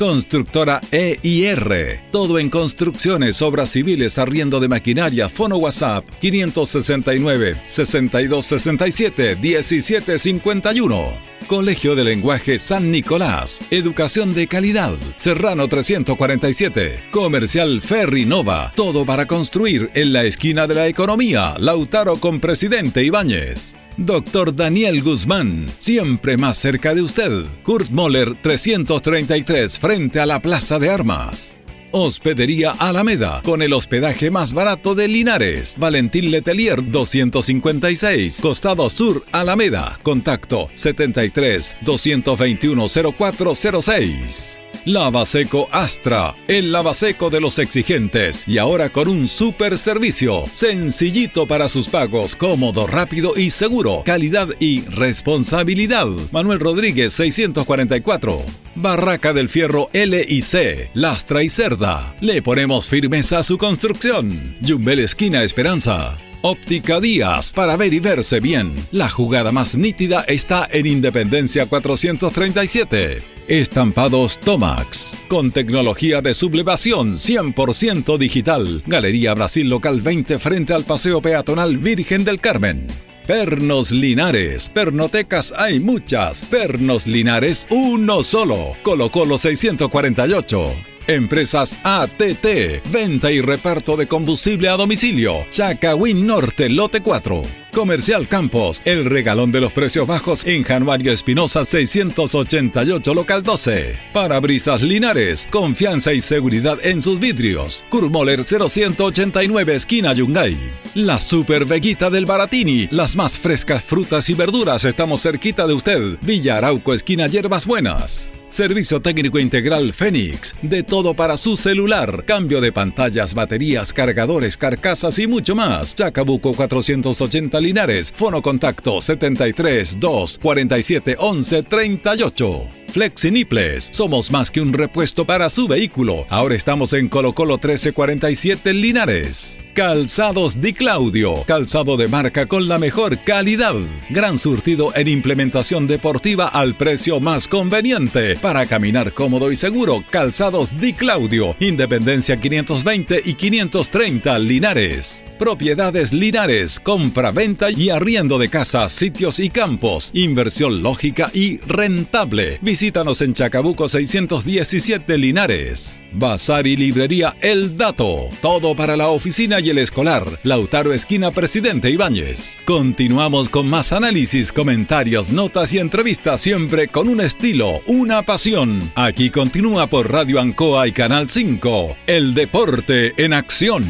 Constructora 0.01 0.81
EIR. 0.93 2.01
Todo 2.11 2.39
en 2.39 2.49
construcciones, 2.49 3.43
obras 3.43 3.69
civiles, 3.69 4.17
arriendo 4.17 4.59
de 4.59 4.67
maquinaria, 4.67 5.29
fono 5.29 5.59
WhatsApp 5.59 6.07
569 6.23 7.55
6267 7.67 9.37
1751. 9.37 11.05
Colegio 11.47 11.95
de 11.95 12.05
Lenguaje 12.05 12.59
San 12.59 12.91
Nicolás. 12.91 13.61
Educación 13.71 14.33
de 14.33 14.47
calidad. 14.47 14.97
Serrano 15.17 15.69
347. 15.69 17.09
Comercial 17.11 17.83
Ferry 17.83 18.25
Nova. 18.25 18.73
Todo 18.75 19.05
para 19.05 19.27
construir 19.27 19.91
en 19.93 20.15
la 20.15 20.25
esquina 20.25 20.67
de 20.67 20.77
la 20.77 20.87
economía. 20.87 21.57
Lautaro 21.59 22.17
con 22.17 22.41
Presidente 22.41 23.05
Ibáñez. 23.05 23.77
Doctor 24.01 24.57
Daniel 24.57 25.03
Guzmán, 25.03 25.67
siempre 25.77 26.39
más 26.39 26.57
cerca 26.57 26.95
de 26.95 27.03
usted. 27.03 27.45
Kurt 27.63 27.91
Moller 27.91 28.35
333 28.35 29.79
frente 29.79 30.21
a 30.21 30.27
la 30.27 30.41
Plaza 30.41 30.79
de 30.79 30.89
Armas. 30.89 31.55
Hospedería 31.91 32.71
Alameda, 32.71 33.43
con 33.45 33.61
el 33.61 33.75
hospedaje 33.75 34.31
más 34.31 34.55
barato 34.55 34.95
de 34.95 35.07
Linares. 35.07 35.77
Valentín 35.79 36.31
Letelier 36.31 36.91
256, 36.91 38.41
Costado 38.41 38.89
Sur, 38.89 39.23
Alameda. 39.33 39.99
Contacto 40.03 40.71
73 40.73 41.77
221 41.83 42.87
0406. 42.89 44.61
Lavaseco 44.87 45.69
Astra, 45.71 46.35
el 46.49 46.73
lavaseco 46.73 47.29
de 47.29 47.41
los 47.41 47.59
exigentes 47.59 48.49
y 48.49 48.57
ahora 48.57 48.89
con 48.89 49.09
un 49.09 49.29
super 49.29 49.77
servicio, 49.77 50.45
sencillito 50.53 51.47
para 51.47 51.69
sus 51.69 51.89
pagos, 51.89 52.35
cómodo, 52.35 52.87
rápido 52.87 53.35
y 53.37 53.51
seguro, 53.51 54.03
calidad 54.07 54.49
y 54.59 54.81
responsabilidad. 54.87 56.07
Manuel 56.33 56.61
Rodríguez 56.61 57.13
644. 57.13 58.43
Barraca 58.77 59.35
del 59.35 59.51
Fierro 59.51 59.91
L 59.93 60.25
y 60.27 60.41
C, 60.41 60.91
Lastra 60.95 61.43
y 61.43 61.51
Cerda. 61.51 62.15
Le 62.21 62.41
ponemos 62.41 62.89
firmeza 62.89 63.41
a 63.41 63.43
su 63.43 63.59
construcción. 63.59 64.33
Yumbel 64.63 65.01
Esquina 65.01 65.43
Esperanza. 65.43 66.17
Óptica 66.41 67.01
Díaz, 67.01 67.53
para 67.53 67.77
ver 67.77 67.93
y 67.93 68.01
verse 68.01 68.41
bien. 68.41 68.75
La 68.93 69.11
jugada 69.11 69.53
más 69.53 69.77
nítida 69.77 70.25
está 70.27 70.67
en 70.71 70.87
Independencia 70.87 71.67
437. 71.67 73.40
Estampados 73.51 74.39
Tomax, 74.39 75.25
con 75.27 75.51
tecnología 75.51 76.23
de 76.23 76.35
sublevación 76.35 77.15
100% 77.15 78.17
digital. 78.17 78.81
Galería 78.87 79.35
Brasil 79.35 79.69
Local 79.69 80.01
20 80.01 80.39
frente 80.39 80.73
al 80.73 80.85
Paseo 80.85 81.21
Peatonal 81.21 81.77
Virgen 81.77 82.23
del 82.23 82.39
Carmen. 82.39 82.87
Pernos 83.27 83.91
Linares, 83.91 84.69
pernotecas 84.69 85.53
hay 85.57 85.81
muchas. 85.81 86.43
Pernos 86.43 87.09
Linares, 87.09 87.67
uno 87.71 88.23
solo. 88.23 88.77
Colo 88.85 89.11
Colo 89.11 89.37
648. 89.37 90.73
Empresas 91.11 91.77
ATT, 91.83 92.89
venta 92.93 93.33
y 93.33 93.41
reparto 93.41 93.97
de 93.97 94.07
combustible 94.07 94.69
a 94.69 94.77
domicilio. 94.77 95.45
Chacawin 95.51 96.25
Norte, 96.25 96.69
lote 96.69 97.01
4. 97.01 97.43
Comercial 97.73 98.29
Campos, 98.29 98.81
el 98.85 99.05
regalón 99.07 99.51
de 99.51 99.61
los 99.61 99.73
precios 99.73 100.07
bajos 100.07 100.47
en 100.47 100.63
Januario 100.63 101.11
Espinosa 101.13 101.65
688, 101.65 103.13
local 103.13 103.43
12. 103.43 103.97
Parabrisas 104.13 104.83
Linares, 104.83 105.49
confianza 105.51 106.13
y 106.13 106.21
seguridad 106.21 106.79
en 106.81 107.03
sus 107.03 107.19
vidrios. 107.19 107.85
Kurmoller 107.89 108.45
0189, 108.45 109.75
esquina 109.75 110.13
Yungay. 110.13 110.57
La 110.95 111.19
Super 111.19 111.65
Veguita 111.65 112.09
del 112.09 112.25
Baratini, 112.25 112.87
las 112.93 113.17
más 113.17 113.37
frescas 113.37 113.83
frutas 113.83 114.31
y 114.31 114.35
verduras, 114.35 114.85
estamos 114.85 115.23
cerquita 115.23 115.67
de 115.67 115.75
usted. 115.75 116.19
Villa 116.23 116.59
Arauco, 116.59 116.95
esquina 116.95 117.27
Hierbas 117.27 117.67
Buenas. 117.67 118.31
Servicio 118.51 119.01
técnico 119.01 119.39
integral 119.39 119.93
Fénix. 119.93 120.57
De 120.61 120.83
todo 120.83 121.15
para 121.15 121.37
su 121.37 121.57
celular. 121.57 122.25
Cambio 122.27 122.61
de 122.61 122.73
pantallas, 122.73 123.33
baterías, 123.33 123.93
cargadores, 123.93 124.57
carcasas 124.57 125.21
y 125.21 125.29
mucho 125.29 125.55
más. 125.55 125.95
Chacabuco 125.95 126.53
480 126.53 127.61
Linares. 127.61 128.13
Fono 128.15 128.43
contacto 128.43 129.01
73 129.01 129.99
2 130.01 130.39
47 130.43 131.17
11 131.19 131.63
38. 131.63 132.80
Flexiniples. 132.91 133.89
Somos 133.93 134.31
más 134.31 134.51
que 134.51 134.61
un 134.61 134.73
repuesto 134.73 135.25
para 135.25 135.51
su 135.51 135.69
vehículo. 135.69 136.27
Ahora 136.29 136.55
estamos 136.55 136.93
en 136.93 137.09
Colo 137.09 137.35
Colo 137.35 137.55
1347 137.55 138.75
Linares. 138.75 139.61
Calzados 139.75 140.61
Di 140.61 140.73
Claudio. 140.73 141.43
Calzado 141.47 141.97
de 141.97 142.09
marca 142.09 142.47
con 142.47 142.69
la 142.69 142.79
mejor 142.79 143.17
calidad. 143.19 143.75
Gran 144.11 144.37
surtido 144.37 144.95
en 144.95 145.09
implementación 145.09 145.87
deportiva 145.87 146.49
al 146.49 146.75
precio 146.75 147.21
más 147.21 147.49
conveniente. 147.49 148.37
Para 148.37 148.67
caminar 148.67 149.13
cómodo 149.13 149.51
y 149.51 149.57
seguro. 149.57 150.03
Calzados 150.11 150.79
Di 150.81 150.93
Claudio. 150.93 151.57
Independencia 151.61 152.37
520 152.37 153.23
y 153.25 153.35
530 153.35 154.39
Linares. 154.41 155.25
Propiedades 155.39 156.13
Linares. 156.13 156.81
Compra, 156.81 157.31
venta 157.31 157.71
y 157.71 157.91
arriendo 157.91 158.39
de 158.39 158.49
casas, 158.49 158.93
sitios 158.93 159.41
y 159.41 159.49
campos. 159.49 160.11
Inversión 160.13 160.83
lógica 160.83 161.31
y 161.33 161.59
rentable. 161.59 162.59
Visítanos 162.81 163.21
en 163.21 163.35
Chacabuco 163.35 163.91
617 163.91 165.19
Linares. 165.19 166.03
Bazar 166.13 166.67
y 166.67 166.77
librería 166.79 167.37
El 167.43 167.77
Dato. 167.77 168.31
Todo 168.41 168.75
para 168.75 168.97
la 168.97 169.09
oficina 169.09 169.61
y 169.61 169.69
el 169.69 169.77
escolar. 169.77 170.25
Lautaro 170.45 170.95
Esquina 170.95 171.31
Presidente 171.31 171.91
Ibáñez. 171.91 172.57
Continuamos 172.65 173.51
con 173.51 173.69
más 173.69 173.93
análisis, 173.93 174.51
comentarios, 174.51 175.31
notas 175.31 175.75
y 175.75 175.79
entrevistas 175.79 176.41
siempre 176.41 176.89
con 176.89 177.11
un 177.11 177.21
estilo, 177.21 177.83
una 177.85 178.23
pasión. 178.23 178.81
Aquí 178.95 179.29
continúa 179.29 179.87
por 179.87 180.11
Radio 180.11 180.41
Ancoa 180.41 180.89
y 180.89 180.93
Canal 180.93 181.29
5. 181.29 181.99
El 182.07 182.33
deporte 182.33 183.13
en 183.23 183.35
acción. 183.35 183.85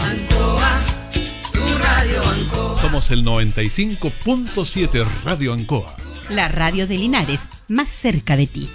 Ancoa, 0.00 0.84
tu 1.52 1.60
radio 1.82 2.22
Ancoa. 2.24 2.80
Somos 2.80 3.10
el 3.10 3.26
95.7 3.26 5.06
Radio 5.22 5.52
Ancoa. 5.52 6.05
La 6.28 6.48
radio 6.48 6.88
de 6.88 6.98
Linares, 6.98 7.46
más 7.68 7.88
cerca 7.88 8.36
de 8.36 8.48
ti. 8.48 8.68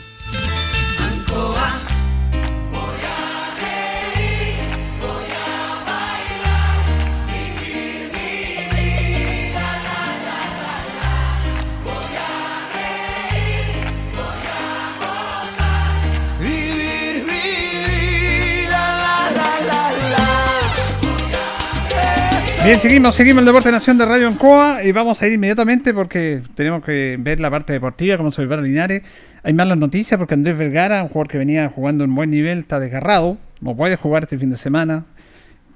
Bien, 22.63 22.79
seguimos, 22.79 23.15
seguimos 23.15 23.41
el 23.41 23.45
Deporte 23.47 23.71
Nación 23.71 23.97
de 23.97 24.05
Radio 24.05 24.27
Ancoa 24.27 24.83
y 24.83 24.91
vamos 24.91 25.19
a 25.19 25.25
ir 25.25 25.33
inmediatamente 25.33 25.95
porque 25.95 26.43
tenemos 26.53 26.85
que 26.85 27.17
ver 27.19 27.39
la 27.39 27.49
parte 27.49 27.73
deportiva, 27.73 28.17
cómo 28.17 28.31
se 28.31 28.43
prepara 28.43 28.61
Linares. 28.61 29.01
Hay 29.41 29.53
malas 29.53 29.79
noticias 29.79 30.15
porque 30.19 30.35
Andrés 30.35 30.55
Vergara, 30.55 31.01
un 31.01 31.09
jugador 31.09 31.27
que 31.27 31.39
venía 31.39 31.67
jugando 31.69 32.03
en 32.03 32.13
buen 32.13 32.29
nivel, 32.29 32.59
está 32.59 32.79
desgarrado, 32.79 33.39
no 33.61 33.75
puede 33.75 33.95
jugar 33.95 34.23
este 34.23 34.37
fin 34.37 34.51
de 34.51 34.57
semana. 34.57 35.05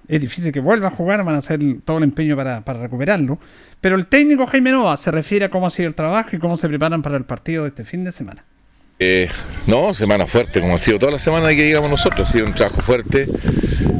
Es 0.07 0.21
difícil 0.21 0.51
que 0.51 0.59
vuelva 0.59 0.89
a 0.89 0.91
jugar, 0.91 1.23
van 1.23 1.33
a 1.33 1.39
hacer 1.39 1.59
todo 1.83 1.97
el 1.97 2.03
empeño 2.03 2.35
para, 2.35 2.61
recuperarlo. 2.61 3.39
Pero 3.81 3.95
el 3.95 4.05
técnico 4.05 4.45
Jaime 4.45 4.69
Nova 4.69 4.95
se 4.97 5.09
refiere 5.09 5.45
a 5.45 5.49
cómo 5.49 5.65
ha 5.65 5.71
sido 5.71 5.87
el 5.87 5.95
trabajo 5.95 6.35
y 6.35 6.37
cómo 6.37 6.55
se 6.55 6.67
preparan 6.67 7.01
para 7.01 7.17
el 7.17 7.23
partido 7.23 7.63
de 7.63 7.69
este 7.69 7.83
fin 7.83 8.03
de 8.03 8.11
semana. 8.11 8.45
Eh, 8.99 9.27
no, 9.65 9.91
semana 9.95 10.27
fuerte, 10.27 10.61
como 10.61 10.75
ha 10.75 10.77
sido 10.77 10.99
toda 10.99 11.13
la 11.13 11.19
semana 11.19 11.49
que 11.49 11.65
llegamos 11.65 11.89
nosotros, 11.89 12.29
ha 12.29 12.31
sido 12.31 12.45
un 12.45 12.53
trabajo 12.53 12.81
fuerte, 12.81 13.27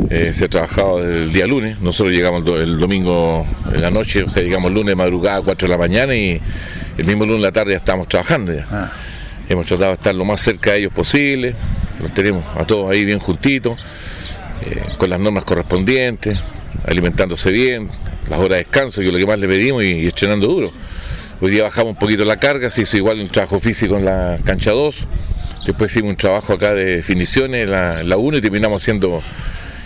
eh, 0.10 0.32
se 0.34 0.46
ha 0.46 0.48
trabajado 0.50 1.04
el 1.04 1.32
día 1.34 1.48
lunes, 1.48 1.80
nosotros 1.82 2.14
llegamos 2.16 2.40
el, 2.40 2.46
do- 2.46 2.62
el 2.62 2.78
domingo 2.80 3.46
en 3.74 3.82
la 3.82 3.90
noche, 3.92 4.24
o 4.24 4.30
sea, 4.30 4.44
llegamos 4.44 4.70
el 4.70 4.76
lunes 4.76 4.92
de 4.92 4.96
madrugada 4.96 5.38
a 5.38 5.42
4 5.42 5.68
de 5.68 5.72
la 5.72 5.78
mañana 5.78 6.16
y 6.16 6.40
el 6.98 7.06
mismo 7.06 7.24
lunes 7.26 7.38
en 7.38 7.42
la 7.44 7.52
tarde 7.52 7.72
ya 7.72 7.78
estábamos 7.78 8.08
trabajando 8.08 8.54
ya. 8.54 8.68
Hemos 9.48 9.68
tratado 9.68 9.90
de 9.92 9.96
estar 9.96 10.16
lo 10.16 10.26
más 10.26 10.42
cerca 10.42 10.72
de 10.72 10.80
ellos 10.80 10.94
posible, 10.94 11.54
los 12.02 12.12
tenemos 12.14 12.44
a 12.56 12.66
todos 12.66 12.92
ahí 12.92 13.06
bien 13.06 13.20
juntitos, 13.20 13.80
eh, 14.66 14.82
con 14.98 15.10
las 15.10 15.20
normas 15.20 15.44
correspondientes, 15.44 16.38
alimentándose 16.86 17.52
bien, 17.52 17.88
las 18.30 18.40
horas 18.40 18.50
de 18.52 18.64
descanso, 18.64 19.02
que 19.02 19.08
es 19.08 19.14
lo 19.14 19.20
que 19.20 19.26
más 19.28 19.38
le 19.40 19.48
pedimos 19.48 19.84
y, 19.84 19.88
y 19.98 20.08
estrenando 20.08 20.48
duro. 20.48 20.72
Hoy 21.42 21.52
día 21.52 21.64
bajamos 21.64 21.92
un 21.94 22.00
poquito 22.00 22.26
la 22.26 22.38
carga, 22.38 22.70
se 22.70 22.84
hizo 22.84 22.98
igual 22.98 23.20
un 23.20 23.28
trabajo 23.30 23.60
físico 23.60 23.98
en 23.98 24.06
la 24.06 24.38
cancha 24.44 24.72
2, 24.72 24.96
después 25.68 25.92
hicimos 25.92 26.12
un 26.12 26.16
trabajo 26.18 26.54
acá 26.54 26.74
de 26.74 26.96
definiciones 26.98 27.66
en 27.66 27.72
la, 27.72 28.02
en 28.02 28.10
la 28.10 28.18
1 28.18 28.38
y 28.38 28.42
terminamos 28.42 28.82
haciendo 28.82 29.22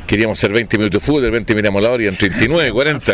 queríamos 0.10 0.40
hacer 0.40 0.52
20 0.52 0.76
minutos 0.80 1.02
de 1.02 1.06
fútbol, 1.06 1.22
de 1.22 1.30
20 1.30 1.54
miramos 1.54 1.84
la 1.84 1.92
hora 1.92 2.04
y 2.04 2.08
en 2.08 2.18
39, 2.18 2.72
40. 2.72 3.14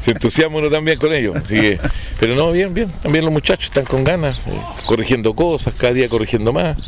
Se 0.00 0.12
entusiasma 0.12 0.58
uno 0.58 0.70
también 0.70 0.96
con 0.98 1.12
ellos. 1.12 1.34
Así 1.34 1.56
que, 1.60 1.80
pero 2.20 2.36
no, 2.36 2.52
bien, 2.52 2.72
bien. 2.72 2.88
También 3.02 3.24
los 3.24 3.32
muchachos 3.32 3.64
están 3.64 3.84
con 3.86 4.04
ganas, 4.04 4.38
eh, 4.46 4.52
corrigiendo 4.86 5.34
cosas, 5.34 5.74
cada 5.76 5.92
día 5.92 6.08
corrigiendo 6.08 6.52
más. 6.52 6.78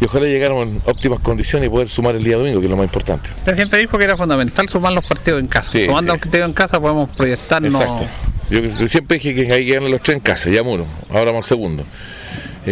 Y 0.00 0.06
ojalá 0.06 0.26
llegáramos 0.26 0.66
en 0.66 0.82
óptimas 0.86 1.20
condiciones 1.20 1.68
y 1.68 1.70
poder 1.70 1.88
sumar 1.88 2.16
el 2.16 2.24
día 2.24 2.36
domingo, 2.36 2.58
que 2.58 2.66
es 2.66 2.70
lo 2.70 2.76
más 2.76 2.86
importante. 2.86 3.30
Usted 3.30 3.54
siempre 3.54 3.78
dijo 3.78 3.96
que 3.96 4.02
era 4.02 4.16
fundamental 4.16 4.68
sumar 4.68 4.92
los 4.92 5.04
partidos 5.04 5.38
en 5.38 5.46
casa. 5.46 5.70
Sí, 5.70 5.84
Sumando 5.84 6.12
sí. 6.12 6.16
los 6.16 6.20
partidos 6.20 6.48
en 6.48 6.52
casa 6.52 6.80
podemos 6.80 7.14
proyectarnos. 7.14 7.74
Exacto. 7.74 8.06
Yo, 8.50 8.60
yo 8.60 8.88
siempre 8.88 9.18
dije 9.18 9.34
que 9.34 9.52
hay 9.52 9.64
que 9.64 9.74
ganar 9.74 9.88
los 9.88 10.00
tres 10.00 10.16
en 10.16 10.22
casa, 10.22 10.50
ya 10.50 10.62
uno, 10.62 10.84
ahora 11.10 11.26
vamos 11.26 11.44
al 11.44 11.48
segundo. 11.48 11.84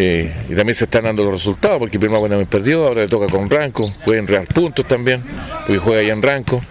Eh, 0.00 0.32
y 0.48 0.54
también 0.54 0.76
se 0.76 0.84
están 0.84 1.02
dando 1.04 1.24
los 1.24 1.32
resultados, 1.32 1.78
porque 1.80 1.98
Pirmagua 1.98 2.28
también 2.28 2.46
perdió, 2.48 2.86
ahora 2.86 3.00
le 3.00 3.08
toca 3.08 3.26
con 3.26 3.50
Ranco, 3.50 3.92
pueden 4.04 4.28
rear 4.28 4.46
puntos 4.46 4.86
también, 4.86 5.24
porque 5.66 5.78
juega 5.78 6.00
allá 6.02 6.12
en 6.12 6.22
Ranco. 6.22 6.62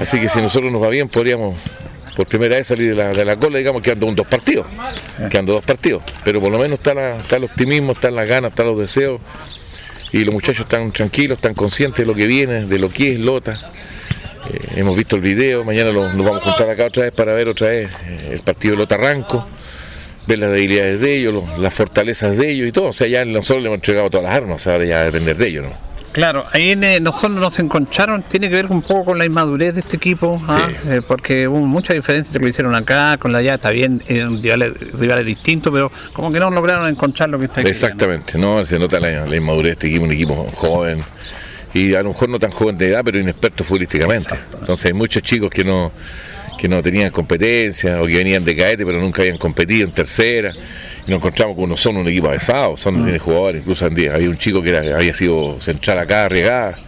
Así 0.00 0.18
que 0.18 0.30
si 0.30 0.40
nosotros 0.40 0.72
nos 0.72 0.82
va 0.82 0.88
bien, 0.88 1.08
podríamos 1.08 1.56
por 2.16 2.26
primera 2.26 2.56
vez 2.56 2.66
salir 2.66 2.88
de 2.90 2.94
la, 2.94 3.08
de 3.10 3.22
la 3.24 3.36
cola, 3.36 3.58
digamos, 3.58 3.82
quedando 3.82 4.06
un 4.06 4.14
dos 4.14 4.26
partidos, 4.26 4.66
quedando 5.30 5.52
dos 5.52 5.62
partidos. 5.64 6.02
Pero 6.24 6.40
por 6.40 6.50
lo 6.50 6.58
menos 6.58 6.78
está, 6.78 6.94
la- 6.94 7.18
está 7.18 7.36
el 7.36 7.44
optimismo, 7.44 7.92
están 7.92 8.14
las 8.14 8.26
ganas, 8.26 8.52
están 8.52 8.66
los 8.66 8.78
deseos. 8.78 9.20
Y 10.12 10.24
los 10.24 10.32
muchachos 10.32 10.60
están 10.60 10.90
tranquilos, 10.90 11.36
están 11.38 11.52
conscientes 11.54 11.98
de 11.98 12.06
lo 12.06 12.14
que 12.14 12.26
viene, 12.26 12.64
de 12.64 12.78
lo 12.78 12.88
que 12.88 13.12
es 13.12 13.18
Lota. 13.20 13.72
Eh, 14.48 14.58
hemos 14.76 14.96
visto 14.96 15.16
el 15.16 15.22
video, 15.22 15.64
mañana 15.64 15.90
lo- 15.90 16.12
nos 16.12 16.24
vamos 16.24 16.40
a 16.42 16.44
juntar 16.46 16.70
acá 16.70 16.86
otra 16.86 17.02
vez 17.02 17.12
para 17.12 17.34
ver 17.34 17.48
otra 17.48 17.68
vez 17.68 17.90
eh, 18.06 18.30
el 18.34 18.40
partido 18.40 18.72
de 18.72 18.78
Lota 18.78 18.96
Ranco, 18.96 19.46
ver 20.26 20.38
las 20.38 20.50
debilidades 20.52 21.00
de 21.00 21.16
ellos, 21.16 21.34
lo- 21.34 21.58
las 21.58 21.74
fortalezas 21.74 22.36
de 22.36 22.50
ellos 22.50 22.68
y 22.68 22.72
todo. 22.72 22.86
O 22.88 22.92
sea, 22.92 23.06
ya 23.06 23.24
nosotros 23.24 23.62
le 23.62 23.68
hemos 23.68 23.76
entregado 23.78 24.10
todas 24.10 24.24
las 24.26 24.34
armas, 24.34 24.66
ahora 24.66 24.84
ya 24.84 24.94
va 24.96 25.00
a 25.02 25.04
depender 25.04 25.36
de 25.36 25.48
ellos, 25.48 25.64
¿no? 25.64 25.84
Claro, 26.12 26.44
ahí 26.52 26.70
en, 26.70 26.84
eh, 26.84 27.00
nosotros 27.00 27.32
nos 27.32 27.58
encontraron, 27.58 28.22
tiene 28.22 28.48
que 28.48 28.54
ver 28.54 28.66
un 28.66 28.82
poco 28.82 29.04
con 29.06 29.18
la 29.18 29.24
inmadurez 29.24 29.74
de 29.74 29.80
este 29.80 29.96
equipo, 29.96 30.40
¿ah? 30.46 30.68
Eh, 30.86 31.02
porque 31.04 31.48
hubo 31.48 31.58
mucha 31.58 31.92
diferencia 31.92 32.28
entre 32.28 32.40
lo 32.40 32.44
que 32.46 32.50
hicieron 32.50 32.72
acá, 32.76 33.16
con 33.18 33.32
la 33.32 33.38
allá, 33.38 33.54
está 33.54 33.70
bien, 33.70 34.00
eran 34.06 34.40
rivales, 34.40 34.74
rivales 34.92 35.26
distintos, 35.26 35.72
pero 35.72 35.90
como 36.12 36.30
que 36.30 36.38
no 36.38 36.50
lograron 36.52 36.86
encontrar 36.86 37.30
lo 37.30 37.38
que 37.40 37.46
está 37.46 37.62
aquí. 37.62 37.70
Exactamente, 37.70 38.38
no, 38.38 38.64
se 38.64 38.78
nota 38.78 39.00
la, 39.00 39.26
la 39.26 39.36
inmadurez 39.36 39.70
de 39.70 39.72
este 39.72 39.86
equipo, 39.88 40.04
un 40.04 40.12
equipo 40.12 40.34
joven 40.54 41.02
y 41.72 41.94
a 41.94 42.02
lo 42.04 42.10
mejor 42.10 42.28
no 42.28 42.38
tan 42.38 42.52
joven 42.52 42.78
de 42.78 42.90
edad, 42.90 43.02
pero 43.04 43.18
inexperto 43.18 43.64
futbolísticamente. 43.64 44.36
Entonces 44.60 44.86
hay 44.86 44.92
muchos 44.92 45.20
chicos 45.24 45.50
que 45.50 45.64
no 45.64 45.90
que 46.58 46.68
no 46.68 46.82
tenían 46.82 47.10
competencia 47.10 48.00
o 48.00 48.06
que 48.06 48.16
venían 48.16 48.44
de 48.44 48.54
caete 48.56 48.84
pero 48.86 49.00
nunca 49.00 49.22
habían 49.22 49.36
competido 49.38 49.86
en 49.86 49.92
tercera. 49.92 50.52
Y 51.06 51.10
nos 51.10 51.18
encontramos 51.18 51.54
con 51.56 51.64
uno 51.64 51.76
son 51.76 51.96
un 51.98 52.08
equipo 52.08 52.28
avesado, 52.28 52.76
son 52.76 53.02
tiene 53.04 53.18
jugadores, 53.18 53.60
incluso 53.62 53.84
había 53.84 54.14
un 54.28 54.38
chico 54.38 54.62
que 54.62 54.70
era- 54.70 54.96
había 54.96 55.12
sido 55.12 55.60
central 55.60 55.98
acá, 55.98 56.28
regada. 56.28 56.78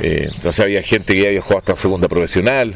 Eh, 0.00 0.28
entonces 0.34 0.60
había 0.60 0.82
gente 0.82 1.14
que 1.14 1.22
ya 1.22 1.28
había 1.28 1.40
jugado 1.42 1.58
hasta 1.58 1.76
segunda 1.76 2.08
profesional. 2.08 2.74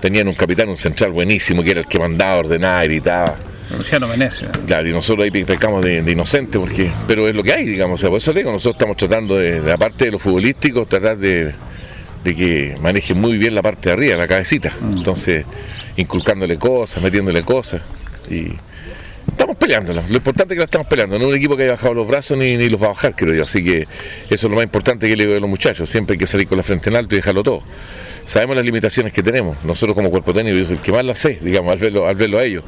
Tenían 0.00 0.28
un 0.28 0.34
capitán, 0.34 0.68
un 0.68 0.76
central 0.76 1.12
buenísimo, 1.12 1.62
que 1.62 1.70
era 1.72 1.80
el 1.80 1.86
que 1.86 1.98
mandaba, 1.98 2.36
ordenaba, 2.38 2.84
gritaba. 2.84 3.36
Luciano. 3.76 4.06
Claro, 4.66 4.88
y 4.88 4.92
nosotros 4.92 5.24
ahí 5.24 5.30
pecamos 5.44 5.82
de, 5.84 6.00
de 6.02 6.12
inocente, 6.12 6.58
porque, 6.58 6.90
pero 7.08 7.28
es 7.28 7.34
lo 7.34 7.42
que 7.42 7.52
hay, 7.52 7.64
digamos. 7.64 7.98
O 7.98 8.00
sea, 8.00 8.10
por 8.10 8.18
eso 8.18 8.32
le 8.32 8.40
digo, 8.40 8.52
nosotros 8.52 8.76
estamos 8.76 8.96
tratando 8.96 9.36
de, 9.36 9.72
aparte 9.72 10.04
de 10.06 10.12
lo 10.12 10.18
futbolístico, 10.18 10.86
tratar 10.86 11.16
de, 11.18 11.52
de 12.26 12.34
que 12.34 12.74
manejen 12.80 13.20
muy 13.20 13.38
bien 13.38 13.54
la 13.54 13.62
parte 13.62 13.88
de 13.88 13.92
arriba, 13.92 14.16
la 14.16 14.26
cabecita. 14.26 14.72
Entonces, 14.82 15.44
inculcándole 15.96 16.58
cosas, 16.58 17.00
metiéndole 17.00 17.44
cosas. 17.44 17.82
Y 18.28 18.48
estamos 19.28 19.54
peleándola. 19.54 20.02
Lo 20.08 20.16
importante 20.16 20.54
es 20.54 20.56
que 20.56 20.60
la 20.60 20.64
estamos 20.64 20.88
peleando. 20.88 21.20
No 21.20 21.26
es 21.26 21.30
un 21.30 21.36
equipo 21.36 21.56
que 21.56 21.62
haya 21.62 21.72
bajado 21.72 21.94
los 21.94 22.08
brazos 22.08 22.36
ni, 22.36 22.56
ni 22.56 22.68
los 22.68 22.82
va 22.82 22.86
a 22.86 22.88
bajar, 22.88 23.14
creo 23.14 23.32
yo. 23.32 23.44
Así 23.44 23.62
que 23.62 23.82
eso 23.82 23.88
es 24.28 24.42
lo 24.42 24.56
más 24.56 24.64
importante 24.64 25.06
que 25.06 25.16
le 25.16 25.24
digo 25.24 25.36
a 25.36 25.40
los 25.40 25.48
muchachos. 25.48 25.88
Siempre 25.88 26.14
hay 26.14 26.18
que 26.18 26.26
salir 26.26 26.48
con 26.48 26.58
la 26.58 26.64
frente 26.64 26.90
en 26.90 26.96
alto 26.96 27.14
y 27.14 27.18
dejarlo 27.18 27.44
todo. 27.44 27.62
Sabemos 28.24 28.56
las 28.56 28.64
limitaciones 28.64 29.12
que 29.12 29.22
tenemos. 29.22 29.56
Nosotros 29.64 29.94
como 29.94 30.10
cuerpo 30.10 30.34
técnico, 30.34 30.58
yo 30.58 30.64
soy 30.64 30.74
el 30.74 30.80
que 30.80 30.90
más 30.90 31.04
las 31.04 31.20
sé, 31.20 31.38
digamos, 31.40 31.72
al 31.72 31.78
verlo, 31.78 32.08
al 32.08 32.16
verlo 32.16 32.38
a 32.38 32.44
ellos 32.44 32.64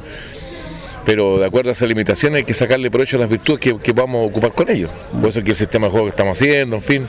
pero 1.05 1.39
de 1.39 1.45
acuerdo 1.45 1.71
a 1.71 1.73
esas 1.73 1.87
limitaciones 1.87 2.39
hay 2.39 2.43
que 2.43 2.53
sacarle 2.53 2.91
provecho 2.91 3.17
a 3.17 3.21
las 3.21 3.29
virtudes 3.29 3.59
que, 3.59 3.75
que 3.79 3.93
vamos 3.93 4.21
a 4.21 4.27
ocupar 4.27 4.53
con 4.53 4.69
ellos. 4.69 4.91
Por 5.19 5.29
eso 5.29 5.39
es 5.39 5.45
que 5.45 5.51
el 5.51 5.57
sistema 5.57 5.87
de 5.87 5.91
juego 5.91 6.05
que 6.05 6.11
estamos 6.11 6.39
haciendo, 6.39 6.75
en 6.75 6.81
fin. 6.83 7.07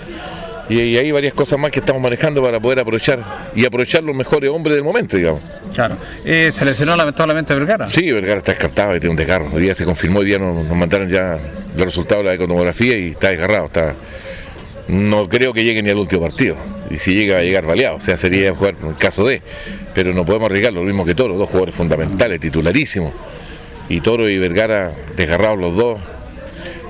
Y, 0.70 0.80
y 0.80 0.96
hay 0.96 1.10
varias 1.10 1.34
cosas 1.34 1.58
más 1.58 1.72
que 1.72 1.80
estamos 1.80 2.00
manejando 2.00 2.42
para 2.42 2.60
poder 2.60 2.78
aprovechar 2.78 3.50
y 3.56 3.66
aprovechar 3.66 4.04
los 4.04 4.14
mejores 4.14 4.48
hombres 4.50 4.76
del 4.76 4.84
momento, 4.84 5.16
digamos. 5.16 5.40
Claro. 5.74 5.96
Eh, 6.24 6.52
se 6.54 6.64
lesionó 6.64 6.96
lamentablemente 6.96 7.52
Vergara. 7.54 7.88
Sí, 7.88 8.10
Vergara 8.12 8.38
está 8.38 8.52
descartado 8.52 8.94
y 8.94 9.00
tiene 9.00 9.10
un 9.10 9.16
desgarro. 9.16 9.50
Hoy 9.52 9.62
día 9.62 9.74
se 9.74 9.84
confirmó, 9.84 10.20
hoy 10.20 10.26
día 10.26 10.38
nos, 10.38 10.64
nos 10.64 10.76
mandaron 10.76 11.08
ya 11.08 11.38
los 11.76 11.84
resultados 11.84 12.24
de 12.24 12.30
la 12.30 12.34
economografía 12.34 12.96
y 12.96 13.10
está 13.10 13.30
desgarrado. 13.30 13.66
Está... 13.66 13.94
No 14.86 15.28
creo 15.28 15.52
que 15.52 15.64
llegue 15.64 15.82
ni 15.82 15.90
al 15.90 15.98
último 15.98 16.22
partido. 16.22 16.56
Y 16.88 16.98
si 16.98 17.14
llega, 17.14 17.34
va 17.34 17.40
a 17.40 17.44
llegar 17.44 17.66
baleado. 17.66 17.96
O 17.96 18.00
sea, 18.00 18.16
sería 18.16 18.54
jugar 18.54 18.76
en 18.80 18.88
el 18.90 18.96
caso 18.96 19.24
de. 19.26 19.42
Pero 19.92 20.12
no 20.12 20.24
podemos 20.24 20.46
arriesgar 20.46 20.72
lo 20.72 20.82
mismo 20.82 21.04
que 21.04 21.14
Toro, 21.14 21.34
dos 21.34 21.48
jugadores 21.48 21.74
fundamentales, 21.74 22.40
titularísimos. 22.40 23.12
Y 23.88 24.00
Toro 24.00 24.28
y 24.28 24.38
Vergara 24.38 24.92
desgarrados 25.16 25.58
los 25.58 25.76
dos. 25.76 26.00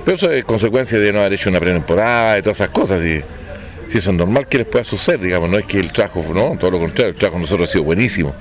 Pero 0.04 0.16
eso 0.16 0.30
es 0.30 0.44
consecuencia 0.44 0.98
de 0.98 1.12
no 1.12 1.20
haber 1.20 1.34
hecho 1.34 1.50
una 1.50 1.60
pretemporada 1.60 2.38
y 2.38 2.42
todas 2.42 2.58
esas 2.58 2.70
cosas. 2.70 3.02
Y, 3.04 3.22
si 3.90 3.98
eso 3.98 4.12
es 4.12 4.16
normal 4.16 4.46
que 4.46 4.58
les 4.58 4.68
pueda 4.68 4.84
suceder, 4.84 5.18
digamos, 5.18 5.50
no 5.50 5.58
es 5.58 5.66
que 5.66 5.80
el 5.80 5.90
trabajo, 5.90 6.24
no, 6.32 6.56
todo 6.56 6.70
lo 6.70 6.78
contrario, 6.78 7.10
el 7.10 7.18
trabajo 7.18 7.38
de 7.38 7.42
nosotros 7.42 7.68
ha 7.68 7.72
sido 7.72 7.82
buenísimo. 7.82 8.32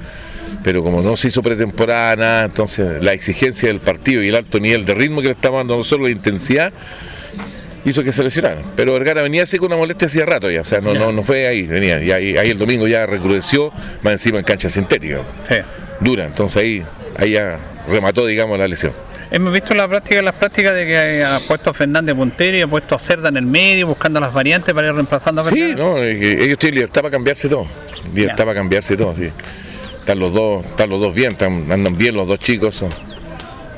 Pero 0.63 0.83
como 0.83 1.01
no 1.01 1.17
se 1.17 1.29
hizo 1.29 1.41
pretemporada, 1.41 2.15
nada, 2.15 2.45
entonces 2.45 3.01
la 3.01 3.13
exigencia 3.13 3.67
del 3.67 3.79
partido 3.79 4.21
y 4.23 4.27
el 4.27 4.35
alto 4.35 4.59
nivel 4.59 4.85
de 4.85 4.93
ritmo 4.93 5.21
que 5.21 5.29
le 5.29 5.33
estamos 5.33 5.59
dando 5.59 5.73
a 5.73 5.77
nosotros, 5.77 6.07
la 6.07 6.11
intensidad, 6.11 6.71
hizo 7.83 8.03
que 8.03 8.11
se 8.11 8.23
lesionaran. 8.23 8.61
Pero 8.75 8.93
Vergara 8.93 9.23
venía 9.23 9.41
así 9.41 9.57
con 9.57 9.67
una 9.67 9.77
molestia 9.77 10.05
hacía 10.05 10.27
rato 10.27 10.51
ya, 10.51 10.61
o 10.61 10.65
sea, 10.65 10.81
no, 10.81 10.93
no, 10.93 11.11
no 11.11 11.23
fue 11.23 11.47
ahí, 11.47 11.63
venía. 11.63 11.99
Y 12.03 12.11
ahí, 12.11 12.37
ahí 12.37 12.51
el 12.51 12.59
domingo 12.59 12.87
ya 12.87 13.07
recrudeció, 13.07 13.73
más 14.03 14.13
encima 14.13 14.37
en 14.37 14.43
cancha 14.43 14.69
sintética. 14.69 15.21
Dura, 15.99 16.25
entonces 16.25 16.57
ahí, 16.61 16.83
ahí 17.17 17.31
ya 17.31 17.57
remató, 17.87 18.27
digamos, 18.27 18.59
la 18.59 18.67
lesión. 18.67 18.93
Hemos 19.31 19.53
visto 19.53 19.75
la 19.75 19.87
práctica, 19.87 20.21
las 20.23 20.33
prácticas 20.33 20.73
de 20.73 20.85
que 20.87 21.23
ha 21.23 21.39
puesto 21.47 21.69
a 21.69 21.73
Fernández 21.73 22.15
Montero 22.15 22.57
y 22.57 22.61
ha 22.61 22.67
puesto 22.67 22.95
a 22.95 22.99
Cerda 22.99 23.29
en 23.29 23.37
el 23.37 23.45
medio, 23.45 23.85
buscando 23.85 24.19
las 24.19 24.33
variantes 24.33 24.73
para 24.73 24.87
ir 24.87 24.93
reemplazando 24.95 25.41
a 25.41 25.43
Vergara. 25.43 25.67
Sí, 25.67 25.75
no, 25.75 25.97
ellos 26.03 26.57
tienen 26.57 26.75
libertad 26.75 27.01
para 27.01 27.11
cambiarse 27.11 27.47
todo. 27.47 27.67
Libertad 28.13 28.45
para 28.45 28.53
cambiarse 28.55 28.97
todo, 28.97 29.15
sí. 29.15 29.29
Están 29.99 30.17
los 30.17 30.33
dos, 30.33 30.65
están 30.65 30.89
los 30.89 30.99
dos 30.99 31.13
bien, 31.13 31.33
están- 31.33 31.71
andan 31.71 31.95
bien 31.95 32.15
los 32.15 32.27
dos 32.27 32.39
chicos. 32.39 32.73
son- 32.75 32.89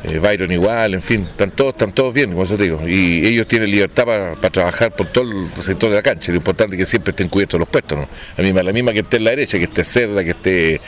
eh, 0.03 0.17
Byron 0.19 0.51
igual, 0.51 0.95
en 0.95 1.01
fin, 1.01 1.21
están 1.29 1.51
todos, 1.51 1.73
están 1.73 1.91
todos 1.93 2.13
bien, 2.13 2.31
como 2.31 2.45
te 2.45 2.57
digo. 2.57 2.87
Y 2.87 3.25
ellos 3.25 3.47
tienen 3.47 3.69
libertad 3.69 4.05
para, 4.05 4.35
trabajar 4.49 4.91
por 4.95 5.07
todo 5.07 5.25
el 5.29 5.63
sector 5.63 5.89
de 5.89 5.97
la 5.97 6.01
cancha. 6.01 6.31
Lo 6.31 6.37
importante 6.37 6.75
es 6.75 6.79
que 6.79 6.85
siempre 6.85 7.11
estén 7.11 7.29
cubiertos 7.29 7.59
los 7.59 7.69
puestos, 7.69 7.97
¿no? 7.99 8.03
A 8.37 8.41
mí 8.41 8.47
me 8.51 8.59
da 8.59 8.63
la 8.63 8.71
misma 8.73 8.93
que 8.93 8.99
esté 8.99 9.17
en 9.17 9.23
la 9.25 9.29
derecha, 9.31 9.57
que 9.57 9.65
esté 9.65 9.83
Cerda, 9.83 10.23
que 10.23 10.31
esté 10.31 10.81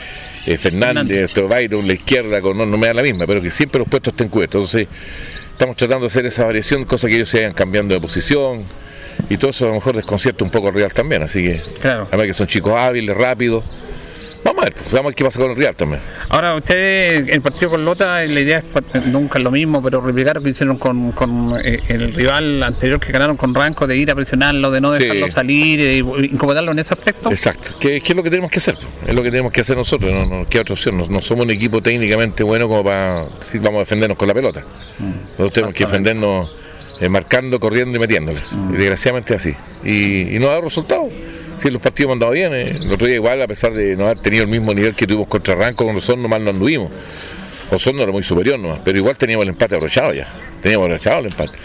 eh, 0.46 0.58
Fernández, 0.58 1.28
esté 1.28 1.42
Byron, 1.42 1.86
la 1.86 1.94
izquierda, 1.94 2.40
con, 2.40 2.56
no, 2.58 2.66
no 2.66 2.76
me 2.76 2.88
da 2.88 2.94
la 2.94 3.02
misma, 3.02 3.26
pero 3.26 3.40
que 3.40 3.50
siempre 3.50 3.78
los 3.78 3.88
puestos 3.88 4.12
estén 4.12 4.28
cubiertos. 4.28 4.74
Entonces, 4.74 4.88
estamos 5.52 5.76
tratando 5.76 6.02
de 6.02 6.06
hacer 6.08 6.26
esa 6.26 6.44
variación, 6.44 6.84
cosa 6.84 7.08
que 7.08 7.14
ellos 7.14 7.28
se 7.28 7.38
vayan 7.38 7.52
cambiando 7.52 7.94
de 7.94 8.00
posición. 8.00 8.64
Y 9.30 9.36
todo 9.36 9.52
eso 9.52 9.66
a 9.66 9.68
lo 9.68 9.74
mejor 9.74 9.94
desconcierta 9.94 10.44
un 10.44 10.50
poco 10.50 10.68
al 10.68 10.74
Real 10.74 10.92
también, 10.92 11.22
así 11.22 11.42
que 11.42 11.56
Claro. 11.80 12.08
además 12.08 12.26
que 12.26 12.34
son 12.34 12.46
chicos 12.48 12.72
hábiles, 12.76 13.16
rápidos. 13.16 13.62
Vamos 14.44 14.62
a 14.62 14.64
ver, 14.66 14.74
pues, 14.74 14.86
vamos 14.92 15.04
a 15.04 15.08
ver 15.08 15.14
qué 15.14 15.24
pasa 15.24 15.38
con 15.40 15.50
el 15.50 15.56
Real 15.56 15.74
también. 15.74 16.00
Ahora, 16.28 16.54
ustedes, 16.54 17.28
el 17.28 17.40
partido 17.40 17.70
con 17.72 17.84
Lota, 17.84 18.24
la 18.24 18.40
idea 18.40 18.58
es, 18.58 18.64
pues, 18.72 19.06
nunca 19.06 19.38
es 19.38 19.44
lo 19.44 19.50
mismo, 19.50 19.82
pero 19.82 20.00
replicar 20.00 20.36
lo 20.36 20.42
que 20.42 20.50
hicieron 20.50 20.78
con, 20.78 21.12
con, 21.12 21.50
eh, 21.64 21.80
el 21.88 22.12
rival 22.14 22.62
anterior 22.62 23.00
que 23.00 23.12
ganaron 23.12 23.36
con 23.36 23.54
Ranco, 23.54 23.86
de 23.86 23.96
ir 23.96 24.10
a 24.10 24.14
presionarlo, 24.14 24.70
de 24.70 24.80
no 24.80 24.94
Sí. 24.96 25.02
dejarlo 25.02 25.28
salir, 25.28 25.80
de 25.80 25.96
incomodarlo 26.26 26.72
en 26.72 26.78
ese 26.78 26.94
aspecto. 26.94 27.30
Exacto, 27.30 27.70
¿Qué, 27.80 28.00
qué 28.00 28.12
es 28.12 28.16
lo 28.16 28.22
que 28.22 28.30
tenemos 28.30 28.50
que 28.50 28.58
hacer? 28.58 28.76
Es 29.06 29.14
lo 29.14 29.22
que 29.22 29.30
tenemos 29.30 29.52
que 29.52 29.60
hacer 29.62 29.76
nosotros, 29.76 30.12
no, 30.12 30.38
no 30.40 30.48
queda 30.48 30.62
otra 30.62 30.74
opción. 30.74 30.96
No, 30.98 31.06
no 31.06 31.20
somos 31.20 31.44
un 31.44 31.50
equipo 31.50 31.80
técnicamente 31.82 32.42
bueno 32.42 32.68
como 32.68 32.84
para 32.84 33.24
decir 33.40 33.60
vamos 33.60 33.78
a 33.78 33.80
defendernos 33.80 34.16
con 34.18 34.28
la 34.28 34.34
pelota. 34.34 34.64
Nosotros 35.00 35.52
tenemos 35.52 35.74
que 35.74 35.84
defendernos 35.84 36.54
eh, 37.00 37.08
marcando, 37.08 37.58
corriendo 37.58 37.96
y 37.96 38.00
metiéndole. 38.00 38.38
Y 38.72 38.76
desgraciadamente 38.76 39.34
es 39.34 39.40
así. 39.40 39.54
Y, 39.84 40.36
y 40.36 40.38
no 40.38 40.46
ha 40.46 40.50
dado 40.50 40.62
resultado. 40.62 41.08
Si 41.56 41.70
los 41.70 41.80
partidos 41.80 42.10
han 42.10 42.14
andado 42.14 42.32
bien, 42.32 42.52
eh, 42.54 42.66
el 42.68 42.92
otro 42.92 43.06
día 43.06 43.16
igual, 43.16 43.40
a 43.40 43.46
pesar 43.46 43.72
de 43.72 43.96
no 43.96 44.04
haber 44.04 44.18
tenido 44.18 44.42
el 44.42 44.50
mismo 44.50 44.74
nivel 44.74 44.94
que 44.94 45.06
tuvimos 45.06 45.28
contra 45.28 45.54
Ranco, 45.54 45.86
con 45.86 45.96
Osorno 45.96 46.28
mal 46.28 46.42
no 46.44 46.50
anduvimos. 46.50 46.90
Osorno 47.70 48.02
era 48.02 48.12
muy 48.12 48.22
superior 48.22 48.58
nomás, 48.58 48.80
pero 48.84 48.98
igual 48.98 49.16
teníamos 49.16 49.44
el 49.44 49.50
empate 49.50 49.74
abrochado 49.74 50.12
ya. 50.12 50.28
Teníamos 50.60 50.86
abrochado 50.86 51.20
el 51.20 51.26
empate. 51.26 51.58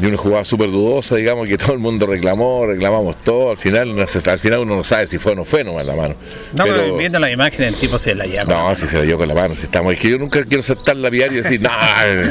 Y 0.00 0.06
una 0.06 0.16
jugada 0.16 0.44
súper 0.44 0.70
dudosa, 0.70 1.16
digamos, 1.16 1.46
que 1.46 1.56
todo 1.56 1.72
el 1.74 1.78
mundo 1.78 2.06
reclamó, 2.06 2.66
reclamamos 2.66 3.16
todo. 3.22 3.50
Al 3.50 3.56
final, 3.56 3.94
no 3.94 4.02
al 4.02 4.38
final 4.38 4.58
uno 4.60 4.76
no 4.76 4.84
sabe 4.84 5.06
si 5.06 5.18
fue 5.18 5.32
o 5.32 5.34
no 5.34 5.44
fue 5.44 5.62
nomás 5.62 5.86
la 5.86 5.94
mano. 5.94 6.14
No, 6.54 6.64
pero, 6.64 6.76
Pero- 6.76 6.96
viendo 6.96 7.18
la 7.18 7.30
imagen, 7.30 7.62
el 7.66 7.74
tipo 7.74 7.98
se 7.98 8.14
la 8.14 8.26
llama. 8.26 8.52
no, 8.54 8.74
si 8.74 8.86
se 8.86 8.98
la 8.98 9.02
dio 9.04 9.16
con 9.16 9.28
la 9.28 9.34
mano, 9.34 9.54
si 9.54 9.64
estamos. 9.64 9.92
Es 9.94 10.00
que 10.00 10.10
yo 10.10 10.18
nunca 10.18 10.42
quiero 10.44 10.62
saltar 10.62 10.96
la 10.96 11.10
viaria 11.10 11.38
y 11.38 11.42
decir, 11.42 11.60
no, 11.60 11.70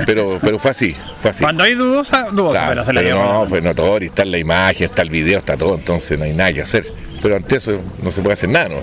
pero, 0.06 0.40
pero 0.42 0.60
fue 0.60 0.72
así, 0.72 0.96
fue 1.22 1.32
así. 1.32 1.44
Cuando 1.44 1.64
hay 1.64 1.74
dudosa, 1.76 2.28
dudosa, 2.32 2.52
Claro, 2.52 2.70
pero 2.72 2.86
se 2.86 2.94
la 2.94 3.02
pero 3.02 3.16
no, 3.24 3.48
fue 3.48 3.62
notorio, 3.62 4.10
está 4.10 4.26
la 4.26 4.38
imagen, 4.38 4.86
está 4.86 5.02
el 5.02 5.10
video, 5.10 5.40
está 5.40 5.56
todo, 5.58 5.76
entonces 5.76 6.18
no 6.18 6.26
hay 6.26 6.34
nada 6.34 6.54
que 6.54 6.62
hacer. 6.62 6.92
Pero 7.22 7.36
ante 7.36 7.58
eso 7.58 7.80
no 8.02 8.10
se 8.12 8.22
puede 8.22 8.34
hacer 8.34 8.50
nada, 8.50 8.70
¿no? 8.70 8.76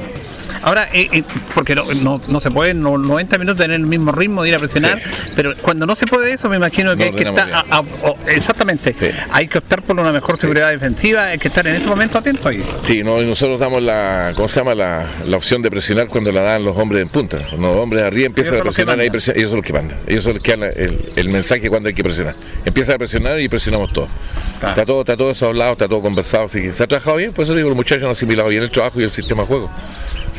Ahora, 0.62 0.88
eh, 0.92 1.08
eh, 1.12 1.22
porque 1.54 1.74
no, 1.74 1.84
no, 2.02 2.18
no 2.30 2.40
se 2.40 2.50
puede 2.50 2.74
los 2.74 2.98
90 3.00 3.38
minutos 3.38 3.60
tener 3.62 3.76
el 3.80 3.86
mismo 3.86 4.12
ritmo 4.12 4.42
de 4.42 4.48
ir 4.50 4.54
a 4.54 4.58
presionar, 4.58 5.00
pero 5.36 5.54
cuando 5.62 5.86
no 5.86 5.94
se 5.96 6.06
puede 6.06 6.32
eso, 6.32 6.48
me 6.48 6.56
imagino 6.56 6.90
que 6.96 6.96
No 6.96 7.04
hay 7.04 7.10
que 7.12 7.28
estar. 7.28 7.52
a- 7.52 7.64
a- 7.70 7.80
o- 7.80 8.16
exactamente. 8.26 8.94
Hay 9.30 9.48
que 9.48 9.58
optar 9.58 9.82
por 9.82 9.98
una 9.98 10.12
mejor 10.12 10.38
seguridad 10.38 10.70
defensiva, 10.70 11.24
hay 11.26 11.38
que 11.38 11.48
estar 11.48 11.66
en 11.66 11.74
este 11.76 11.88
momento 11.88 12.18
atento 12.18 12.48
ahí. 12.48 12.64
Sí, 12.84 13.02
no, 13.02 13.20
nosotros 13.22 13.60
damos 13.60 13.82
la, 13.82 14.32
¿cómo 14.36 14.48
se 14.48 14.60
llama? 14.60 14.74
La, 14.74 15.06
la 15.26 15.36
opción 15.36 15.62
de 15.62 15.70
presionar 15.70 16.08
cuando 16.08 16.32
la 16.32 16.42
dan 16.42 16.64
los 16.64 16.76
hombres 16.76 17.02
en 17.02 17.08
punta. 17.08 17.38
Los 17.56 17.76
hombres 17.76 18.02
arriba 18.04 18.26
empiezan 18.26 18.54
Ellos 18.54 18.60
a 18.60 18.64
presionar, 18.64 18.92
ahí 18.94 19.06
mandan. 19.08 19.12
presiona- 19.12 19.38
ellos 19.38 19.50
son 19.50 19.56
los 19.58 19.66
que 19.66 19.72
mandan. 19.72 19.98
Ellos 20.06 20.22
son 20.24 20.34
los 20.34 20.42
que 20.42 20.50
dan 20.56 20.62
el, 20.76 21.12
el 21.16 21.28
mensaje 21.28 21.68
cuando 21.68 21.88
hay 21.88 21.94
que 21.94 22.02
presionar. 22.02 22.34
Empiezan 22.64 22.94
a 22.96 22.98
presionar 22.98 23.40
y 23.40 23.48
presionamos 23.48 23.92
todos. 23.92 24.08
Está 24.54 24.84
todo, 24.84 25.00
está 25.00 25.16
todo 25.16 25.30
eso 25.30 25.46
hablado, 25.46 25.72
está 25.72 25.86
todo 25.88 26.00
conversado, 26.00 26.44
así 26.46 26.60
que 26.60 26.70
se 26.72 26.82
ha 26.82 26.86
trabajado 26.86 27.16
bien, 27.16 27.32
por 27.32 27.44
eso 27.44 27.54
digo, 27.54 27.68
los 27.68 27.76
muchachos 27.76 28.04
han 28.04 28.10
asimilado 28.10 28.48
bien 28.48 28.62
el 28.62 28.70
trabajo 28.70 29.00
y 29.00 29.04
el 29.04 29.10
sistema 29.10 29.42
de 29.42 29.46
juego. 29.48 29.70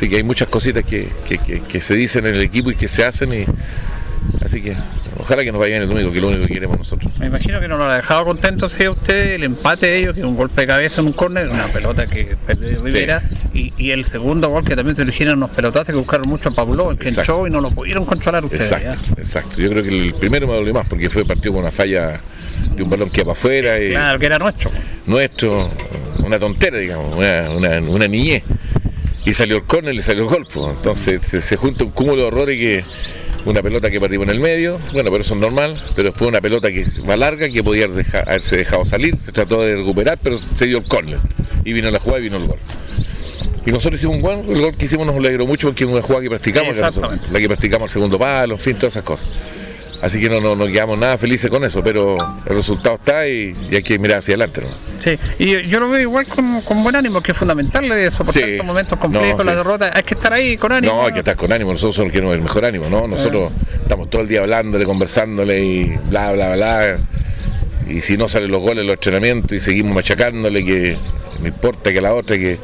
Así 0.00 0.08
que 0.08 0.16
hay 0.16 0.22
muchas 0.22 0.48
cositas 0.48 0.82
que, 0.82 1.06
que- 1.28 1.36
que- 1.36 1.60
que 1.60 1.80
se 1.82 1.94
dicen 1.94 2.26
en 2.26 2.34
el 2.36 2.40
equipo 2.40 2.70
y 2.70 2.74
que 2.74 2.88
se 2.88 3.04
hacen 3.04 3.34
y 3.34 3.44
así 4.42 4.62
que 4.62 4.74
ojalá 5.18 5.44
que 5.44 5.52
nos 5.52 5.60
vaya 5.60 5.72
bien 5.72 5.82
el 5.82 5.88
domingo, 5.90 6.10
que 6.10 6.16
es 6.16 6.22
lo 6.22 6.28
único 6.30 6.46
que 6.46 6.54
queremos 6.54 6.78
nosotros. 6.78 7.12
Me 7.18 7.26
imagino 7.26 7.60
que 7.60 7.68
no 7.68 7.76
lo 7.76 7.84
ha 7.84 7.96
dejado 7.96 8.24
contento 8.24 8.66
si 8.70 8.88
usted 8.88 9.34
el 9.34 9.44
empate 9.44 9.88
de 9.88 9.98
ellos, 9.98 10.14
que 10.14 10.22
un 10.24 10.34
golpe 10.36 10.62
de 10.62 10.66
cabeza 10.68 11.02
en 11.02 11.08
un 11.08 11.12
córner, 11.12 11.50
una 11.50 11.66
pelota 11.66 12.06
que 12.06 12.34
perdió 12.46 12.80
Rivera, 12.82 13.20
y, 13.52 13.72
y 13.76 13.90
el 13.90 14.06
segundo 14.06 14.48
gol 14.48 14.64
que 14.64 14.74
también 14.74 14.96
se 14.96 15.02
eligieron 15.02 15.36
unos 15.36 15.50
pelotazos 15.50 15.88
que 15.88 15.92
buscaron 16.00 16.26
mucho 16.30 16.48
a 16.48 16.52
Pablo, 16.52 16.92
el 16.92 16.96
que 16.96 17.10
entró 17.20 17.46
y 17.46 17.50
no 17.50 17.60
lo 17.60 17.68
pudieron 17.68 18.06
controlar 18.06 18.42
ustedes. 18.42 18.72
Exacto, 18.72 19.14
exacto. 19.18 19.60
Yo 19.60 19.68
creo 19.68 19.82
que 19.82 19.88
el 19.90 20.14
primero 20.18 20.46
me 20.46 20.54
dolió 20.54 20.72
más 20.72 20.88
porque 20.88 21.10
fue 21.10 21.26
partido 21.26 21.52
con 21.52 21.60
una 21.62 21.70
falla 21.72 22.08
de 22.74 22.82
un 22.82 22.88
balón 22.88 23.10
que 23.10 23.20
iba 23.20 23.34
para 23.34 23.38
afuera. 23.38 23.78
Y 23.84 23.90
Claro, 23.90 24.18
que 24.18 24.24
era 24.26 24.38
nuestro. 24.38 24.70
Nuestro, 25.04 25.70
una 26.24 26.38
tontera, 26.38 26.78
digamos, 26.78 27.14
una, 27.16 27.50
una, 27.50 27.78
una 27.80 28.08
niñez. 28.08 28.42
Y 29.24 29.34
salió 29.34 29.56
el 29.56 29.64
córner 29.64 29.94
y 29.94 30.02
salió 30.02 30.22
el 30.24 30.28
gol. 30.28 30.46
pues. 30.52 30.76
Entonces 30.76 31.22
se, 31.26 31.40
se 31.40 31.56
junta 31.56 31.84
un 31.84 31.90
cúmulo 31.90 32.22
de 32.22 32.28
horrores 32.28 32.58
que 32.58 32.84
una 33.44 33.62
pelota 33.62 33.90
que 33.90 33.98
perdimos 34.00 34.24
en 34.28 34.34
el 34.34 34.40
medio, 34.40 34.78
bueno, 34.92 35.10
pero 35.10 35.22
eso 35.22 35.34
es 35.34 35.40
normal, 35.40 35.80
pero 35.96 36.10
después 36.10 36.28
una 36.28 36.40
pelota 36.42 36.68
que 36.70 36.84
va 37.08 37.16
larga, 37.16 37.48
que 37.48 37.62
podía 37.64 37.88
dejar- 37.88 38.28
haberse 38.28 38.58
dejado 38.58 38.84
salir, 38.84 39.16
se 39.16 39.32
trató 39.32 39.62
de 39.62 39.76
recuperar, 39.76 40.18
pero 40.22 40.36
se 40.38 40.66
dio 40.66 40.78
el 40.78 40.84
córner. 40.84 41.18
Y 41.64 41.72
vino 41.72 41.90
la 41.90 41.98
jugada 42.00 42.20
y 42.20 42.24
vino 42.24 42.36
el 42.36 42.46
gol. 42.46 42.58
Y 43.66 43.70
nosotros 43.72 43.98
hicimos 44.00 44.16
un 44.16 44.22
gol, 44.22 44.42
el 44.48 44.60
gol 44.60 44.76
que 44.76 44.84
hicimos 44.86 45.06
nos 45.06 45.16
alegró 45.16 45.46
mucho 45.46 45.68
porque 45.68 45.84
es 45.84 45.90
una 45.90 46.02
jugada 46.02 46.22
que 46.22 46.28
practicamos, 46.30 46.70
Sí, 46.70 46.80
que 46.80 46.86
nosotros- 46.86 47.30
la 47.30 47.38
que 47.40 47.46
practicamos 47.46 47.82
al 47.84 47.90
segundo 47.90 48.18
palo, 48.18 48.54
en 48.54 48.60
fin, 48.60 48.74
todas 48.76 48.92
esas 48.94 49.04
cosas. 49.04 49.28
Así 50.02 50.18
que 50.18 50.30
no, 50.30 50.40
no, 50.40 50.56
no 50.56 50.66
quedamos 50.66 50.98
nada 50.98 51.18
felices 51.18 51.50
con 51.50 51.62
eso, 51.62 51.82
pero 51.84 52.16
el 52.46 52.54
resultado 52.56 52.94
está 52.96 53.28
y, 53.28 53.54
y 53.70 53.76
hay 53.76 53.82
que 53.82 53.98
mirar 53.98 54.18
hacia 54.20 54.32
adelante. 54.32 54.62
¿no? 54.62 54.68
Sí, 54.98 55.18
y 55.38 55.46
yo- 55.52 55.60
yo 55.60 55.78
lo 55.78 55.90
veo 55.90 56.00
igual 56.00 56.26
con, 56.26 56.62
con 56.62 56.82
buen 56.82 56.96
ánimo, 56.96 57.20
que 57.22 57.32
es 57.32 57.38
fundamental 57.38 57.84
soportar 58.10 58.42
Sí. 58.44 58.50
estos 58.52 58.66
momentos 58.66 58.98
complejos, 58.98 59.38
No, 59.38 59.44
la 59.44 59.52
sí. 59.52 59.56
derrota. 59.58 59.90
Hay 59.94 60.02
que 60.02 60.14
estar 60.14 60.32
ahí 60.32 60.56
con 60.56 60.72
ánimo. 60.72 60.94
No, 60.94 61.06
hay 61.06 61.12
que 61.12 61.18
estar 61.18 61.36
con 61.36 61.52
ánimo, 61.52 61.72
nosotros 61.72 61.96
somos 61.96 62.14
el 62.14 62.40
mejor 62.40 62.64
ánimo, 62.64 62.88
¿no? 62.88 63.06
Nosotros 63.06 63.52
estamos 63.82 64.08
todo 64.08 64.22
el 64.22 64.28
día 64.28 64.40
hablándole, 64.40 64.86
conversándole 64.86 65.62
y 65.62 65.84
bla, 66.08 66.32
bla, 66.32 66.54
bla. 66.54 66.98
Y 67.88 68.00
si 68.00 68.16
no 68.16 68.26
salen 68.28 68.50
los 68.50 68.60
goles, 68.62 68.84
los 68.86 68.94
entrenamientos 68.94 69.52
y 69.52 69.60
seguimos 69.60 69.94
machacándole, 69.94 70.64
que 70.64 70.96
no 71.40 71.46
importa 71.48 71.92
que 71.92 72.00
la 72.00 72.14
otra, 72.14 72.38
que... 72.38 72.58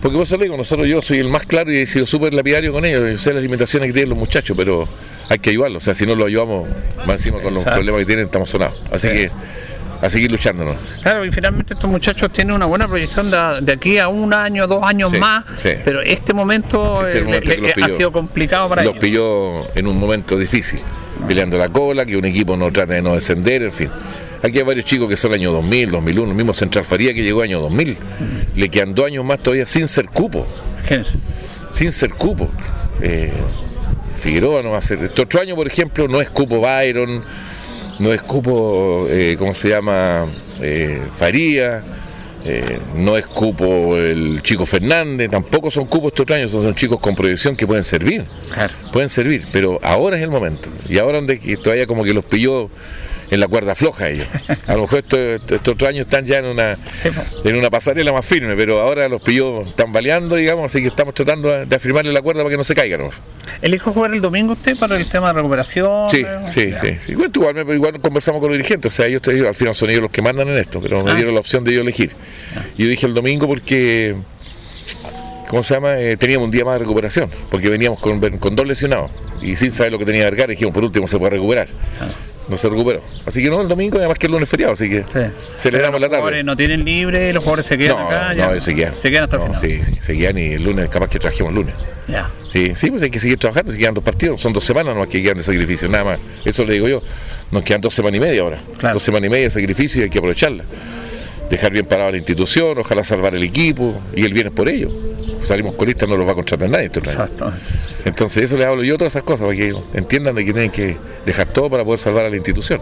Porque 0.00 0.16
vos 0.16 0.36
digo, 0.40 0.56
nosotros 0.56 0.88
yo 0.88 1.00
soy 1.02 1.18
el 1.18 1.28
más 1.28 1.44
claro 1.46 1.72
y 1.72 1.76
he 1.78 1.86
sido 1.86 2.06
súper 2.06 2.34
lapidario 2.34 2.72
con 2.72 2.84
ellos, 2.84 3.20
sé 3.20 3.32
las 3.32 3.42
limitaciones 3.44 3.86
que 3.88 3.92
tienen 3.92 4.08
los 4.10 4.18
muchachos, 4.18 4.56
pero 4.56 4.88
hay 5.32 5.38
que 5.38 5.50
ayudarlos, 5.50 5.82
o 5.82 5.84
sea, 5.84 5.94
si 5.94 6.04
no 6.04 6.14
los 6.14 6.26
ayudamos, 6.26 6.68
más 7.06 7.20
encima 7.20 7.40
con 7.40 7.54
los 7.54 7.62
Exacto. 7.62 7.76
problemas 7.78 8.00
que 8.00 8.06
tienen, 8.06 8.24
estamos 8.26 8.50
sonados. 8.50 8.78
Así 8.92 9.08
Sí. 9.08 9.14
que 9.14 9.30
a 10.02 10.10
seguir 10.10 10.30
luchándonos. 10.30 10.76
Claro, 11.02 11.24
y 11.24 11.30
finalmente 11.32 11.74
estos 11.74 11.88
muchachos 11.88 12.30
tienen 12.32 12.54
una 12.54 12.66
buena 12.66 12.86
proyección 12.88 13.30
de, 13.30 13.38
de 13.62 13.72
aquí 13.72 13.98
a 13.98 14.08
un 14.08 14.34
año, 14.34 14.66
dos 14.66 14.82
años 14.84 15.10
Sí, 15.12 15.18
más, 15.18 15.44
sí. 15.58 15.70
pero 15.84 16.02
este 16.02 16.34
momento, 16.34 17.06
Este 17.06 17.20
eh, 17.20 17.22
momento 17.22 17.48
le- 17.50 17.56
los 17.58 17.72
ha 17.92 17.96
sido 17.96 18.12
complicado 18.12 18.68
para 18.68 18.82
los 18.82 18.90
ellos. 18.94 19.00
pilló 19.00 19.74
en 19.76 19.86
un 19.86 19.98
momento 19.98 20.36
difícil, 20.36 20.80
peleando 21.26 21.56
la 21.56 21.68
cola, 21.68 22.04
que 22.04 22.16
un 22.16 22.24
equipo 22.24 22.56
no 22.56 22.70
trata 22.72 22.94
de 22.94 23.02
no 23.02 23.14
descender, 23.14 23.62
en 23.62 23.72
fin. 23.72 23.88
Aquí 24.42 24.58
hay 24.58 24.64
varios 24.64 24.84
chicos 24.86 25.08
que 25.08 25.16
son 25.16 25.32
año 25.34 25.52
2000, 25.52 25.90
2001, 25.92 26.30
el 26.32 26.36
mismo 26.36 26.52
Central 26.52 26.84
Faría 26.84 27.14
que 27.14 27.22
llegó 27.22 27.42
año 27.42 27.60
2000. 27.60 27.96
Le 28.56 28.68
quedan 28.68 28.92
dos 28.94 29.06
años 29.06 29.24
más 29.24 29.38
todavía 29.40 29.66
sin 29.66 29.86
ser 29.88 30.06
cupo. 30.08 30.46
Sin 31.70 31.92
ser 31.92 32.10
cupo. 32.14 32.50
Eh, 33.00 33.32
Figueroa 34.22 34.62
no 34.62 34.70
va 34.70 34.78
a 34.78 34.80
ser. 34.80 35.02
Este 35.02 35.20
otro 35.20 35.40
año, 35.40 35.56
por 35.56 35.66
ejemplo, 35.66 36.06
no 36.06 36.20
es 36.20 36.30
cupo 36.30 36.60
Byron, 36.60 37.24
no 37.98 38.12
es 38.12 38.22
cupo, 38.22 39.06
eh, 39.10 39.34
¿cómo 39.36 39.52
se 39.52 39.68
llama? 39.70 40.26
Eh, 40.60 41.02
Faría. 41.16 41.82
eh, 42.44 42.80
no 42.96 43.16
es 43.16 43.26
cupo 43.26 43.96
el 43.96 44.42
chico 44.42 44.66
Fernández, 44.66 45.30
tampoco 45.30 45.70
son 45.70 45.86
cupos 45.86 46.12
estos 46.12 46.28
años, 46.34 46.50
son, 46.50 46.74
chicos 46.74 46.98
con 46.98 47.14
proyección 47.14 47.56
que 47.56 47.66
pueden 47.66 47.84
servir, 47.84 48.24
pueden 48.92 49.08
servir, 49.08 49.44
pero 49.52 49.78
ahora 49.82 50.16
es 50.16 50.22
el 50.22 50.30
momento, 50.30 50.68
y 50.88 50.98
ahora 50.98 51.18
donde 51.18 51.36
todavía 51.62 51.86
como 51.86 52.02
que 52.02 52.12
los 52.12 52.24
pilló 52.24 52.68
en 53.32 53.40
la 53.40 53.48
cuerda 53.48 53.74
floja 53.74 54.10
ellos. 54.10 54.26
A 54.66 54.74
lo 54.74 54.82
mejor 54.82 54.98
estos, 55.00 55.18
estos 55.18 55.68
otros 55.68 55.88
años 55.88 56.02
están 56.06 56.26
ya 56.26 56.38
en 56.38 56.44
una, 56.44 56.76
en 57.44 57.56
una 57.56 57.70
pasarela 57.70 58.12
más 58.12 58.26
firme, 58.26 58.54
pero 58.56 58.78
ahora 58.80 59.08
los 59.08 59.22
pilló 59.22 59.62
tambaleando, 59.74 60.36
digamos, 60.36 60.66
así 60.70 60.82
que 60.82 60.88
estamos 60.88 61.14
tratando 61.14 61.48
de, 61.64 61.74
afirmarle 61.76 62.12
la 62.12 62.20
cuerda 62.20 62.42
para 62.42 62.50
que 62.50 62.58
no 62.58 62.64
se 62.64 62.74
caigan. 62.74 63.00
¿no? 63.00 63.10
¿Elijo 63.62 63.90
jugar 63.92 64.12
el 64.12 64.20
domingo 64.20 64.52
usted 64.52 64.76
para 64.76 64.96
el 64.98 65.06
tema 65.06 65.28
de 65.28 65.34
recuperación? 65.34 66.10
Sí, 66.10 66.18
Eh, 66.20 66.38
sí, 66.52 66.70
ya. 66.72 66.78
sí, 66.78 66.96
sí. 67.06 67.12
Igual, 67.12 67.30
igual, 67.34 67.54
pero 67.54 67.74
igual 67.74 68.00
conversamos 68.00 68.40
con 68.40 68.50
los 68.50 68.58
dirigentes, 68.58 68.92
o 68.92 68.94
sea, 68.94 69.06
ellos 69.06 69.22
digo, 69.22 69.48
al 69.48 69.54
final 69.54 69.74
son 69.74 69.88
ellos 69.88 70.02
los 70.02 70.10
que 70.10 70.20
mandan 70.20 70.48
en 70.48 70.58
esto, 70.58 70.80
pero 70.82 71.02
me 71.02 71.12
Ah. 71.12 71.14
dieron 71.14 71.32
la 71.32 71.40
opción 71.40 71.64
de 71.64 71.72
yo 71.72 71.80
elegir. 71.80 72.12
Yo 72.76 72.86
dije 72.86 73.06
el 73.06 73.14
domingo 73.14 73.46
porque, 73.46 74.14
¿cómo 75.48 75.62
se 75.62 75.74
llama? 75.74 75.98
Eh, 75.98 76.16
teníamos 76.18 76.44
un 76.46 76.50
día 76.50 76.64
más 76.66 76.74
de 76.74 76.80
recuperación, 76.80 77.30
porque 77.50 77.68
veníamos 77.70 77.98
con, 77.98 78.20
con 78.38 78.54
dos 78.56 78.66
lesionados 78.66 79.10
y 79.40 79.56
sin 79.56 79.72
saber 79.72 79.92
lo 79.92 79.98
que 79.98 80.04
tenía 80.04 80.24
Vergara, 80.24 80.48
dijimos, 80.50 80.74
por 80.74 80.84
último 80.84 81.06
se 81.06 81.18
puede 81.18 81.30
recuperar. 81.30 81.68
No 82.48 82.56
se 82.56 82.68
recuperó. 82.68 83.00
Así 83.24 83.42
que 83.42 83.48
no, 83.48 83.60
el 83.60 83.68
domingo, 83.68 83.98
además 83.98 84.18
que 84.18 84.26
el 84.26 84.32
lunes 84.32 84.46
es 84.46 84.50
feriado, 84.50 84.72
así 84.72 84.88
que 84.90 85.04
celebramos 85.56 86.00
la 86.00 86.08
Los 86.08 86.18
tarde. 86.20 86.42
no 86.42 86.56
tienen 86.56 86.84
libre, 86.84 87.32
los 87.32 87.42
jugadores 87.42 87.66
se 87.66 87.78
quedan 87.78 87.96
No, 87.96 88.06
acá. 88.08 88.34
no, 88.34 88.60
se 88.60 88.74
quedan. 88.74 88.94
Se 89.00 89.10
quedan 89.10 89.24
hasta 89.24 89.36
el 89.36 89.42
No, 89.42 89.54
final. 89.54 89.60
sí, 89.60 89.80
sí, 89.84 89.98
se 90.00 90.16
quedan 90.18 90.38
y 90.38 90.46
el 90.54 90.62
lunes 90.64 90.88
capaz 90.88 91.08
que 91.08 91.18
trajimos 91.18 91.50
el 91.50 91.56
lunes. 91.56 91.74
Ya. 92.08 92.30
Sí, 92.52 92.72
sí, 92.74 92.90
pues 92.90 93.02
hay 93.02 93.10
que 93.10 93.18
seguir 93.20 93.38
trabajando, 93.38 93.72
se 93.72 93.78
quedan 93.78 93.94
dos 93.94 94.04
partidos, 94.04 94.40
son 94.40 94.52
dos 94.52 94.64
semanas 94.64 94.94
nomás 94.94 95.08
que 95.08 95.22
quedan 95.22 95.36
de 95.38 95.42
sacrificio, 95.44 95.88
nada 95.88 96.04
más. 96.04 96.18
Eso 96.44 96.64
le 96.64 96.74
digo 96.74 96.88
yo, 96.88 97.02
nos 97.50 97.62
quedan 97.62 97.80
dos 97.80 97.94
semanas 97.94 98.16
y 98.18 98.20
media 98.20 98.42
ahora. 98.42 98.60
Dos 98.92 99.02
semanas 99.02 99.28
y 99.28 99.30
media 99.30 99.44
de 99.44 99.50
sacrificio 99.50 100.00
y 100.00 100.04
hay 100.04 100.10
que 100.10 100.18
aprovecharla. 100.18 100.64
Dejar 101.50 101.70
bien 101.72 101.84
parada 101.86 102.10
la 102.10 102.16
institución, 102.16 102.78
ojalá 102.78 103.04
salvar 103.04 103.34
el 103.34 103.42
equipo 103.42 104.00
y 104.14 104.24
el 104.24 104.32
bien 104.32 104.46
es 104.46 104.52
por 104.52 104.68
ello. 104.68 104.90
Salimos 105.42 105.74
colistas, 105.74 106.08
no 106.08 106.16
los 106.16 106.26
va 106.26 106.32
a 106.32 106.34
contratar 106.34 106.68
nadie. 106.70 106.86
esto, 106.86 107.00
nadie. 107.00 107.18
Entonces 108.04 108.44
eso 108.44 108.56
les 108.56 108.66
hablo 108.66 108.82
yo 108.82 108.96
todas 108.96 109.12
esas 109.12 109.22
cosas 109.24 109.46
para 109.46 109.56
que 109.58 109.74
entiendan 109.94 110.34
de 110.34 110.44
que 110.44 110.52
tienen 110.52 110.70
que 110.70 110.96
dejar 111.26 111.48
todo 111.48 111.68
para 111.68 111.84
poder 111.84 111.98
salvar 112.00 112.24
a 112.26 112.30
la 112.30 112.36
institución. 112.36 112.80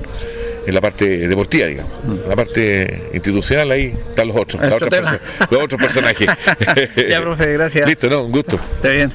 En 0.67 0.75
la 0.75 0.81
parte 0.83 1.27
deportiva, 1.27 1.67
digamos. 1.67 1.91
En 2.07 2.29
la 2.29 2.37
parte 2.37 3.09
institucional 3.15 3.71
ahí 3.71 3.87
están 4.11 4.29
los 4.29 4.37
otros, 4.37 4.61
tema. 4.61 4.77
perso- 4.79 5.21
los 5.51 5.63
otros 5.65 5.81
personajes. 5.81 6.29
Ya, 7.09 7.21
profe, 7.23 7.55
gracias. 7.55 7.89
Listo, 7.89 8.09
no, 8.11 8.25
un 8.25 8.31
gusto. 8.33 8.61
Está 8.77 8.91
bien. 8.91 9.11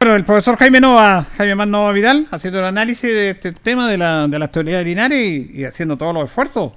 Bueno, 0.00 0.16
el 0.16 0.24
profesor 0.24 0.56
Jaime 0.56 0.80
Nova, 0.80 1.26
Jaime 1.36 1.54
Más 1.56 1.68
Nova 1.68 1.92
Vidal, 1.92 2.26
haciendo 2.30 2.60
el 2.60 2.64
análisis 2.64 3.02
de 3.02 3.30
este 3.30 3.52
tema 3.52 3.90
de 3.90 3.98
la, 3.98 4.26
de 4.28 4.38
la 4.38 4.46
actualidad 4.46 4.78
de 4.78 4.84
Linares 4.84 5.18
y, 5.18 5.50
y 5.60 5.64
haciendo 5.64 5.96
todos 5.96 6.14
los 6.14 6.24
esfuerzos 6.24 6.72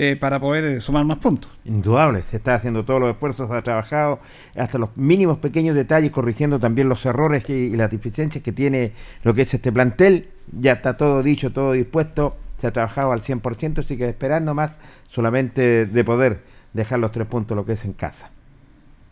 eh, 0.00 0.14
para 0.14 0.38
poder 0.38 0.62
eh, 0.64 0.80
sumar 0.80 1.04
más 1.04 1.18
puntos. 1.18 1.50
Indudable, 1.64 2.22
se 2.30 2.36
está 2.36 2.54
haciendo 2.54 2.84
todos 2.84 3.00
los 3.00 3.10
esfuerzos, 3.10 3.48
se 3.50 3.56
ha 3.56 3.62
trabajado 3.62 4.20
hasta 4.54 4.78
los 4.78 4.96
mínimos 4.96 5.38
pequeños 5.38 5.74
detalles, 5.74 6.12
corrigiendo 6.12 6.60
también 6.60 6.88
los 6.88 7.04
errores 7.04 7.50
y, 7.50 7.70
las 7.70 7.90
deficiencias 7.90 8.44
que 8.44 8.52
tiene 8.52 8.92
lo 9.24 9.34
que 9.34 9.42
es 9.42 9.52
este 9.52 9.72
plantel. 9.72 10.28
Ya 10.52 10.74
está 10.74 10.96
todo 10.96 11.20
dicho, 11.24 11.52
todo 11.52 11.72
dispuesto, 11.72 12.36
se 12.60 12.68
ha 12.68 12.72
trabajado 12.72 13.10
al 13.10 13.22
100%, 13.22 13.80
así 13.80 13.96
que 13.96 14.08
esperar 14.08 14.40
nomás 14.40 14.78
solamente 15.08 15.86
de 15.86 16.04
poder 16.04 16.44
dejar 16.74 17.00
los 17.00 17.10
tres 17.10 17.26
puntos 17.26 17.56
lo 17.56 17.66
que 17.66 17.72
es 17.72 17.84
en 17.84 17.92
casa. 17.92 18.30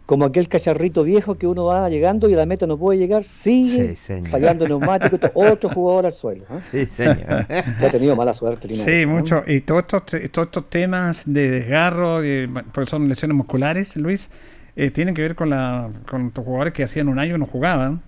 Como 0.06 0.24
aquel 0.24 0.48
cacharrito 0.48 1.02
viejo 1.02 1.34
que 1.36 1.48
uno 1.48 1.64
va 1.64 1.88
llegando 1.90 2.28
y 2.28 2.34
a 2.34 2.36
la 2.36 2.46
meta 2.46 2.66
no 2.68 2.78
puede 2.78 2.98
llegar, 2.98 3.24
sigue 3.24 3.96
Sí, 3.96 4.22
fallando 4.30 4.64
neumático, 4.66 5.18
otro 5.34 5.68
jugador 5.70 6.06
al 6.06 6.12
suelo. 6.14 6.44
¿eh? 6.44 6.60
Sí, 6.70 6.86
señor. 6.86 7.46
Ya 7.80 7.88
ha 7.88 7.90
tenido 7.90 8.14
mala 8.14 8.32
suerte, 8.32 8.68
Sí, 8.68 9.04
mucho. 9.04 9.42
Y 9.46 9.62
todos 9.62 9.82
estos, 9.82 10.04
todos 10.30 10.46
estos 10.46 10.70
temas 10.70 11.22
de 11.26 11.50
desgarro, 11.50 12.20
de- 12.20 12.48
porque 12.72 12.88
son 12.88 13.08
lesiones 13.08 13.36
musculares, 13.36 13.96
Luis, 13.96 14.30
eh, 14.76 14.90
tienen 14.92 15.12
que 15.14 15.22
ver 15.22 15.34
con, 15.34 15.50
la, 15.50 15.90
con 16.08 16.28
estos 16.28 16.44
jugadores 16.44 16.72
que 16.72 16.84
hacían 16.84 17.08
un 17.08 17.18
año 17.18 17.36
no 17.36 17.46
jugaban. 17.46 18.00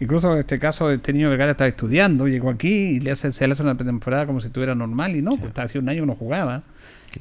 Incluso 0.00 0.32
en 0.34 0.40
este 0.40 0.58
caso 0.58 0.90
el 0.90 1.00
Tenio 1.00 1.30
Vergara 1.30 1.52
estaba 1.52 1.66
estudiando, 1.68 2.28
llegó 2.28 2.50
aquí 2.50 2.68
y 2.96 3.00
le 3.00 3.10
hace, 3.10 3.32
se 3.32 3.46
le 3.48 3.54
hace 3.54 3.62
una 3.62 3.74
pretemporada 3.74 4.26
como 4.26 4.40
si 4.40 4.48
estuviera 4.48 4.74
normal 4.74 5.16
y 5.16 5.22
no, 5.22 5.30
pues 5.30 5.46
estaba 5.48 5.64
hace 5.64 5.78
un 5.78 5.88
año 5.88 6.04
no 6.06 6.14
jugaba. 6.14 6.62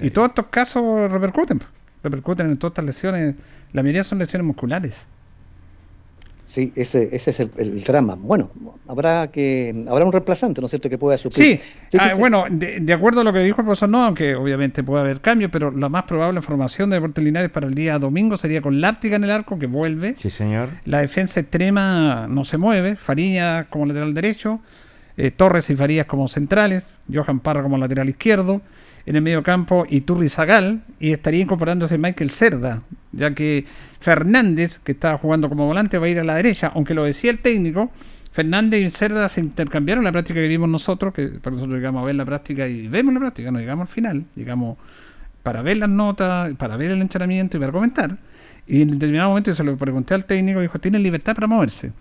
Y 0.02 0.10
todos 0.12 0.30
estos 0.30 0.48
casos 0.48 1.12
repercuten, 1.12 1.60
repercuten 2.04 2.48
en 2.48 2.58
todas 2.58 2.72
estas 2.72 2.86
lesiones. 2.86 3.36
La 3.74 3.84
mayoría 3.84 4.04
son 4.04 4.20
lesiones 4.20 4.46
musculares. 4.46 5.06
Sí, 6.46 6.72
ese, 6.78 7.14
ese 7.14 7.32
es 7.32 7.40
el, 7.42 7.52
el 7.58 7.84
drama. 7.84 8.16
Bueno, 8.18 8.50
habrá 8.88 9.28
que 9.28 9.84
habrá 9.90 10.06
un 10.06 10.14
reemplazante, 10.14 10.62
¿no 10.62 10.68
es 10.68 10.72
cierto?, 10.72 10.90
que 10.90 10.98
pueda 10.98 11.18
suplir. 11.18 11.60
Sí, 11.92 11.98
ah, 12.00 12.14
bueno, 12.18 12.46
de, 12.50 12.80
de 12.80 12.94
acuerdo 12.94 13.20
a 13.20 13.26
lo 13.26 13.34
que 13.34 13.40
dijo 13.40 13.60
el 13.60 13.66
profesor 13.66 13.90
no, 13.90 14.02
aunque 14.06 14.34
obviamente 14.34 14.82
puede 14.82 15.02
haber 15.02 15.20
cambio, 15.20 15.52
pero 15.52 15.72
la 15.72 15.90
más 15.90 16.04
probable 16.04 16.42
formación 16.42 16.90
de 16.90 16.96
Deportes 16.96 17.22
Linares 17.22 17.50
para 17.52 17.68
el 17.68 17.76
día 17.76 18.00
domingo 18.00 18.38
sería 18.38 18.62
con 18.62 18.80
Lártiga 18.80 19.18
en 19.18 19.26
el 19.26 19.32
arco, 19.32 19.60
que 19.60 19.68
vuelve. 19.68 20.16
Sí, 20.18 20.30
señor. 20.30 20.70
La 20.86 21.02
defensa 21.02 21.42
extrema 21.42 22.28
no 22.30 22.46
se 22.46 22.58
mueve. 22.58 22.96
Fariña 22.96 23.66
como 23.70 23.86
lateral 23.86 24.14
derecho. 24.14 24.62
eh, 25.18 25.32
Torres 25.32 25.70
y 25.70 25.76
Farías 25.76 26.06
como 26.06 26.30
centrales. 26.30 26.94
Johan 27.14 27.42
Parra 27.42 27.62
como 27.62 27.78
lateral 27.78 28.08
izquierdo. 28.08 28.62
En 29.08 29.16
el 29.16 29.22
medio 29.22 29.42
campo 29.42 29.88
Iturri 29.90 30.30
Zagal. 30.30 30.84
Y 31.00 31.14
estaría 31.14 31.42
incorporándose 31.42 31.98
Michael 31.98 32.30
Cerda. 32.30 32.84
Ya 33.14 33.34
que 33.34 33.66
Fernández, 34.00 34.80
que 34.84 34.92
estaba 34.92 35.18
jugando 35.18 35.50
como 35.50 35.66
volante, 35.66 35.98
va 35.98 36.06
a 36.06 36.10
ir 36.10 36.20
a 36.20 36.24
la 36.24 36.36
derecha. 36.36 36.72
Aunque 36.76 36.94
lo 36.94 37.06
decía 37.06 37.32
el 37.32 37.40
técnico. 37.40 37.90
Fernández 38.34 38.82
y 38.82 38.90
Cerda 38.92 39.30
se 39.30 39.40
intercambiaron 39.40 40.04
la 40.04 40.12
práctica 40.12 40.42
que 40.42 40.48
vimos 40.48 40.70
nosotros. 40.70 41.14
Que 41.14 41.30
para 41.30 41.56
nosotros 41.56 41.78
llegamos 41.78 42.04
a 42.04 42.06
ver 42.06 42.16
la 42.16 42.26
práctica 42.26 42.68
y 42.68 42.88
vemos 42.88 43.14
la 43.14 43.22
práctica. 43.22 43.50
No 43.50 43.60
llegamos 43.60 43.88
al 43.88 43.94
final. 43.94 44.26
Llegamos 44.36 44.78
para 45.42 45.62
ver 45.62 45.78
las 45.78 45.90
notas, 45.90 46.54
para 46.56 46.76
ver 46.76 46.92
el 46.92 47.02
entrenamiento 47.02 47.56
y 47.56 47.62
para 47.62 47.72
comentar. 47.72 48.18
Y 48.68 48.82
en 48.82 48.92
determinado 48.92 49.30
momento 49.30 49.52
yo 49.52 49.56
se 49.56 49.64
lo 49.64 49.78
pregunté 49.78 50.14
al 50.14 50.26
técnico, 50.26 50.60
dijo, 50.60 50.78
tiene 50.80 51.00
libertad 51.00 51.34
para 51.34 51.48
moverse. 51.48 51.94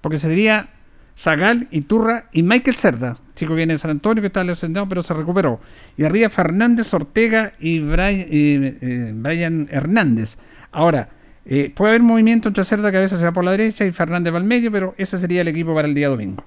Porque 0.00 0.18
sería 0.18 0.68
Zagal, 1.16 1.68
Iturra 1.70 2.28
y 2.32 2.42
Michael 2.42 2.76
Cerda. 2.76 3.18
Chico 3.34 3.54
viene 3.54 3.74
de 3.74 3.78
San 3.78 3.90
Antonio 3.90 4.20
que 4.20 4.26
estaba 4.26 4.44
lesionado 4.44 4.88
pero 4.88 5.02
se 5.02 5.14
recuperó. 5.14 5.60
Y 5.96 6.04
arriba 6.04 6.28
Fernández, 6.28 6.92
Ortega 6.94 7.52
y 7.60 7.80
Brian, 7.80 8.20
eh, 8.20 8.78
eh, 8.80 9.12
Brian 9.14 9.68
Hernández. 9.70 10.36
Ahora, 10.70 11.08
eh, 11.44 11.72
puede 11.74 11.90
haber 11.90 12.02
movimiento 12.02 12.48
entre 12.48 12.64
Cerda 12.64 12.90
que 12.90 12.98
a 12.98 13.00
veces 13.00 13.18
se 13.18 13.24
va 13.24 13.32
por 13.32 13.44
la 13.44 13.52
derecha 13.52 13.84
y 13.84 13.92
Fernández 13.92 14.32
va 14.32 14.38
al 14.38 14.44
medio, 14.44 14.70
pero 14.70 14.94
ese 14.96 15.18
sería 15.18 15.40
el 15.40 15.48
equipo 15.48 15.74
para 15.74 15.88
el 15.88 15.94
día 15.94 16.08
domingo. 16.08 16.44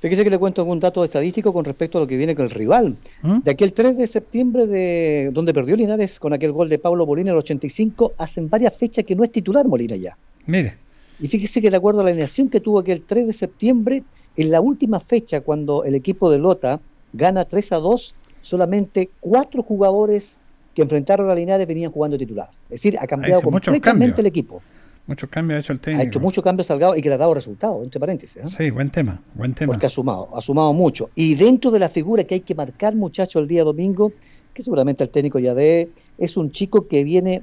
Fíjese 0.00 0.22
que 0.22 0.28
le 0.28 0.38
cuento 0.38 0.60
algún 0.60 0.80
dato 0.80 1.02
estadístico 1.02 1.50
con 1.52 1.64
respecto 1.64 1.96
a 1.96 2.02
lo 2.02 2.06
que 2.06 2.18
viene 2.18 2.34
con 2.34 2.44
el 2.44 2.50
rival. 2.50 2.94
¿Mm? 3.22 3.38
De 3.38 3.50
aquel 3.50 3.72
3 3.72 3.96
de 3.96 4.06
septiembre, 4.06 4.66
de 4.66 5.30
donde 5.32 5.54
perdió 5.54 5.76
Linares 5.76 6.20
con 6.20 6.34
aquel 6.34 6.52
gol 6.52 6.68
de 6.68 6.78
Pablo 6.78 7.06
Molina 7.06 7.30
en 7.30 7.36
el 7.36 7.38
85, 7.38 8.12
hacen 8.18 8.50
varias 8.50 8.76
fechas 8.76 9.06
que 9.06 9.16
no 9.16 9.24
es 9.24 9.32
titular 9.32 9.66
Molina 9.66 9.96
ya. 9.96 10.14
Mire, 10.44 10.76
Y 11.20 11.28
fíjese 11.28 11.60
que 11.62 11.70
de 11.70 11.76
acuerdo 11.76 12.00
a 12.00 12.04
la 12.04 12.10
alineación 12.10 12.48
que 12.48 12.60
tuvo 12.60 12.80
aquel 12.80 13.02
3 13.02 13.26
de 13.26 13.32
septiembre, 13.32 14.02
en 14.36 14.50
la 14.50 14.60
última 14.60 15.00
fecha, 15.00 15.40
cuando 15.40 15.84
el 15.84 15.94
equipo 15.94 16.30
de 16.30 16.38
Lota 16.38 16.80
gana 17.12 17.44
3 17.44 17.72
a 17.72 17.76
2, 17.76 18.14
solamente 18.40 19.10
cuatro 19.20 19.62
jugadores 19.62 20.40
que 20.74 20.82
enfrentaron 20.82 21.30
a 21.30 21.34
Linares 21.34 21.66
venían 21.66 21.92
jugando 21.92 22.18
titular. 22.18 22.50
Es 22.64 22.82
decir, 22.82 22.98
ha 23.00 23.06
cambiado 23.06 23.40
completamente 23.42 24.20
el 24.20 24.26
equipo. 24.26 24.60
muchos 25.06 25.30
cambios 25.30 25.58
ha 25.58 25.60
hecho 25.60 25.72
el 25.72 25.78
Ha 25.78 25.82
técnico. 25.82 26.08
hecho 26.08 26.20
muchos 26.20 26.44
cambios 26.44 26.66
Salgado 26.66 26.96
y 26.96 27.00
que 27.00 27.08
le 27.08 27.14
ha 27.14 27.18
dado 27.18 27.32
resultados, 27.32 27.82
entre 27.84 28.00
paréntesis. 28.00 28.36
¿eh? 28.44 28.48
Sí, 28.48 28.70
buen 28.70 28.90
tema, 28.90 29.22
buen 29.34 29.54
tema. 29.54 29.72
Porque 29.72 29.86
ha 29.86 29.90
sumado, 29.90 30.28
ha 30.36 30.40
sumado 30.42 30.72
mucho. 30.72 31.10
Y 31.14 31.36
dentro 31.36 31.70
de 31.70 31.78
la 31.78 31.88
figura 31.88 32.24
que 32.24 32.34
hay 32.34 32.40
que 32.40 32.54
marcar, 32.56 32.96
muchachos, 32.96 33.40
el 33.40 33.46
día 33.46 33.62
domingo, 33.62 34.12
que 34.52 34.62
seguramente 34.62 35.04
el 35.04 35.10
técnico 35.10 35.38
ya 35.38 35.54
de, 35.54 35.90
es 36.18 36.36
un 36.36 36.50
chico 36.50 36.88
que 36.88 37.04
viene, 37.04 37.42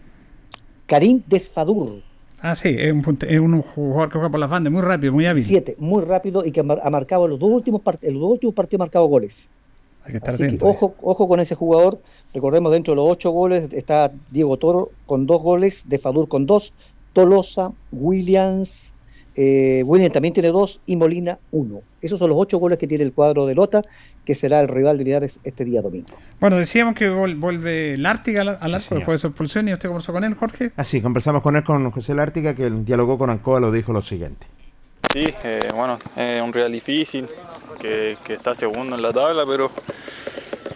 Karim 0.88 1.24
Desfadur, 1.28 2.04
Ah, 2.44 2.56
sí, 2.56 2.76
es 2.78 2.92
un, 2.92 3.02
punte- 3.04 3.32
es 3.32 3.40
un 3.40 3.62
jugador 3.62 4.10
que 4.10 4.14
juega 4.14 4.32
por 4.32 4.40
las 4.40 4.50
bandas, 4.50 4.74
muy 4.74 4.82
rápido, 4.82 5.14
muy 5.14 5.26
hábil. 5.28 5.44
siete, 5.44 5.76
muy 5.78 6.04
rápido 6.04 6.44
y 6.44 6.52
que 6.52 6.62
ha 6.62 6.64
mar- 6.64 6.82
ha 6.84 6.90
marcado 6.90 7.28
los 7.28 7.38
dos 7.40 7.52
últimos, 7.52 7.82
part- 7.82 8.02
los 8.02 8.20
dos 8.22 8.32
últimos 8.32 8.56
partidos 8.56 8.80
ha 8.80 8.86
marcado 8.86 9.06
goles. 9.06 9.50
Hay 10.04 10.14
que 10.14 10.18
estar 10.18 10.34
Así 10.34 10.58
que 10.58 10.66
ojo, 10.66 10.96
ojo 11.04 11.28
con 11.28 11.40
ese 11.40 11.54
jugador. 11.54 12.02
Recordemos, 12.34 12.72
dentro 12.72 12.94
de 12.94 12.96
los 12.96 13.12
ocho 13.12 13.30
goles 13.30 13.72
está 13.72 14.12
Diego 14.32 14.58
Toro 14.58 14.92
con 15.06 15.28
dos 15.28 15.42
goles, 15.44 15.88
Desfadur 15.88 16.28
con 16.28 16.48
dos, 16.48 16.74
Tolosa, 17.14 17.72
Williams, 17.92 18.96
eh, 19.36 19.84
Williams 19.86 20.12
también 20.14 20.34
tiene 20.34 20.50
dos 20.50 20.82
y 20.86 20.96
Molina 20.96 21.40
uno. 21.52 21.82
Esos 22.02 22.20
son 22.20 22.30
los 22.30 22.38
ocho 22.40 22.58
goles 22.58 22.78
que 22.78 22.88
tiene 22.88 23.04
el 23.04 23.14
cuadro 23.14 23.46
de 23.46 23.56
Lota, 23.56 23.82
que 24.26 24.36
será 24.36 24.60
el 24.60 24.68
rival 24.68 24.98
de 24.98 25.04
Linares 25.06 25.40
este 25.44 25.64
día 25.66 25.82
domingo. 25.82 26.10
Bueno, 26.40 26.58
decíamos 26.58 26.96
que 26.96 27.10
vol- 27.10 27.40
vuelve 27.40 27.98
Lártiga 27.98 28.42
al, 28.42 28.58
al 28.60 28.76
arco 28.76 28.96
después 28.96 29.16
de 29.16 29.20
su 29.20 29.28
expulsión 29.28 29.68
y 29.68 29.74
usted 29.74 29.88
conversó 29.90 30.12
con 30.14 30.24
él, 30.24 30.34
Jorge. 30.36 30.72
Así, 30.76 31.02
conversamos 31.02 31.42
con 31.42 31.56
él, 31.56 31.64
con 31.64 31.90
José 31.92 32.14
Lártica, 32.16 32.56
que 32.56 32.70
dialogó 32.70 33.18
con 33.18 33.30
Ancoa, 33.30 33.60
lo 33.60 33.72
dijo 33.72 33.94
lo 33.94 34.02
siguiente. 34.02 34.48
Sí, 35.14 35.24
eh, 35.44 35.68
bueno, 35.76 36.00
es 36.16 36.42
un 36.42 36.52
rival 36.54 36.72
difícil, 36.72 37.28
que, 37.80 38.18
que 38.24 38.34
está 38.36 38.54
segundo 38.54 38.96
en 38.96 39.02
la 39.02 39.12
tabla, 39.12 39.44
pero, 39.46 39.70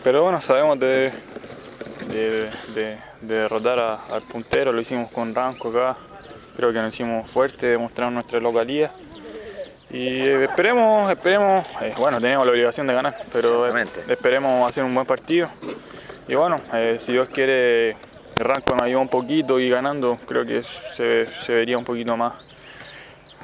pero 0.03 0.23
bueno, 0.23 0.41
sabemos 0.41 0.79
de, 0.79 1.11
de, 2.09 2.49
de- 2.73 2.97
de 3.21 3.35
derrotar 3.35 3.79
a- 3.79 3.95
al 4.13 4.21
puntero, 4.23 4.71
lo 4.71 4.81
hicimos 4.81 5.09
con 5.11 5.33
Ranco 5.33 5.69
acá, 5.69 5.97
creo 6.55 6.71
que 6.71 6.79
nos 6.79 6.93
hicimos 6.93 7.29
fuerte, 7.29 7.67
demostramos 7.67 8.13
nuestra 8.13 8.39
localía. 8.39 8.91
Y 9.89 10.19
esperemos, 10.19 11.09
esperemos, 11.11 11.65
eh, 11.81 11.93
bueno, 11.97 12.19
tenemos 12.19 12.45
la 12.45 12.51
obligación 12.51 12.87
de 12.87 12.93
ganar, 12.93 13.15
pero 13.31 13.67
esperemos 14.09 14.67
hacer 14.67 14.83
un 14.83 14.93
buen 14.93 15.05
partido. 15.05 15.47
Y 16.27 16.35
bueno, 16.35 16.59
eh, 16.73 16.97
si 16.99 17.11
Dios 17.13 17.29
quiere, 17.29 17.95
Ranco 18.35 18.73
nos 18.73 18.83
ayuda 18.83 18.99
un 18.99 19.07
poquito 19.07 19.59
y 19.59 19.69
ganando, 19.69 20.17
creo 20.27 20.45
que 20.45 20.63
se, 20.63 21.27
se 21.27 21.53
vería 21.53 21.77
un 21.77 21.85
poquito 21.85 22.17
más, 22.17 22.33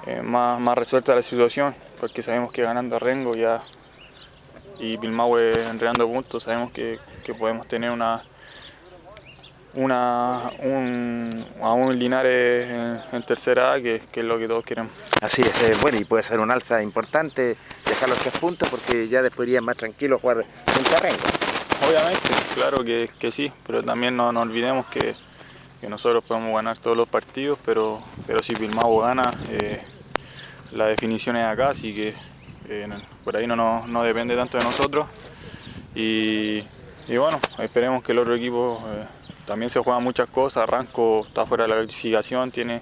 eh, 0.07 0.21
más, 0.21 0.59
más 0.59 0.77
resuelta 0.77 1.13
la 1.13 1.21
situación, 1.21 1.75
porque 1.99 2.21
sabemos 2.21 2.51
que 2.51 2.63
ganando 2.63 2.95
a 2.95 2.99
Rengo 2.99 3.35
ya 3.35 3.61
y 4.79 4.97
Pilmahue 4.97 5.53
entregando 5.69 6.07
puntos, 6.07 6.43
sabemos 6.43 6.71
que, 6.71 6.97
que 7.23 7.35
podemos 7.35 7.67
tener 7.67 7.91
una 7.91 8.23
una 9.73 10.52
un, 10.60 11.45
a 11.61 11.72
un 11.73 11.98
Linares 11.98 12.69
en, 12.69 13.02
en 13.15 13.23
tercera 13.23 13.73
A, 13.73 13.81
que, 13.81 14.02
que 14.11 14.19
es 14.19 14.26
lo 14.26 14.38
que 14.38 14.48
todos 14.48 14.64
queremos. 14.65 14.91
Así 15.22 15.41
es, 15.41 15.64
eh, 15.64 15.73
bueno, 15.81 15.98
y 15.98 16.03
puede 16.06 16.23
ser 16.23 16.39
un 16.39 16.52
alza 16.52 16.81
importante, 16.84 17.56
dejar 17.85 18.10
los 18.10 18.18
tres 18.19 18.38
puntos, 18.38 18.68
porque 18.69 19.07
ya 19.07 19.22
después 19.22 19.48
irían 19.48 19.64
más 19.64 19.77
tranquilos 19.77 20.19
jugar 20.22 20.39
a 20.39 20.99
Rengo. 20.99 21.18
Obviamente, 21.88 22.30
claro 22.56 22.84
que, 22.84 23.10
que 23.18 23.31
sí, 23.31 23.52
pero 23.65 23.81
también 23.84 24.15
no 24.15 24.31
nos 24.31 24.43
olvidemos 24.43 24.85
que, 24.88 25.15
que 25.80 25.89
nosotros 25.89 26.23
podemos 26.23 26.53
ganar 26.53 26.77
todos 26.77 26.95
los 26.98 27.07
partidos, 27.07 27.57
pero, 27.65 28.03
pero 28.27 28.43
si 28.43 28.53
Pilmahue 28.56 29.02
gana, 29.07 29.23
eh, 29.49 29.81
la 30.72 30.85
definición 30.88 31.38
es 31.38 31.45
acá, 31.45 31.69
así 31.69 31.93
que 31.95 32.14
eh, 32.69 32.85
no- 32.88 32.95
por 33.23 33.35
ahí 33.35 33.48
no, 33.48 33.56
nos- 33.56 33.88
no 33.88 34.03
depende 34.03 34.35
tanto 34.35 34.57
de 34.57 34.64
nosotros. 34.64 35.07
Y, 35.95 36.64
y 37.07 37.18
bueno, 37.18 37.39
esperemos 37.57 38.03
que 38.03 38.11
el 38.11 38.19
otro 38.19 38.35
equipo 38.35 38.81
también 39.52 39.69
se 39.69 39.80
juega 39.82 39.99
muchas 39.99 40.30
cosas. 40.30 40.68
Ranco 40.69 41.26
está 41.28 41.45
fuera 41.45 41.65
de 41.65 41.69
la 41.69 41.76
clasificación, 41.76 42.52
tiene, 42.52 42.82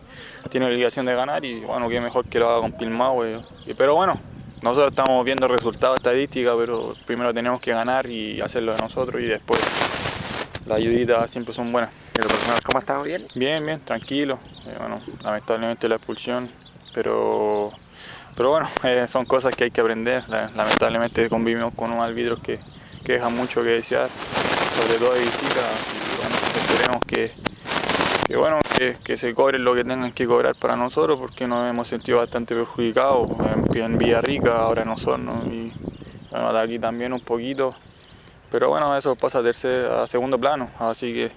tiene 0.52 0.68
obligación 0.68 1.06
de 1.08 1.16
ganar 1.16 1.44
y 1.44 1.62
bueno, 1.62 1.90
qué 1.90 2.00
mejor 2.00 2.26
que 2.26 2.38
lo 2.38 2.48
haga 2.50 2.62
con 2.62 2.74
Pilmahue. 2.74 3.40
Y- 3.66 3.74
Pero 3.74 3.96
bueno, 3.96 4.20
nosotros 4.62 4.90
estamos 4.92 5.26
viendo 5.26 5.48
resultados 5.48 5.98
estadísticos, 5.98 6.56
pero 6.60 6.94
primero 7.08 7.34
tenemos 7.34 7.60
que 7.60 7.72
ganar 7.72 8.06
y 8.06 8.40
hacerlo 8.40 8.74
de 8.74 8.80
nosotros 8.82 9.20
y 9.20 9.26
después 9.26 9.60
las 10.68 10.78
ayuditas 10.78 11.32
siempre 11.32 11.54
son 11.56 11.72
buenas. 11.72 11.90
¿Cómo 12.66 12.78
ha 12.78 12.80
estado 12.82 13.02
bien? 13.04 13.26
Bien, 13.34 13.66
bien, 13.66 13.80
tranquilo. 13.80 14.38
Eh, 14.68 14.76
bueno, 14.78 15.02
lamentablemente 15.24 15.88
la 15.90 15.96
expulsión, 15.96 16.52
pero, 16.94 17.72
pero 18.38 18.52
bueno, 18.52 18.68
eh, 18.84 19.06
son 19.08 19.26
cosas 19.26 19.56
que 19.56 19.64
hay 19.64 19.72
que 19.72 19.82
aprender. 19.82 20.24
La- 20.30 20.52
lamentablemente 20.54 21.28
convivimos 21.30 21.74
con 21.74 21.92
un 21.92 22.00
árbitro 22.02 22.40
que, 22.40 22.60
que 23.04 23.14
deja 23.14 23.30
mucho 23.30 23.64
que 23.64 23.70
desear, 23.70 24.08
sobre 24.80 25.00
todo 25.00 25.14
de 25.14 25.22
visita. 25.22 25.62
Que, 27.06 27.32
bueno, 28.36 28.60
que, 29.04 29.18
se 29.18 29.34
cobren 29.34 29.64
lo 29.64 29.74
que 29.74 29.84
tengan 29.84 30.12
que 30.12 30.28
cobrar 30.28 30.56
para 30.56 30.76
nosotros, 30.76 31.20
porque 31.20 31.48
nos 31.48 31.70
hemos 31.70 31.88
sentido 31.88 32.20
bastante 32.20 32.56
perjudicados 32.56 33.30
en, 33.74 33.82
en 33.82 33.98
Villarrica, 33.98 34.58
ahora 34.58 34.84
en 34.84 34.90
Osorno 34.90 35.44
y 35.46 35.72
bueno, 36.30 36.54
de 36.54 36.60
aquí 36.60 36.80
también 36.80 37.14
un 37.14 37.22
poquito. 37.22 37.76
Pero 38.52 38.70
bueno, 38.70 38.96
eso 38.98 39.16
pasa 39.16 39.40
a, 39.40 39.44
tercer, 39.44 39.86
a 39.86 40.08
segundo 40.08 40.40
plano, 40.40 40.70
así 40.80 41.14
que 41.14 41.32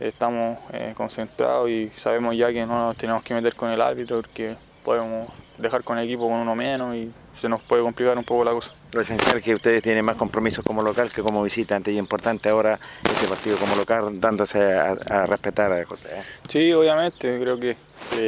estamos 0.00 0.58
eh, 0.72 0.92
concentrados 0.96 1.70
y 1.70 1.90
sabemos 1.96 2.36
ya 2.36 2.52
que 2.52 2.66
no 2.66 2.86
nos 2.86 2.96
tenemos 2.96 3.22
que 3.22 3.34
meter 3.34 3.54
con 3.54 3.70
el 3.70 3.80
árbitro 3.80 4.16
porque 4.16 4.56
podemos 4.84 5.30
dejar 5.58 5.84
con 5.84 5.98
el 5.98 6.04
equipo 6.04 6.28
con 6.28 6.40
uno 6.40 6.54
menos 6.54 6.94
y 6.94 7.12
se 7.34 7.48
nos 7.48 7.62
puede 7.62 7.82
complicar 7.82 8.18
un 8.18 8.24
poco 8.24 8.44
la 8.44 8.52
cosa. 8.52 8.72
Lo 8.92 9.00
esencial 9.00 9.38
es 9.38 9.42
que 9.44 9.54
ustedes 9.54 9.82
tienen 9.82 10.04
más 10.04 10.16
compromisos 10.16 10.62
como 10.64 10.82
local 10.82 11.10
que 11.10 11.22
como 11.22 11.42
visitante 11.42 11.90
y 11.90 11.96
importante 11.98 12.50
ahora 12.50 12.78
este 13.02 13.26
partido 13.26 13.56
como 13.56 13.74
local 13.74 14.20
dándose 14.20 14.62
a, 14.62 15.26
respetar 15.26 15.72
a 15.72 15.84
José. 15.86 16.08
¿eh? 16.12 16.22
Sí, 16.48 16.72
obviamente, 16.74 17.40
creo 17.40 17.58
que 17.58 17.76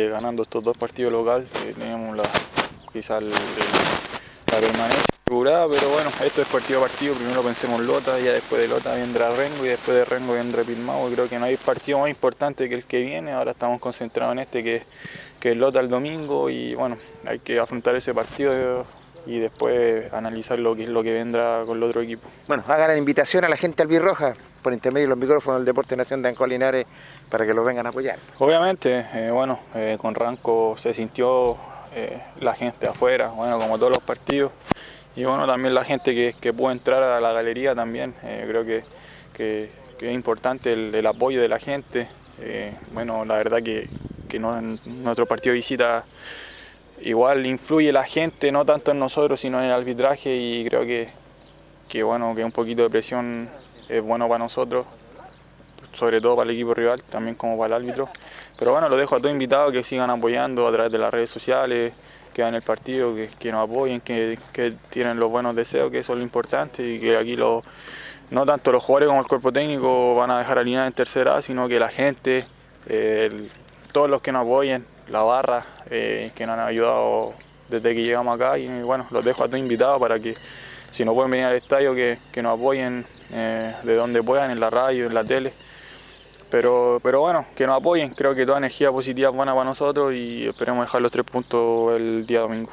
ganando 0.09 0.43
estos 0.43 0.65
dos 0.65 0.77
partidos 0.77 1.13
locales 1.13 1.49
eh, 1.67 1.75
tenemos 1.79 2.17
la, 2.17 2.23
quizá 2.93 3.19
el- 3.19 3.27
el- 3.27 3.33
la 4.53 4.59
permanencia 4.61 5.05
asegurada, 5.27 5.67
pero 5.69 5.89
bueno, 5.91 6.11
esto 6.25 6.41
es 6.43 6.49
partido 6.49 6.79
a 6.79 6.83
partido, 6.89 7.15
primero 7.15 7.43
pensemos 7.43 7.81
en 7.81 7.87
Lota, 7.87 8.19
ya 8.21 8.33
después 8.33 8.63
de 8.63 8.69
Lota 8.69 8.95
vendrá 8.95 9.31
Rengo 9.35 9.65
y 9.67 9.69
después 9.69 9.97
de 9.99 10.05
Rengo 10.05 10.33
vendrá 10.35 10.63
Pilmao, 10.63 11.11
creo 11.11 11.29
que 11.29 11.39
no 11.39 11.45
hay 11.47 11.57
partido 11.57 11.99
más 11.99 12.09
importante 12.09 12.69
que 12.69 12.75
el 12.77 12.85
que 12.85 13.03
viene, 13.03 13.33
ahora 13.33 13.51
estamos 13.51 13.81
concentrados 13.81 14.33
en 14.33 14.39
este 14.39 14.63
que, 14.63 14.83
que 15.41 15.51
es 15.53 15.57
Lota 15.57 15.81
el 15.81 15.89
domingo 15.91 16.49
y 16.49 16.75
bueno, 16.75 16.97
hay 17.27 17.41
que 17.41 17.59
afrontar 17.59 17.97
ese 17.97 18.15
partido 18.15 18.87
y 19.27 19.39
después 19.39 20.13
analizar 20.13 20.59
lo 20.59 20.75
que 20.77 20.85
es 20.85 20.89
lo 20.89 21.03
que 21.03 21.13
vendrá 21.13 21.63
con 21.67 21.77
el 21.79 21.83
otro 21.83 22.03
equipo. 22.03 22.29
Bueno, 22.47 22.63
hagan 22.69 22.89
la 22.89 22.97
invitación 22.97 23.45
a 23.45 23.49
la 23.49 23.57
gente 23.57 23.83
albirroja 23.83 24.35
por 24.63 24.73
intermedio 24.73 25.07
de 25.07 25.11
los 25.11 25.19
micrófonos 25.19 25.61
del 25.61 25.67
Deporte 25.67 25.97
Nación 25.97 26.23
de 26.23 26.31
Ancolinares 26.31 26.87
para 27.31 27.45
que 27.47 27.53
lo 27.55 27.65
vengan 27.65 27.87
a 27.87 27.91
apoyar. 27.91 28.17
Obviamente, 28.39 29.07
eh, 29.15 29.31
bueno, 29.31 29.59
eh, 29.75 29.97
con 30.01 30.15
Ranco 30.15 30.75
se 30.79 30.95
sintió 30.95 31.57
eh, 31.95 32.19
la 32.41 32.55
gente 32.55 32.87
afuera, 32.87 33.29
bueno, 33.29 33.59
como 33.59 33.79
todos 33.79 33.91
los 33.91 34.01
partidos. 34.01 34.53
Y 35.17 35.25
bueno, 35.25 35.47
también 35.47 35.75
la 35.75 35.85
gente 35.85 36.15
que, 36.15 36.35
que 36.41 36.53
pudo 36.53 36.73
entrar 36.73 37.03
a 37.03 37.21
la 37.21 37.33
galería 37.33 37.75
también, 37.75 38.15
creo 38.21 38.65
que, 38.65 38.85
que- 39.33 39.71
que 39.99 40.09
es 40.09 40.15
importante 40.15 40.73
el, 40.73 40.93
el 40.93 41.07
apoyo 41.07 41.41
de 41.41 41.49
la 41.49 41.61
gente. 41.61 42.09
Bueno, 42.93 43.25
la 43.25 43.37
verdad 43.37 43.63
que, 43.63 43.89
que 44.29 44.41
no- 44.41 44.59
en 44.59 44.81
nuestro 45.05 45.25
partido 45.27 45.53
de 45.53 45.59
visita 45.59 46.05
igual 47.01 47.47
influye 47.47 47.93
la 47.93 48.05
gente, 48.05 48.53
no 48.53 48.65
tanto 48.65 48.91
en 48.91 48.99
nosotros, 48.99 49.41
sino 49.41 49.59
en 49.59 49.67
el 49.67 49.73
arbitraje 49.73 50.35
y 50.35 50.65
creo 50.69 50.83
que, 50.83 51.09
que 51.89 52.03
bueno, 52.03 52.35
que 52.35 52.45
un 52.45 52.53
poquito 52.53 52.83
de 52.83 52.91
presión 52.91 53.49
es 53.89 54.03
bueno 54.03 54.29
para 54.29 54.39
nosotros, 54.39 54.87
sobre 55.93 56.21
todo 56.21 56.37
para 56.37 56.51
el 56.51 56.57
equipo 56.57 56.75
rival, 56.75 57.03
también 57.03 57.35
como 57.37 57.59
para 57.59 57.77
el 57.77 57.83
árbitro. 57.83 58.09
Pero 58.59 58.73
bueno, 58.73 58.89
lo 58.89 58.97
dejo 58.97 59.17
a 59.17 59.19
todos 59.19 59.33
invitados 59.33 59.73
que 59.73 59.83
sigan 59.83 60.11
apoyando 60.11 60.67
a 60.67 60.73
través 60.73 60.93
de 60.93 60.99
las 60.99 61.13
redes 61.13 61.31
sociales, 61.31 61.93
que 62.33 62.43
vean 62.43 62.55
el 62.55 62.63
partido, 62.63 63.15
que, 63.15 63.31
que 63.39 63.53
nos 63.53 63.69
apoyen, 63.69 64.01
que, 64.01 64.39
que 64.53 64.75
tienen 64.91 65.19
los 65.19 65.31
buenos 65.31 65.55
deseos, 65.55 65.91
que 65.91 66.01
eso 66.01 66.13
es 66.13 66.19
lo 66.19 66.25
importante 66.25 66.87
y 66.87 66.99
que 66.99 67.17
aquí 67.17 67.37
lo, 67.37 67.63
no 68.31 68.45
tanto 68.45 68.73
los 68.73 68.83
jugadores 68.83 69.09
como 69.09 69.21
el 69.21 69.27
cuerpo 69.27 69.53
técnico 69.53 70.15
van 70.15 70.31
a 70.31 70.39
dejar 70.39 70.59
alinear 70.59 70.87
en 70.87 70.93
tercera, 70.93 71.41
sino 71.43 71.69
que 71.69 71.79
la 71.79 71.89
gente, 71.89 72.47
todos 73.93 74.11
los 74.11 74.23
que 74.23 74.33
nos 74.33 74.43
apoyen, 74.43 74.85
la 75.09 75.23
barra, 75.23 75.65
eh, 75.91 76.33
que 76.35 76.47
nos 76.47 76.59
han 76.59 76.67
ayudado 76.67 77.35
desde 77.69 77.95
que 77.95 78.03
llegamos 78.03 78.35
acá 78.35 78.59
y 78.59 78.69
bueno, 78.83 79.07
los 79.11 79.25
dejo 79.25 79.45
a 79.45 79.47
todos 79.47 79.59
invitados 79.59 80.01
para 80.01 80.19
que 80.19 80.35
si 80.91 81.05
no 81.05 81.15
pueden 81.15 81.31
venir 81.31 81.47
al 81.47 81.57
estadio 81.57 81.95
que, 81.95 82.19
que 82.31 82.43
nos 82.43 82.59
apoyen 82.59 83.05
eh, 83.33 83.75
de 83.83 83.95
donde 83.95 84.23
puedan, 84.23 84.51
en 84.51 84.61
la 84.61 84.71
radio, 84.71 85.07
en 85.07 85.15
la 85.15 85.25
tele. 85.25 85.53
Pero, 86.51 87.01
pero 87.03 87.21
bueno, 87.21 87.47
que 87.57 87.67
nos 87.67 87.79
apoyen, 87.79 88.11
creo 88.11 88.35
que 88.35 88.47
toda 88.47 88.59
energía 88.59 88.93
positiva 88.93 89.31
es 89.31 89.35
buena 89.35 89.53
para 89.53 89.65
nosotros 89.65 90.15
y 90.15 90.47
esperemos 90.47 90.87
dejar 90.87 91.03
los 91.03 91.11
tres 91.11 91.25
puntos 91.25 91.97
el 91.97 92.25
día 92.27 92.41
domingo. 92.41 92.71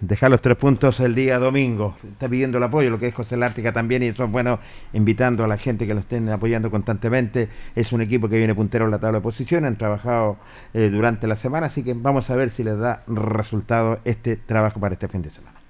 Dejar 0.00 0.30
los 0.30 0.40
tres 0.40 0.56
puntos 0.56 1.00
el 1.00 1.14
día 1.14 1.38
domingo. 1.38 1.94
Está 2.02 2.28
pidiendo 2.28 2.58
el 2.58 2.64
apoyo, 2.64 2.90
lo 2.90 2.98
que 2.98 3.08
es 3.08 3.14
José 3.14 3.36
Lártica 3.36 3.72
también, 3.72 4.02
y 4.02 4.06
eso 4.06 4.24
es 4.24 4.30
bueno, 4.30 4.58
invitando 4.92 5.44
a 5.44 5.46
la 5.46 5.58
gente 5.58 5.86
que 5.86 5.94
lo 5.94 6.00
estén 6.00 6.28
apoyando 6.28 6.70
constantemente. 6.70 7.48
Es 7.74 7.92
un 7.92 8.00
equipo 8.00 8.28
que 8.28 8.38
viene 8.38 8.54
puntero 8.54 8.86
en 8.86 8.90
la 8.90 8.98
tabla 8.98 9.18
de 9.18 9.22
posiciones, 9.22 9.68
han 9.68 9.78
trabajado 9.78 10.38
eh, 10.74 10.88
durante 10.90 11.26
la 11.26 11.36
semana, 11.36 11.66
así 11.66 11.82
que 11.82 11.94
vamos 11.94 12.30
a 12.30 12.36
ver 12.36 12.50
si 12.50 12.64
les 12.64 12.78
da 12.78 13.02
resultado 13.06 13.98
este 14.04 14.36
trabajo 14.36 14.80
para 14.80 14.94
este 14.94 15.08
fin 15.08 15.22
de 15.22 15.30
semana. 15.30 15.60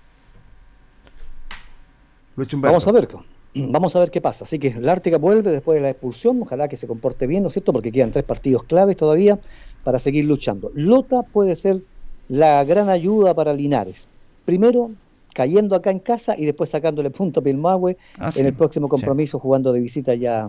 Vamos 2.37 2.87
a 2.87 2.93
ver, 2.93 3.09
vamos 3.55 3.97
a 3.97 4.01
ver 4.01 4.11
qué 4.11 4.21
pasa. 4.21 4.45
Así 4.45 4.59
que 4.59 4.75
la 4.81 4.93
Ártica 4.93 5.19
vuelve 5.19 5.51
después 5.51 5.77
de 5.77 5.83
la 5.83 5.91
expulsión, 5.91 6.43
ojalá 6.43 6.69
que 6.69 6.77
se 6.77 6.87
comporte 6.87 7.27
bien, 7.27 7.43
¿no 7.43 7.49
es 7.49 7.55
cierto? 7.55 7.73
Porque 7.73 7.91
quedan 7.91 8.11
tres 8.13 8.25
partidos 8.25 8.65
claves 8.65 8.97
todavía 8.97 9.39
para 9.85 9.99
seguir 9.99 10.25
luchando. 10.25 10.71
Lota 10.75 11.23
puede 11.23 11.57
ser 11.57 11.83
la 12.29 12.65
gran 12.65 12.89
ayuda 12.89 13.35
para 13.35 13.53
Linares. 13.53 14.09
Primero, 14.45 14.91
cayendo 15.35 15.77
acá 15.77 15.91
en 15.91 15.99
casa 16.01 16.35
y 16.39 16.45
después 16.45 16.71
sacándole 16.71 17.11
punto 17.11 17.41
a 17.41 17.43
Pilmahue 17.43 17.97
Ah, 18.19 18.31
sí. 18.31 18.41
en 18.41 18.47
el 18.47 18.55
próximo 18.55 18.89
compromiso 18.89 19.39
jugando 19.39 19.73
de 19.73 19.81
visita 19.81 20.15
ya 20.15 20.49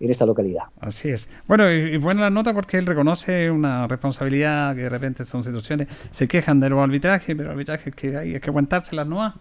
en 0.00 0.10
esa 0.10 0.26
localidad. 0.26 0.64
Así 0.80 1.10
es. 1.10 1.28
Bueno, 1.46 1.70
y, 1.70 1.94
y 1.94 1.96
buena 1.96 2.22
la 2.22 2.30
nota 2.30 2.52
porque 2.54 2.78
él 2.78 2.86
reconoce 2.86 3.50
una 3.50 3.86
responsabilidad 3.86 4.74
que 4.74 4.82
de 4.82 4.88
repente 4.88 5.24
son 5.24 5.44
situaciones, 5.44 5.86
se 6.10 6.26
quejan 6.26 6.58
de 6.60 6.70
los 6.70 6.80
arbitrajes, 6.80 7.36
pero 7.36 7.50
arbitrajes 7.50 7.94
que 7.94 8.16
hay, 8.16 8.34
hay 8.34 8.40
que 8.40 8.50
aguantárselas 8.50 9.06
nomás. 9.06 9.34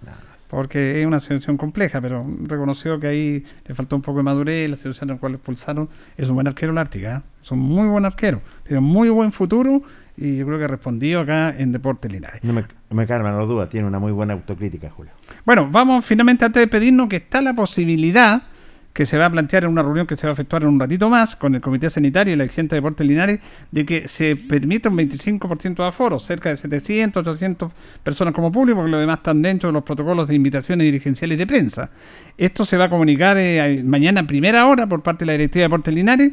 Porque 0.50 1.00
es 1.00 1.08
una 1.08 1.22
situación 1.22 1.56
compleja, 1.56 2.02
pero 2.02 2.26
reconoció 2.44 3.00
que 3.00 3.08
ahí 3.08 3.44
le 3.66 3.74
faltó 3.74 3.96
un 3.96 4.02
poco 4.02 4.18
de 4.18 4.24
madurez, 4.24 4.70
la 4.70 4.76
situación 4.76 5.10
en 5.10 5.16
la 5.16 5.20
cual 5.22 5.32
lo 5.32 5.38
expulsaron. 5.38 5.88
Es 6.18 6.28
un 6.28 6.36
buen 6.36 6.46
arquero 6.46 6.74
el 6.74 6.78
Ártica, 6.78 7.24
¿eh? 7.26 7.30
es 7.42 7.52
un 7.52 7.60
muy 7.60 7.88
buen 7.88 8.04
arquero, 8.04 8.42
tiene 8.66 8.82
muy 8.82 9.08
buen 9.10 9.32
futuro 9.32 9.82
y 10.18 10.38
yo 10.38 10.46
creo 10.46 10.58
que 10.58 10.66
ha 10.66 10.68
respondido 10.68 11.22
acá 11.22 11.56
en 11.58 11.72
Deportes 11.72 12.12
Linares. 12.12 12.44
No 12.44 12.54
me, 12.54 12.66
me 12.90 13.08
calman 13.08 13.38
las 13.38 13.48
dudas, 13.48 13.70
tiene 13.70 13.88
una 13.88 14.00
muy 14.00 14.12
buena 14.12 14.34
autocrítica, 14.34 14.90
Julio. 14.90 15.12
Bueno, 15.46 15.70
vamos 15.70 16.06
finalmente 16.06 16.46
antes 16.46 16.62
de 16.62 16.68
pedirnos 16.68 17.08
que 17.08 17.18
está 17.18 17.42
la 17.42 17.54
posibilidad 17.54 18.44
que 18.94 19.06
se 19.06 19.18
va 19.18 19.26
a 19.26 19.30
plantear 19.30 19.64
en 19.64 19.70
una 19.70 19.84
reunión 19.84 20.06
que 20.06 20.18
se 20.18 20.28
va 20.28 20.32
a 20.32 20.34
efectuar 20.34 20.64
en 20.64 20.70
un 20.70 20.80
ratito 20.80 21.10
más 21.10 21.36
con 21.36 21.56
el 21.56 21.62
Comité 21.62 21.90
Sanitario 21.90 22.34
y 22.34 22.38
la 22.38 22.48
gente 22.48 22.76
de 22.76 22.82
Deportes 22.82 23.08
Linares 23.08 23.40
de 23.72 23.86
que 23.86 24.08
se 24.08 24.36
permita 24.36 24.90
un 24.90 24.98
25% 24.98 25.76
de 25.76 25.86
aforo, 25.86 26.20
cerca 26.20 26.50
de 26.50 26.58
700, 26.58 27.26
800 27.26 27.72
personas 28.04 28.34
como 28.34 28.52
público, 28.52 28.78
porque 28.78 28.92
lo 28.92 29.00
demás 29.00 29.18
están 29.18 29.42
dentro 29.42 29.70
de 29.70 29.74
los 29.74 29.84
protocolos 29.84 30.28
de 30.28 30.36
invitaciones 30.36 30.86
dirigenciales 30.86 31.38
de 31.38 31.48
prensa. 31.48 31.92
Esto 32.38 32.66
se 32.66 32.76
va 32.78 32.86
a 32.86 32.90
comunicar 32.90 33.38
eh, 33.40 33.82
mañana 33.86 34.22
a 34.22 34.28
primera 34.28 34.68
hora 34.68 34.88
por 34.88 35.02
parte 35.02 35.20
de 35.20 35.28
la 35.28 35.34
directiva 35.34 35.62
de 35.62 35.68
Deportes 35.68 35.94
Linares, 35.94 36.32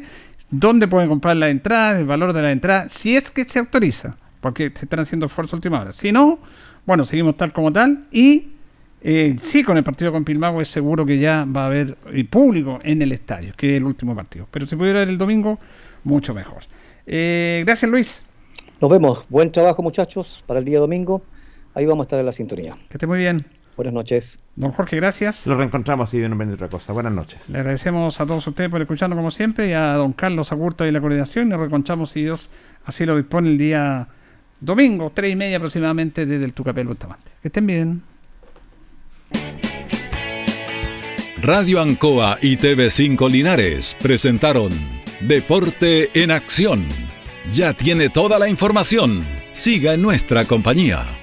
dónde 0.49 0.87
pueden 0.87 1.07
comprar 1.07 1.37
las 1.37 1.49
entradas, 1.49 1.99
el 1.99 2.05
valor 2.05 2.33
de 2.33 2.41
la 2.41 2.51
entrada, 2.51 2.89
si 2.89 3.15
es 3.15 3.31
que 3.31 3.45
se 3.45 3.59
autoriza, 3.59 4.17
porque 4.41 4.71
se 4.75 4.85
están 4.85 4.99
haciendo 4.99 5.27
esfuerzos 5.27 5.53
última 5.53 5.79
hora. 5.79 5.93
Si 5.93 6.11
no, 6.11 6.39
bueno, 6.85 7.05
seguimos 7.05 7.37
tal 7.37 7.53
como 7.53 7.71
tal 7.71 8.05
y 8.11 8.58
eh, 9.01 9.35
sí, 9.41 9.63
con 9.63 9.77
el 9.77 9.83
partido 9.83 10.11
con 10.11 10.25
Pilmagua 10.25 10.61
es 10.61 10.69
seguro 10.69 11.05
que 11.05 11.17
ya 11.17 11.45
va 11.45 11.63
a 11.63 11.65
haber 11.67 11.97
eh, 12.11 12.25
público 12.25 12.79
en 12.83 13.01
el 13.01 13.11
estadio, 13.11 13.53
que 13.55 13.71
es 13.71 13.77
el 13.77 13.85
último 13.85 14.15
partido. 14.15 14.47
Pero 14.51 14.67
si 14.67 14.75
pudiera 14.75 14.99
haber 14.99 15.09
el 15.09 15.17
domingo, 15.17 15.59
mucho 16.03 16.33
mejor. 16.33 16.63
Eh, 17.05 17.63
gracias, 17.65 17.89
Luis. 17.89 18.23
Nos 18.81 18.91
vemos. 18.91 19.25
Buen 19.29 19.51
trabajo, 19.51 19.81
muchachos, 19.81 20.43
para 20.45 20.59
el 20.59 20.65
día 20.65 20.79
domingo. 20.79 21.21
Ahí 21.73 21.85
vamos 21.85 22.03
a 22.03 22.05
estar 22.05 22.19
en 22.19 22.25
la 22.25 22.31
sintonía. 22.31 22.75
Que 22.89 22.95
esté 22.97 23.07
muy 23.07 23.19
bien. 23.19 23.45
Buenas 23.77 23.93
noches. 23.93 24.39
Don 24.57 24.71
Jorge, 24.71 24.97
gracias. 24.97 25.47
Lo 25.47 25.55
reencontramos 25.55 26.13
y 26.13 26.19
de 26.19 26.27
no 26.27 26.35
vende 26.35 26.55
otra 26.55 26.67
cosa. 26.67 26.91
Buenas 26.91 27.13
noches. 27.13 27.39
Le 27.47 27.59
agradecemos 27.59 28.19
a 28.19 28.25
todos 28.25 28.45
ustedes 28.45 28.69
por 28.69 28.81
escucharnos 28.81 29.15
como 29.15 29.31
siempre 29.31 29.69
y 29.69 29.71
a 29.71 29.93
don 29.93 30.11
Carlos 30.11 30.51
Agurta 30.51 30.85
y 30.85 30.91
la 30.91 30.99
coordinación. 30.99 31.47
Nos 31.47 31.61
reconchamos 31.61 32.09
si 32.09 32.23
Dios 32.23 32.49
así 32.83 33.05
lo 33.05 33.15
dispone 33.15 33.49
el 33.49 33.57
día 33.57 34.09
domingo, 34.59 35.13
tres 35.13 35.31
y 35.31 35.37
media 35.37 35.57
aproximadamente 35.57 36.25
desde 36.25 36.43
el 36.43 36.53
Tucapel 36.53 36.87
Bustamante. 36.87 37.31
Que 37.41 37.47
estén 37.47 37.65
bien. 37.65 38.08
Radio 41.41 41.79
Ancoa 41.79 42.37
y 42.41 42.57
TV5 42.57 43.29
Linares 43.31 43.95
presentaron 44.01 44.71
Deporte 45.21 46.09
en 46.13 46.31
Acción. 46.31 46.85
Ya 47.51 47.73
tiene 47.73 48.09
toda 48.09 48.39
la 48.39 48.49
información. 48.49 49.25
Siga 49.53 49.93
en 49.93 50.01
nuestra 50.01 50.43
compañía. 50.45 51.18